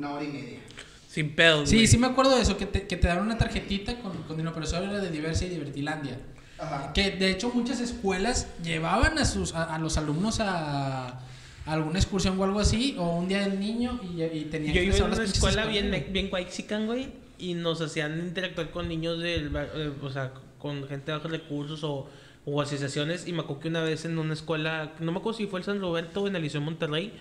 una 0.01 0.13
hora 0.15 0.23
y 0.23 0.27
media. 0.27 0.59
Sin 1.07 1.35
pedos, 1.35 1.69
Sí, 1.69 1.75
güey. 1.75 1.87
sí 1.87 1.97
me 1.97 2.07
acuerdo 2.07 2.35
de 2.35 2.41
eso, 2.41 2.57
que 2.57 2.65
te, 2.65 2.87
que 2.87 2.97
te 2.97 3.07
dan 3.07 3.19
una 3.19 3.37
tarjetita 3.37 3.99
con, 4.01 4.13
con 4.23 4.37
dinero, 4.37 4.53
pero 4.53 4.65
eso 4.65 4.77
era 4.77 4.99
de 4.99 5.09
Diversia 5.11 5.47
y 5.47 5.49
Divertilandia. 5.51 6.17
Ajá. 6.57 6.93
Que 6.93 7.11
de 7.11 7.31
hecho 7.31 7.49
muchas 7.53 7.79
escuelas 7.81 8.47
llevaban 8.63 9.17
a 9.17 9.25
sus 9.25 9.53
a, 9.55 9.75
a 9.75 9.79
los 9.79 9.97
alumnos 9.97 10.39
a, 10.39 11.07
a 11.07 11.17
alguna 11.65 11.99
excursión 11.99 12.39
o 12.39 12.43
algo 12.43 12.59
así, 12.59 12.95
o 12.97 13.17
un 13.17 13.27
día 13.27 13.41
del 13.47 13.59
niño 13.59 13.99
y, 14.15 14.21
y 14.23 14.45
tenían 14.45 14.73
Yo 14.73 14.81
que 14.81 14.87
iba 14.87 15.07
las 15.07 15.17
una 15.19 15.23
escuela 15.27 15.65
bien, 15.65 16.05
bien 16.11 16.29
whitexican, 16.31 16.85
güey. 16.85 17.09
Y 17.39 17.55
nos 17.55 17.81
hacían 17.81 18.19
interactuar 18.19 18.69
con 18.71 18.87
niños 18.87 19.19
del... 19.19 19.51
eh, 19.55 19.91
o 20.01 20.09
sea, 20.11 20.31
con 20.59 20.87
gente 20.87 21.11
de 21.11 21.17
bajos 21.17 21.31
recursos 21.31 21.83
o, 21.83 22.07
o 22.45 22.61
asociaciones. 22.61 23.27
Y 23.27 23.33
me 23.33 23.39
acuerdo 23.41 23.61
que 23.61 23.67
una 23.69 23.81
vez 23.81 24.05
en 24.05 24.19
una 24.19 24.33
escuela... 24.33 24.93
No 24.99 25.11
me 25.11 25.17
acuerdo 25.17 25.39
si 25.39 25.47
fue 25.47 25.59
el 25.59 25.65
San 25.65 25.81
Roberto 25.81 26.21
o 26.21 26.27
en 26.27 26.35
el 26.35 26.43
Liceo 26.43 26.61
de 26.61 26.65
Monterrey. 26.65 27.13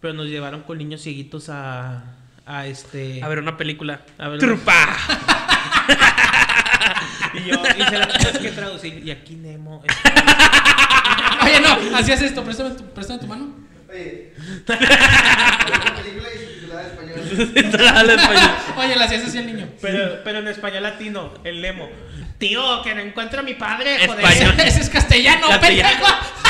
Pero 0.00 0.14
nos 0.14 0.26
llevaron 0.26 0.62
con 0.62 0.78
niños 0.78 1.02
cieguitos 1.02 1.48
a... 1.48 2.04
A 2.44 2.66
este... 2.66 3.22
A 3.22 3.28
ver, 3.28 3.40
una 3.40 3.56
película. 3.56 4.02
A 4.18 4.28
ver, 4.28 4.38
¡Trupa! 4.38 4.96
Y 7.34 7.50
yo... 7.50 7.56
Y 7.76 7.82
se 7.82 7.98
la 7.98 8.08
tuvimos 8.08 8.38
que 8.38 8.50
traducir. 8.50 9.02
Y 9.04 9.10
aquí 9.10 9.34
Nemo... 9.34 9.82
Oye, 11.42 11.60
no, 11.60 11.96
hacías 11.96 12.22
esto, 12.22 12.42
préstame 12.44 12.70
tu, 12.70 12.84
préstame 12.90 13.20
tu 13.20 13.26
mano. 13.26 13.54
Oye, 13.90 14.32
la 14.66 15.94
película 15.94 16.28
y 16.34 16.38
subtitulada 16.38 16.82
en 16.82 16.86
español. 16.88 17.18
Al 17.96 18.10
español. 18.10 18.50
Oye, 18.76 18.96
la 18.96 19.04
hacías 19.04 19.24
así 19.24 19.38
al 19.38 19.46
niño. 19.46 19.68
Pero, 19.80 20.20
pero 20.24 20.38
en 20.38 20.48
español 20.48 20.82
latino, 20.82 21.34
el 21.44 21.62
lemo. 21.62 21.88
Tío, 22.38 22.82
que 22.82 22.94
no 22.94 23.00
encuentro 23.00 23.40
a 23.40 23.42
mi 23.42 23.54
padre, 23.54 24.06
joder. 24.06 24.24
Español. 24.24 24.54
Ese 24.58 24.80
es 24.80 24.90
castellano, 24.90 25.48
Castellano. 25.48 25.90
pendejo. 25.90 26.45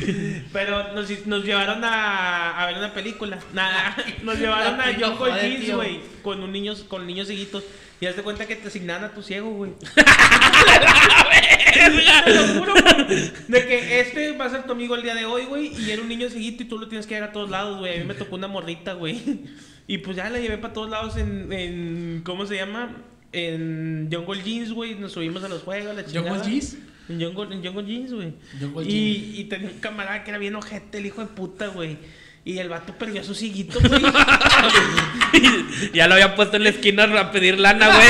Pero 0.52 0.92
nos, 0.94 1.26
nos 1.26 1.44
llevaron 1.44 1.84
a, 1.84 2.62
a 2.62 2.66
ver 2.66 2.78
una 2.78 2.92
película. 2.92 3.38
Nada, 3.52 3.96
nos 4.22 4.38
llevaron 4.38 4.80
a 4.80 5.16
joder, 5.16 5.40
Jeans, 5.40 5.74
güey. 5.74 6.00
Con 6.22 6.42
un 6.42 6.52
niños, 6.52 6.84
con 6.86 7.06
niños 7.06 7.28
cieguitos. 7.28 7.64
Y 8.00 8.06
haz 8.06 8.16
de 8.16 8.22
cuenta 8.22 8.46
que 8.46 8.56
te 8.56 8.68
asignaban 8.68 9.04
a 9.04 9.12
tu 9.12 9.22
ciego, 9.22 9.50
güey. 9.50 9.72
Te 12.24 12.34
lo 12.34 12.46
juro, 12.58 12.72
güey. 12.72 13.30
De 13.48 13.66
que 13.66 14.00
este 14.00 14.32
va 14.38 14.46
a 14.46 14.50
ser 14.50 14.62
tu 14.64 14.72
amigo 14.72 14.94
el 14.94 15.02
día 15.02 15.14
de 15.14 15.26
hoy, 15.26 15.44
güey. 15.44 15.74
Y 15.78 15.90
era 15.90 16.00
un 16.00 16.08
niño 16.08 16.30
cieguito 16.30 16.62
y 16.62 16.66
tú 16.66 16.78
lo 16.78 16.88
tienes 16.88 17.06
que 17.06 17.16
ir 17.16 17.22
a 17.22 17.32
todos 17.32 17.50
lados, 17.50 17.78
güey. 17.78 17.96
A 17.96 17.98
mí 17.98 18.04
me 18.04 18.14
tocó 18.14 18.36
una 18.36 18.48
morrita, 18.48 18.94
güey. 18.94 19.20
Y 19.86 19.98
pues 19.98 20.16
ya 20.16 20.30
la 20.30 20.38
llevé 20.38 20.56
para 20.56 20.72
todos 20.72 20.88
lados 20.88 21.18
en, 21.18 21.52
en. 21.52 22.22
¿Cómo 22.24 22.46
se 22.46 22.56
llama? 22.56 22.96
En 23.32 24.08
Jungle 24.10 24.42
Jeans, 24.42 24.72
güey. 24.72 24.94
Nos 24.94 25.12
subimos 25.12 25.44
a 25.44 25.48
los 25.48 25.62
juegos, 25.62 25.94
la 25.94 26.06
chingada. 26.06 26.30
¿Jungle 26.30 26.50
Jeans? 26.50 26.78
En 27.10 27.20
Jungle, 27.20 27.54
en 27.56 27.64
Jungle 27.64 27.84
Jeans, 27.86 28.12
güey. 28.12 28.32
Y, 28.88 29.34
y 29.40 29.44
tenía 29.44 29.68
un 29.68 29.80
camarada 29.80 30.22
que 30.24 30.30
era 30.30 30.38
bien 30.38 30.54
ojete, 30.54 30.98
el 30.98 31.06
hijo 31.06 31.20
de 31.20 31.26
puta, 31.26 31.66
güey. 31.68 31.98
Y 32.42 32.56
el 32.58 32.70
vato 32.70 32.94
perdió 32.96 33.20
a 33.20 33.24
su 33.24 33.34
ciguito, 33.34 33.78
güey. 33.86 34.00
ya 35.92 36.08
lo 36.08 36.14
había 36.14 36.34
puesto 36.34 36.56
en 36.56 36.64
la 36.64 36.70
esquina 36.70 37.04
a 37.04 37.30
pedir 37.30 37.58
lana, 37.58 37.94
güey. 37.94 38.08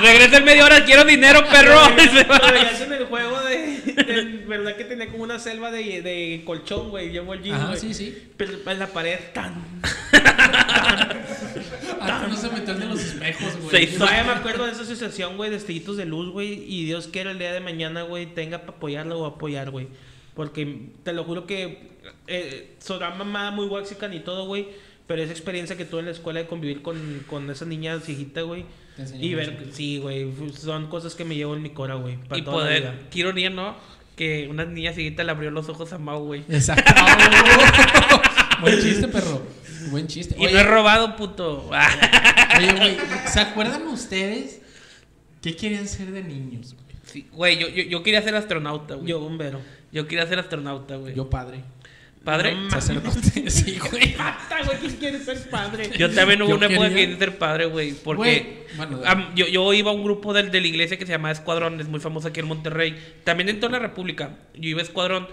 Regresa 0.00 0.36
en 0.38 0.44
media 0.44 0.64
hora, 0.64 0.84
quiero 0.84 1.04
dinero, 1.04 1.44
perro. 1.50 1.80
Veías 1.96 2.80
en 2.82 2.92
el 2.92 3.06
juego 3.06 3.40
de, 3.40 3.80
del- 4.04 4.44
¿Verdad 4.46 4.76
que 4.76 4.84
tenía 4.84 5.08
como 5.08 5.24
una 5.24 5.38
selva 5.40 5.70
de, 5.72 6.02
de 6.02 6.42
colchón, 6.44 6.90
güey? 6.90 7.10
Jeans, 7.10 7.50
Ajá, 7.52 7.66
güey. 7.68 7.80
sí, 7.80 7.94
sí. 7.94 8.16
Pero 8.36 8.52
en 8.64 8.78
la 8.78 8.86
pared, 8.86 9.18
tan. 9.34 9.54
Ah, 10.12 11.08
de 12.74 12.86
los 12.86 13.00
espejos, 13.00 13.56
güey. 13.62 13.84
hizo- 13.84 13.98
Todavía 13.98 14.24
me 14.24 14.32
acuerdo 14.32 14.66
de 14.66 14.72
esa 14.72 14.82
asociación, 14.82 15.36
güey, 15.36 15.50
de 15.50 15.56
estrellitos 15.56 15.96
de 15.96 16.04
luz, 16.06 16.30
güey. 16.30 16.64
Y 16.66 16.84
Dios 16.84 17.08
quiera 17.08 17.30
el 17.30 17.38
día 17.38 17.52
de 17.52 17.60
mañana, 17.60 18.02
güey, 18.02 18.26
tenga 18.34 18.60
para 18.60 18.72
apoyarlo 18.76 19.18
o 19.20 19.26
apoyar, 19.26 19.70
güey. 19.70 19.88
Porque 20.34 20.90
te 21.02 21.12
lo 21.12 21.24
juro 21.24 21.46
que 21.46 21.98
eh, 22.26 22.76
mamada 23.16 23.50
muy 23.50 23.66
waxican 23.66 24.12
y 24.14 24.20
todo, 24.20 24.46
güey. 24.46 24.68
Pero 25.06 25.22
esa 25.22 25.32
experiencia 25.32 25.76
que 25.76 25.84
tuve 25.86 26.00
en 26.00 26.06
la 26.06 26.12
escuela 26.12 26.40
de 26.40 26.46
convivir 26.46 26.82
con, 26.82 27.24
con 27.28 27.50
esa 27.50 27.64
niña 27.64 27.98
ciegita, 28.00 28.42
güey. 28.42 28.66
Y 29.18 29.32
ver, 29.34 29.52
mucho. 29.58 29.72
sí, 29.72 29.98
güey. 29.98 30.30
Son 30.52 30.88
cosas 30.88 31.14
que 31.14 31.24
me 31.24 31.34
llevo 31.34 31.54
en 31.56 31.62
mi 31.62 31.70
cora, 31.70 31.94
güey. 31.94 32.16
para 32.28 32.38
Y 32.40 32.44
toda 32.44 32.64
la 32.66 32.70
vida. 32.76 32.90
poder, 32.92 33.08
qué 33.10 33.18
ironía, 33.20 33.48
¿no? 33.50 33.74
Que 34.18 34.48
una 34.50 34.64
niña 34.64 34.92
cieguita 34.92 35.22
le 35.22 35.30
abrió 35.30 35.52
los 35.52 35.68
ojos 35.68 35.92
a 35.92 35.98
Mau, 35.98 36.24
güey. 36.24 36.44
Exacto. 36.48 36.92
Buen 38.60 38.80
chiste, 38.80 39.06
perro. 39.06 39.40
Buen 39.92 40.08
chiste. 40.08 40.34
Y 40.36 40.42
no 40.42 40.58
he 40.58 40.64
robado, 40.64 41.14
puto. 41.14 41.70
Oye, 42.58 42.72
güey, 42.72 42.96
¿se 43.28 43.38
acuerdan 43.38 43.86
ustedes 43.86 44.60
qué 45.40 45.54
querían 45.54 45.86
ser 45.86 46.10
de 46.10 46.24
niños, 46.24 46.74
güey? 46.74 46.96
Sí, 47.04 47.28
güey, 47.32 47.58
yo, 47.58 47.68
yo, 47.68 47.84
yo 47.84 48.02
quería 48.02 48.20
ser 48.20 48.34
astronauta, 48.34 48.96
güey. 48.96 49.06
Yo, 49.06 49.18
Yo, 49.18 49.20
bombero. 49.20 49.60
quería 49.92 50.26
ser 50.26 50.40
astronauta, 50.40 50.96
güey. 50.96 51.14
Yo 51.14 51.30
padre. 51.30 51.62
Padre, 52.24 52.54
No 52.54 52.70
Sacerdote. 52.70 53.50
Sí, 53.50 53.78
güey. 53.90 54.14
Pata, 54.16 54.62
güey, 54.64 54.78
¿quién 54.78 54.96
quiere 54.96 55.18
ser 55.20 55.48
padre? 55.48 55.90
yo 55.96 56.10
también 56.10 56.42
hubo 56.42 56.50
Yo 56.50 56.56
una 56.56 56.66
época 56.66 56.88
que 56.88 56.94
quería- 56.94 57.06
quería 57.06 57.18
ser 57.18 57.38
padre, 57.38 57.66
güey. 57.66 57.90
Güey, 57.92 58.02
Porque 58.04 58.66
bueno, 58.76 59.00
yo, 59.34 59.46
yo 59.46 59.72
iba 59.72 59.90
a 59.90 59.94
un 59.94 60.04
grupo 60.04 60.32
del, 60.34 60.50
de 60.50 60.60
la 60.60 60.66
iglesia 60.66 60.98
que 60.98 61.06
se 61.06 61.12
llamaba 61.12 61.32
Escuadrón, 61.32 61.80
es 61.80 61.88
muy 61.88 62.00
famoso 62.00 62.28
aquí 62.28 62.40
en 62.40 62.46
Monterrey. 62.46 62.96
También 63.24 63.48
en 63.48 63.60
toda 63.60 63.72
la 63.72 63.78
República. 63.78 64.36
Yo 64.54 64.68
iba 64.70 64.80
a 64.80 64.84
Escuadrón. 64.84 65.26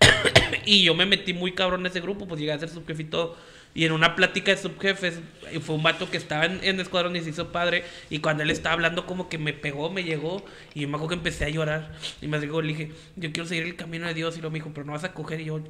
y 0.66 0.84
yo 0.84 0.94
me 0.94 1.06
metí 1.06 1.32
muy 1.32 1.52
cabrón 1.52 1.80
en 1.80 1.86
ese 1.86 2.00
grupo, 2.00 2.28
pues 2.28 2.38
llegué 2.40 2.52
a 2.52 2.58
ser 2.58 2.68
subjefe 2.68 3.02
y 3.02 3.06
todo. 3.06 3.36
Y 3.74 3.84
en 3.84 3.92
una 3.92 4.14
plática 4.16 4.50
de 4.50 4.56
subjefes, 4.56 5.20
y 5.52 5.58
fue 5.58 5.74
un 5.76 5.82
vato 5.82 6.10
que 6.10 6.16
estaba 6.16 6.46
en, 6.46 6.60
en 6.62 6.80
Escuadrón 6.80 7.14
y 7.14 7.20
se 7.20 7.28
hizo 7.30 7.52
padre. 7.52 7.84
Y 8.08 8.20
cuando 8.20 8.42
él 8.42 8.50
estaba 8.50 8.72
hablando, 8.72 9.04
como 9.04 9.28
que 9.28 9.36
me 9.36 9.52
pegó, 9.52 9.90
me 9.90 10.02
llegó. 10.02 10.42
Y 10.74 10.80
yo 10.80 10.88
me 10.88 10.96
acuerdo 10.96 11.08
que 11.10 11.14
empecé 11.16 11.44
a 11.44 11.50
llorar. 11.50 11.92
Y 12.22 12.26
me 12.26 12.40
dijo, 12.40 12.62
le 12.62 12.68
dije, 12.68 12.92
yo 13.16 13.32
quiero 13.32 13.46
seguir 13.46 13.64
el 13.64 13.76
camino 13.76 14.06
de 14.06 14.14
Dios. 14.14 14.38
Y 14.38 14.40
lo 14.40 14.50
me 14.50 14.60
dijo, 14.60 14.70
pero 14.72 14.86
no 14.86 14.92
vas 14.92 15.04
a 15.04 15.12
coger. 15.12 15.42
Y 15.42 15.46
yo, 15.46 15.60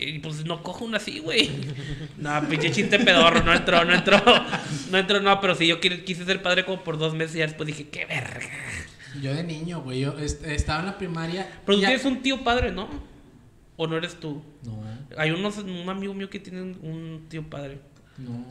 y 0.00 0.18
pues 0.20 0.44
no 0.44 0.62
cojo 0.62 0.84
una 0.84 0.98
así, 0.98 1.18
güey. 1.20 1.50
No, 2.18 2.40
pinche 2.48 2.70
chiste 2.72 2.98
pedorro, 2.98 3.42
no 3.44 3.54
entró, 3.54 3.84
no 3.84 3.94
entró. 3.94 4.20
No 4.90 4.98
entró, 4.98 5.20
no, 5.20 5.40
pero 5.40 5.54
sí, 5.54 5.66
yo 5.66 5.80
quise, 5.80 6.24
ser 6.24 6.42
padre 6.42 6.64
como 6.64 6.82
por 6.82 6.98
dos 6.98 7.14
meses 7.14 7.36
y 7.36 7.38
ya 7.38 7.46
después 7.46 7.66
dije, 7.66 7.88
qué 7.88 8.04
verga. 8.06 8.48
Yo 9.22 9.32
de 9.34 9.42
niño, 9.44 9.80
güey. 9.82 10.00
Yo 10.00 10.18
est- 10.18 10.44
estaba 10.44 10.80
en 10.80 10.86
la 10.86 10.98
primaria. 10.98 11.48
Pero 11.64 11.78
tú 11.78 11.84
tienes 11.84 12.04
un 12.04 12.20
tío 12.22 12.42
padre, 12.44 12.72
¿no? 12.72 12.88
¿O 13.76 13.86
no 13.86 13.96
eres 13.96 14.18
tú? 14.18 14.42
No, 14.64 14.82
Hay 15.16 15.30
unos, 15.30 15.58
un 15.58 15.88
amigo 15.88 16.12
mío 16.14 16.28
que 16.28 16.40
tiene 16.40 16.60
un, 16.62 16.78
un 16.82 17.26
tío 17.28 17.48
padre. 17.48 17.78
no. 18.18 18.44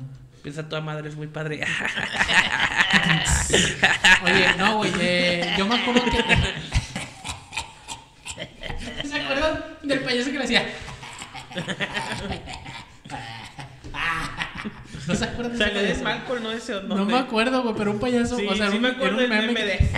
Piensa 0.44 0.70
toda 0.70 0.82
madre, 0.82 1.10
es 1.10 1.16
muy 1.16 1.28
padre. 1.28 1.62
Oye, 4.24 4.48
no, 4.58 4.78
güey. 4.78 4.92
Eh, 5.02 5.54
yo 5.58 5.66
me 5.68 5.76
acuerdo 5.76 6.04
que. 6.06 6.18
¿Se 9.08 9.16
acuerdan 9.20 9.64
del 9.84 10.00
payaso 10.02 10.32
que 10.32 10.38
le 10.38 10.44
hacía? 10.44 10.66
¿No 15.08 15.16
se 15.16 15.24
acuerdan 15.24 15.58
de 15.58 15.66
Sale 15.66 15.82
de? 15.82 15.96
Malcolm, 16.04 16.44
¿no? 16.44 16.52
Ese, 16.52 16.82
No 16.84 17.06
me 17.06 17.18
acuerdo, 17.18 17.64
güey, 17.64 17.76
pero 17.78 17.92
un 17.92 18.00
payaso. 18.00 18.36
Sí, 18.38 18.46
o 18.48 18.56
sea, 18.56 18.70
sí 18.70 18.76
un- 18.78 18.82
me 18.82 18.90
acuerdo 18.90 19.18
del 19.18 19.30
meme 19.30 19.64
de... 19.64 19.78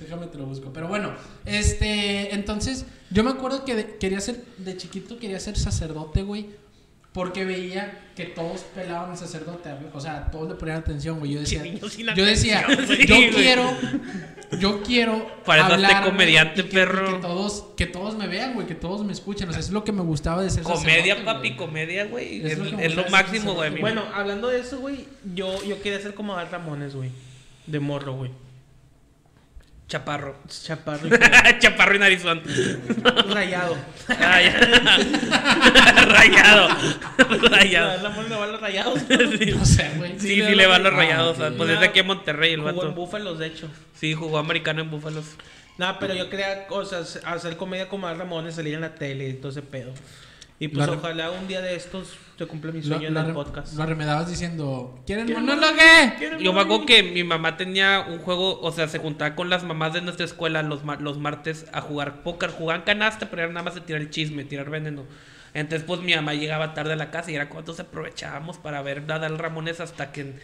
Déjame 0.00 0.26
te 0.26 0.38
lo 0.38 0.46
busco. 0.46 0.72
Pero 0.72 0.88
bueno, 0.88 1.12
este, 1.46 2.34
entonces, 2.34 2.86
yo 3.10 3.24
me 3.24 3.30
acuerdo 3.30 3.64
que 3.64 3.74
de- 3.76 3.96
quería 3.96 4.20
ser, 4.20 4.44
de 4.58 4.76
chiquito 4.76 5.18
quería 5.18 5.40
ser 5.40 5.56
sacerdote, 5.56 6.22
güey. 6.22 6.50
Porque 7.12 7.44
veía 7.44 8.00
que 8.16 8.24
todos 8.24 8.62
pelaban 8.74 9.10
al 9.10 9.18
sacerdote. 9.18 9.68
O 9.92 10.00
sea, 10.00 10.30
todos 10.30 10.48
le 10.48 10.54
ponían 10.54 10.78
atención, 10.78 11.18
güey. 11.18 11.32
Yo 11.32 11.40
decía, 11.40 11.62
yo 12.14 12.24
decía, 12.24 12.64
güey. 12.66 12.78
yo 12.78 12.86
Sí, 12.96 13.06
güey. 13.06 13.30
quiero, 13.30 13.70
yo 14.58 14.82
quiero. 14.82 15.26
Hablar, 15.46 16.04
comediante, 16.04 16.60
y 16.60 16.64
que- 16.64 16.68
y 16.70 16.72
perro. 16.72 17.16
Que, 17.16 17.20
todos, 17.20 17.64
que 17.76 17.86
todos 17.86 18.16
me 18.16 18.28
vean, 18.28 18.54
güey, 18.54 18.66
que 18.66 18.74
todos 18.74 19.04
me 19.04 19.12
escuchen. 19.12 19.46
O 19.48 19.52
sea, 19.52 19.60
es 19.60 19.70
lo 19.70 19.84
que 19.84 19.92
me 19.92 20.00
gustaba 20.02 20.42
de 20.42 20.48
ser 20.48 20.62
comedia, 20.62 21.14
sacerdote, 21.14 21.24
papi, 21.24 21.48
güey. 21.48 21.56
comedia, 21.58 22.04
güey. 22.06 22.38
Es 22.46 22.52
Es, 22.52 22.58
lo 22.58 22.76
que 22.78 22.86
es 22.86 22.94
lo 22.94 23.04
máximo, 23.10 23.52
güey. 23.54 23.78
Bueno, 23.80 24.04
hablando 24.14 24.48
de 24.48 24.60
eso, 24.60 24.78
güey, 24.80 25.06
yo, 25.34 25.62
yo 25.64 25.82
quería 25.82 26.00
ser 26.00 26.14
como 26.14 26.34
Al 26.36 26.50
Ramones, 26.50 26.94
güey. 26.94 27.10
De 27.66 27.78
morro, 27.78 28.14
güey. 28.14 28.30
Chaparro. 29.88 30.36
Chaparro 30.48 31.06
y 31.06 31.10
Chaparro 31.58 31.94
y 31.94 31.98
narizón. 31.98 32.42
rayado. 33.28 33.76
Ah, 34.08 34.40
ya. 34.40 34.52
Rayado. 36.06 36.68
Rayado. 37.50 38.02
Ramones 38.02 38.30
le 38.30 38.36
van 38.36 38.52
los 38.52 38.60
rayados. 38.60 38.98
No 39.56 39.64
sé, 39.66 39.90
güey. 39.96 40.18
Sí, 40.18 40.28
sí, 40.42 40.54
le 40.54 40.66
van 40.66 40.82
los 40.82 40.92
Ah, 40.92 40.96
rayados. 40.96 41.38
ok. 41.38 41.52
Pues 41.56 41.70
es 41.70 41.80
de 41.80 41.86
aquí 41.86 42.00
a 42.00 42.04
Monterrey 42.04 42.52
el 42.54 42.60
Jugó 42.60 42.70
en 42.70 42.76
vato. 42.76 42.92
Búfalos, 42.92 43.38
de 43.38 43.46
hecho. 43.48 43.68
Sí, 43.98 44.14
jugó 44.14 44.38
americano 44.38 44.80
en 44.80 44.90
Búfalos. 44.90 45.24
Nada, 45.78 45.98
pero 45.98 46.14
yo 46.14 46.28
quería 46.30 46.66
cosas, 46.66 47.20
hacer 47.24 47.56
comedia 47.56 47.88
como 47.88 48.12
Ramones, 48.12 48.54
salir 48.54 48.74
en 48.74 48.82
la 48.82 48.94
tele 48.94 49.28
y 49.28 49.34
todo 49.34 49.50
ese 49.52 49.62
pedo. 49.62 49.92
Y 50.62 50.68
pues 50.68 50.86
La- 50.86 50.92
ojalá 50.92 51.30
un 51.32 51.48
día 51.48 51.60
de 51.60 51.74
estos 51.74 52.16
se 52.38 52.46
cumpla 52.46 52.70
mi 52.70 52.82
sueño 52.82 53.08
en 53.08 53.16
el 53.16 53.32
podcast. 53.32 53.74
lo 53.74 53.84
remedabas 53.84 54.28
diciendo, 54.28 54.96
¿quieren 55.06 55.26
¿Quieren 55.26 55.44
monólogo? 55.44 55.72
Yo 56.40 56.52
me 56.52 56.60
acuerdo 56.60 56.86
que 56.86 57.02
mi 57.02 57.24
mamá 57.24 57.56
tenía 57.56 58.06
un 58.08 58.18
juego, 58.18 58.60
o 58.60 58.70
sea, 58.70 58.86
se 58.86 58.98
juntaba 59.00 59.34
con 59.34 59.50
las 59.50 59.64
mamás 59.64 59.92
de 59.92 60.02
nuestra 60.02 60.24
escuela 60.24 60.62
los, 60.62 60.84
ma- 60.84 60.96
los 61.00 61.18
martes 61.18 61.66
a 61.72 61.80
jugar 61.80 62.22
póker. 62.22 62.50
Jugaban 62.50 62.82
canasta, 62.82 63.28
pero 63.28 63.42
era 63.42 63.52
nada 63.52 63.64
más 63.64 63.74
de 63.74 63.80
tirar 63.80 64.00
el 64.02 64.10
chisme, 64.10 64.44
tirar 64.44 64.70
veneno. 64.70 65.04
Entonces, 65.54 65.84
pues 65.86 66.00
mi 66.00 66.14
mamá 66.14 66.34
llegaba 66.34 66.74
tarde 66.74 66.92
a 66.92 66.96
la 66.96 67.10
casa 67.10 67.30
y 67.30 67.34
era 67.34 67.48
cuando 67.48 67.72
aprovechábamos 67.76 68.56
para 68.58 68.80
ver 68.82 69.04
a 69.10 69.18
Dal 69.18 69.38
Ramones 69.38 69.80
hasta 69.80 70.12
que 70.12 70.34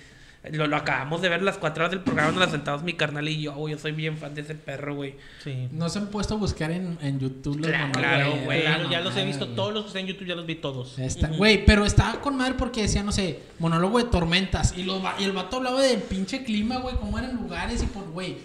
lo, 0.53 0.67
lo 0.67 0.77
acabamos 0.77 1.21
de 1.21 1.29
ver 1.29 1.43
las 1.43 1.59
cuatro 1.59 1.83
horas 1.85 1.91
del 1.91 2.01
programa, 2.01 2.31
nos 2.31 2.41
las 2.41 2.51
sentamos 2.53 2.83
mi 2.83 2.95
carnal 2.95 3.29
y 3.29 3.43
yo, 3.43 3.53
güey, 3.55 3.75
yo 3.75 3.79
soy 3.81 3.93
bien 3.93 4.17
fan 4.17 4.35
de 4.35 4.43
ese 4.43 4.55
perro, 4.55 4.95
güey. 4.95 5.17
Sí. 5.43 5.69
No 5.73 5.89
se 5.89 5.99
han 5.99 6.07
puesto 6.09 6.35
a 6.35 6.37
buscar 6.37 6.71
en, 6.71 6.97
en 7.03 7.19
YouTube 7.19 7.59
los 7.59 7.67
Claro, 7.69 7.89
monólogos, 7.89 8.23
claro, 8.33 8.45
güey. 8.45 8.61
Claro, 8.63 8.91
ya 8.91 9.01
los 9.01 9.17
he 9.17 9.25
visto 9.25 9.49
todos 9.49 9.75
los 9.75 9.83
que 9.83 9.89
están 9.89 10.01
en 10.03 10.09
YouTube, 10.09 10.27
ya 10.29 10.35
los 10.37 10.47
vi 10.47 10.55
todos. 10.55 10.99
Está- 10.99 11.29
Güey, 11.29 11.65
pero 11.67 11.85
estaba 11.85 12.21
con 12.21 12.37
madre 12.37 12.55
porque 12.55 12.83
decía, 12.83 13.03
no 13.03 13.13
sé, 13.13 13.41
monólogo 13.59 13.99
de 13.99 14.05
tormentas. 14.05 14.75
Y, 14.77 14.85
los 14.85 15.03
y 15.19 15.25
el 15.25 15.33
vato 15.33 15.57
hablaba 15.59 15.83
del 15.83 16.01
pinche 16.01 16.45
clima, 16.45 16.79
güey, 16.79 16.95
cómo 16.97 17.19
eran 17.19 17.35
lugares 17.37 17.83
y 17.83 17.87
por, 17.87 18.09
güey, 18.11 18.37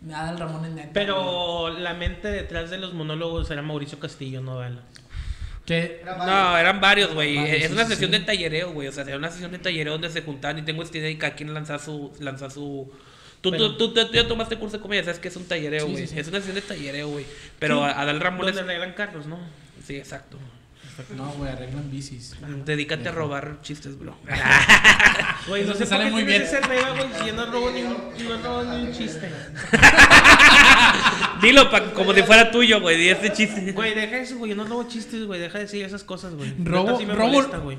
nada 0.00 0.30
el 0.32 0.38
Ramón 0.38 0.64
en. 0.64 0.90
Pero 0.92 1.70
la 1.70 1.94
mente 1.94 2.28
detrás 2.28 2.70
de 2.70 2.78
los 2.78 2.94
monólogos 2.94 3.50
era 3.50 3.62
Mauricio 3.62 3.98
Castillo, 3.98 4.40
no 4.40 4.58
Dala. 4.58 4.82
Que, 5.66 6.00
Era 6.02 6.16
No, 6.16 6.58
eran 6.58 6.80
varios, 6.80 7.14
güey. 7.14 7.38
Es 7.38 7.66
sí, 7.68 7.72
una 7.72 7.84
sí, 7.84 7.90
sesión 7.92 8.10
sí. 8.10 8.18
de 8.18 8.24
tallereo, 8.24 8.72
güey. 8.72 8.88
O 8.88 8.92
sea, 8.92 9.04
era 9.04 9.16
una 9.16 9.30
sesión 9.30 9.52
de 9.52 9.58
tallereo 9.58 9.92
donde 9.92 10.10
se 10.10 10.22
juntaban 10.22 10.58
y 10.58 10.62
tengo 10.62 10.82
esta 10.82 10.98
idea 10.98 11.10
y 11.10 11.16
cada 11.16 11.34
quien 11.34 11.54
lanza 11.54 11.78
su... 11.78 12.12
Lanza 12.20 12.50
su... 12.50 12.90
Tú, 13.40 13.50
Pero- 13.50 13.76
tú, 13.76 13.92
tú, 13.92 14.06
tú 14.06 14.12
ya 14.12 14.26
tomaste 14.28 14.56
curso 14.56 14.76
de 14.76 14.82
comedia, 14.82 15.02
sabes 15.04 15.18
que 15.20 15.28
es 15.28 15.36
un 15.36 15.44
tallereo, 15.46 15.86
Sí, 15.86 15.92
güey. 15.92 16.06
sí, 16.06 16.14
sí. 16.14 16.20
Es 16.20 16.28
una 16.28 16.38
sesión 16.38 16.54
de 16.56 16.62
tallereo, 16.62 17.08
güey. 17.08 17.26
Pero 17.58 17.78
Sí. 17.78 17.84
a 17.84 18.00
Adal 18.00 18.20
Ramones... 18.20 18.54
Donde 18.54 18.72
arreglan 18.72 18.94
carros, 18.94 19.26
¿no? 19.26 19.38
Sí, 19.86 19.96
exacto. 19.96 20.38
no, 21.16 21.26
güey, 21.32 21.50
arreglan 21.50 21.90
bicis. 21.90 22.34
Dedícate 22.64 23.08
a 23.08 23.12
robar 23.12 23.58
chistes, 23.62 23.98
bro. 23.98 24.16
Güey, 25.48 25.64
no 25.64 25.74
te 25.74 25.86
sale 25.86 26.04
por 26.04 26.10
qué 26.10 26.12
muy 26.12 26.22
bien. 26.24 26.42
ese 26.42 26.60
reba, 26.60 26.90
güey, 26.90 27.06
si 27.18 27.26
yo 27.26 27.32
no 27.34 27.46
robo 27.46 27.70
ni 27.72 27.82
un, 27.82 27.96
no 28.28 28.42
robo 28.42 28.62
ni 28.64 28.82
un 28.86 28.92
chiste. 28.92 29.28
Dilo 31.42 31.70
pa- 31.70 31.92
como 31.92 32.14
si 32.14 32.22
fuera 32.22 32.50
tuyo, 32.50 32.80
güey. 32.80 32.96
Di 32.96 33.08
ese 33.10 33.32
chiste. 33.32 33.72
Güey, 33.72 33.94
deja 33.94 34.18
eso, 34.18 34.36
güey. 34.38 34.50
Yo 34.50 34.56
no 34.56 34.64
robo 34.64 34.84
chistes, 34.88 35.24
güey. 35.26 35.40
Deja 35.40 35.58
de 35.58 35.64
decir 35.64 35.84
esas 35.84 36.04
cosas, 36.04 36.34
güey. 36.34 36.54
Robo- 36.62 36.86
Neta, 36.86 36.98
sí 36.98 37.06
me 37.06 37.14
robo- 37.14 37.32
molesta, 37.32 37.58
güey. 37.58 37.78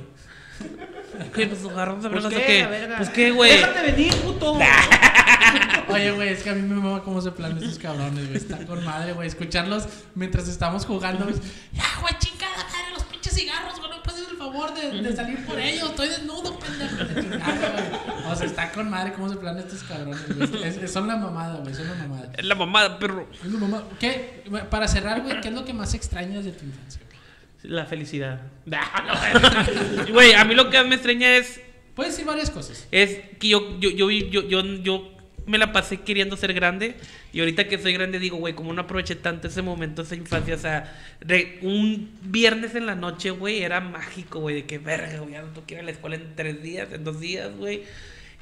¿Qué? 1.34 1.48
Pues 1.48 1.64
agarramos 1.66 2.06
a 2.06 2.10
Pues 2.10 2.24
verlas 2.24 2.42
o 2.42 2.46
qué, 2.46 2.66
verga. 2.68 2.98
Pues 2.98 3.10
qué, 3.10 3.32
güey. 3.32 3.52
Déjate 3.52 3.92
venir, 3.92 4.14
puto. 4.18 4.58
Oye, 5.90 6.12
güey, 6.12 6.30
es 6.30 6.42
que 6.44 6.50
a 6.50 6.54
mí 6.54 6.62
me 6.62 6.76
mama 6.76 7.02
cómo 7.04 7.22
se 7.22 7.32
planean 7.32 7.62
estos 7.62 7.78
cabrones, 7.80 8.26
güey. 8.26 8.38
Está 8.38 8.58
con 8.66 8.84
madre, 8.84 9.14
güey. 9.14 9.28
Escucharlos 9.28 9.86
mientras 10.16 10.48
estamos 10.48 10.86
jugando, 10.86 11.26
güey. 11.26 11.36
Ya, 11.74 11.84
güey, 12.02 12.14
chingada 12.20 12.56
madre, 12.58 12.94
los 12.94 13.04
pinches 13.04 13.34
cigarros, 13.34 13.78
güey. 13.80 13.90
No 13.92 13.98
me 13.98 14.04
haces 14.12 14.28
el 14.30 14.38
favor 14.54 14.74
de, 14.74 15.02
de 15.02 15.16
salir 15.16 15.46
por 15.46 15.60
ellos. 15.60 15.90
Estoy 15.90 16.10
desnudo, 16.10 16.58
pendejo. 16.60 16.96
Güey. 17.14 17.40
O 18.32 18.36
sea, 18.36 18.48
está 18.48 18.72
con 18.72 18.90
madre 18.90 19.12
cómo 19.14 19.30
se 19.30 19.36
planean 19.36 19.66
estos 19.68 19.84
cabrones, 19.84 20.36
güey. 20.36 20.64
Es- 20.64 20.78
es- 20.78 20.92
son 20.94 21.08
la 21.08 21.18
mamada, 21.18 21.58
güey. 21.60 21.74
Son 21.76 21.86
la 21.88 21.94
mamada. 21.96 22.32
Es 22.38 22.46
la 22.46 22.56
mamada, 22.56 22.98
perro. 22.98 23.28
Es 23.34 23.52
la 23.52 23.60
mamada. 23.60 23.84
¿Qué? 24.00 24.44
Para 24.70 24.88
cerrar, 24.88 25.22
güey, 25.22 25.42
¿qué 25.42 25.50
es 25.50 25.54
lo 25.54 25.66
que 25.66 25.74
más 25.74 25.94
extrañas 25.94 26.46
de 26.46 26.52
tu 26.54 26.66
infancia? 26.66 27.02
güey? 27.06 27.74
La 27.74 27.86
felicidad. 27.86 28.42
Güey, 30.12 30.34
a 30.34 30.44
mí 30.46 30.56
lo 30.56 30.70
que 30.70 30.78
más 30.78 30.88
me 30.88 30.96
extraña 30.96 31.36
es 31.38 31.60
Puedes 31.96 32.14
decir 32.14 32.26
varias 32.26 32.50
cosas. 32.50 32.88
es 32.92 33.20
que 33.40 33.50
yo, 33.50 33.80
yo, 33.80 33.90
yo, 33.92 34.10
yo, 34.10 34.42
yo, 34.48 34.62
yo 34.64 35.12
me 35.46 35.58
la 35.58 35.72
pasé 35.72 36.02
queriendo 36.02 36.38
ser 36.38 36.54
grande 36.54 36.96
y 37.32 37.40
ahorita 37.40 37.68
que 37.68 37.78
soy 37.78 37.94
grande 37.94 38.20
digo, 38.20 38.38
güey, 38.38 38.54
como 38.54 38.74
no 38.74 38.82
aproveché 38.82 39.16
tanto 39.16 39.48
ese 39.48 39.62
momento, 39.62 40.04
esa 40.04 40.16
infancia, 40.16 40.56
o 40.56 40.58
sea, 40.58 40.96
un 41.62 42.12
viernes 42.22 42.76
en 42.76 42.86
la 42.86 42.96
noche, 42.96 43.32
güey, 43.32 43.64
era 43.64 43.82
mágico, 43.82 44.40
güey, 44.40 44.56
de 44.56 44.66
que 44.66 44.78
verga, 44.78 45.20
güey, 45.20 45.34
no 45.34 45.66
que 45.66 45.76
ir 45.76 45.80
a 45.82 45.84
la 45.84 45.92
escuela 45.92 46.16
en 46.16 46.36
tres 46.36 46.62
días, 46.62 46.92
en 46.92 47.04
dos 47.04 47.20
días, 47.20 47.56
güey. 47.56 47.84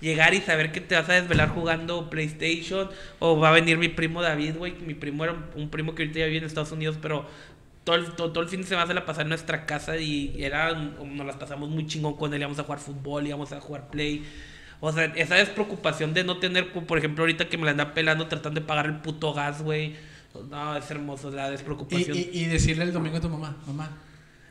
Llegar 0.01 0.33
y 0.33 0.41
saber 0.41 0.71
que 0.71 0.81
te 0.81 0.95
vas 0.95 1.07
a 1.09 1.13
desvelar 1.13 1.49
jugando 1.49 2.09
PlayStation 2.09 2.89
o 3.19 3.39
va 3.39 3.49
a 3.49 3.51
venir 3.51 3.77
mi 3.77 3.87
primo 3.87 4.23
David, 4.23 4.55
güey, 4.57 4.73
mi 4.73 4.95
primo 4.95 5.23
era 5.23 5.35
un, 5.55 5.69
primo 5.69 5.93
que 5.93 6.03
ahorita 6.03 6.19
ya 6.19 6.25
vive 6.25 6.39
en 6.39 6.45
Estados 6.45 6.71
Unidos, 6.71 6.97
pero 6.99 7.27
todo 7.83 7.95
el, 7.97 8.11
todo 8.13 8.41
el 8.41 8.49
fin 8.49 8.61
de 8.61 8.67
semana 8.67 8.87
se 8.87 8.95
la 8.95 9.05
pasaba 9.05 9.23
en 9.23 9.29
nuestra 9.29 9.67
casa 9.67 9.97
y 9.97 10.43
era, 10.43 10.73
nos 10.73 11.25
las 11.25 11.35
pasamos 11.35 11.69
muy 11.69 11.85
chingón 11.85 12.15
con 12.15 12.33
él, 12.33 12.39
íbamos 12.39 12.57
a 12.57 12.63
jugar 12.63 12.79
fútbol, 12.79 13.27
íbamos 13.27 13.51
a 13.51 13.61
jugar 13.61 13.91
play. 13.91 14.23
O 14.81 14.91
sea, 14.91 15.05
esa 15.15 15.35
despreocupación 15.35 16.13
de 16.13 16.23
no 16.23 16.37
tener, 16.39 16.73
por 16.73 16.97
ejemplo, 16.97 17.21
ahorita 17.23 17.47
que 17.47 17.57
me 17.57 17.65
la 17.65 17.71
anda 17.71 17.93
pelando 17.93 18.27
tratando 18.27 18.59
de 18.59 18.65
pagar 18.65 18.87
el 18.87 18.95
puto 18.97 19.31
gas, 19.33 19.61
güey. 19.61 19.95
No, 20.49 20.75
es 20.75 20.89
hermoso 20.89 21.29
la 21.29 21.49
despreocupación. 21.49 22.17
y, 22.17 22.29
y 22.33 22.45
decirle 22.45 22.85
el 22.85 22.91
domingo 22.91 23.17
a 23.17 23.21
tu 23.21 23.29
mamá, 23.29 23.57
mamá, 23.67 23.97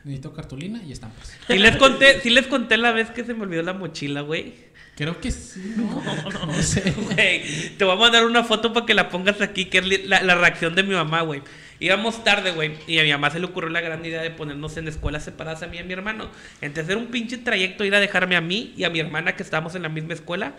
necesito 0.03 0.33
cartulina 0.33 0.81
y 0.83 0.93
estampas. 0.93 1.37
Sí 1.47 1.57
les 1.57 1.75
conté, 1.75 2.21
sí 2.21 2.29
les 2.29 2.47
conté 2.47 2.77
la 2.77 2.91
vez 2.93 3.09
que 3.11 3.25
se 3.25 3.33
me 3.33 3.43
olvidó 3.43 3.61
la 3.63 3.73
mochila, 3.73 4.21
güey. 4.21 4.71
Creo 4.95 5.19
que 5.19 5.31
sí, 5.31 5.73
no, 5.75 6.45
no 6.45 6.53
sé. 6.61 6.91
Güey, 6.91 7.77
te 7.77 7.83
voy 7.83 7.95
a 7.95 7.99
mandar 7.99 8.25
una 8.25 8.43
foto 8.43 8.71
para 8.71 8.85
que 8.85 8.93
la 8.93 9.09
pongas 9.09 9.41
aquí, 9.41 9.65
que 9.65 9.79
es 9.79 10.07
la, 10.07 10.21
la 10.21 10.35
reacción 10.35 10.75
de 10.75 10.83
mi 10.83 10.93
mamá, 10.93 11.21
güey. 11.21 11.41
Íbamos 11.81 12.23
tarde, 12.23 12.51
güey, 12.51 12.73
y 12.85 12.99
a 12.99 13.03
mi 13.03 13.11
mamá 13.11 13.31
se 13.31 13.39
le 13.39 13.45
ocurrió 13.47 13.71
la 13.71 13.81
gran 13.81 14.05
idea 14.05 14.21
de 14.21 14.29
ponernos 14.29 14.77
en 14.77 14.87
escuelas 14.87 15.23
separadas 15.23 15.63
a 15.63 15.67
mí 15.67 15.77
y 15.77 15.79
a 15.79 15.83
mi 15.83 15.93
hermano. 15.93 16.29
Entonces 16.61 16.91
era 16.91 16.99
un 16.99 17.07
pinche 17.07 17.39
trayecto 17.39 17.83
ir 17.83 17.95
a 17.95 17.99
dejarme 17.99 18.35
a 18.35 18.41
mí 18.41 18.71
y 18.77 18.83
a 18.83 18.91
mi 18.91 18.99
hermana 18.99 19.35
que 19.35 19.41
estábamos 19.41 19.73
en 19.73 19.81
la 19.81 19.89
misma 19.89 20.13
escuela. 20.13 20.53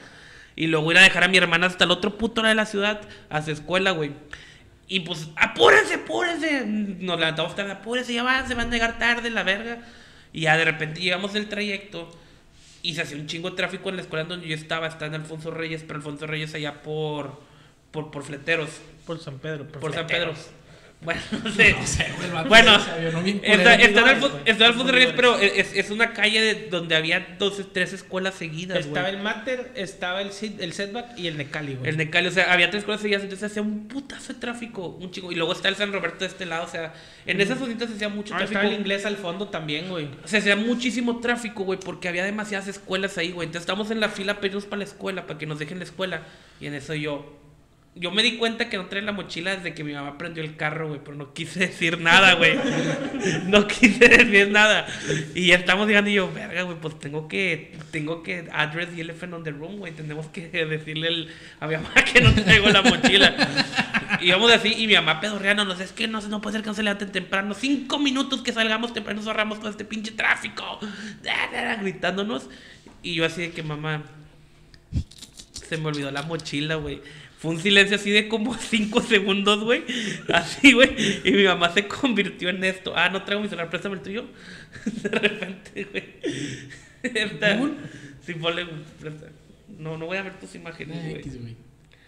Y 0.56 0.66
luego 0.66 0.90
ir 0.90 0.98
a 0.98 1.02
dejar 1.02 1.22
a 1.22 1.28
mi 1.28 1.36
hermana 1.38 1.68
hasta 1.68 1.84
el 1.84 1.92
otro 1.92 2.18
puto 2.18 2.42
lado 2.42 2.48
de 2.48 2.56
la 2.56 2.66
ciudad, 2.66 3.02
a 3.30 3.40
su 3.40 3.52
escuela, 3.52 3.92
güey. 3.92 4.10
Y 4.88 5.00
pues, 5.00 5.28
apúrense, 5.36 5.94
apúrense. 5.94 6.64
Nos 6.66 7.20
levantamos 7.20 7.54
tarde, 7.54 7.70
apúrense, 7.70 8.12
ya 8.12 8.24
van, 8.24 8.48
se 8.48 8.54
van 8.54 8.66
a 8.66 8.70
llegar 8.72 8.98
tarde, 8.98 9.30
la 9.30 9.44
verga. 9.44 9.78
Y 10.32 10.40
ya 10.40 10.56
de 10.56 10.64
repente 10.64 11.00
llegamos 11.00 11.36
el 11.36 11.48
trayecto 11.48 12.10
y 12.82 12.94
se 12.96 13.02
hacía 13.02 13.16
un 13.16 13.28
chingo 13.28 13.50
de 13.50 13.56
tráfico 13.56 13.90
en 13.90 13.96
la 13.96 14.02
escuela 14.02 14.24
donde 14.24 14.48
yo 14.48 14.56
estaba, 14.56 14.88
está 14.88 15.06
en 15.06 15.14
Alfonso 15.14 15.52
Reyes, 15.52 15.84
pero 15.86 15.98
Alfonso 15.98 16.26
Reyes 16.26 16.52
allá 16.56 16.82
por, 16.82 17.40
por, 17.92 18.10
por 18.10 18.24
Fleteros, 18.24 18.80
Por 19.06 19.20
San 19.20 19.38
Pedro. 19.38 19.68
por 19.68 19.94
San 19.94 20.08
Pedro. 20.08 20.34
Bueno, 21.02 21.20
no 21.44 21.50
sé. 21.50 21.72
No 21.72 21.86
sé, 21.86 22.06
güey, 22.16 22.28
el 22.42 22.48
Bueno, 22.48 22.78
se 22.80 23.08
está, 23.52 23.74
está 23.74 24.00
Alfonso 24.10 24.38
Bolívares. 24.46 24.92
Reyes, 24.92 25.12
pero 25.16 25.38
es, 25.38 25.74
es 25.74 25.90
una 25.90 26.12
calle 26.12 26.40
de- 26.40 26.68
donde 26.68 26.94
había 26.94 27.34
dos, 27.38 27.60
tres 27.72 27.92
escuelas 27.92 28.34
seguidas, 28.34 28.78
Estaba 28.78 29.08
güey. 29.08 29.16
el 29.16 29.22
Mater, 29.22 29.72
estaba 29.74 30.20
el, 30.22 30.30
el 30.60 30.72
Setback 30.72 31.18
y 31.18 31.26
el 31.26 31.36
Necali, 31.38 31.74
güey. 31.74 31.90
El 31.90 31.96
Necali, 31.96 32.28
o 32.28 32.30
sea, 32.30 32.52
había 32.52 32.70
tres 32.70 32.82
escuelas 32.82 33.00
seguidas, 33.02 33.22
entonces 33.22 33.50
hacía 33.50 33.62
un 33.62 33.88
putazo 33.88 34.32
de 34.32 34.38
tráfico, 34.38 34.86
un 35.00 35.10
chingo. 35.10 35.32
Y 35.32 35.34
luego 35.34 35.52
está 35.52 35.68
el 35.68 35.74
San 35.76 35.92
Roberto 35.92 36.20
de 36.20 36.26
este 36.26 36.46
lado, 36.46 36.64
o 36.64 36.68
sea, 36.68 36.94
en 37.26 37.40
esas 37.40 37.58
zonitas 37.58 37.88
se 37.88 37.96
hacía 37.96 38.08
mucho 38.08 38.34
Ah, 38.34 38.38
tráfico. 38.38 38.58
estaba 38.60 38.72
el 38.74 38.78
inglés 38.80 39.04
al 39.04 39.16
fondo 39.16 39.48
también, 39.48 39.88
güey. 39.88 40.08
O 40.24 40.28
sea, 40.28 40.38
hacía 40.38 40.54
muchísimo 40.56 41.18
tráfico, 41.20 41.64
güey, 41.64 41.80
porque 41.80 42.08
había 42.08 42.24
demasiadas 42.24 42.68
escuelas 42.68 43.18
ahí, 43.18 43.32
güey. 43.32 43.46
Entonces 43.46 43.62
estamos 43.62 43.90
en 43.90 43.98
la 44.00 44.08
fila 44.08 44.38
irnos 44.42 44.66
para 44.66 44.78
la 44.78 44.84
escuela, 44.84 45.26
para 45.26 45.38
que 45.38 45.46
nos 45.46 45.58
dejen 45.58 45.78
la 45.78 45.84
escuela. 45.84 46.22
Y 46.60 46.66
en 46.66 46.74
eso 46.74 46.94
yo. 46.94 47.41
Yo 47.94 48.10
me 48.10 48.22
di 48.22 48.38
cuenta 48.38 48.70
que 48.70 48.78
no 48.78 48.86
traía 48.86 49.04
la 49.04 49.12
mochila 49.12 49.54
desde 49.54 49.74
que 49.74 49.84
mi 49.84 49.92
mamá 49.92 50.16
prendió 50.16 50.42
el 50.42 50.56
carro, 50.56 50.88
güey, 50.88 51.00
pero 51.04 51.14
no 51.14 51.34
quise 51.34 51.60
decir 51.60 52.00
nada, 52.00 52.34
güey. 52.34 52.58
No 53.44 53.66
quise 53.66 54.08
decir 54.08 54.48
nada. 54.50 54.86
Y 55.34 55.48
ya 55.48 55.56
estamos 55.56 55.86
llegando 55.86 56.08
y 56.08 56.14
yo, 56.14 56.32
verga, 56.32 56.62
güey, 56.62 56.78
pues 56.80 56.98
tengo 56.98 57.28
que, 57.28 57.76
tengo 57.90 58.22
que 58.22 58.48
address 58.50 58.94
the 58.94 59.02
elephant 59.02 59.34
on 59.34 59.44
the 59.44 59.50
room, 59.50 59.76
güey. 59.76 59.92
Tenemos 59.92 60.26
que 60.28 60.48
decirle 60.66 61.28
a 61.60 61.66
mi 61.66 61.74
mamá 61.74 61.92
que 62.12 62.22
no 62.22 62.32
traigo 62.34 62.70
la 62.70 62.80
mochila. 62.80 63.36
Y 64.22 64.30
vamos 64.30 64.50
así, 64.52 64.72
y 64.72 64.86
mi 64.86 64.94
mamá 64.94 65.20
pedorreando, 65.20 65.66
no 65.66 65.76
sé, 65.76 65.84
es 65.84 65.92
que 65.92 66.08
no, 66.08 66.22
no 66.22 66.40
puede 66.40 66.56
ser 66.56 66.64
que 66.64 66.82
no 66.82 66.96
temprano. 66.96 67.52
Cinco 67.52 67.98
minutos 67.98 68.40
que 68.40 68.52
salgamos 68.52 68.94
temprano, 68.94 69.20
nos 69.20 69.26
ahorramos 69.26 69.58
todo 69.58 69.68
este 69.68 69.84
pinche 69.84 70.12
tráfico. 70.12 70.80
Gritándonos. 71.82 72.48
Y 73.02 73.14
yo 73.14 73.26
así 73.26 73.42
de 73.42 73.50
que 73.50 73.62
mamá, 73.62 74.02
se 75.52 75.76
me 75.76 75.88
olvidó 75.88 76.10
la 76.10 76.22
mochila, 76.22 76.76
güey. 76.76 77.02
Fue 77.42 77.50
un 77.50 77.58
silencio 77.58 77.96
así 77.96 78.12
de 78.12 78.28
como 78.28 78.54
cinco 78.58 79.00
segundos, 79.02 79.64
güey. 79.64 79.82
Así, 80.32 80.74
güey. 80.74 80.94
Y 81.24 81.32
mi 81.32 81.42
mamá 81.42 81.72
se 81.72 81.88
convirtió 81.88 82.50
en 82.50 82.62
esto. 82.62 82.92
Ah, 82.94 83.08
no 83.08 83.24
traigo 83.24 83.42
mi 83.42 83.48
celular, 83.48 83.68
préstame 83.68 83.96
el 83.96 84.02
tuyo. 84.02 84.26
De 85.02 85.08
repente, 85.08 85.84
güey. 85.90 86.04
Esta-. 87.02 87.68
Sí, 88.24 88.34
ponle. 88.34 88.64
No, 89.76 89.98
no 89.98 90.06
voy 90.06 90.18
a 90.18 90.22
ver 90.22 90.38
tus 90.38 90.54
imágenes, 90.54 90.98
Eh, 90.98 91.20
güey. 91.40 91.56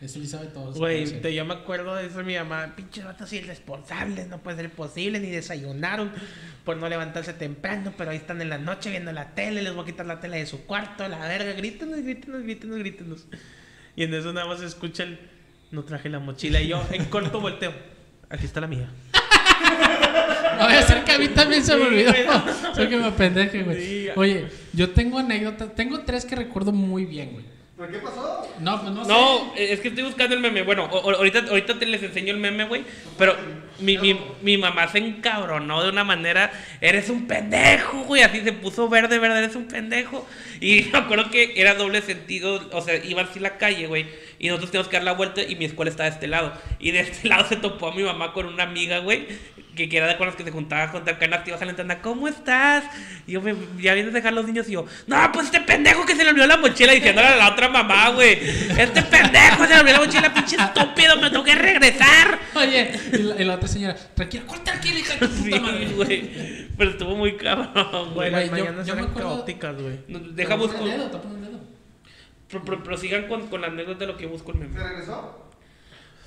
Ese 0.00 0.20
sí 0.20 0.26
sabe 0.28 0.46
todo. 0.46 0.72
Güey, 0.74 1.34
yo 1.34 1.44
me 1.44 1.54
acuerdo 1.54 1.96
de 1.96 2.06
eso 2.06 2.18
de 2.18 2.24
mi 2.24 2.36
mamá. 2.36 2.74
Pinches 2.76 3.04
vatos 3.04 3.32
irresponsables, 3.32 4.28
no 4.28 4.38
puede 4.38 4.58
ser 4.58 4.70
posible, 4.70 5.18
ni 5.18 5.30
desayunaron 5.30 6.12
por 6.64 6.76
no 6.76 6.88
levantarse 6.88 7.32
temprano, 7.32 7.92
pero 7.96 8.10
ahí 8.10 8.18
están 8.18 8.40
en 8.40 8.50
la 8.50 8.58
noche 8.58 8.90
viendo 8.90 9.10
la 9.12 9.34
tele, 9.34 9.62
les 9.62 9.72
voy 9.74 9.82
a 9.82 9.86
quitar 9.86 10.06
la 10.06 10.20
tele 10.20 10.38
de 10.38 10.46
su 10.46 10.64
cuarto, 10.66 11.08
la 11.08 11.18
verga, 11.26 11.52
grítenos, 11.54 12.02
grítenos, 12.02 12.42
grítenos, 12.42 12.78
grítenos. 12.78 13.26
Y 13.96 14.04
en 14.04 14.14
eso 14.14 14.32
nada 14.32 14.46
más 14.46 14.60
se 14.60 14.66
escucha 14.66 15.04
el. 15.04 15.18
No 15.70 15.82
traje 15.82 16.08
la 16.08 16.18
mochila. 16.18 16.60
Y 16.60 16.68
yo 16.68 16.82
en 16.90 17.04
corto 17.06 17.40
volteo. 17.40 17.72
Aquí 18.28 18.46
está 18.46 18.60
la 18.60 18.66
mía. 18.66 18.88
No 20.56 20.66
voy 20.66 20.74
a 20.74 20.78
hacer 20.78 21.02
que 21.02 21.10
a 21.10 21.18
mí 21.18 21.28
también 21.28 21.64
se 21.64 21.74
me 21.74 21.82
olvidó. 21.82 22.12
Soy 22.76 22.88
que 22.88 22.96
me 22.96 23.06
apendeje, 23.06 23.64
güey. 23.64 24.08
Oye, 24.14 24.46
yo 24.72 24.90
tengo 24.90 25.18
anécdotas. 25.18 25.74
Tengo 25.74 26.00
tres 26.02 26.24
que 26.24 26.36
recuerdo 26.36 26.70
muy 26.70 27.04
bien, 27.04 27.32
güey. 27.32 27.44
¿Pero 27.76 27.90
qué 27.90 27.98
pasó? 27.98 28.48
No, 28.60 28.80
pues 28.80 28.92
no, 28.92 29.04
No, 29.04 29.52
sé. 29.56 29.64
eh, 29.64 29.72
es 29.72 29.80
que 29.80 29.88
estoy 29.88 30.04
buscando 30.04 30.34
el 30.36 30.40
meme. 30.40 30.62
Bueno, 30.62 30.84
ahorita, 30.84 31.40
ahorita 31.48 31.76
te 31.76 31.86
les 31.86 32.02
enseño 32.04 32.32
el 32.32 32.38
meme, 32.38 32.64
güey. 32.66 32.84
Pero 33.18 33.36
mi, 33.80 33.98
mi, 33.98 34.16
mi 34.42 34.56
mamá 34.56 34.86
se 34.86 34.98
encabronó 34.98 35.82
de 35.82 35.88
una 35.90 36.04
manera. 36.04 36.52
Eres 36.80 37.10
un 37.10 37.26
pendejo, 37.26 38.04
güey. 38.04 38.22
Así 38.22 38.42
se 38.42 38.52
puso 38.52 38.88
verde, 38.88 39.18
verde, 39.18 39.38
eres 39.38 39.56
un 39.56 39.66
pendejo. 39.66 40.24
Y 40.60 40.82
me 40.92 40.98
acuerdo 40.98 41.30
que 41.30 41.54
era 41.56 41.74
doble 41.74 42.00
sentido. 42.00 42.68
O 42.72 42.80
sea, 42.80 42.94
iba 43.04 43.22
así 43.22 43.40
la 43.40 43.58
calle, 43.58 43.88
güey. 43.88 44.06
Y 44.38 44.48
nosotros 44.48 44.70
teníamos 44.70 44.88
que 44.88 44.96
dar 44.96 45.04
la 45.04 45.12
vuelta 45.12 45.42
y 45.42 45.56
mi 45.56 45.64
escuela 45.64 45.90
estaba 45.90 46.08
de 46.08 46.14
este 46.14 46.26
lado. 46.26 46.52
Y 46.78 46.90
de 46.90 47.00
este 47.00 47.28
lado 47.28 47.46
se 47.48 47.56
topó 47.56 47.88
a 47.88 47.94
mi 47.94 48.02
mamá 48.02 48.32
con 48.32 48.46
una 48.46 48.62
amiga, 48.64 48.98
güey. 48.98 49.26
Que, 49.74 49.88
que 49.88 49.96
era 49.96 50.06
de 50.06 50.16
con 50.16 50.28
las 50.28 50.36
que 50.36 50.44
se 50.44 50.52
juntaba 50.52 50.92
con 50.92 51.02
acá 51.08 51.24
en 51.24 51.32
la 51.32 51.38
activa 51.38 51.58
Jalentana. 51.58 52.00
¿Cómo 52.00 52.28
estás? 52.28 52.84
Y 53.26 53.32
yo 53.32 53.40
me, 53.42 53.56
ya 53.80 53.92
vienes 53.94 54.12
a 54.12 54.16
dejar 54.18 54.32
los 54.32 54.46
niños 54.46 54.68
y 54.68 54.72
yo, 54.72 54.86
no, 55.08 55.32
pues 55.32 55.46
este 55.46 55.60
pendejo 55.62 56.06
que 56.06 56.14
se 56.14 56.22
le 56.22 56.30
olvidó 56.30 56.46
la 56.46 56.58
mochila 56.58 56.92
diciéndole 56.92 57.26
a 57.26 57.34
la 57.34 57.48
otra 57.50 57.68
mamá, 57.68 58.10
güey. 58.10 58.34
Este 58.78 59.02
pendejo 59.02 59.64
se 59.66 59.74
le 59.74 59.80
olvidó 59.80 59.98
la 59.98 60.04
mochila, 60.06 60.32
pinche 60.32 60.54
estúpido, 60.56 61.16
me 61.20 61.28
tengo 61.28 61.42
que 61.42 61.56
regresar. 61.56 62.38
Oye, 62.54 62.92
y 63.14 63.18
la, 63.18 63.42
y 63.42 63.44
la 63.44 63.54
otra 63.54 63.66
señora, 63.66 63.96
tranquila, 64.14 64.44
¿cuál 64.46 64.62
tranquila, 64.62 64.98
hija 65.00 65.14
de 65.14 65.26
tu 65.26 65.34
Sí, 65.42 65.50
puta 65.50 65.60
madre? 65.60 65.86
güey. 65.86 66.30
Pero 66.78 66.90
estuvo 66.90 67.16
muy 67.16 67.36
cabrón, 67.36 68.14
Güey, 68.14 68.30
las 68.30 68.44
yo- 68.46 68.50
mañanas 68.52 68.86
yo 68.86 68.94
me 68.94 69.00
eran 69.00 69.10
acuerdo- 69.10 69.28
caóticas, 69.30 69.74
güey. 69.74 69.98
No, 70.06 70.20
Te 70.20 70.44
Pro, 72.48 72.62
pro- 72.64 72.82
prosigan 72.82 73.26
con, 73.28 73.48
con 73.48 73.60
la 73.60 73.68
anécdota 73.68 74.00
de 74.00 74.06
lo 74.06 74.16
que 74.16 74.26
busco 74.26 74.52
el 74.52 74.58
¿Se 74.58 74.64
meme. 74.64 74.80
regresó? 74.82 75.40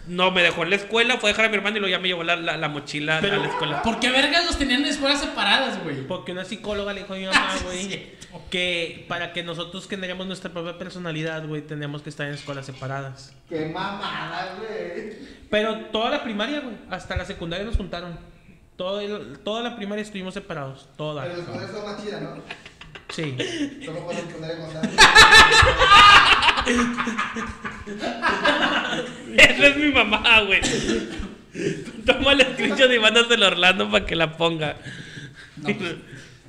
No, 0.07 0.31
me 0.31 0.41
dejó 0.41 0.63
en 0.63 0.69
la 0.69 0.77
escuela, 0.77 1.17
fue 1.17 1.29
a 1.29 1.33
dejar 1.33 1.45
a 1.45 1.49
mi 1.49 1.55
hermano 1.57 1.75
y 1.75 1.79
luego 1.81 1.91
ya 1.91 1.99
me 1.99 2.07
llevó 2.07 2.23
la, 2.23 2.37
la, 2.37 2.55
la 2.55 2.69
mochila 2.69 3.19
Pero- 3.21 3.35
a 3.35 3.39
la 3.39 3.47
escuela. 3.47 3.81
¿Por 3.81 3.99
qué 3.99 4.09
vergas 4.09 4.45
los 4.45 4.57
tenían 4.57 4.81
en 4.81 4.87
escuelas 4.87 5.19
separadas, 5.19 5.83
güey? 5.83 6.07
Porque 6.07 6.31
una 6.31 6.45
psicóloga 6.45 6.93
le 6.93 7.01
dijo 7.01 7.13
a 7.13 7.17
mi 7.17 7.25
mamá, 7.27 7.51
Sí, 7.57 7.63
güey, 7.65 8.17
que 8.49 9.05
para 9.09 9.33
que 9.33 9.43
nosotros 9.43 9.85
generemos 9.87 10.25
nuestra 10.25 10.51
propia 10.51 10.77
personalidad, 10.77 11.45
güey, 11.45 11.61
teníamos 11.61 12.01
que 12.03 12.09
estar 12.09 12.25
en 12.27 12.35
escuelas 12.35 12.65
separadas. 12.65 13.33
¡Qué 13.49 13.65
mamada, 13.67 14.55
güey! 14.59 15.11
Pero 15.49 15.77
toda 15.87 16.09
la 16.09 16.23
primaria, 16.23 16.61
güey, 16.61 16.75
hasta 16.89 17.17
la 17.17 17.25
secundaria 17.25 17.65
nos 17.65 17.75
juntaron. 17.75 18.17
Todo 18.77 19.01
el- 19.01 19.39
toda 19.39 19.61
la 19.61 19.75
primaria 19.75 20.03
estuvimos 20.03 20.33
separados, 20.35 20.87
toda. 20.95 21.23
Pero 21.23 21.35
los 21.37 21.45
poderes 21.47 21.71
son 21.71 21.83
más 21.85 22.01
chidas, 22.01 22.21
¿no? 22.21 22.37
Sí. 23.09 23.35
Solo 23.85 24.05
puedo 24.05 24.21
poner 24.21 24.57
con 24.57 24.77
Esa 29.37 29.67
es 29.67 29.77
mi 29.77 29.91
mamá, 29.91 30.41
güey. 30.41 30.61
Toma 32.05 32.33
el 32.33 32.41
screenshot 32.53 32.91
y 32.93 32.99
mándaselo 32.99 33.45
a 33.45 33.47
Orlando 33.49 33.89
para 33.89 34.05
que 34.05 34.15
la 34.15 34.37
ponga. 34.37 34.75
No, 35.57 35.63
pues, 35.63 35.95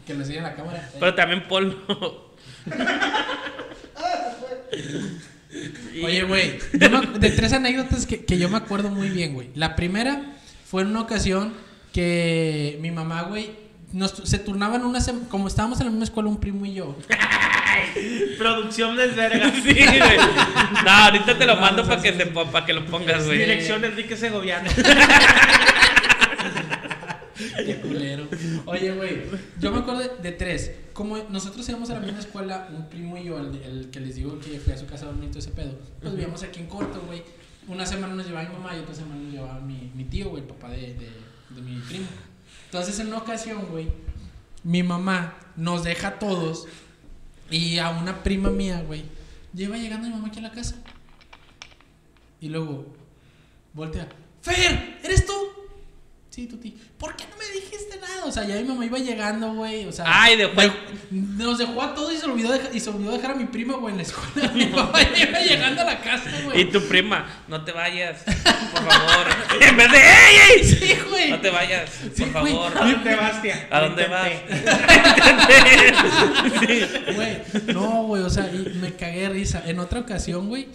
que 0.06 0.14
lo 0.14 0.24
siga 0.24 0.38
en 0.38 0.44
la 0.44 0.54
cámara. 0.54 0.88
Pero 0.98 1.14
también 1.14 1.46
ponlo. 1.48 2.34
Oye, 6.04 6.22
güey, 6.24 6.58
de 6.72 7.30
tres 7.30 7.52
anécdotas 7.52 8.06
que, 8.06 8.24
que 8.24 8.38
yo 8.38 8.48
me 8.48 8.58
acuerdo 8.58 8.90
muy 8.90 9.08
bien, 9.08 9.34
güey. 9.34 9.50
La 9.54 9.76
primera 9.76 10.22
fue 10.66 10.82
en 10.82 10.88
una 10.88 11.00
ocasión 11.00 11.54
que 11.92 12.78
mi 12.80 12.90
mamá, 12.90 13.22
güey, 13.22 13.50
nos, 13.92 14.12
se 14.24 14.38
turnaban 14.38 14.84
una 14.84 14.98
sem- 15.00 15.26
como 15.28 15.48
estábamos 15.48 15.78
en 15.80 15.86
la 15.86 15.90
misma 15.90 16.04
escuela 16.04 16.28
un 16.28 16.38
primo 16.38 16.64
y 16.66 16.74
yo. 16.74 16.96
Producción 18.38 18.96
desverga. 18.96 19.50
Sí, 19.62 19.62
güey. 19.74 20.16
No, 20.84 20.90
ahorita 20.90 21.38
te 21.38 21.46
lo 21.46 21.56
mando 21.56 21.84
para 21.86 22.00
que, 22.02 22.12
po- 22.26 22.46
pa' 22.46 22.64
que 22.66 22.72
lo 22.72 22.84
pongas, 22.86 23.26
güey. 23.26 23.38
Dirección 23.38 23.84
Enrique 23.84 24.16
Segoviano. 24.16 24.68
Qué 27.64 27.76
culero. 27.80 28.26
Oye, 28.66 28.92
güey, 28.92 29.22
yo 29.60 29.70
me 29.70 29.78
acuerdo 29.78 30.00
de, 30.00 30.10
de 30.22 30.32
tres. 30.32 30.72
Como 30.92 31.18
nosotros 31.30 31.68
íbamos 31.68 31.88
a 31.90 31.94
la 31.94 32.00
misma 32.00 32.18
escuela, 32.18 32.68
un 32.74 32.88
primo 32.88 33.16
y 33.16 33.24
yo, 33.24 33.38
el, 33.38 33.54
el 33.62 33.90
que 33.90 34.00
les 34.00 34.16
digo 34.16 34.38
que 34.40 34.58
fui 34.58 34.72
a 34.72 34.76
su 34.76 34.86
casa 34.86 35.04
a 35.04 35.08
dormir 35.08 35.28
todo 35.30 35.38
ese 35.38 35.50
pedo, 35.50 35.78
pues 36.00 36.12
vivíamos 36.14 36.42
aquí 36.42 36.58
en 36.60 36.66
corto, 36.66 37.00
güey. 37.06 37.22
Una 37.68 37.86
semana 37.86 38.14
nos 38.14 38.26
llevaba 38.26 38.48
mi 38.48 38.54
mamá 38.56 38.74
y 38.76 38.80
otra 38.80 38.94
semana 38.94 39.20
nos 39.22 39.32
llevaba 39.32 39.60
mi, 39.60 39.92
mi 39.94 40.04
tío, 40.04 40.30
güey, 40.30 40.42
el 40.42 40.48
papá 40.48 40.70
de, 40.70 40.94
de, 40.94 41.10
de 41.50 41.62
mi 41.62 41.78
primo. 41.82 42.06
Entonces, 42.68 43.00
en 43.00 43.06
una 43.06 43.18
ocasión, 43.18 43.66
güey, 43.70 43.88
mi 44.62 44.82
mamá 44.82 45.38
nos 45.56 45.84
deja 45.84 46.08
a 46.08 46.18
todos 46.18 46.66
y 47.50 47.78
a 47.78 47.88
una 47.88 48.22
prima 48.22 48.50
mía, 48.50 48.82
güey, 48.86 49.04
lleva 49.54 49.78
llegando 49.78 50.06
mi 50.06 50.14
mamá 50.14 50.28
aquí 50.28 50.40
a 50.40 50.42
la 50.42 50.52
casa. 50.52 50.76
Y 52.42 52.50
luego, 52.50 52.84
voltea. 53.72 54.06
¡Fer! 54.42 55.00
¿Eres 55.02 55.24
tú? 55.24 55.32
Sí, 56.38 56.46
Tuti. 56.46 56.70
¿Por 56.96 57.16
qué 57.16 57.24
no 57.28 57.36
me 57.36 57.44
dijiste 57.52 57.98
nada? 58.00 58.24
O 58.24 58.30
sea, 58.30 58.44
ya 58.44 58.54
mi 58.54 58.62
mamá 58.62 58.84
iba 58.86 58.96
llegando, 58.96 59.54
güey. 59.54 59.86
O 59.86 59.92
sea, 59.92 60.04
Ay, 60.06 60.36
dejó- 60.36 60.54
de- 60.54 60.70
nos 61.10 61.58
dejó 61.58 61.82
a 61.82 61.92
todos 61.96 62.12
y 62.12 62.16
se 62.16 62.26
olvidó, 62.26 62.52
deja- 62.52 62.68
y 62.72 62.78
se 62.78 62.90
olvidó 62.90 63.10
dejar 63.10 63.32
a 63.32 63.34
mi 63.34 63.46
prima, 63.46 63.74
güey, 63.74 63.90
en 63.90 63.96
la 63.96 64.02
escuela. 64.04 64.48
Mi 64.54 64.66
papá 64.66 65.00
ya 65.02 65.28
iba 65.28 65.40
llegando 65.40 65.82
a 65.82 65.84
la 65.84 66.00
casa, 66.00 66.30
güey. 66.44 66.60
Y 66.60 66.64
tu 66.66 66.80
prima, 66.86 67.26
no 67.48 67.64
te 67.64 67.72
vayas, 67.72 68.22
por 68.22 68.84
favor. 68.88 69.26
en 69.68 69.76
vez 69.76 69.90
de, 69.90 69.98
¡ey, 69.98 70.36
ey! 70.58 70.64
Sí, 70.64 70.94
güey. 71.10 71.30
No 71.30 71.40
te 71.40 71.50
vayas, 71.50 71.90
por 72.16 72.30
favor. 72.30 72.72
¿A 72.78 72.84
dónde 72.88 73.16
vas, 73.16 73.42
tía? 73.42 73.66
¿A 73.72 73.80
dónde 73.80 74.06
vas? 74.06 74.28
Güey, 77.16 77.42
no, 77.74 78.04
güey, 78.04 78.22
o 78.22 78.30
sea, 78.30 78.48
y 78.52 78.78
me 78.80 78.94
cagué 78.94 79.22
de 79.22 79.28
risa. 79.30 79.64
En 79.66 79.80
otra 79.80 79.98
ocasión, 79.98 80.46
güey, 80.48 80.68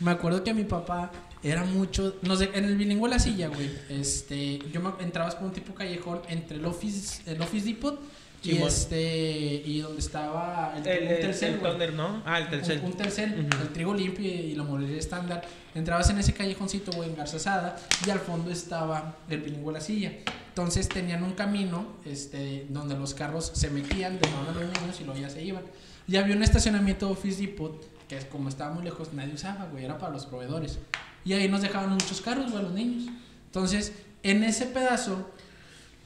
me 0.00 0.12
acuerdo 0.12 0.42
que 0.42 0.48
a 0.50 0.54
mi 0.54 0.64
papá 0.64 1.10
era 1.42 1.64
mucho, 1.64 2.16
no 2.22 2.36
sé, 2.36 2.50
en 2.54 2.64
el 2.64 2.76
bilingüe 2.76 3.08
la 3.08 3.18
silla, 3.18 3.48
güey. 3.48 3.70
Este, 3.88 4.58
yo 4.72 4.80
me 4.80 4.90
entrabas 5.04 5.34
por 5.36 5.46
un 5.46 5.52
tipo 5.52 5.74
callejón 5.74 6.20
entre 6.28 6.58
el 6.58 6.64
Office, 6.66 7.22
el 7.30 7.40
Office 7.40 7.66
Depot 7.66 7.98
y 8.42 8.56
este, 8.56 9.62
y 9.66 9.80
donde 9.80 10.00
estaba 10.00 10.74
el, 10.76 10.86
El, 10.86 11.02
un 11.02 11.08
el, 11.08 11.20
Telcel, 11.20 11.54
el. 11.54 11.60
Thunder, 11.60 11.92
¿no? 11.92 12.22
Ah, 12.24 12.38
el 12.38 12.48
Telcel. 12.48 12.78
Un, 12.80 12.86
un 12.86 12.92
Telcel, 12.94 13.32
Ujú. 13.32 13.62
el 13.62 13.68
trigo 13.72 13.94
limpio 13.94 14.26
y, 14.26 14.28
y 14.30 14.54
la 14.54 14.62
molería 14.64 14.98
estándar. 14.98 15.42
Entrabas 15.74 16.08
en 16.10 16.18
ese 16.18 16.32
callejoncito, 16.32 16.90
güey, 16.92 17.10
en 17.10 17.16
Garza 17.16 17.38
Sada, 17.38 17.76
y 18.06 18.10
al 18.10 18.18
fondo 18.18 18.50
estaba 18.50 19.16
el 19.28 19.40
bilingüe 19.40 19.72
La 19.72 19.80
Silla. 19.80 20.12
Entonces 20.48 20.88
tenían 20.88 21.22
un 21.22 21.32
camino 21.32 21.86
este, 22.04 22.66
donde 22.70 22.96
los 22.96 23.14
carros 23.14 23.50
se 23.54 23.70
metían, 23.70 24.18
dejaban 24.18 24.48
a 24.48 24.52
los 24.52 24.64
niños 24.80 25.00
y 25.00 25.04
luego 25.04 25.20
ya 25.20 25.30
se 25.30 25.42
iban. 25.44 25.62
Y 26.08 26.16
había 26.16 26.34
un 26.34 26.42
estacionamiento 26.42 27.08
Office 27.10 27.40
Depot 27.40 27.86
que 28.08 28.18
como 28.26 28.48
estaba 28.48 28.74
muy 28.74 28.82
lejos, 28.82 29.12
nadie 29.12 29.34
usaba, 29.34 29.66
güey, 29.66 29.84
era 29.84 29.96
para 29.98 30.12
los 30.12 30.26
proveedores. 30.26 30.80
Y 31.24 31.32
ahí 31.32 31.48
nos 31.48 31.62
dejaban 31.62 31.90
muchos 31.90 32.20
carros, 32.20 32.50
güey, 32.50 32.62
los 32.62 32.72
niños. 32.72 33.12
Entonces, 33.46 33.92
en 34.22 34.42
ese 34.44 34.66
pedazo, 34.66 35.30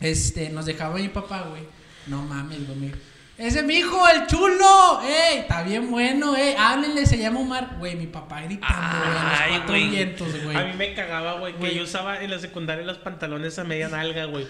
este, 0.00 0.50
nos 0.50 0.66
dejaba 0.66 0.96
mi 0.96 1.08
papá, 1.08 1.46
güey. 1.48 1.62
No 2.06 2.22
mames, 2.22 2.66
güey. 2.66 2.92
Ese 3.36 3.58
es 3.58 3.64
mi 3.64 3.74
hijo, 3.78 4.00
el 4.08 4.28
chulo. 4.28 5.00
¡Ey! 5.02 5.38
Está 5.38 5.64
bien 5.64 5.90
bueno, 5.90 6.36
¡ey! 6.36 6.54
Háblenle, 6.56 7.04
se 7.04 7.18
llama 7.18 7.40
Omar. 7.40 7.70
Güey, 7.80 7.96
mi 7.96 8.06
papá 8.06 8.40
gritando, 8.42 8.76
güey, 8.98 9.08
a 9.18 9.22
los 9.24 9.40
Ay, 9.40 9.48
cuatro 9.50 9.66
güey. 9.70 9.88
vientos, 9.88 10.42
güey. 10.44 10.56
A 10.56 10.64
mí 10.64 10.72
me 10.74 10.94
cagaba, 10.94 11.32
güey, 11.40 11.52
que 11.54 11.74
yo 11.74 11.82
usaba 11.82 12.22
en 12.22 12.30
la 12.30 12.38
secundaria 12.38 12.84
los 12.84 12.98
pantalones 12.98 13.58
a 13.58 13.64
media 13.64 13.88
nalga, 13.88 14.26
güey. 14.26 14.46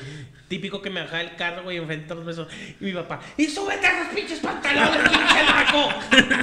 Típico 0.49 0.82
que 0.82 0.91
me 0.91 1.01
bajaba 1.01 1.22
el 1.22 1.35
carro, 1.37 1.62
güey, 1.62 1.78
enfrente 1.78 2.09
de 2.09 2.14
los 2.16 2.26
besos. 2.26 2.49
Y 2.78 2.85
mi 2.85 2.93
papá, 2.93 3.20
¡y 3.39 3.47
súbete 3.47 3.87
a 3.87 4.03
esos 4.03 4.14
pinches 4.14 4.41
pantalones, 4.41 4.99
pinche 5.09 5.45
naco! 5.47 5.89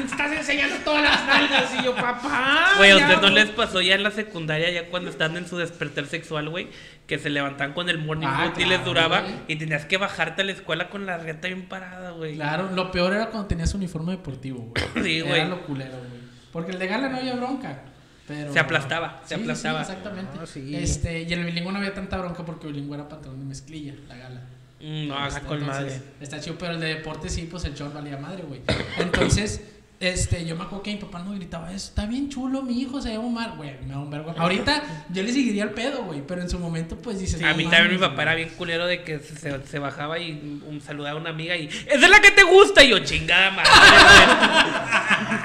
Estás 0.03 0.31
enseñando 0.31 0.77
todas 0.83 1.03
las 1.03 1.23
nalgas. 1.27 1.71
Y 1.79 1.83
yo, 1.83 1.93
papá. 1.95 2.71
Güey, 2.77 2.89
¿a 2.89 2.95
ya, 2.97 3.01
ustedes 3.03 3.21
no 3.21 3.29
güey". 3.31 3.43
les 3.45 3.49
pasó 3.51 3.81
ya 3.81 3.93
en 3.93 4.01
la 4.01 4.09
secundaria, 4.11 4.71
ya 4.71 4.85
cuando 4.89 5.11
están 5.11 5.37
en 5.37 5.47
su 5.47 5.57
despertar 5.57 6.07
sexual, 6.07 6.49
güey? 6.49 6.69
Que 7.07 7.19
se 7.19 7.29
levantan 7.29 7.73
con 7.73 7.89
el 7.89 7.97
morning 7.97 8.27
Ah, 8.29 8.45
boot 8.45 8.57
y 8.57 8.61
les 8.61 8.69
claro, 8.79 8.83
duraba 8.85 9.21
güey. 9.21 9.33
y 9.49 9.55
tenías 9.57 9.85
que 9.85 9.97
bajarte 9.97 10.43
a 10.43 10.45
la 10.45 10.53
escuela 10.53 10.89
con 10.89 11.05
la 11.05 11.17
reta 11.17 11.47
bien 11.47 11.67
parada, 11.67 12.11
güey. 12.11 12.35
Claro, 12.35 12.69
lo 12.73 12.89
peor 12.91 13.13
era 13.13 13.27
cuando 13.29 13.47
tenías 13.47 13.73
uniforme 13.73 14.13
deportivo, 14.13 14.59
güey. 14.71 14.85
Sí, 15.05 15.17
Era 15.19 15.27
güey. 15.29 15.49
lo 15.49 15.61
culero, 15.63 15.97
güey. 15.97 16.21
Porque 16.53 16.71
el 16.71 16.79
de 16.79 16.87
gala 16.87 17.09
no 17.09 17.17
había 17.17 17.35
bronca. 17.35 17.81
Pero... 18.27 18.53
Se 18.53 18.59
aplastaba, 18.59 19.21
se 19.25 19.35
Sí, 19.35 19.41
aplastaba. 19.41 19.83
Sí, 19.83 19.91
exactamente. 19.91 20.31
Ah, 20.41 20.45
sí. 20.45 20.75
Este, 20.75 21.23
y 21.23 21.33
en 21.33 21.39
el 21.39 21.45
bilingüe 21.45 21.71
no 21.73 21.79
había 21.79 21.93
tanta 21.93 22.17
bronca 22.17 22.45
porque 22.45 22.67
el 22.67 22.73
bilingüe 22.73 22.95
era 22.95 23.09
pantalón 23.09 23.39
de 23.39 23.45
mezclilla, 23.45 23.93
la 24.07 24.15
gala. 24.15 24.41
Mm, 24.79 25.07
No, 25.09 25.27
Este, 25.27 25.41
con 25.41 25.59
entonces, 25.59 25.83
madre. 25.83 26.01
Está 26.21 26.39
chido, 26.39 26.55
pero 26.57 26.73
el 26.73 26.79
de 26.79 26.87
deporte 26.95 27.27
sí, 27.29 27.47
pues 27.51 27.65
el 27.65 27.73
short 27.73 27.93
valía 27.93 28.17
madre, 28.17 28.43
güey. 28.43 28.61
Entonces, 28.99 29.61
este, 30.01 30.45
yo 30.45 30.55
me 30.55 30.63
acuerdo 30.63 30.83
que 30.83 30.91
mi 30.93 30.97
papá 30.99 31.19
no 31.23 31.31
gritaba, 31.33 31.69
eso 31.71 31.87
está 31.89 32.05
bien 32.05 32.27
chulo, 32.29 32.61
mi 32.63 32.81
hijo 32.81 33.01
se 33.01 33.09
llama 33.13 33.25
Omar, 33.27 33.53
güey, 33.55 33.71
me 33.87 33.93
da 33.93 33.99
un 33.99 34.09
vergo. 34.09 34.33
Ahorita 34.37 35.05
yo 35.13 35.23
le 35.23 35.31
seguiría 35.31 35.63
el 35.63 35.69
pedo, 35.71 36.03
güey, 36.03 36.21
pero 36.27 36.41
en 36.41 36.49
su 36.49 36.59
momento, 36.59 36.97
pues 36.97 37.19
dices, 37.19 37.41
a 37.41 37.51
"No 37.51 37.55
mí 37.55 37.63
también 37.65 37.91
mi 37.93 37.97
papá 37.97 38.15
güey". 38.15 38.21
era 38.23 38.35
bien 38.35 38.49
culero 38.57 38.87
de 38.87 39.03
que 39.03 39.19
se, 39.19 39.63
se 39.65 39.79
bajaba 39.79 40.19
y 40.19 40.59
saludaba 40.85 41.17
a 41.17 41.21
una 41.21 41.29
amiga 41.29 41.55
y 41.55 41.67
¡Esa 41.67 41.93
es 41.93 42.09
la 42.09 42.19
que 42.19 42.31
te 42.31 42.43
gusta! 42.43 42.83
Y 42.83 42.89
yo, 42.89 42.99
chingada 42.99 43.51
madre. 43.51 43.69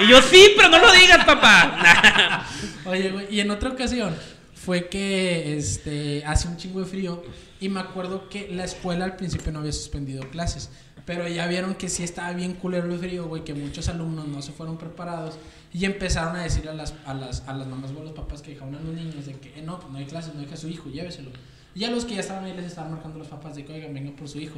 Y 0.04 0.08
yo, 0.08 0.20
sí, 0.22 0.52
pero 0.56 0.68
no 0.68 0.78
lo 0.78 0.92
digas, 0.92 1.24
papá. 1.24 2.44
Oye, 2.86 3.10
güey, 3.10 3.26
y 3.34 3.40
en 3.40 3.50
otra 3.50 3.70
ocasión 3.70 4.14
fue 4.54 4.88
que 4.88 5.56
este 5.56 6.22
hace 6.26 6.48
un 6.48 6.56
chingo 6.56 6.80
de 6.80 6.86
frío 6.86 7.22
y 7.60 7.68
me 7.68 7.80
acuerdo 7.80 8.28
que 8.28 8.48
la 8.50 8.64
escuela 8.64 9.04
al 9.04 9.16
principio 9.16 9.52
no 9.52 9.60
había 9.60 9.72
suspendido 9.72 10.28
clases, 10.30 10.70
pero 11.06 11.26
ya 11.28 11.46
vieron 11.46 11.74
que 11.76 11.88
sí 11.88 12.02
estaba 12.02 12.32
bien 12.32 12.54
culero 12.54 12.92
el 12.92 12.98
frío, 12.98 13.26
güey, 13.26 13.44
que 13.44 13.54
muchos 13.54 13.88
alumnos 13.88 14.28
no 14.28 14.42
se 14.42 14.52
fueron 14.52 14.76
preparados 14.76 15.38
y 15.72 15.84
empezaron 15.84 16.36
a 16.36 16.42
decirle 16.42 16.70
a 16.70 16.74
las, 16.74 16.94
a 17.06 17.14
las, 17.14 17.48
a 17.48 17.54
las 17.54 17.66
mamás 17.66 17.92
o 17.96 18.00
a 18.00 18.04
los 18.04 18.12
papás 18.12 18.42
que 18.42 18.50
dejaban 18.50 18.74
a 18.74 18.80
los 18.80 18.92
niños 18.92 19.24
de 19.24 19.32
que, 19.34 19.58
eh, 19.58 19.62
no, 19.62 19.78
pues 19.78 19.90
no 19.92 19.98
hay 19.98 20.04
clases, 20.04 20.34
no 20.34 20.40
deja 20.40 20.54
a 20.54 20.58
su 20.58 20.68
hijo, 20.68 20.90
lléveselo. 20.90 21.30
Y 21.74 21.84
a 21.84 21.90
los 21.90 22.04
que 22.04 22.14
ya 22.14 22.20
estaban 22.20 22.44
ahí 22.44 22.54
les 22.54 22.66
estaban 22.66 22.90
marcando 22.90 23.18
los 23.18 23.28
papás 23.28 23.54
de 23.54 23.64
que, 23.64 23.72
oigan, 23.72 23.94
venga 23.94 24.16
por 24.16 24.28
su 24.28 24.40
hijo. 24.40 24.56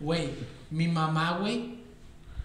Güey, 0.00 0.28
mi 0.70 0.86
mamá, 0.86 1.38
güey, 1.38 1.78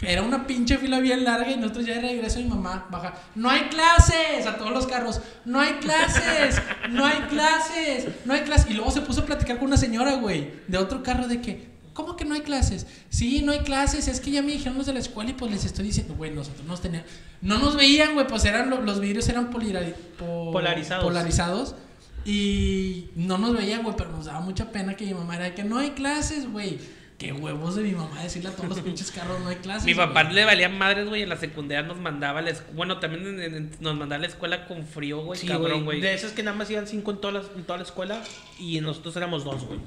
era 0.06 0.22
una 0.22 0.46
pinche 0.48 0.78
fila 0.78 1.00
bien 1.00 1.24
larga 1.24 1.52
y 1.52 1.58
nosotros 1.58 1.86
ya 1.86 1.96
de 1.96 2.02
regreso 2.02 2.40
mi 2.40 2.46
mamá 2.46 2.88
baja. 2.90 3.14
No 3.36 3.50
hay 3.50 3.64
clases 3.70 4.46
a 4.48 4.58
todos 4.58 4.72
los 4.72 4.88
carros. 4.88 5.22
No 5.46 5.60
hay 5.60 5.74
clases. 5.74 6.62
No 6.90 7.06
hay 7.06 7.20
clases. 7.30 8.08
No 8.26 8.34
hay 8.34 8.42
clases. 8.42 8.70
Y 8.70 8.74
luego 8.74 8.92
se 8.92 9.02
puso 9.02 9.22
a 9.22 9.26
platicar 9.26 9.58
con 9.58 9.68
una 9.68 9.78
señora, 9.78 10.16
güey, 10.16 10.52
de 10.68 10.78
otro 10.78 11.04
carro 11.04 11.28
de 11.28 11.42
que, 11.42 11.73
¿cómo 11.94 12.16
que 12.16 12.26
no 12.26 12.34
hay 12.36 12.42
clases? 12.42 12.86
Sí, 13.10 13.42
no 13.42 13.52
hay 13.52 13.60
clases. 13.60 14.08
Es 14.08 14.20
que 14.20 14.32
ya 14.32 14.42
me 14.42 14.52
dijeron 14.52 14.78
los 14.78 14.86
de 14.88 14.94
la 14.94 15.00
escuela 15.00 15.30
y 15.30 15.34
pues 15.34 15.52
les 15.52 15.66
estoy 15.66 15.86
diciendo, 15.86 16.16
güey, 16.16 16.32
nosotros 16.32 16.66
nos 16.66 16.82
teníamos. 16.82 17.08
No 17.42 17.58
nos 17.60 17.76
veían, 17.76 18.14
güey, 18.14 18.28
pues 18.28 18.46
eran 18.46 18.70
lo- 18.70 18.82
los 18.82 19.00
vidrios 19.00 19.28
eran 19.30 19.50
polira- 19.50 19.82
po- 20.18 20.52
Polarizados. 20.52 21.04
polarizados. 21.04 21.76
Y 22.26 23.10
no 23.16 23.38
nos 23.38 23.54
veían, 23.56 23.84
güey, 23.84 23.96
pero 23.98 24.12
nos 24.12 24.26
daba 24.26 24.40
mucha 24.40 24.72
pena 24.72 24.96
que 24.96 25.06
mi 25.06 25.14
mamá 25.14 25.36
era 25.36 25.46
de 25.46 25.54
que 25.54 25.64
no 25.64 25.78
hay 25.78 25.92
clases, 25.92 26.50
güey. 26.52 26.80
Qué 27.18 27.32
huevos 27.32 27.76
de 27.76 27.84
mi 27.84 27.92
mamá 27.92 28.22
decirle 28.24 28.50
a 28.50 28.52
todos 28.54 28.70
los 28.70 28.80
pinches 28.80 29.12
carros 29.12 29.40
no 29.42 29.48
hay 29.50 29.58
clases. 29.58 29.86
Mi 29.86 29.94
papá 29.94 30.24
güey. 30.24 30.36
le 30.36 30.46
valía 30.46 30.68
madres, 30.68 31.08
güey. 31.08 31.22
En 31.22 31.30
la 31.30 31.38
secundaria 31.38 31.84
nos 31.86 31.98
mandaba 31.98 32.40
a 32.40 32.42
la 32.42 32.50
escuela. 32.50 32.74
Bueno, 32.76 33.00
también 33.00 33.40
en- 33.40 33.56
en- 33.56 33.72
nos 33.80 33.96
mandaba 33.96 34.16
a 34.16 34.22
la 34.22 34.28
escuela 34.28 34.66
con 34.68 34.86
frío, 34.86 35.24
güey. 35.24 35.40
Sí, 35.40 35.48
cabrón, 35.48 35.86
güey. 35.86 36.00
güey. 36.00 36.02
De 36.02 36.14
esas 36.14 36.32
que 36.32 36.44
nada 36.44 36.58
más 36.58 36.70
iban 36.72 36.88
cinco 36.88 37.12
en 37.12 37.18
toda 37.22 37.34
la, 37.34 37.44
en 37.56 37.64
toda 37.64 37.78
la 37.78 37.84
escuela 37.86 38.22
y 38.60 38.82
nosotros 38.82 39.16
éramos 39.16 39.44
dos, 39.44 39.64
güey. 39.66 39.80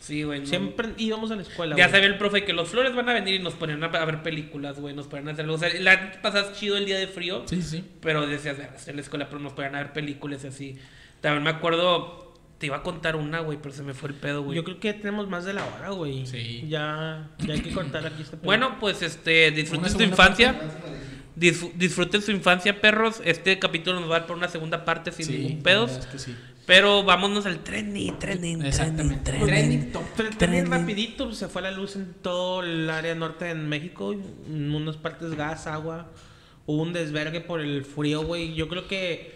Sí, 0.00 0.22
güey. 0.22 0.40
no. 0.40 0.46
Siempre 0.46 0.88
íbamos 0.96 1.30
a 1.30 1.36
la 1.36 1.42
escuela, 1.42 1.76
Ya 1.76 1.88
sabía 1.88 2.06
el 2.06 2.18
profe 2.18 2.44
que 2.44 2.52
los 2.52 2.68
flores 2.68 2.94
van 2.94 3.08
a 3.08 3.12
venir 3.12 3.34
y 3.34 3.38
nos 3.40 3.54
ponían 3.54 3.82
a, 3.82 3.88
ver 4.04 4.22
películas, 4.22 4.78
güey. 4.80 4.94
Nos 4.94 5.06
ponían 5.06 5.28
a 5.28 5.32
hacer. 5.32 5.48
O 5.48 5.58
sea, 5.58 5.68
la 5.80 6.12
pasas 6.22 6.52
chido 6.58 6.76
el 6.76 6.86
día 6.86 6.96
de 6.98 7.06
frío. 7.08 7.42
Sí, 7.46 7.60
sí. 7.62 7.84
Pero 8.00 8.26
decías, 8.26 8.56
"Ah, 8.60 8.70
estoy 8.76 8.90
en 8.92 8.96
la 8.96 9.02
escuela, 9.02 9.28
pero 9.28 9.40
nos 9.40 9.52
ponían 9.52 9.74
a 9.74 9.78
ver 9.78 9.92
películas 9.92 10.44
y 10.44 10.46
así. 10.48 10.78
También 11.20 11.42
me 11.42 11.50
acuerdo. 11.50 12.26
Te 12.58 12.66
iba 12.66 12.76
a 12.78 12.82
contar 12.82 13.14
una, 13.14 13.38
güey, 13.40 13.58
pero 13.62 13.72
se 13.72 13.82
me 13.84 13.94
fue 13.94 14.08
el 14.08 14.16
pedo, 14.16 14.42
güey. 14.42 14.56
Yo 14.56 14.64
creo 14.64 14.80
que 14.80 14.88
ya 14.92 14.96
tenemos 14.98 15.28
más 15.28 15.44
de 15.44 15.52
la 15.54 15.64
hora, 15.64 15.90
güey. 15.90 16.26
Sí. 16.26 16.64
Ya, 16.68 17.28
ya 17.38 17.54
hay 17.54 17.60
que 17.60 17.70
cortar 17.72 18.04
aquí 18.04 18.22
este 18.22 18.36
pedo. 18.36 18.46
Bueno, 18.46 18.78
pues 18.80 19.00
este, 19.02 19.52
disfruten 19.52 19.88
segunda 19.90 20.04
infancia. 20.10 20.60
Disfr- 21.36 21.72
disfruten 21.74 22.20
su 22.20 22.32
infancia, 22.32 22.80
perros. 22.80 23.20
Este 23.24 23.58
capítulo 23.60 24.00
nos 24.00 24.10
va 24.10 24.16
a 24.16 24.18
dar 24.20 24.26
por 24.26 24.36
una 24.36 24.48
segunda 24.48 24.84
parte 24.84 25.12
sin 25.12 25.26
Sí, 25.26 25.38
ningún 25.38 25.62
pedos. 25.62 25.98
es 25.98 26.06
que 26.06 26.18
sí. 26.18 26.34
Pero 26.68 27.02
vámonos 27.02 27.46
al 27.46 27.60
trending, 27.64 28.18
trending, 28.18 28.62
Exactamente. 28.62 29.32
trending, 29.32 29.46
trending. 29.48 29.70
Trending 29.80 29.92
top. 29.92 30.02
También 30.14 30.36
Trending. 30.38 30.70
rapidito 30.70 31.32
se 31.32 31.48
fue 31.48 31.62
la 31.62 31.70
luz 31.70 31.96
en 31.96 32.12
todo 32.12 32.62
el 32.62 32.90
área 32.90 33.14
norte 33.14 33.46
de 33.46 33.54
México, 33.54 34.12
en 34.12 34.74
unas 34.74 34.98
partes 34.98 35.34
gas, 35.34 35.66
agua, 35.66 36.10
hubo 36.66 36.82
un 36.82 36.92
desvergue 36.92 37.40
por 37.40 37.62
el 37.62 37.86
frío, 37.86 38.22
güey. 38.22 38.54
Yo 38.54 38.68
creo 38.68 38.86
que 38.86 39.34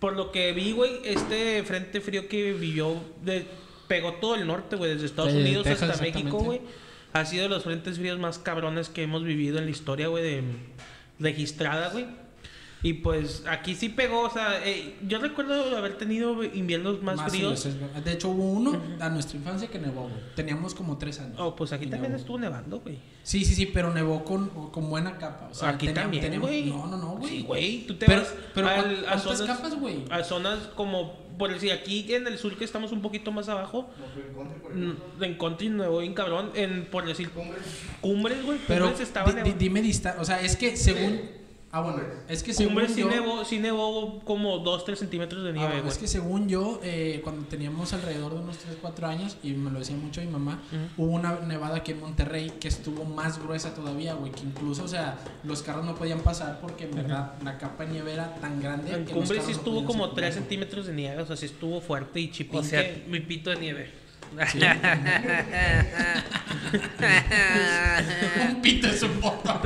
por 0.00 0.16
lo 0.16 0.32
que 0.32 0.52
vi, 0.52 0.72
güey, 0.72 0.94
este 1.04 1.62
frente 1.62 2.00
frío 2.00 2.26
que 2.26 2.52
vivió, 2.52 2.96
de, 3.22 3.46
pegó 3.86 4.14
todo 4.14 4.34
el 4.34 4.44
norte, 4.44 4.74
güey, 4.74 4.92
desde 4.92 5.06
Estados 5.06 5.30
Sí, 5.30 5.38
Unidos 5.38 5.62
Texas, 5.62 5.90
hasta 5.90 6.02
México, 6.02 6.38
güey. 6.40 6.62
Ha 7.12 7.24
sido 7.26 7.44
de 7.44 7.48
los 7.50 7.62
frentes 7.62 7.96
fríos 7.98 8.18
más 8.18 8.40
cabrones 8.40 8.88
que 8.88 9.04
hemos 9.04 9.22
vivido 9.22 9.58
en 9.58 9.66
la 9.66 9.70
historia, 9.70 10.08
güey, 10.08 10.24
de 10.24 10.42
registrada, 11.20 11.90
güey. 11.90 12.06
Y 12.84 12.94
pues 12.94 13.44
aquí 13.48 13.76
sí 13.76 13.88
pegó, 13.90 14.22
o 14.22 14.30
sea, 14.30 14.60
eh, 14.66 14.96
yo 15.06 15.20
recuerdo 15.20 15.76
haber 15.76 15.96
tenido 15.98 16.42
inviernos 16.42 17.00
más, 17.00 17.30
fríos. 17.30 17.60
sí, 17.60 17.68
es 17.68 17.80
verdad. 17.80 18.02
De 18.02 18.12
hecho, 18.12 18.30
hubo 18.30 18.42
uno 18.44 18.82
a 18.98 19.08
nuestra 19.08 19.38
infancia 19.38 19.68
que 19.68 19.78
nevó, 19.78 20.02
güey. 20.02 20.14
Teníamos 20.34 20.74
como 20.74 20.98
tres 20.98 21.20
años. 21.20 21.36
Oh, 21.38 21.54
pues 21.54 21.72
aquí 21.72 21.86
también 21.86 22.10
nevó. 22.10 22.20
estuvo 22.20 22.38
nevando, 22.40 22.80
güey. 22.80 22.98
Sí, 23.22 23.44
sí, 23.44 23.54
sí, 23.54 23.66
pero 23.66 23.94
nevó 23.94 24.24
con, 24.24 24.48
con 24.72 24.90
buena 24.90 25.16
capa. 25.16 25.48
O 25.50 25.54
sea, 25.54 25.68
aquí 25.70 25.86
tenía- 25.86 26.02
también, 26.02 26.40
güey. 26.40 26.64
No, 26.70 26.88
no, 26.88 26.96
no, 26.96 27.06
güey. 27.18 27.30
Sí, 27.30 27.42
güey. 27.42 27.86
Tú 27.86 27.94
te 27.94 28.06
Pero- 28.06 28.22
vas 28.22 28.34
pero 28.52 28.68
al- 28.68 28.74
¿cuán- 28.82 29.04
a 29.14 29.18
zonas, 29.20 29.42
capas, 29.42 29.74
güey? 29.78 30.04
A 30.10 30.24
zonas 30.24 30.58
como, 30.74 31.14
por 31.38 31.52
decir, 31.52 31.70
aquí 31.70 32.12
en 32.12 32.26
el 32.26 32.36
sur 32.36 32.56
que 32.58 32.64
estamos 32.64 32.90
un 32.90 33.00
poquito 33.00 33.30
más 33.30 33.48
abajo, 33.48 33.88
ejemplo. 34.12 34.96
en 35.24 35.34
Country 35.38 35.68
nuevo 35.68 35.98
bien 36.00 36.14
cabrón, 36.14 36.50
en, 36.54 36.86
por 36.86 37.06
decir, 37.06 37.30
Cumbres. 37.30 37.62
Cumbres, 38.00 38.44
güey, 38.44 38.58
Pero 38.66 38.86
Cumbres 38.86 39.06
estaba 39.06 39.30
di- 39.32 39.52
dime 39.52 39.82
distancia. 39.82 40.20
O 40.20 40.24
sea, 40.24 40.40
es 40.40 40.56
que 40.56 40.76
según. 40.76 41.41
Ah, 41.74 41.80
bueno, 41.80 42.00
es 42.28 42.42
que 42.42 42.52
según 42.52 42.86
sí 42.86 43.00
yo. 43.00 43.08
nevó, 43.08 43.46
sí 43.46 43.58
nevó 43.58 44.20
como 44.24 44.62
2-3 44.62 44.94
centímetros 44.94 45.42
de 45.42 45.48
Ah, 45.48 45.52
nieve, 45.52 45.68
bueno, 45.68 45.82
güey. 45.84 45.92
es 45.94 45.98
que 45.98 46.06
según 46.06 46.46
yo, 46.46 46.78
eh, 46.84 47.22
cuando 47.24 47.46
teníamos 47.46 47.94
alrededor 47.94 48.34
de 48.34 48.40
unos 48.40 48.58
3, 48.58 48.76
4 48.82 49.06
años, 49.06 49.38
y 49.42 49.52
me 49.52 49.70
lo 49.70 49.78
decía 49.78 49.96
mucho 49.96 50.20
mi 50.20 50.26
mamá, 50.26 50.60
hubo 50.98 51.12
una 51.12 51.40
nevada 51.40 51.78
aquí 51.78 51.92
en 51.92 52.00
Monterrey 52.00 52.52
que 52.60 52.68
estuvo 52.68 53.06
más 53.06 53.42
gruesa 53.42 53.74
todavía, 53.74 54.12
güey, 54.12 54.30
que 54.32 54.42
incluso, 54.42 54.84
o 54.84 54.88
sea, 54.88 55.16
los 55.44 55.62
carros 55.62 55.86
no 55.86 55.94
podían 55.94 56.20
pasar 56.20 56.58
porque 56.60 56.84
en 56.84 56.94
verdad 56.94 57.32
la 57.42 57.56
capa 57.56 57.86
de 57.86 57.92
nieve 57.92 58.12
era 58.12 58.34
tan 58.34 58.60
grande 58.60 58.92
En 58.92 59.06
que 59.06 59.12
carros 59.14 59.28
sí 59.30 59.36
estuvo 59.52 59.76
como 59.86 60.04
circular, 60.04 60.14
3 60.14 60.28
güey. 60.34 60.40
centímetros 60.42 60.86
de 60.88 60.92
nieve, 60.92 61.22
o 61.22 61.26
sea, 61.26 61.36
sí 61.36 61.46
estuvo 61.46 61.80
fuerte 61.80 62.20
y 62.20 62.30
chipín. 62.30 62.60
O 62.60 62.62
sea, 62.62 62.82
que- 62.82 63.06
mi 63.08 63.20
pito 63.20 63.48
de 63.48 63.56
nieve. 63.56 64.02
Un 68.48 68.62
pito 68.62 68.86
es 68.88 69.02
un 69.02 69.20
botón. 69.20 69.58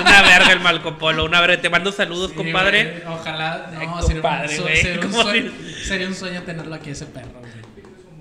Una 0.00 0.22
verga 0.22 0.52
el 0.52 0.60
Marco 0.60 0.98
Polo, 0.98 1.24
una 1.24 1.40
verga. 1.40 1.60
Te 1.60 1.70
mando 1.70 1.92
saludos, 1.92 2.30
Sí, 2.30 2.36
compadre. 2.36 3.02
güey, 3.02 3.14
Ojalá, 3.14 3.70
Ay, 3.78 3.86
no, 3.86 4.02
sería, 4.02 4.22
un 4.22 4.62
güey, 4.62 4.76
sería 4.76 5.00
un 5.00 5.10
¿cómo 5.10 5.22
sueño, 5.22 5.52
sería 5.84 6.08
un 6.08 6.14
sueño 6.14 6.42
tenerlo 6.42 6.74
aquí 6.74 6.90
ese 6.90 7.06
perro, 7.06 7.40
güey. 7.40 7.48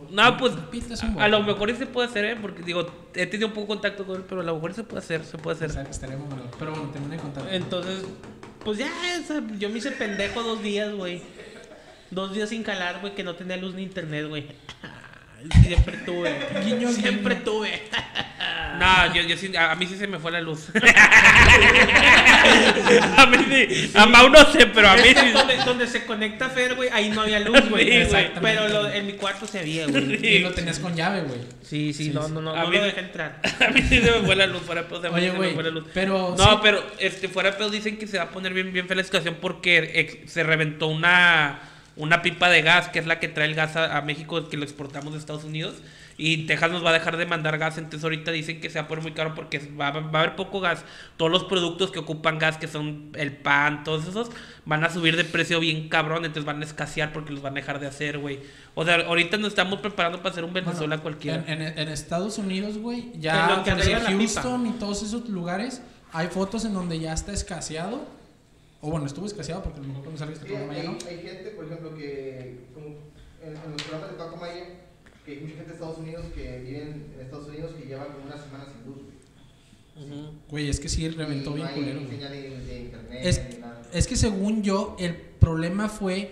No, 0.10 0.38
pues 0.38 0.54
Pito 0.72 0.94
es 0.94 1.04
un 1.04 1.20
a, 1.20 1.26
a 1.26 1.28
lo 1.28 1.44
mejor 1.44 1.76
se 1.76 1.86
puede 1.86 2.08
hacer, 2.08 2.26
¿eh? 2.26 2.38
Porque 2.42 2.64
digo, 2.64 2.90
he 3.14 3.28
tenido 3.28 3.48
un 3.50 3.54
poco 3.54 3.68
de 3.74 3.80
contacto 3.82 4.06
con 4.06 4.16
él, 4.18 4.24
pero 4.28 4.42
a 4.42 4.44
lo 4.44 4.56
mejor 4.56 4.74
se 4.74 4.84
puede 4.84 5.00
hacer, 5.04 5.24
se 5.26 5.38
puede 5.38 5.56
O 5.56 5.58
hacer. 5.58 5.72
sea, 5.72 5.84
que 5.84 5.92
estaría 5.92 6.16
muy 6.18 6.28
malo. 6.30 6.50
Pero 6.58 6.72
bueno, 6.72 6.90
termina 6.92 7.16
de 7.16 7.22
contar. 7.22 7.44
Entonces, 7.52 8.04
pues 8.64 8.78
ya, 8.80 8.88
o 8.88 9.28
sea, 9.28 9.44
yo 9.60 9.70
me 9.70 9.78
hice 9.78 9.92
pendejo 9.92 10.42
dos 10.44 10.64
días, 10.64 10.92
güey. 10.94 11.22
Dos 12.10 12.34
días 12.34 12.50
sin 12.50 12.64
calar, 12.64 13.00
güey, 13.02 13.14
que 13.16 13.24
no 13.24 13.36
tenía 13.36 13.58
luz 13.58 13.76
ni 13.76 13.84
internet, 13.84 14.28
güey. 14.28 14.48
Siempre 15.64 15.98
tuve. 15.98 16.36
Guiño, 16.66 16.92
Siempre 16.92 17.36
guiño. 17.36 17.46
tuve. 17.46 17.84
No, 18.78 19.12
yo, 19.12 19.24
yo 19.24 19.36
sí, 19.36 19.56
a, 19.56 19.72
a 19.72 19.76
mí 19.76 19.88
sí 19.88 19.96
se 19.98 20.06
me 20.06 20.20
fue 20.20 20.32
la 20.32 20.40
luz. 20.40 20.68
a 23.18 23.26
mí 23.26 23.38
sí, 23.50 23.92
a 23.96 24.06
Mau 24.06 24.30
no 24.30 24.46
sé, 24.52 24.68
pero 24.68 24.90
a 24.90 24.96
mí 24.98 25.10
sí. 25.16 25.32
donde, 25.32 25.56
donde 25.66 25.88
se 25.88 26.06
conecta 26.06 26.50
Fer, 26.50 26.76
güey, 26.76 26.88
ahí 26.92 27.10
no 27.10 27.22
había 27.22 27.40
luz, 27.40 27.68
güey. 27.70 28.06
Sí. 28.06 28.16
Pero 28.40 28.68
lo- 28.68 28.90
en 28.92 29.08
mi 29.08 29.14
cuarto 29.14 29.48
se 29.48 29.60
había, 29.60 29.88
güey. 29.88 30.24
Y 30.26 30.40
lo 30.40 30.52
tenías 30.52 30.78
con 30.80 30.96
llave, 30.96 31.22
güey. 31.22 31.40
Sí, 31.64 31.92
sí, 31.94 32.06
Sí, 32.06 32.12
no, 32.14 32.28
no, 32.28 32.40
no, 32.42 32.54
A 32.54 32.64
no 32.64 32.70
mí- 32.70 32.78
lo 32.78 32.84
dejé 32.84 33.00
entrar. 33.00 33.42
A 33.68 33.70
mí 33.72 33.82
sí 33.82 34.00
se 34.00 34.12
me 34.12 34.20
fue 34.26 34.36
la 34.36 34.46
luz, 34.48 34.62
fuera 34.62 34.88
pedo, 34.88 35.12
Oye, 35.12 35.26
se 35.28 35.32
me 35.32 35.38
güey, 35.38 35.54
fue 35.56 35.64
la 35.64 35.70
luz. 35.72 35.86
pero 35.94 36.36
No, 36.38 36.44
sí- 36.52 36.58
pero 36.62 36.86
este, 37.00 37.28
fuera 37.30 37.52
de 37.52 37.58
pedo 37.58 37.70
dicen 37.72 37.98
que 37.98 38.06
se 38.08 38.18
va 38.18 38.26
a 38.26 38.30
poner 38.30 38.54
bien, 38.54 38.72
bien 38.72 38.88
fea 38.88 38.96
la 38.98 39.04
situación 39.04 39.38
porque 39.42 39.92
ex- 39.96 40.32
se 40.32 40.44
reventó 40.44 40.88
una, 40.88 41.60
una 41.98 42.22
pipa 42.22 42.50
de 42.50 42.62
gas, 42.62 42.90
que 42.90 43.00
es 43.00 43.06
la 43.08 43.20
que 43.20 43.28
trae 43.28 43.48
el 43.48 43.56
gas 43.56 43.76
a, 43.76 43.98
a 43.98 44.02
México, 44.02 44.48
que 44.50 44.58
lo 44.58 44.64
exportamos 44.64 45.14
de 45.14 45.20
Estados 45.20 45.44
Unidos. 45.44 45.76
Y 46.20 46.48
Texas 46.48 46.72
nos 46.72 46.84
va 46.84 46.90
a 46.90 46.94
dejar 46.94 47.16
de 47.16 47.28
mandar 47.28 47.60
gas, 47.60 47.78
entonces 47.78 48.04
ahorita 48.04 48.32
dicen 48.32 48.60
que 48.60 48.72
se 48.72 48.80
va 48.80 48.86
a 48.86 48.88
poner 48.88 49.04
muy 49.04 49.12
caro 49.12 49.36
porque 49.36 49.60
va, 49.80 49.92
va 49.92 50.20
a 50.20 50.24
haber 50.24 50.36
poco 50.36 50.60
gas. 50.60 50.84
Todos 51.16 51.30
los 51.32 51.44
productos 51.44 51.92
que 51.92 52.00
ocupan 52.00 52.40
gas, 52.40 52.58
que 52.58 52.68
son 52.68 53.12
el 53.14 53.34
pan, 53.38 53.84
todos 53.84 54.08
esos, 54.08 54.32
van 54.66 54.84
a 54.84 54.90
subir 54.90 55.16
de 55.16 55.26
precio 55.26 55.60
bien 55.60 55.90
cabrón, 55.90 56.26
entonces 56.26 56.44
van 56.46 56.60
a 56.62 56.66
escasear 56.66 57.14
porque 57.14 57.32
los 57.34 57.44
van 57.44 57.54
a 57.54 57.58
dejar 57.58 57.80
de 57.80 57.86
hacer, 57.86 58.18
güey. 58.18 58.40
O 58.74 58.84
sea, 58.84 58.96
ahorita 58.96 59.38
nos 59.38 59.50
estamos 59.50 59.80
preparando 59.80 60.18
para 60.18 60.32
hacer 60.32 60.44
un 60.44 60.54
Venezuela 60.54 60.96
Bueno, 60.98 61.04
cualquiera. 61.04 61.44
En, 61.46 61.62
en- 61.62 61.78
en 61.78 61.88
Estados 61.90 62.40
Unidos, 62.40 62.80
güey, 62.80 63.12
ya 63.20 63.46
que 63.64 63.70
Houston 64.18 64.68
y 64.68 64.72
todos 64.80 65.04
esos 65.04 65.30
lugares, 65.30 65.84
hay 66.14 66.30
fotos 66.30 66.66
en 66.66 66.74
donde 66.74 67.00
ya 67.00 67.14
está 67.14 67.32
escaseado. 67.32 68.08
O 68.82 68.92
bueno, 68.92 69.06
estuvo 69.06 69.26
escaseado 69.26 69.64
porque 69.64 69.80
a 69.80 69.82
lo 69.82 69.88
mejor 69.90 70.04
cuando 70.04 70.20
salga 70.20 70.34
este 70.34 70.48
Sí, 70.48 70.54
hay, 70.54 70.58
programa 70.60 70.84
ya 70.84 70.92
no. 70.92 70.98
hay 71.10 71.18
gente, 71.20 71.50
por 71.52 71.66
ejemplo, 71.66 71.96
que 71.96 72.58
como 72.74 72.88
en, 73.42 73.56
en 73.58 73.72
los 73.72 73.82
programas 73.84 74.12
de 74.12 74.18
Paco 74.18 74.38
Maya, 74.38 74.66
que 75.26 75.32
hay 75.32 75.40
mucha 75.40 75.56
gente 75.56 75.68
de 75.70 75.74
Estados 75.74 75.98
Unidos 75.98 76.26
que 76.36 76.60
viven 76.60 77.06
en 77.16 77.22
Estados 77.22 77.48
Unidos 77.48 77.72
que 77.80 77.86
llevan 77.88 78.08
como 78.14 78.26
una 78.26 78.38
semana 78.38 78.66
sin 78.66 78.86
luz. 78.86 78.98
güey. 79.04 79.18
Güey, 80.50 80.70
es 80.70 80.80
que 80.80 80.90
sí 80.90 81.10
reventó 81.10 81.52
Y 81.52 81.54
bien 81.56 81.68
no 81.68 81.74
culero, 81.74 82.00
hay 82.02 82.08
señal 82.08 82.32
de, 82.32 82.50
de 82.66 82.80
internet 82.82 83.20
Es, 83.24 83.42
ni 83.50 83.58
nada. 83.58 83.82
es 83.94 84.06
que 84.08 84.16
según 84.16 84.62
yo, 84.62 84.96
el 85.00 85.16
problema 85.16 85.90
fue 85.90 86.30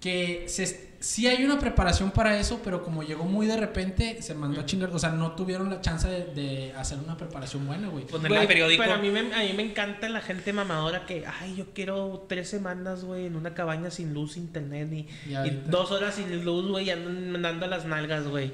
que 0.00 0.44
se, 0.48 0.85
sí 1.00 1.26
hay 1.26 1.44
una 1.44 1.58
preparación 1.58 2.10
para 2.10 2.38
eso, 2.38 2.60
pero 2.64 2.82
como 2.82 3.02
llegó 3.02 3.24
muy 3.24 3.46
de 3.46 3.56
repente, 3.56 4.20
se 4.22 4.34
mandó 4.34 4.60
a 4.60 4.66
chingar. 4.66 4.90
O 4.90 4.98
sea, 4.98 5.10
no 5.10 5.32
tuvieron 5.32 5.70
la 5.70 5.80
chance 5.80 6.08
de, 6.08 6.24
de 6.34 6.72
hacer 6.72 6.98
una 6.98 7.16
preparación 7.16 7.66
buena, 7.66 7.88
güey. 7.88 8.06
Ponerle 8.06 8.40
el 8.42 8.46
periódico. 8.46 8.82
Pero 8.82 8.94
a 8.94 8.98
mí, 8.98 9.10
me, 9.10 9.20
a 9.34 9.38
mí 9.40 9.52
me 9.56 9.62
encanta 9.62 10.08
la 10.08 10.20
gente 10.20 10.52
mamadora 10.52 11.06
que, 11.06 11.24
ay, 11.40 11.56
yo 11.56 11.66
quiero 11.74 12.26
tres 12.28 12.48
semanas, 12.48 13.04
güey, 13.04 13.26
en 13.26 13.36
una 13.36 13.54
cabaña 13.54 13.90
sin 13.90 14.14
luz, 14.14 14.36
internet 14.36 14.92
y, 14.92 15.06
Y 15.28 15.62
dos 15.66 15.90
horas 15.90 16.14
sin 16.14 16.44
luz, 16.44 16.68
güey, 16.68 16.86
y 16.86 16.90
andan 16.90 17.34
andando 17.36 17.66
a 17.66 17.68
las 17.68 17.84
nalgas, 17.84 18.26
güey. 18.26 18.52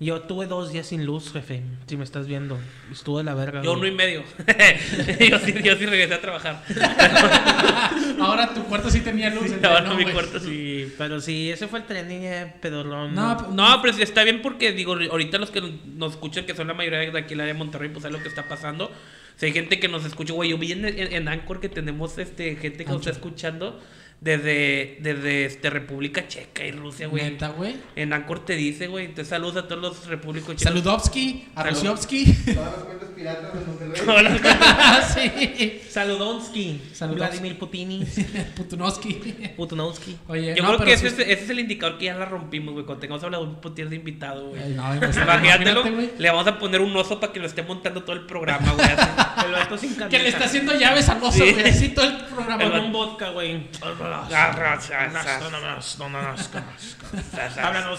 Yo 0.00 0.20
tuve 0.22 0.46
dos 0.46 0.72
días 0.72 0.88
sin 0.88 1.06
luz, 1.06 1.32
jefe, 1.32 1.62
si 1.86 1.96
me 1.96 2.02
estás 2.04 2.26
viendo. 2.26 2.58
Estuvo 2.90 3.18
de 3.18 3.24
la 3.24 3.34
verga. 3.34 3.62
Yo 3.62 3.74
uno 3.74 3.86
y 3.86 3.92
medio. 3.92 4.24
yo, 5.30 5.38
sí, 5.38 5.54
yo 5.62 5.76
sí 5.76 5.86
regresé 5.86 6.14
a 6.14 6.20
trabajar. 6.20 6.62
Ahora 8.20 8.52
tu 8.52 8.64
cuarto 8.64 8.90
sí 8.90 9.00
tenía 9.00 9.30
luz. 9.30 9.46
Sí, 9.48 9.54
ahora 9.62 9.82
No, 9.82 9.94
mi 9.94 10.02
güey. 10.02 10.14
cuarto 10.14 10.40
sí. 10.40 10.92
Pero 10.98 11.20
sí, 11.20 11.50
ese 11.50 11.68
fue 11.68 11.78
el 11.78 11.84
trending 11.86 12.22
eh, 12.24 12.54
pedorrón. 12.60 13.14
No, 13.14 13.28
No, 13.30 13.36
pero- 13.36 13.50
No, 13.52 13.82
pero 13.82 13.94
sí 13.94 14.02
está 14.02 14.24
bien 14.24 14.42
porque, 14.42 14.72
digo, 14.72 14.94
ahorita 15.10 15.38
los 15.38 15.50
que 15.50 15.60
nos 15.96 16.12
escuchan, 16.12 16.44
que 16.44 16.54
son 16.54 16.66
la 16.68 16.74
mayoría 16.74 16.98
de 17.10 17.18
aquí 17.18 17.32
en 17.34 17.38
la 17.38 17.44
de 17.44 17.54
Monterrey, 17.54 17.88
pues 17.90 18.02
saben 18.02 18.16
lo 18.18 18.22
que 18.22 18.28
está 18.28 18.48
pasando. 18.48 18.90
Si 19.36 19.46
hay 19.46 19.52
gente 19.52 19.78
que 19.80 19.88
nos 19.88 20.04
escucha, 20.04 20.32
güey, 20.32 20.50
yo 20.50 20.58
vi 20.58 20.72
en, 20.72 20.84
en, 20.84 21.12
en 21.12 21.28
Anchor 21.28 21.60
que 21.60 21.68
tenemos 21.68 22.18
este 22.18 22.56
gente 22.56 22.84
que 22.84 22.90
nos 22.90 23.00
está 23.00 23.10
escuchando 23.10 23.80
desde, 24.24 24.96
desde 25.00 25.44
este, 25.44 25.68
República 25.68 26.26
Checa 26.26 26.64
y 26.64 26.70
Rusia, 26.72 27.08
güey. 27.08 27.24
Neta, 27.24 27.48
güey. 27.48 27.76
En 27.94 28.12
Anchor 28.14 28.42
te 28.46 28.56
dice, 28.56 28.86
güey, 28.86 29.04
entonces 29.04 29.28
saludos 29.28 29.56
a 29.56 29.68
todos 29.68 29.82
los 29.82 30.06
repúblicos 30.06 30.56
checos. 30.56 30.62
Saludovsky, 30.62 31.44
a 31.54 31.62
Salud. 31.62 31.74
Rosiovsky. 31.76 32.32
Todas 32.54 32.56
las 32.72 32.84
cuentas 32.84 33.08
piratas 33.14 33.52
de 33.52 33.60
Monterrey. 33.66 34.40
Sí. 35.14 35.80
Saludonsky. 35.88 36.80
Vladimir 37.14 37.58
Putin, 37.58 38.06
Putunovsky. 38.56 39.12
Putunowski. 39.56 40.16
Oye, 40.28 40.54
Yo 40.56 40.62
no, 40.62 40.76
creo 40.76 40.86
que 40.88 40.96
sí 40.96 41.06
ese, 41.06 41.22
es- 41.22 41.28
ese 41.28 41.44
es 41.44 41.50
el 41.50 41.60
indicador 41.60 41.98
que 41.98 42.06
ya 42.06 42.14
la 42.14 42.24
rompimos, 42.24 42.72
güey, 42.74 42.86
cuando 42.86 43.00
tengamos 43.00 43.22
a 43.24 43.38
un 43.38 43.60
putier 43.60 43.88
de 43.90 43.96
invitado, 43.96 44.48
güey. 44.48 44.60
No, 44.70 44.94
imagínate, 44.94 45.20
Imagínatelo, 45.22 45.84
le 46.18 46.30
vamos 46.30 46.46
a 46.46 46.58
poner 46.58 46.80
un 46.80 46.96
oso 46.96 47.20
para 47.20 47.32
que 47.32 47.40
lo 47.40 47.46
esté 47.46 47.62
montando 47.62 48.02
todo 48.02 48.16
el 48.16 48.24
programa, 48.26 48.72
güey. 48.72 48.86
así. 48.86 49.10
El 49.44 49.52
vato 49.52 49.76
sin 49.76 49.94
Que 50.08 50.18
le 50.18 50.28
está 50.28 50.44
haciendo 50.46 50.72
llaves 50.78 51.08
al 51.10 51.22
oso, 51.22 51.32
Sí. 51.44 51.52
güey. 51.52 51.68
Así 51.68 51.88
todo 51.90 52.06
el 52.06 52.16
programa. 52.24 52.62
Con 52.70 52.80
un 52.80 52.92
vodka, 52.92 53.30
güey. 53.30 53.66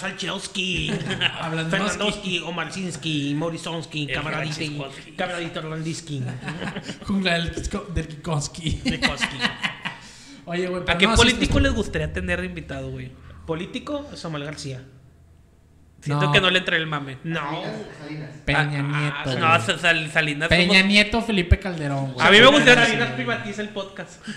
Al 0.03 0.17
Chelsky. 0.17 0.91
Hablando 1.39 1.69
Fernandowski, 1.71 2.39
Omarzinski, 2.39 3.33
Camaradito, 4.13 4.55
Franciscowski. 4.55 5.11
Camaradito 5.13 5.59
Orlandisky, 5.59 6.23
Jungla 7.07 7.33
del, 7.33 7.51
Kiko- 7.53 7.87
del 7.93 8.07
Kikowski. 8.07 8.81
Rikoski. 8.85 9.37
Oye, 10.45 10.67
güey. 10.67 10.83
¿A 10.87 10.97
qué 10.97 11.07
político 11.07 11.59
les 11.59 11.73
gustaría 11.73 12.11
tener 12.13 12.39
de 12.41 12.47
invitado, 12.47 12.89
güey? 12.91 13.11
Político, 13.45 14.05
Samuel 14.15 14.45
García. 14.45 14.83
Siento 16.05 16.25
No. 16.27 16.31
que 16.31 16.39
no 16.39 16.51
le 16.51 16.59
entra 16.59 16.77
el 16.77 16.85
mame. 16.85 17.17
No. 17.23 17.63
Salinas. 17.99 18.29
Peña 18.45 18.85
Ah, 18.93 19.23
Nieto. 19.25 19.39
no, 19.39 19.59
Sal- 19.79 20.11
Salinas. 20.11 20.49
Peña 20.49 20.73
somos- 20.79 20.85
Nieto, 20.87 21.21
Felipe 21.23 21.57
Calderón, 21.57 22.13
güey. 22.13 22.27
A 22.27 22.29
mí 22.29 22.39
me 22.39 22.45
gustaría- 22.47 22.85
Salinas 22.85 23.09
privatiza 23.13 23.61
el 23.63 23.69
podcast. 23.69 24.21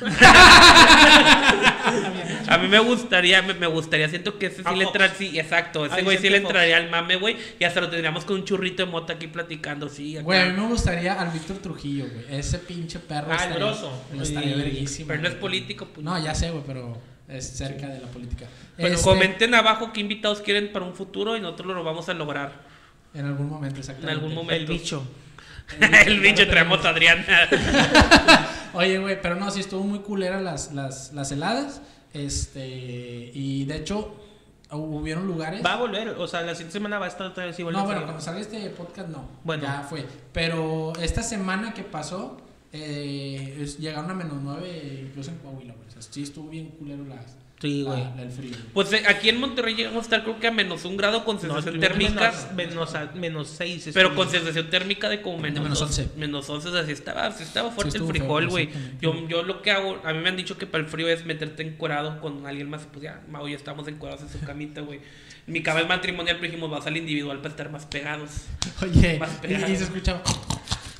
A 2.48 2.58
mí 2.58 2.68
me 2.68 2.78
gustaría, 2.78 3.42
me, 3.42 3.54
me 3.54 3.66
gustaría, 3.66 4.08
siento 4.08 4.38
que 4.38 4.46
ese 4.46 4.56
sí 4.56 4.62
A 4.64 4.72
le 4.72 4.84
entra, 4.84 5.08
sí, 5.14 5.38
exacto, 5.38 5.84
ese 5.86 6.02
güey 6.02 6.16
sí 6.18 6.28
le 6.30 6.38
entraría 6.38 6.76
al 6.78 6.90
mame, 6.90 7.16
güey, 7.16 7.36
y 7.58 7.64
hasta 7.64 7.80
lo 7.80 7.88
tendríamos 7.90 8.24
con 8.24 8.36
un 8.36 8.44
churrito 8.44 8.84
de 8.84 8.90
mota 8.90 9.14
aquí 9.14 9.26
platicando, 9.26 9.88
sí, 9.88 10.16
acá. 10.16 10.24
Güey, 10.24 10.40
a 10.40 10.44
mí 10.46 10.60
me 10.60 10.66
gustaría 10.68 11.20
al 11.20 11.30
Víctor 11.30 11.58
Trujillo, 11.58 12.06
güey. 12.10 12.38
Ese 12.38 12.58
pinche 12.58 12.98
perro. 12.98 13.28
Ah, 13.30 13.44
el 13.44 13.52
estaría- 13.52 13.56
grosso. 13.58 14.02
Verguísimo. 14.12 15.08
Pero 15.08 15.22
no 15.22 15.28
es 15.28 15.34
político, 15.34 15.86
pues. 15.92 16.04
No, 16.04 16.18
ya 16.22 16.34
sé, 16.34 16.50
güey, 16.50 16.62
pero 16.66 16.98
es 17.28 17.46
cerca 17.46 17.86
de 17.88 18.00
la 18.00 18.08
política. 18.08 18.46
Bueno, 18.78 18.94
Este, 18.96 19.08
comenten 19.08 19.54
abajo 19.54 19.92
qué 19.92 20.00
invitados 20.00 20.40
quieren 20.40 20.72
para 20.72 20.84
un 20.84 20.94
futuro 20.94 21.36
y 21.36 21.40
nosotros 21.40 21.74
lo 21.74 21.84
vamos 21.84 22.08
a 22.08 22.14
lograr 22.14 22.52
En 23.14 23.26
algún 23.26 23.48
momento, 23.48 23.76
en 23.76 23.80
exactamente. 23.80 24.12
algún 24.12 24.30
El 24.30 24.36
momento. 24.36 24.72
bicho. 24.72 25.02
el 26.06 26.20
bicho 26.20 26.46
traemos 26.48 26.84
a 26.84 26.90
Adrián. 26.90 27.24
Oye, 28.74 28.98
güey, 28.98 29.20
pero 29.20 29.34
no, 29.36 29.50
sí 29.50 29.60
estuvo 29.60 29.82
muy 29.84 29.98
culera 30.00 30.40
las, 30.40 30.72
las, 30.72 31.12
las 31.12 31.30
heladas. 31.32 31.80
Este, 32.14 33.30
y 33.34 33.64
de 33.66 33.76
hecho, 33.76 34.14
hubieron 34.70 35.26
lugares. 35.26 35.64
Va 35.64 35.74
a 35.74 35.76
volver, 35.76 36.08
o 36.10 36.26
sea, 36.28 36.42
la 36.42 36.54
siguiente 36.54 36.72
semana 36.72 36.98
va 36.98 37.06
a 37.06 37.08
estar 37.08 37.26
otra 37.26 37.44
vez 37.46 37.58
igual. 37.58 37.74
de 37.74 37.80
No, 37.80 37.86
bueno, 37.86 38.02
cuando 38.04 38.20
salga 38.20 38.40
este 38.40 38.68
podcast 38.70 39.08
no. 39.08 39.28
Bueno. 39.44 39.62
Ya 39.64 39.82
fue. 39.88 40.06
Pero 40.32 40.92
esta 41.00 41.22
semana 41.22 41.74
que 41.74 41.82
pasó, 41.82 42.40
eh, 42.72 43.58
es- 43.60 43.78
llegaron 43.78 44.10
a 44.10 44.14
menos 44.14 44.38
9 44.42 45.04
incluso 45.08 45.30
en 45.30 45.38
Coahuila, 45.38 45.74
güey. 45.74 45.88
O 45.88 45.90
sea, 45.90 46.02
sí 46.02 46.22
estuvo 46.22 46.48
bien 46.50 46.66
culero 46.70 47.04
las, 47.04 47.36
Sí, 47.60 47.82
güey. 47.82 48.00
la- 48.02 48.14
la- 48.14 48.22
el 48.22 48.30
frío. 48.30 48.54
Pues 48.74 48.92
eh, 48.92 49.02
aquí 49.08 49.28
en 49.30 49.40
Monterrey 49.40 49.74
llegamos 49.74 49.98
a 49.98 50.02
estar 50.02 50.22
creo 50.22 50.38
que 50.38 50.46
a 50.46 50.50
menos 50.52 50.84
un 50.84 50.96
grado 50.96 51.24
con 51.24 51.40
sensación 51.40 51.80
térmica. 51.80 52.32
menos, 52.54 52.94
menos, 52.94 53.14
menos 53.16 53.48
6. 53.48 53.90
Pero 53.94 54.14
con 54.14 54.30
sensación 54.30 54.68
térmica 54.70 55.08
de 55.08 55.22
como 55.22 55.38
menos, 55.38 55.62
menos 55.62 55.80
dos- 55.80 55.88
11. 55.88 56.08
Menos 56.16 56.48
11, 56.48 56.68
o 56.68 56.72
sea, 56.72 56.84
sí 56.84 56.92
estaba, 56.92 57.32
sí 57.32 57.42
estaba 57.42 57.70
fuerte 57.70 57.96
el 57.96 58.04
feo, 58.04 58.10
frijol, 58.10 58.48
güey. 58.48 58.68
Yo, 59.00 59.26
yo 59.28 59.42
lo 59.42 59.62
que 59.62 59.70
hago, 59.72 59.98
a 60.04 60.12
mí 60.12 60.18
me 60.20 60.28
han 60.28 60.36
dicho 60.36 60.56
que 60.58 60.66
para 60.66 60.84
el 60.84 60.90
frío 60.90 61.08
es 61.08 61.24
meterte 61.24 61.62
encuerado 61.62 62.20
con 62.20 62.46
alguien 62.46 62.68
más. 62.70 62.86
Pues 62.92 63.02
ya, 63.02 63.22
Mau, 63.28 63.48
ya 63.48 63.56
estamos 63.56 63.88
encuerados 63.88 64.22
en 64.22 64.28
su 64.40 64.44
camita, 64.46 64.82
güey. 64.82 65.00
Mi 65.46 65.62
cama 65.62 65.80
es 65.80 65.88
matrimonial, 65.88 66.36
pero 66.36 66.52
dijimos, 66.52 66.70
vas 66.70 66.86
al 66.86 66.96
individual 66.98 67.38
para 67.38 67.48
estar 67.48 67.70
más 67.70 67.86
pegados. 67.86 68.30
Oye, 68.82 69.18
Más 69.18 69.34
y, 69.42 69.46
pegado. 69.46 69.72
y 69.72 69.76
se 69.76 69.84
escuchaba. 69.84 70.22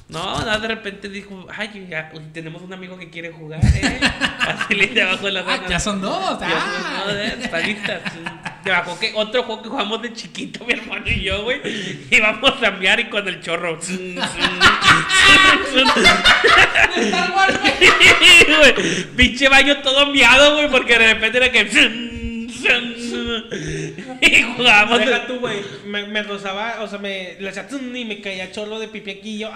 No, 0.09 0.39
nada, 0.39 0.59
de 0.59 0.69
repente 0.69 1.11
dijo, 1.11 1.47
ay, 1.55 1.87
ya, 1.91 2.11
tenemos 2.33 2.63
un 2.63 2.73
amigo 2.73 2.99
que 2.99 3.11
quiere 3.11 3.31
jugar, 3.31 3.61
¿eh? 3.63 4.01
Así 4.41 4.75
le 4.75 4.87
debajo 4.87 5.27
de 5.27 5.33
la 5.33 5.45
Ah, 5.47 5.61
ya 5.69 5.79
son 5.79 6.01
dos. 6.01 6.41
Ya, 6.41 6.49
Ah. 6.51 7.05
no, 7.07 7.13
de- 7.13 7.27
está 7.45 7.59
lista. 7.61 8.01
Debajo 8.65 8.99
que 8.99 9.13
otro 9.15 9.43
juego 9.43 9.63
que 9.63 9.69
jugamos 9.69 10.01
de 10.01 10.15
chiquito, 10.15 10.65
mi 10.65 10.73
hermano 10.73 11.05
y 11.07 11.21
yo, 11.23 11.43
güey. 11.43 11.61
Íbamos 12.11 12.63
a 12.63 12.71
mear 12.71 12.99
y 13.01 13.11
con 13.11 13.29
el 13.29 13.43
chorro. 13.43 13.79
Pinche 19.17 19.49
baño 19.49 19.79
todo 19.83 20.07
miado, 20.07 20.55
güey, 20.57 20.69
porque 20.71 20.99
de 20.99 21.15
repente 21.15 21.39
era 21.39 21.53
que. 21.53 22.09
Y 24.21 24.43
jugábamos. 24.43 24.99
Deja 24.99 25.27
tú, 25.27 25.39
güey. 25.39 25.61
Me, 25.87 26.07
me 26.07 26.23
rozaba, 26.23 26.77
o 26.81 26.89
sea, 26.89 26.99
me 26.99 27.37
le 27.39 27.49
hacía 27.49 27.67
y 27.71 28.05
me 28.05 28.21
caía 28.21 28.51
chorro 28.53 28.79
de 28.79 28.89
pipi 28.89 29.11
aquí 29.13 29.37
y 29.37 29.39
yo. 29.41 29.51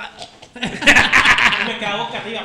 Ah. 0.54 1.64
me 1.66 1.78
quedaba 1.78 2.04
boca 2.04 2.18
arriba. 2.18 2.44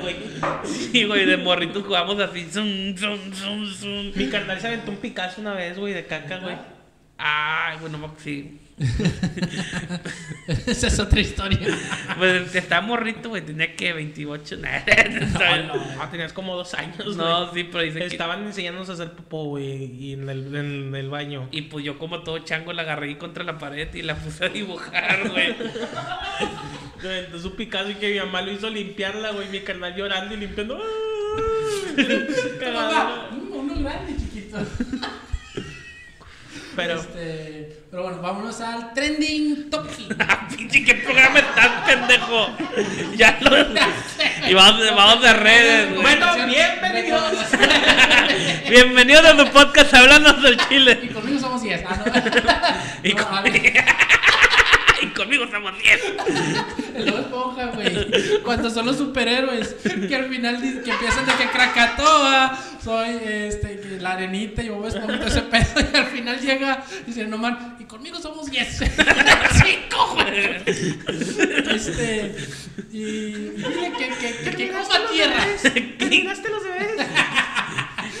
güey. 0.00 0.16
Sí, 0.64 1.04
güey, 1.04 1.26
de 1.26 1.36
morritos 1.36 1.84
jugamos 1.84 2.20
así. 2.20 2.48
zum, 2.50 2.96
zum, 2.96 3.32
zum, 3.32 3.66
zum. 3.74 4.12
Mi 4.14 4.28
carnal 4.28 4.60
se 4.60 4.68
aventó 4.68 4.90
un 4.90 4.98
Picasso 4.98 5.40
una 5.40 5.54
vez, 5.54 5.78
güey, 5.78 5.94
de 5.94 6.06
caca, 6.06 6.38
güey. 6.38 6.56
Ay, 7.18 7.78
bueno, 7.80 7.98
no, 7.98 8.14
sí. 8.18 8.58
Esa 10.66 10.86
es 10.88 10.98
otra 10.98 11.20
historia. 11.20 11.60
Pues 12.18 12.54
estaba 12.54 12.84
morrito, 12.86 13.28
güey, 13.28 13.42
tenía 13.42 13.76
que 13.76 13.92
28. 13.92 14.56
nah, 14.58 14.68
Ah, 16.00 16.08
tenías 16.10 16.32
como 16.32 16.56
dos 16.56 16.74
años, 16.74 17.16
No, 17.16 17.52
sí, 17.52 17.64
pero 17.64 17.84
dice 17.84 18.00
que. 18.00 18.06
Estaban 18.06 18.44
enseñándonos 18.44 18.90
a 18.90 18.94
hacer 18.94 19.12
popó, 19.12 19.44
güey, 19.44 19.84
y 19.84 20.12
en 20.14 20.28
el, 20.28 20.54
en 20.54 20.94
el 20.94 21.08
baño. 21.08 21.48
Y 21.50 21.62
pues 21.62 21.84
yo 21.84 21.98
como 21.98 22.22
todo 22.22 22.38
chango 22.40 22.72
la 22.72 22.82
agarré 22.82 23.16
contra 23.18 23.44
la 23.44 23.58
pared 23.58 23.92
y 23.94 24.02
la 24.02 24.16
puse 24.16 24.44
a 24.44 24.48
dibujar, 24.48 25.28
güey. 25.30 25.54
Aventó 27.00 27.38
su 27.38 27.54
Picasso 27.56 27.90
y 27.90 27.94
que 27.94 28.12
mi 28.12 28.18
mamá 28.18 28.42
lo 28.42 28.52
hizo 28.52 28.68
limpiarla, 28.70 29.32
güey. 29.32 29.48
Mi 29.48 29.60
carnal 29.60 29.94
llorando 29.96 30.34
y 30.34 30.38
limpiando. 30.38 30.80
¡Ah! 32.64 32.70
Mamá, 32.72 33.28
uno 33.52 33.74
grande, 33.80 34.16
chiquito. 34.16 34.58
Pero, 36.74 36.94
Este, 37.00 37.82
pero 37.90 38.04
bueno, 38.04 38.18
vámonos 38.22 38.60
al 38.60 38.92
trending 38.94 39.68
topic. 39.70 40.16
Ah, 40.28 40.48
Pinche, 40.48 40.84
¿qué 40.84 40.94
programa 40.94 41.38
estás, 41.40 41.68
pendejo? 41.86 42.48
Ya 43.16 43.38
lo. 43.40 43.56
Y 44.48 44.54
vamos, 44.54 44.82
vamos 44.96 45.24
a 45.24 45.32
redes. 45.34 45.94
Bueno, 46.00 46.26
bienvenidos. 46.46 47.32
Bienvenidos 48.70 49.24
a 49.26 49.36
tu 49.36 49.46
podcast 49.50 49.92
hablando 49.94 50.32
del 50.34 50.54
Y 50.54 50.68
chile. 50.68 51.10
conmigo 51.12 51.38
somos 51.40 51.62
10. 51.62 51.84
Ah, 51.86 52.02
no. 52.06 52.12
Y, 53.08 53.14
No, 53.14 53.24
con- 53.26 53.34
a 53.36 53.42
ver, 53.42 53.84
y 55.02 55.06
conmigo 55.08 55.46
somos 55.50 55.72
10. 55.78 56.00
el 56.96 57.10
Bob 57.10 57.20
Esponja, 57.20 57.66
güey. 57.66 58.40
Cuando 58.42 58.70
son 58.70 58.86
los 58.86 58.96
superhéroes. 58.96 59.74
Que 60.08 60.14
al 60.16 60.28
final 60.28 60.60
que 60.84 60.90
empiezan 60.90 61.26
de 61.26 61.32
que 61.34 61.48
Krakatoa, 61.50 62.58
soy 62.82 63.18
este, 63.24 63.80
que 63.80 63.98
la 64.00 64.12
arenita 64.12 64.62
y 64.62 64.68
Bob 64.68 64.86
Esponja, 64.86 65.18
todo 65.18 65.28
ese 65.28 65.42
pedo. 65.42 65.64
Y 65.92 65.96
al 65.96 66.06
final 66.06 66.40
llega 66.40 66.84
y 67.02 67.06
dice, 67.10 67.26
no 67.26 67.38
man, 67.38 67.76
y 67.80 67.84
conmigo 67.84 68.18
somos 68.20 68.50
10. 68.50 68.78
Cinco, 68.78 70.14
güey. 70.14 70.62
Este, 71.74 72.34
y, 72.92 72.98
y 72.98 73.50
dile 73.56 73.92
que, 73.98 74.08
que, 74.08 74.50
que, 74.50 74.56
que 74.56 74.68
coma 74.72 74.98
tierra. 75.10 75.44
¿Terminaste 75.98 76.48
los 76.50 76.64
deberes? 76.64 77.06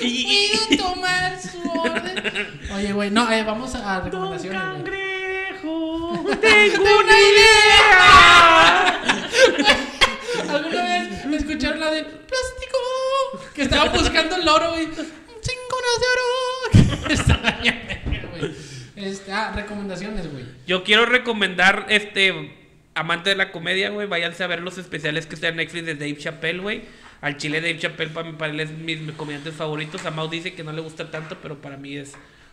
Puedo 0.00 0.94
tomar 0.94 1.38
su 1.40 1.70
orden. 1.70 2.58
Oye, 2.74 2.92
güey, 2.92 3.10
no, 3.10 3.30
eh, 3.30 3.44
vamos 3.44 3.74
a 3.74 4.00
Don 4.00 4.04
recomendaciones. 4.04 4.60
güey. 4.80 5.11
¡Tengo 6.40 6.98
una 6.98 7.20
idea! 7.20 9.02
¿Alguna 10.50 10.82
vez 10.82 11.24
me 11.26 11.36
escucharon 11.36 11.80
la 11.80 11.90
de 11.90 12.04
plástico? 12.04 12.78
Que 13.54 13.62
estaban 13.62 13.92
buscando 13.92 14.36
el 14.36 14.48
oro, 14.48 14.70
güey. 14.72 14.86
Cinco 14.86 15.76
de 16.00 16.06
oro. 16.12 17.08
Estaba. 17.10 17.58
Este, 18.96 19.32
ah, 19.32 19.52
recomendaciones, 19.54 20.30
güey. 20.30 20.44
Yo 20.66 20.84
quiero 20.84 21.06
recomendar, 21.06 21.86
este, 21.88 22.54
amante 22.94 23.30
de 23.30 23.36
la 23.36 23.50
comedia, 23.50 23.90
güey, 23.90 24.06
váyanse 24.06 24.44
a 24.44 24.46
ver 24.46 24.60
los 24.60 24.78
especiales 24.78 25.26
que 25.26 25.34
están 25.34 25.50
en 25.50 25.56
Netflix 25.56 25.86
de 25.86 25.94
Dave 25.94 26.16
Chappelle, 26.18 26.60
güey. 26.60 26.82
Al 27.20 27.36
chile 27.36 27.60
Dave 27.60 27.78
Chappelle 27.78 28.10
para 28.12 28.30
mí, 28.30 28.36
para 28.36 28.52
él 28.52 28.60
es 28.60 28.70
mis, 28.70 29.00
mis 29.00 29.14
comediantes 29.16 29.54
favoritos. 29.54 30.04
A 30.06 30.10
Mau 30.10 30.28
dice 30.28 30.54
que 30.54 30.62
no 30.64 30.72
le 30.72 30.80
gusta 30.82 31.10
tanto, 31.10 31.36
pero 31.42 31.60
para 31.60 31.76
mí 31.76 31.96
es 31.96 32.12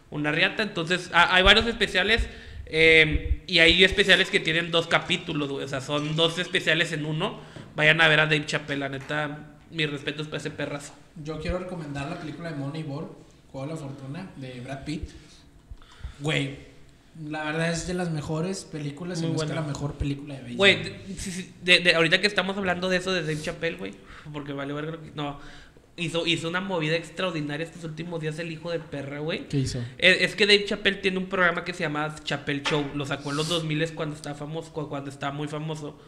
una 0.10 0.32
riata. 0.32 0.64
Entonces, 0.64 1.10
ha- 1.14 1.34
hay 1.36 1.44
varios 1.44 1.66
especiales 1.68 2.28
eh, 2.70 3.44
y 3.48 3.60
hay 3.60 3.84
especiales 3.84 4.30
que 4.30 4.40
tienen 4.40 4.72
dos 4.72 4.88
capítulos, 4.88 5.50
güey. 5.50 5.66
O 5.66 5.68
sea, 5.68 5.82
son 5.82 6.16
dos 6.16 6.38
especiales 6.40 6.92
en 6.92 7.06
uno. 7.06 7.40
Vayan 7.76 8.00
a 8.02 8.08
ver 8.08 8.20
a 8.20 8.26
Dave 8.26 8.46
Chappelle, 8.46 8.80
la 8.80 8.90
neta, 8.90 9.58
mis 9.72 9.90
respetos 9.90 10.28
para 10.28 10.38
ese 10.38 10.52
perrazo. 10.52 10.94
Yo 11.24 11.40
quiero 11.40 11.60
recomendar 11.60 12.10
la 12.10 12.20
película 12.20 12.52
de 12.52 12.56
Moneyball, 12.58 13.08
Juego 13.52 13.68
de 13.68 13.74
la 13.74 13.80
Fortuna, 13.80 14.32
de 14.38 14.60
Brad 14.62 14.84
Pitt. 14.86 15.10
Güey, 16.20 16.58
la 17.28 17.44
verdad 17.46 17.72
es 17.72 17.88
de 17.88 17.94
las 17.94 18.12
mejores 18.12 18.64
películas, 18.66 19.20
y 19.22 19.26
Muy 19.28 19.36
no 19.38 19.44
es 19.44 19.50
que 19.50 19.56
la 19.56 19.62
mejor 19.62 19.94
película 19.96 20.36
de 20.36 20.42
béisbol. 20.42 20.58
Güey, 20.58 20.84
de, 20.84 21.00
de- 21.64 21.80
de- 21.80 21.96
ahorita 21.96 22.22
que 22.22 22.28
estamos 22.28 22.58
hablando 22.58 22.90
de 22.90 22.98
eso 22.98 23.12
de 23.14 23.22
Dave 23.22 23.42
Chappelle, 23.42 23.78
güey, 23.78 23.94
porque 24.32 24.54
vale 24.54 24.74
verga 24.74 24.98
No, 25.16 25.40
hizo, 26.00 26.26
hizo 26.26 26.48
una 26.50 26.62
movida 26.62 26.96
extraordinaria 26.96 27.66
estos 27.66 27.84
últimos 27.84 28.20
días 28.22 28.40
el 28.40 28.52
hijo 28.52 28.72
de 28.72 28.80
perra, 28.80 29.20
güey. 29.20 29.48
¿Qué 29.48 29.58
hizo? 29.58 29.80
Es, 29.98 30.22
es 30.22 30.36
que 30.36 30.46
Dave 30.46 30.66
Chappelle 30.66 30.98
tiene 30.98 31.18
un 31.18 31.28
programa 31.28 31.64
que 31.64 31.74
se 31.74 31.82
llama 31.84 32.16
Chappelle 32.24 32.64
Show. 32.64 32.86
Lo 32.96 33.06
sacó 33.06 33.32
en 33.32 33.38
los 33.38 33.48
2000 33.50 33.92
cuando 33.94 34.16
estaba 34.16 34.36
famoso, 34.36 34.72
cu- 34.74 34.90
cuando 34.90 35.10
estaba 35.10 35.32
muy 35.34 35.48
famoso. 35.48 36.00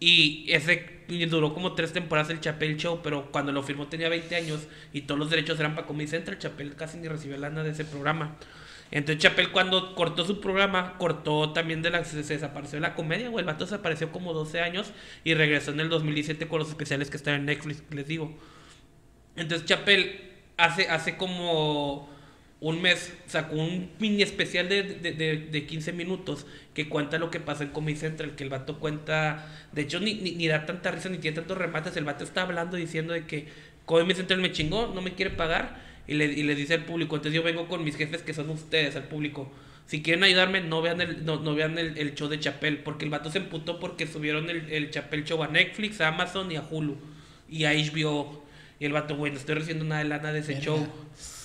Y 0.00 0.46
ese 0.48 1.00
duró 1.30 1.54
como 1.54 1.74
tres 1.74 1.92
temporadas 1.92 2.30
el 2.30 2.40
Chappelle 2.40 2.76
Show, 2.76 3.00
pero 3.02 3.30
cuando 3.30 3.52
lo 3.52 3.62
firmó 3.62 3.86
tenía 3.86 4.08
20 4.08 4.34
años 4.34 4.66
y 4.92 5.02
todos 5.02 5.18
los 5.18 5.30
derechos 5.30 5.60
eran 5.60 5.74
para 5.76 5.86
Comedy 5.86 6.08
Central. 6.08 6.38
Chappelle 6.38 6.74
casi 6.74 6.98
ni 6.98 7.06
recibió 7.08 7.36
lana 7.38 7.62
de 7.62 7.70
ese 7.70 7.84
programa. 7.84 8.36
Entonces 8.90 9.22
Chappelle 9.22 9.50
cuando 9.52 9.94
cortó 9.94 10.24
su 10.26 10.40
programa, 10.40 10.98
cortó 10.98 11.52
también 11.52 11.82
de 11.82 11.90
la... 11.90 12.04
Se, 12.04 12.24
se 12.24 12.34
desapareció 12.34 12.76
de 12.76 12.80
la 12.80 12.94
comedia, 12.94 13.28
güey. 13.28 13.42
El 13.42 13.46
vato 13.46 13.64
desapareció 13.64 14.10
como 14.10 14.32
12 14.34 14.60
años 14.60 14.90
y 15.24 15.34
regresó 15.34 15.70
en 15.70 15.80
el 15.80 15.88
2017 15.88 16.48
con 16.48 16.58
los 16.58 16.68
especiales 16.68 17.08
que 17.08 17.16
están 17.16 17.34
en 17.36 17.44
Netflix, 17.46 17.82
les 17.90 18.06
digo. 18.08 18.36
Entonces 19.36 19.66
Chappelle 19.66 20.20
hace, 20.56 20.88
hace 20.88 21.16
como 21.16 22.10
un 22.62 22.80
mes 22.80 23.12
sacó 23.26 23.56
un 23.56 23.90
mini 23.98 24.22
especial 24.22 24.68
de, 24.68 24.84
de, 24.84 25.12
de, 25.12 25.36
de 25.36 25.66
15 25.66 25.92
minutos 25.92 26.46
que 26.74 26.88
cuenta 26.88 27.18
lo 27.18 27.28
que 27.28 27.40
pasó 27.40 27.64
en 27.64 27.70
Comedy 27.70 27.96
Central, 27.96 28.36
que 28.36 28.44
el 28.44 28.50
vato 28.50 28.78
cuenta, 28.78 29.48
de 29.72 29.82
hecho 29.82 29.98
ni, 29.98 30.14
ni, 30.14 30.46
da 30.46 30.64
tanta 30.64 30.92
risa 30.92 31.08
ni 31.08 31.18
tiene 31.18 31.34
tantos 31.34 31.58
remates, 31.58 31.96
el 31.96 32.04
vato 32.04 32.22
está 32.22 32.42
hablando 32.42 32.76
diciendo 32.76 33.14
de 33.14 33.26
que 33.26 33.48
Comedy 33.84 34.14
Central 34.14 34.40
me 34.40 34.52
chingó, 34.52 34.92
no 34.94 35.02
me 35.02 35.14
quiere 35.14 35.32
pagar 35.32 35.82
y 36.06 36.14
le, 36.14 36.26
y 36.26 36.44
le 36.44 36.54
dice 36.54 36.74
al 36.74 36.84
público, 36.84 37.16
entonces 37.16 37.34
yo 37.34 37.42
vengo 37.42 37.66
con 37.66 37.82
mis 37.82 37.96
jefes 37.96 38.22
que 38.22 38.32
son 38.32 38.48
ustedes, 38.50 38.94
al 38.94 39.08
público. 39.08 39.50
Si 39.86 40.00
quieren 40.00 40.22
ayudarme, 40.22 40.60
no 40.60 40.80
vean 40.82 41.00
el, 41.00 41.24
no, 41.24 41.40
no 41.40 41.56
vean 41.56 41.76
el, 41.78 42.14
show 42.14 42.28
de 42.28 42.38
Chappelle, 42.38 42.76
porque 42.76 43.04
el 43.04 43.10
vato 43.10 43.28
se 43.28 43.38
emputó 43.38 43.80
porque 43.80 44.06
subieron 44.06 44.48
el, 44.48 44.72
el 44.72 44.90
Chappelle 44.90 45.24
Show 45.24 45.42
a 45.42 45.48
Netflix, 45.48 46.00
a 46.00 46.08
Amazon 46.08 46.52
y 46.52 46.56
a 46.56 46.62
Hulu 46.62 46.96
y 47.48 47.64
a 47.64 47.72
HBO. 47.72 48.41
Y 48.82 48.86
el 48.86 48.92
vato, 48.92 49.14
güey, 49.16 49.30
no 49.30 49.38
estoy 49.38 49.54
recibiendo 49.54 49.84
nada 49.84 50.02
de 50.02 50.08
lana 50.08 50.32
de 50.32 50.40
ese 50.40 50.58
show. 50.60 50.84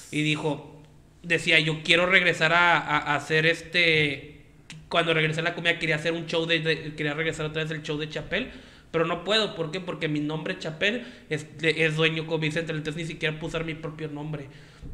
Y 0.10 0.24
dijo, 0.24 0.82
decía, 1.22 1.60
yo 1.60 1.84
quiero 1.84 2.08
regresar 2.08 2.52
a, 2.52 2.80
a- 2.80 2.98
a 2.98 3.16
hacer 3.16 3.46
este... 3.46 4.42
Cuando 4.90 5.14
regresé 5.14 5.42
a 5.42 5.44
la 5.44 5.54
comedia 5.54 5.78
quería 5.78 5.98
hacer 5.98 6.14
un 6.14 6.26
show 6.26 6.48
de, 6.48 6.62
de- 6.62 6.96
Quería 6.96 7.14
regresar 7.14 7.46
otra 7.46 7.62
vez 7.62 7.72
el 7.72 7.84
show 7.84 7.96
de 8.00 8.10
Chappelle. 8.10 8.50
Pero 8.90 9.06
no 9.06 9.24
puedo, 9.24 9.54
¿por 9.56 9.70
qué? 9.70 9.80
Porque 9.80 10.08
mi 10.08 10.20
nombre 10.20 10.58
Chappelle 10.58 11.04
es, 11.30 11.46
es 11.62 11.96
dueño 11.96 12.26
Comedy 12.26 12.52
Central, 12.54 12.80
entonces 12.80 13.04
ni 13.04 13.08
siquiera 13.08 13.38
usar 13.40 13.66
mi 13.66 13.76
propio 13.76 14.08
nombre. 14.08 14.48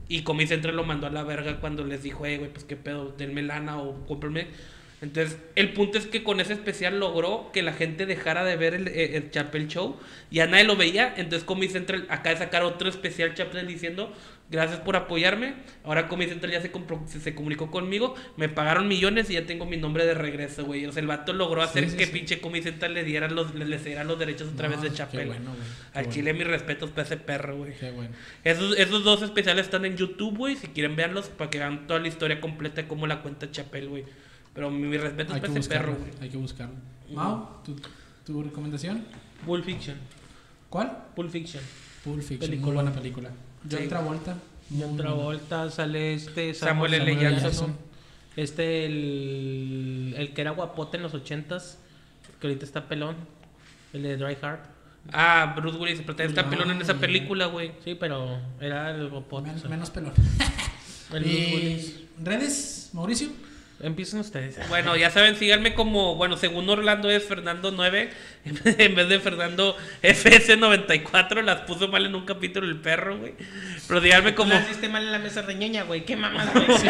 Y 0.10 0.24
Comedy 0.24 0.48
Central 0.48 0.76
lo 0.76 0.84
mandó 0.84 1.08
a 1.08 1.12
la 1.12 1.24
verga 1.24 1.62
cuando 1.62 1.86
les 1.86 2.04
dijo, 2.04 2.26
eh, 2.26 2.40
güey, 2.40 2.52
pues 2.52 2.66
qué 2.66 2.76
pedo, 2.76 3.16
denme 3.18 3.42
lana 3.42 3.78
o 3.78 4.06
cómprenme. 4.06 4.48
Entonces, 5.04 5.38
el 5.56 5.74
punto 5.74 5.98
es 5.98 6.08
que 6.08 6.24
con 6.24 6.40
ese 6.40 6.54
especial 6.54 6.98
logró 7.00 7.52
que 7.52 7.62
la 7.62 7.74
gente 7.74 8.06
dejara 8.06 8.44
de 8.46 8.56
ver 8.56 8.74
el, 8.74 8.88
el, 8.88 9.16
el 9.16 9.32
Chapel 9.32 9.68
Show. 9.68 10.00
Ya 10.32 10.48
nadie 10.48 10.64
lo 10.64 10.76
veía. 10.78 11.14
Entonces, 11.18 11.44
Comedy 11.44 11.70
Central 11.72 12.06
acaba 12.10 12.30
de 12.32 12.38
sacar 12.38 12.64
otro 12.64 12.88
especial 12.90 13.34
Chapel 13.36 13.68
diciendo: 13.68 14.14
Gracias 14.50 14.80
por 14.80 14.96
apoyarme. 14.96 15.56
Ahora 15.84 16.08
Comedy 16.08 16.30
Central 16.30 16.54
ya 16.54 16.62
se, 16.62 16.72
compro- 16.72 17.06
se, 17.06 17.20
se 17.20 17.36
comunicó 17.36 17.70
conmigo. 17.70 18.16
Me 18.38 18.48
pagaron 18.48 18.88
millones 18.88 19.30
y 19.30 19.34
ya 19.34 19.46
tengo 19.46 19.66
mi 19.66 19.76
nombre 19.76 20.06
de 20.06 20.14
regreso, 20.14 20.64
güey. 20.64 20.86
O 20.86 20.92
sea, 20.94 21.02
el 21.02 21.08
vato 21.08 21.34
logró 21.34 21.62
hacer 21.62 21.90
sí, 21.90 21.98
que 21.98 22.06
sí. 22.06 22.12
pinche 22.14 22.40
Comedy 22.40 22.64
Central 22.64 22.94
le 22.94 23.04
diera 23.04 23.28
los, 23.28 23.54
le, 23.56 23.66
le 23.66 23.80
cediera 23.80 24.06
los 24.06 24.18
derechos 24.18 24.50
otra 24.54 24.70
vez 24.70 24.78
No, 24.78 24.84
de 24.84 24.90
qué 24.90 24.96
Chapel. 24.96 25.28
bueno, 25.28 25.52
Al 25.94 26.04
bueno. 26.06 26.12
chile, 26.14 26.34
mis 26.34 26.48
respetos 26.48 26.92
para 26.92 27.04
ese 27.04 27.18
perro, 27.18 27.58
güey. 27.58 27.74
Bueno. 27.94 28.12
Esos, 28.46 28.78
esos 28.80 29.04
dos 29.04 29.22
especiales 29.22 29.66
están 29.66 29.84
en 29.84 29.98
YouTube, 29.98 30.38
güey. 30.38 30.56
Si 30.56 30.68
quieren 30.68 30.96
verlos, 30.96 31.28
para 31.28 31.50
que 31.50 31.58
vean 31.60 31.88
toda 31.88 32.00
la 32.00 32.08
historia 32.08 32.40
completa 32.40 32.84
de 32.84 32.88
cómo 32.88 33.06
la 33.06 33.22
cuenta 33.22 33.52
Chapel, 33.52 33.90
güey. 33.90 34.06
Pero 34.54 34.70
mi, 34.70 34.88
mi 34.88 34.98
respeto 34.98 35.34
Hay 35.34 35.40
es 35.40 35.48
para 35.48 35.60
ese 35.60 35.70
perro, 35.70 35.96
güey. 35.96 36.12
Hay 36.22 36.30
que 36.30 36.38
buscarlo. 36.38 36.76
Mau, 37.12 37.48
¿tu, 37.64 37.76
tu 38.26 38.44
recomendación? 38.44 39.04
Pulp 39.46 39.66
Fiction. 39.66 39.98
¿Cuál? 40.70 40.98
Pulp 41.16 41.30
Fiction. 41.32 41.64
Pulp 42.04 42.20
Fiction. 42.22 42.40
Película. 42.40 42.66
Muy 42.66 42.74
buena 42.84 42.92
película. 42.94 43.30
John 43.70 43.82
Sí. 43.82 43.88
Travolta. 43.88 44.38
John 44.80 44.98
Travolta 44.98 45.70
sale 45.70 46.14
este 46.16 46.54
Samuel 46.54 46.94
L. 46.96 47.06
Samuel 47.14 47.26
L. 47.34 47.40
Jackson. 47.42 47.76
Este 48.36 48.86
el, 48.88 50.16
el 50.18 50.34
que 50.34 50.42
era 50.42 50.52
guapote 50.52 50.98
en 50.98 51.04
los 51.04 51.14
ochentas, 51.14 51.78
que 52.40 52.48
ahorita 52.48 52.66
está 52.66 52.88
pelón, 52.88 53.16
el 53.94 54.04
de 54.04 54.18
Dry 54.18 54.36
Heart. 54.36 54.62
Ah, 55.12 55.54
Bruce 55.56 55.78
Willis, 55.78 56.02
pero 56.06 56.24
está 56.24 56.42
Ah, 56.42 56.50
pelón 56.50 56.72
en 56.72 56.82
esa 56.82 56.96
película, 56.96 57.48
güey. 57.48 57.74
Sí, 57.84 57.96
pero 57.96 58.40
era 58.60 58.90
el 58.92 59.10
guapote. 59.10 59.48
Men- 59.50 59.58
o 59.58 59.60
sea, 59.60 59.70
menos 59.70 59.90
pelón. 59.92 60.14
el 61.14 61.24
Bruce 61.24 61.30
y 61.30 61.56
Willis. 61.56 62.00
redes, 62.24 62.90
Mauricio. 62.94 63.30
Empiecen 63.84 64.20
ustedes. 64.22 64.58
Bueno, 64.70 64.96
ya 64.96 65.12
saben, 65.12 65.36
síganme 65.36 65.74
como, 65.74 66.16
bueno, 66.16 66.38
según 66.38 66.70
Orlando 66.70 67.10
es 67.10 67.24
Fernando 67.26 67.72
9, 67.72 68.10
en 68.46 68.96
vez 68.96 69.10
de 69.10 69.20
Fernando 69.20 69.78
FS94, 70.02 71.44
las 71.44 71.62
puso 71.62 71.90
mal 71.90 72.06
en 72.06 72.16
un 72.16 72.26
capítulo 72.26 72.66
el 72.66 72.78
perro, 72.78 73.18
güey. 73.18 73.34
Pero 73.88 74.02
díganme 74.02 74.34
como, 74.34 74.52
Como 74.52 74.64
hiciste 74.64 74.90
mal 74.90 75.04
en 75.04 75.12
la 75.12 75.20
mesa 75.20 75.42
reñoña, 75.42 75.84
güey. 75.84 76.06
¿Qué 76.06 76.16
mamás, 76.16 76.52
güey? 76.54 76.66
Sí, 76.78 76.88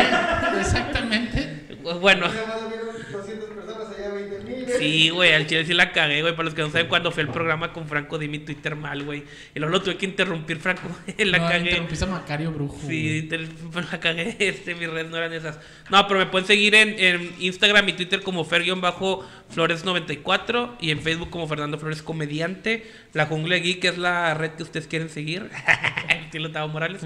exactamente. 0.60 1.53
Bueno, 2.00 2.28
Nada 2.28 2.46
más 2.48 2.62
lo 2.62 2.70
vieron 2.70 2.88
200 3.12 3.50
personas, 3.50 3.88
allá 3.98 4.14
20 4.14 4.40
mil. 4.40 4.54
Sí, 4.78 5.10
güey, 5.10 5.34
al 5.34 5.48
chile 5.48 5.66
sí 5.66 5.74
la 5.74 5.92
cagué, 5.92 6.22
güey. 6.22 6.34
Para 6.34 6.46
los 6.46 6.54
que 6.54 6.62
no 6.62 6.70
saben, 6.70 6.88
cuando 6.88 7.12
fue 7.12 7.24
el 7.24 7.30
programa 7.30 7.74
con 7.74 7.88
Franco 7.88 8.18
di 8.18 8.28
mi 8.28 8.40
Twitter 8.40 8.76
mal, 8.76 9.04
güey. 9.04 9.24
Y 9.54 9.60
luego 9.60 9.74
lo 9.74 9.82
tuve 9.82 9.98
que 9.98 10.06
interrumpir, 10.06 10.58
Franco. 10.58 10.84
la 11.18 11.38
no, 11.38 11.48
cagué. 11.48 11.70
interrumpiste 11.70 12.06
a 12.06 12.08
Macario 12.08 12.52
Brujo. 12.52 12.80
Sí, 12.88 13.30
la 13.92 14.00
cagué. 14.00 14.36
Este, 14.40 14.76
mis 14.76 14.90
redes 14.90 15.12
no 15.12 15.18
eran 15.18 15.34
esas. 15.34 15.60
No, 15.90 16.08
pero 16.08 16.20
me 16.20 16.26
pueden 16.28 16.48
seguir 16.48 16.76
en, 16.76 16.96
en 16.98 17.34
Instagram 17.40 17.88
y 17.90 17.94
Twitter 17.94 18.22
como 18.22 18.46
Fer-Flores94 18.46 20.78
y 20.80 20.92
en 20.92 21.02
Facebook 21.02 21.30
como 21.30 21.48
Fernando 21.48 21.78
Flores 21.78 22.02
Comediante. 22.02 22.90
La 23.14 23.26
Jungla 23.26 23.58
Geek 23.58 23.84
es 23.86 23.98
la 23.98 24.34
red 24.34 24.52
que 24.52 24.64
ustedes 24.64 24.88
quieren 24.88 25.10
seguir. 25.10 25.50
Estilo 26.10 26.52
Tavo 26.52 26.70
Morales. 26.70 27.02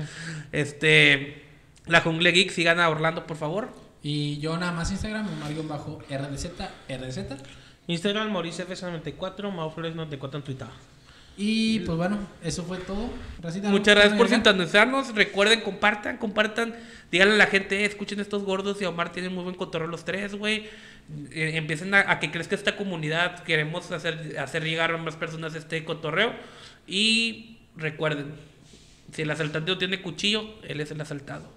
Este. 0.52 1.44
La 1.86 2.02
Jungla 2.02 2.32
Geek, 2.32 2.52
sigan 2.52 2.80
a 2.80 2.90
Orlando, 2.90 3.26
por 3.26 3.38
favor. 3.38 3.87
Y 4.04 4.40
yo 4.40 4.58
nada 4.58 4.72
más 4.72 4.92
Instagram, 4.92 5.28
bajo 5.68 6.00
RDZ. 6.10 6.48
Instagram, 7.88 8.32
Mauricio 8.32 8.68
FS94, 8.68 9.52
Mau 9.52 9.72
Flores 9.72 9.96
94 9.96 10.40
en 10.40 10.44
Twitter. 10.44 10.68
Y 11.40 11.82
pues 11.82 11.96
bueno, 11.98 12.18
eso 12.44 12.64
fue 12.64 12.80
todo. 12.80 13.10
Racita, 13.42 13.70
Muchas 13.70 13.94
gracias 13.96 14.18
por 14.18 14.28
sintonizarnos. 14.28 15.14
Recuerden, 15.14 15.62
compartan, 15.62 16.18
compartan. 16.18 16.76
Díganle 17.12 17.36
a 17.36 17.38
la 17.38 17.46
gente, 17.46 17.82
"Eh, 17.82 17.86
escuchen 17.86 18.20
estos 18.20 18.44
gordos 18.44 18.82
y 18.82 18.86
Omar 18.86 19.12
tienen 19.12 19.36
muy 19.36 19.44
buen 19.44 19.56
cotorreo 19.56 19.88
los 19.88 20.04
tres, 20.04 20.34
güey. 20.36 20.66
Eh, 21.32 21.52
empiecen 21.54 21.94
a, 21.94 22.10
a 22.12 22.20
que 22.20 22.32
crezca 22.32 22.56
esta 22.56 22.76
comunidad. 22.76 23.44
Queremos 23.44 23.92
hacer, 23.92 24.36
hacer 24.40 24.64
llegar 24.64 24.92
a 24.92 24.98
más 24.98 25.16
personas 25.16 25.54
este 25.54 25.86
cotorreo. 25.86 26.34
Y 26.88 27.60
recuerden, 27.76 28.34
si 29.14 29.22
el 29.22 29.30
asaltante 29.30 29.72
no 29.72 29.78
tiene 29.78 30.02
cuchillo, 30.02 30.44
él 30.64 30.82
es 30.82 30.90
el 30.90 31.00
asaltado. 31.00 31.57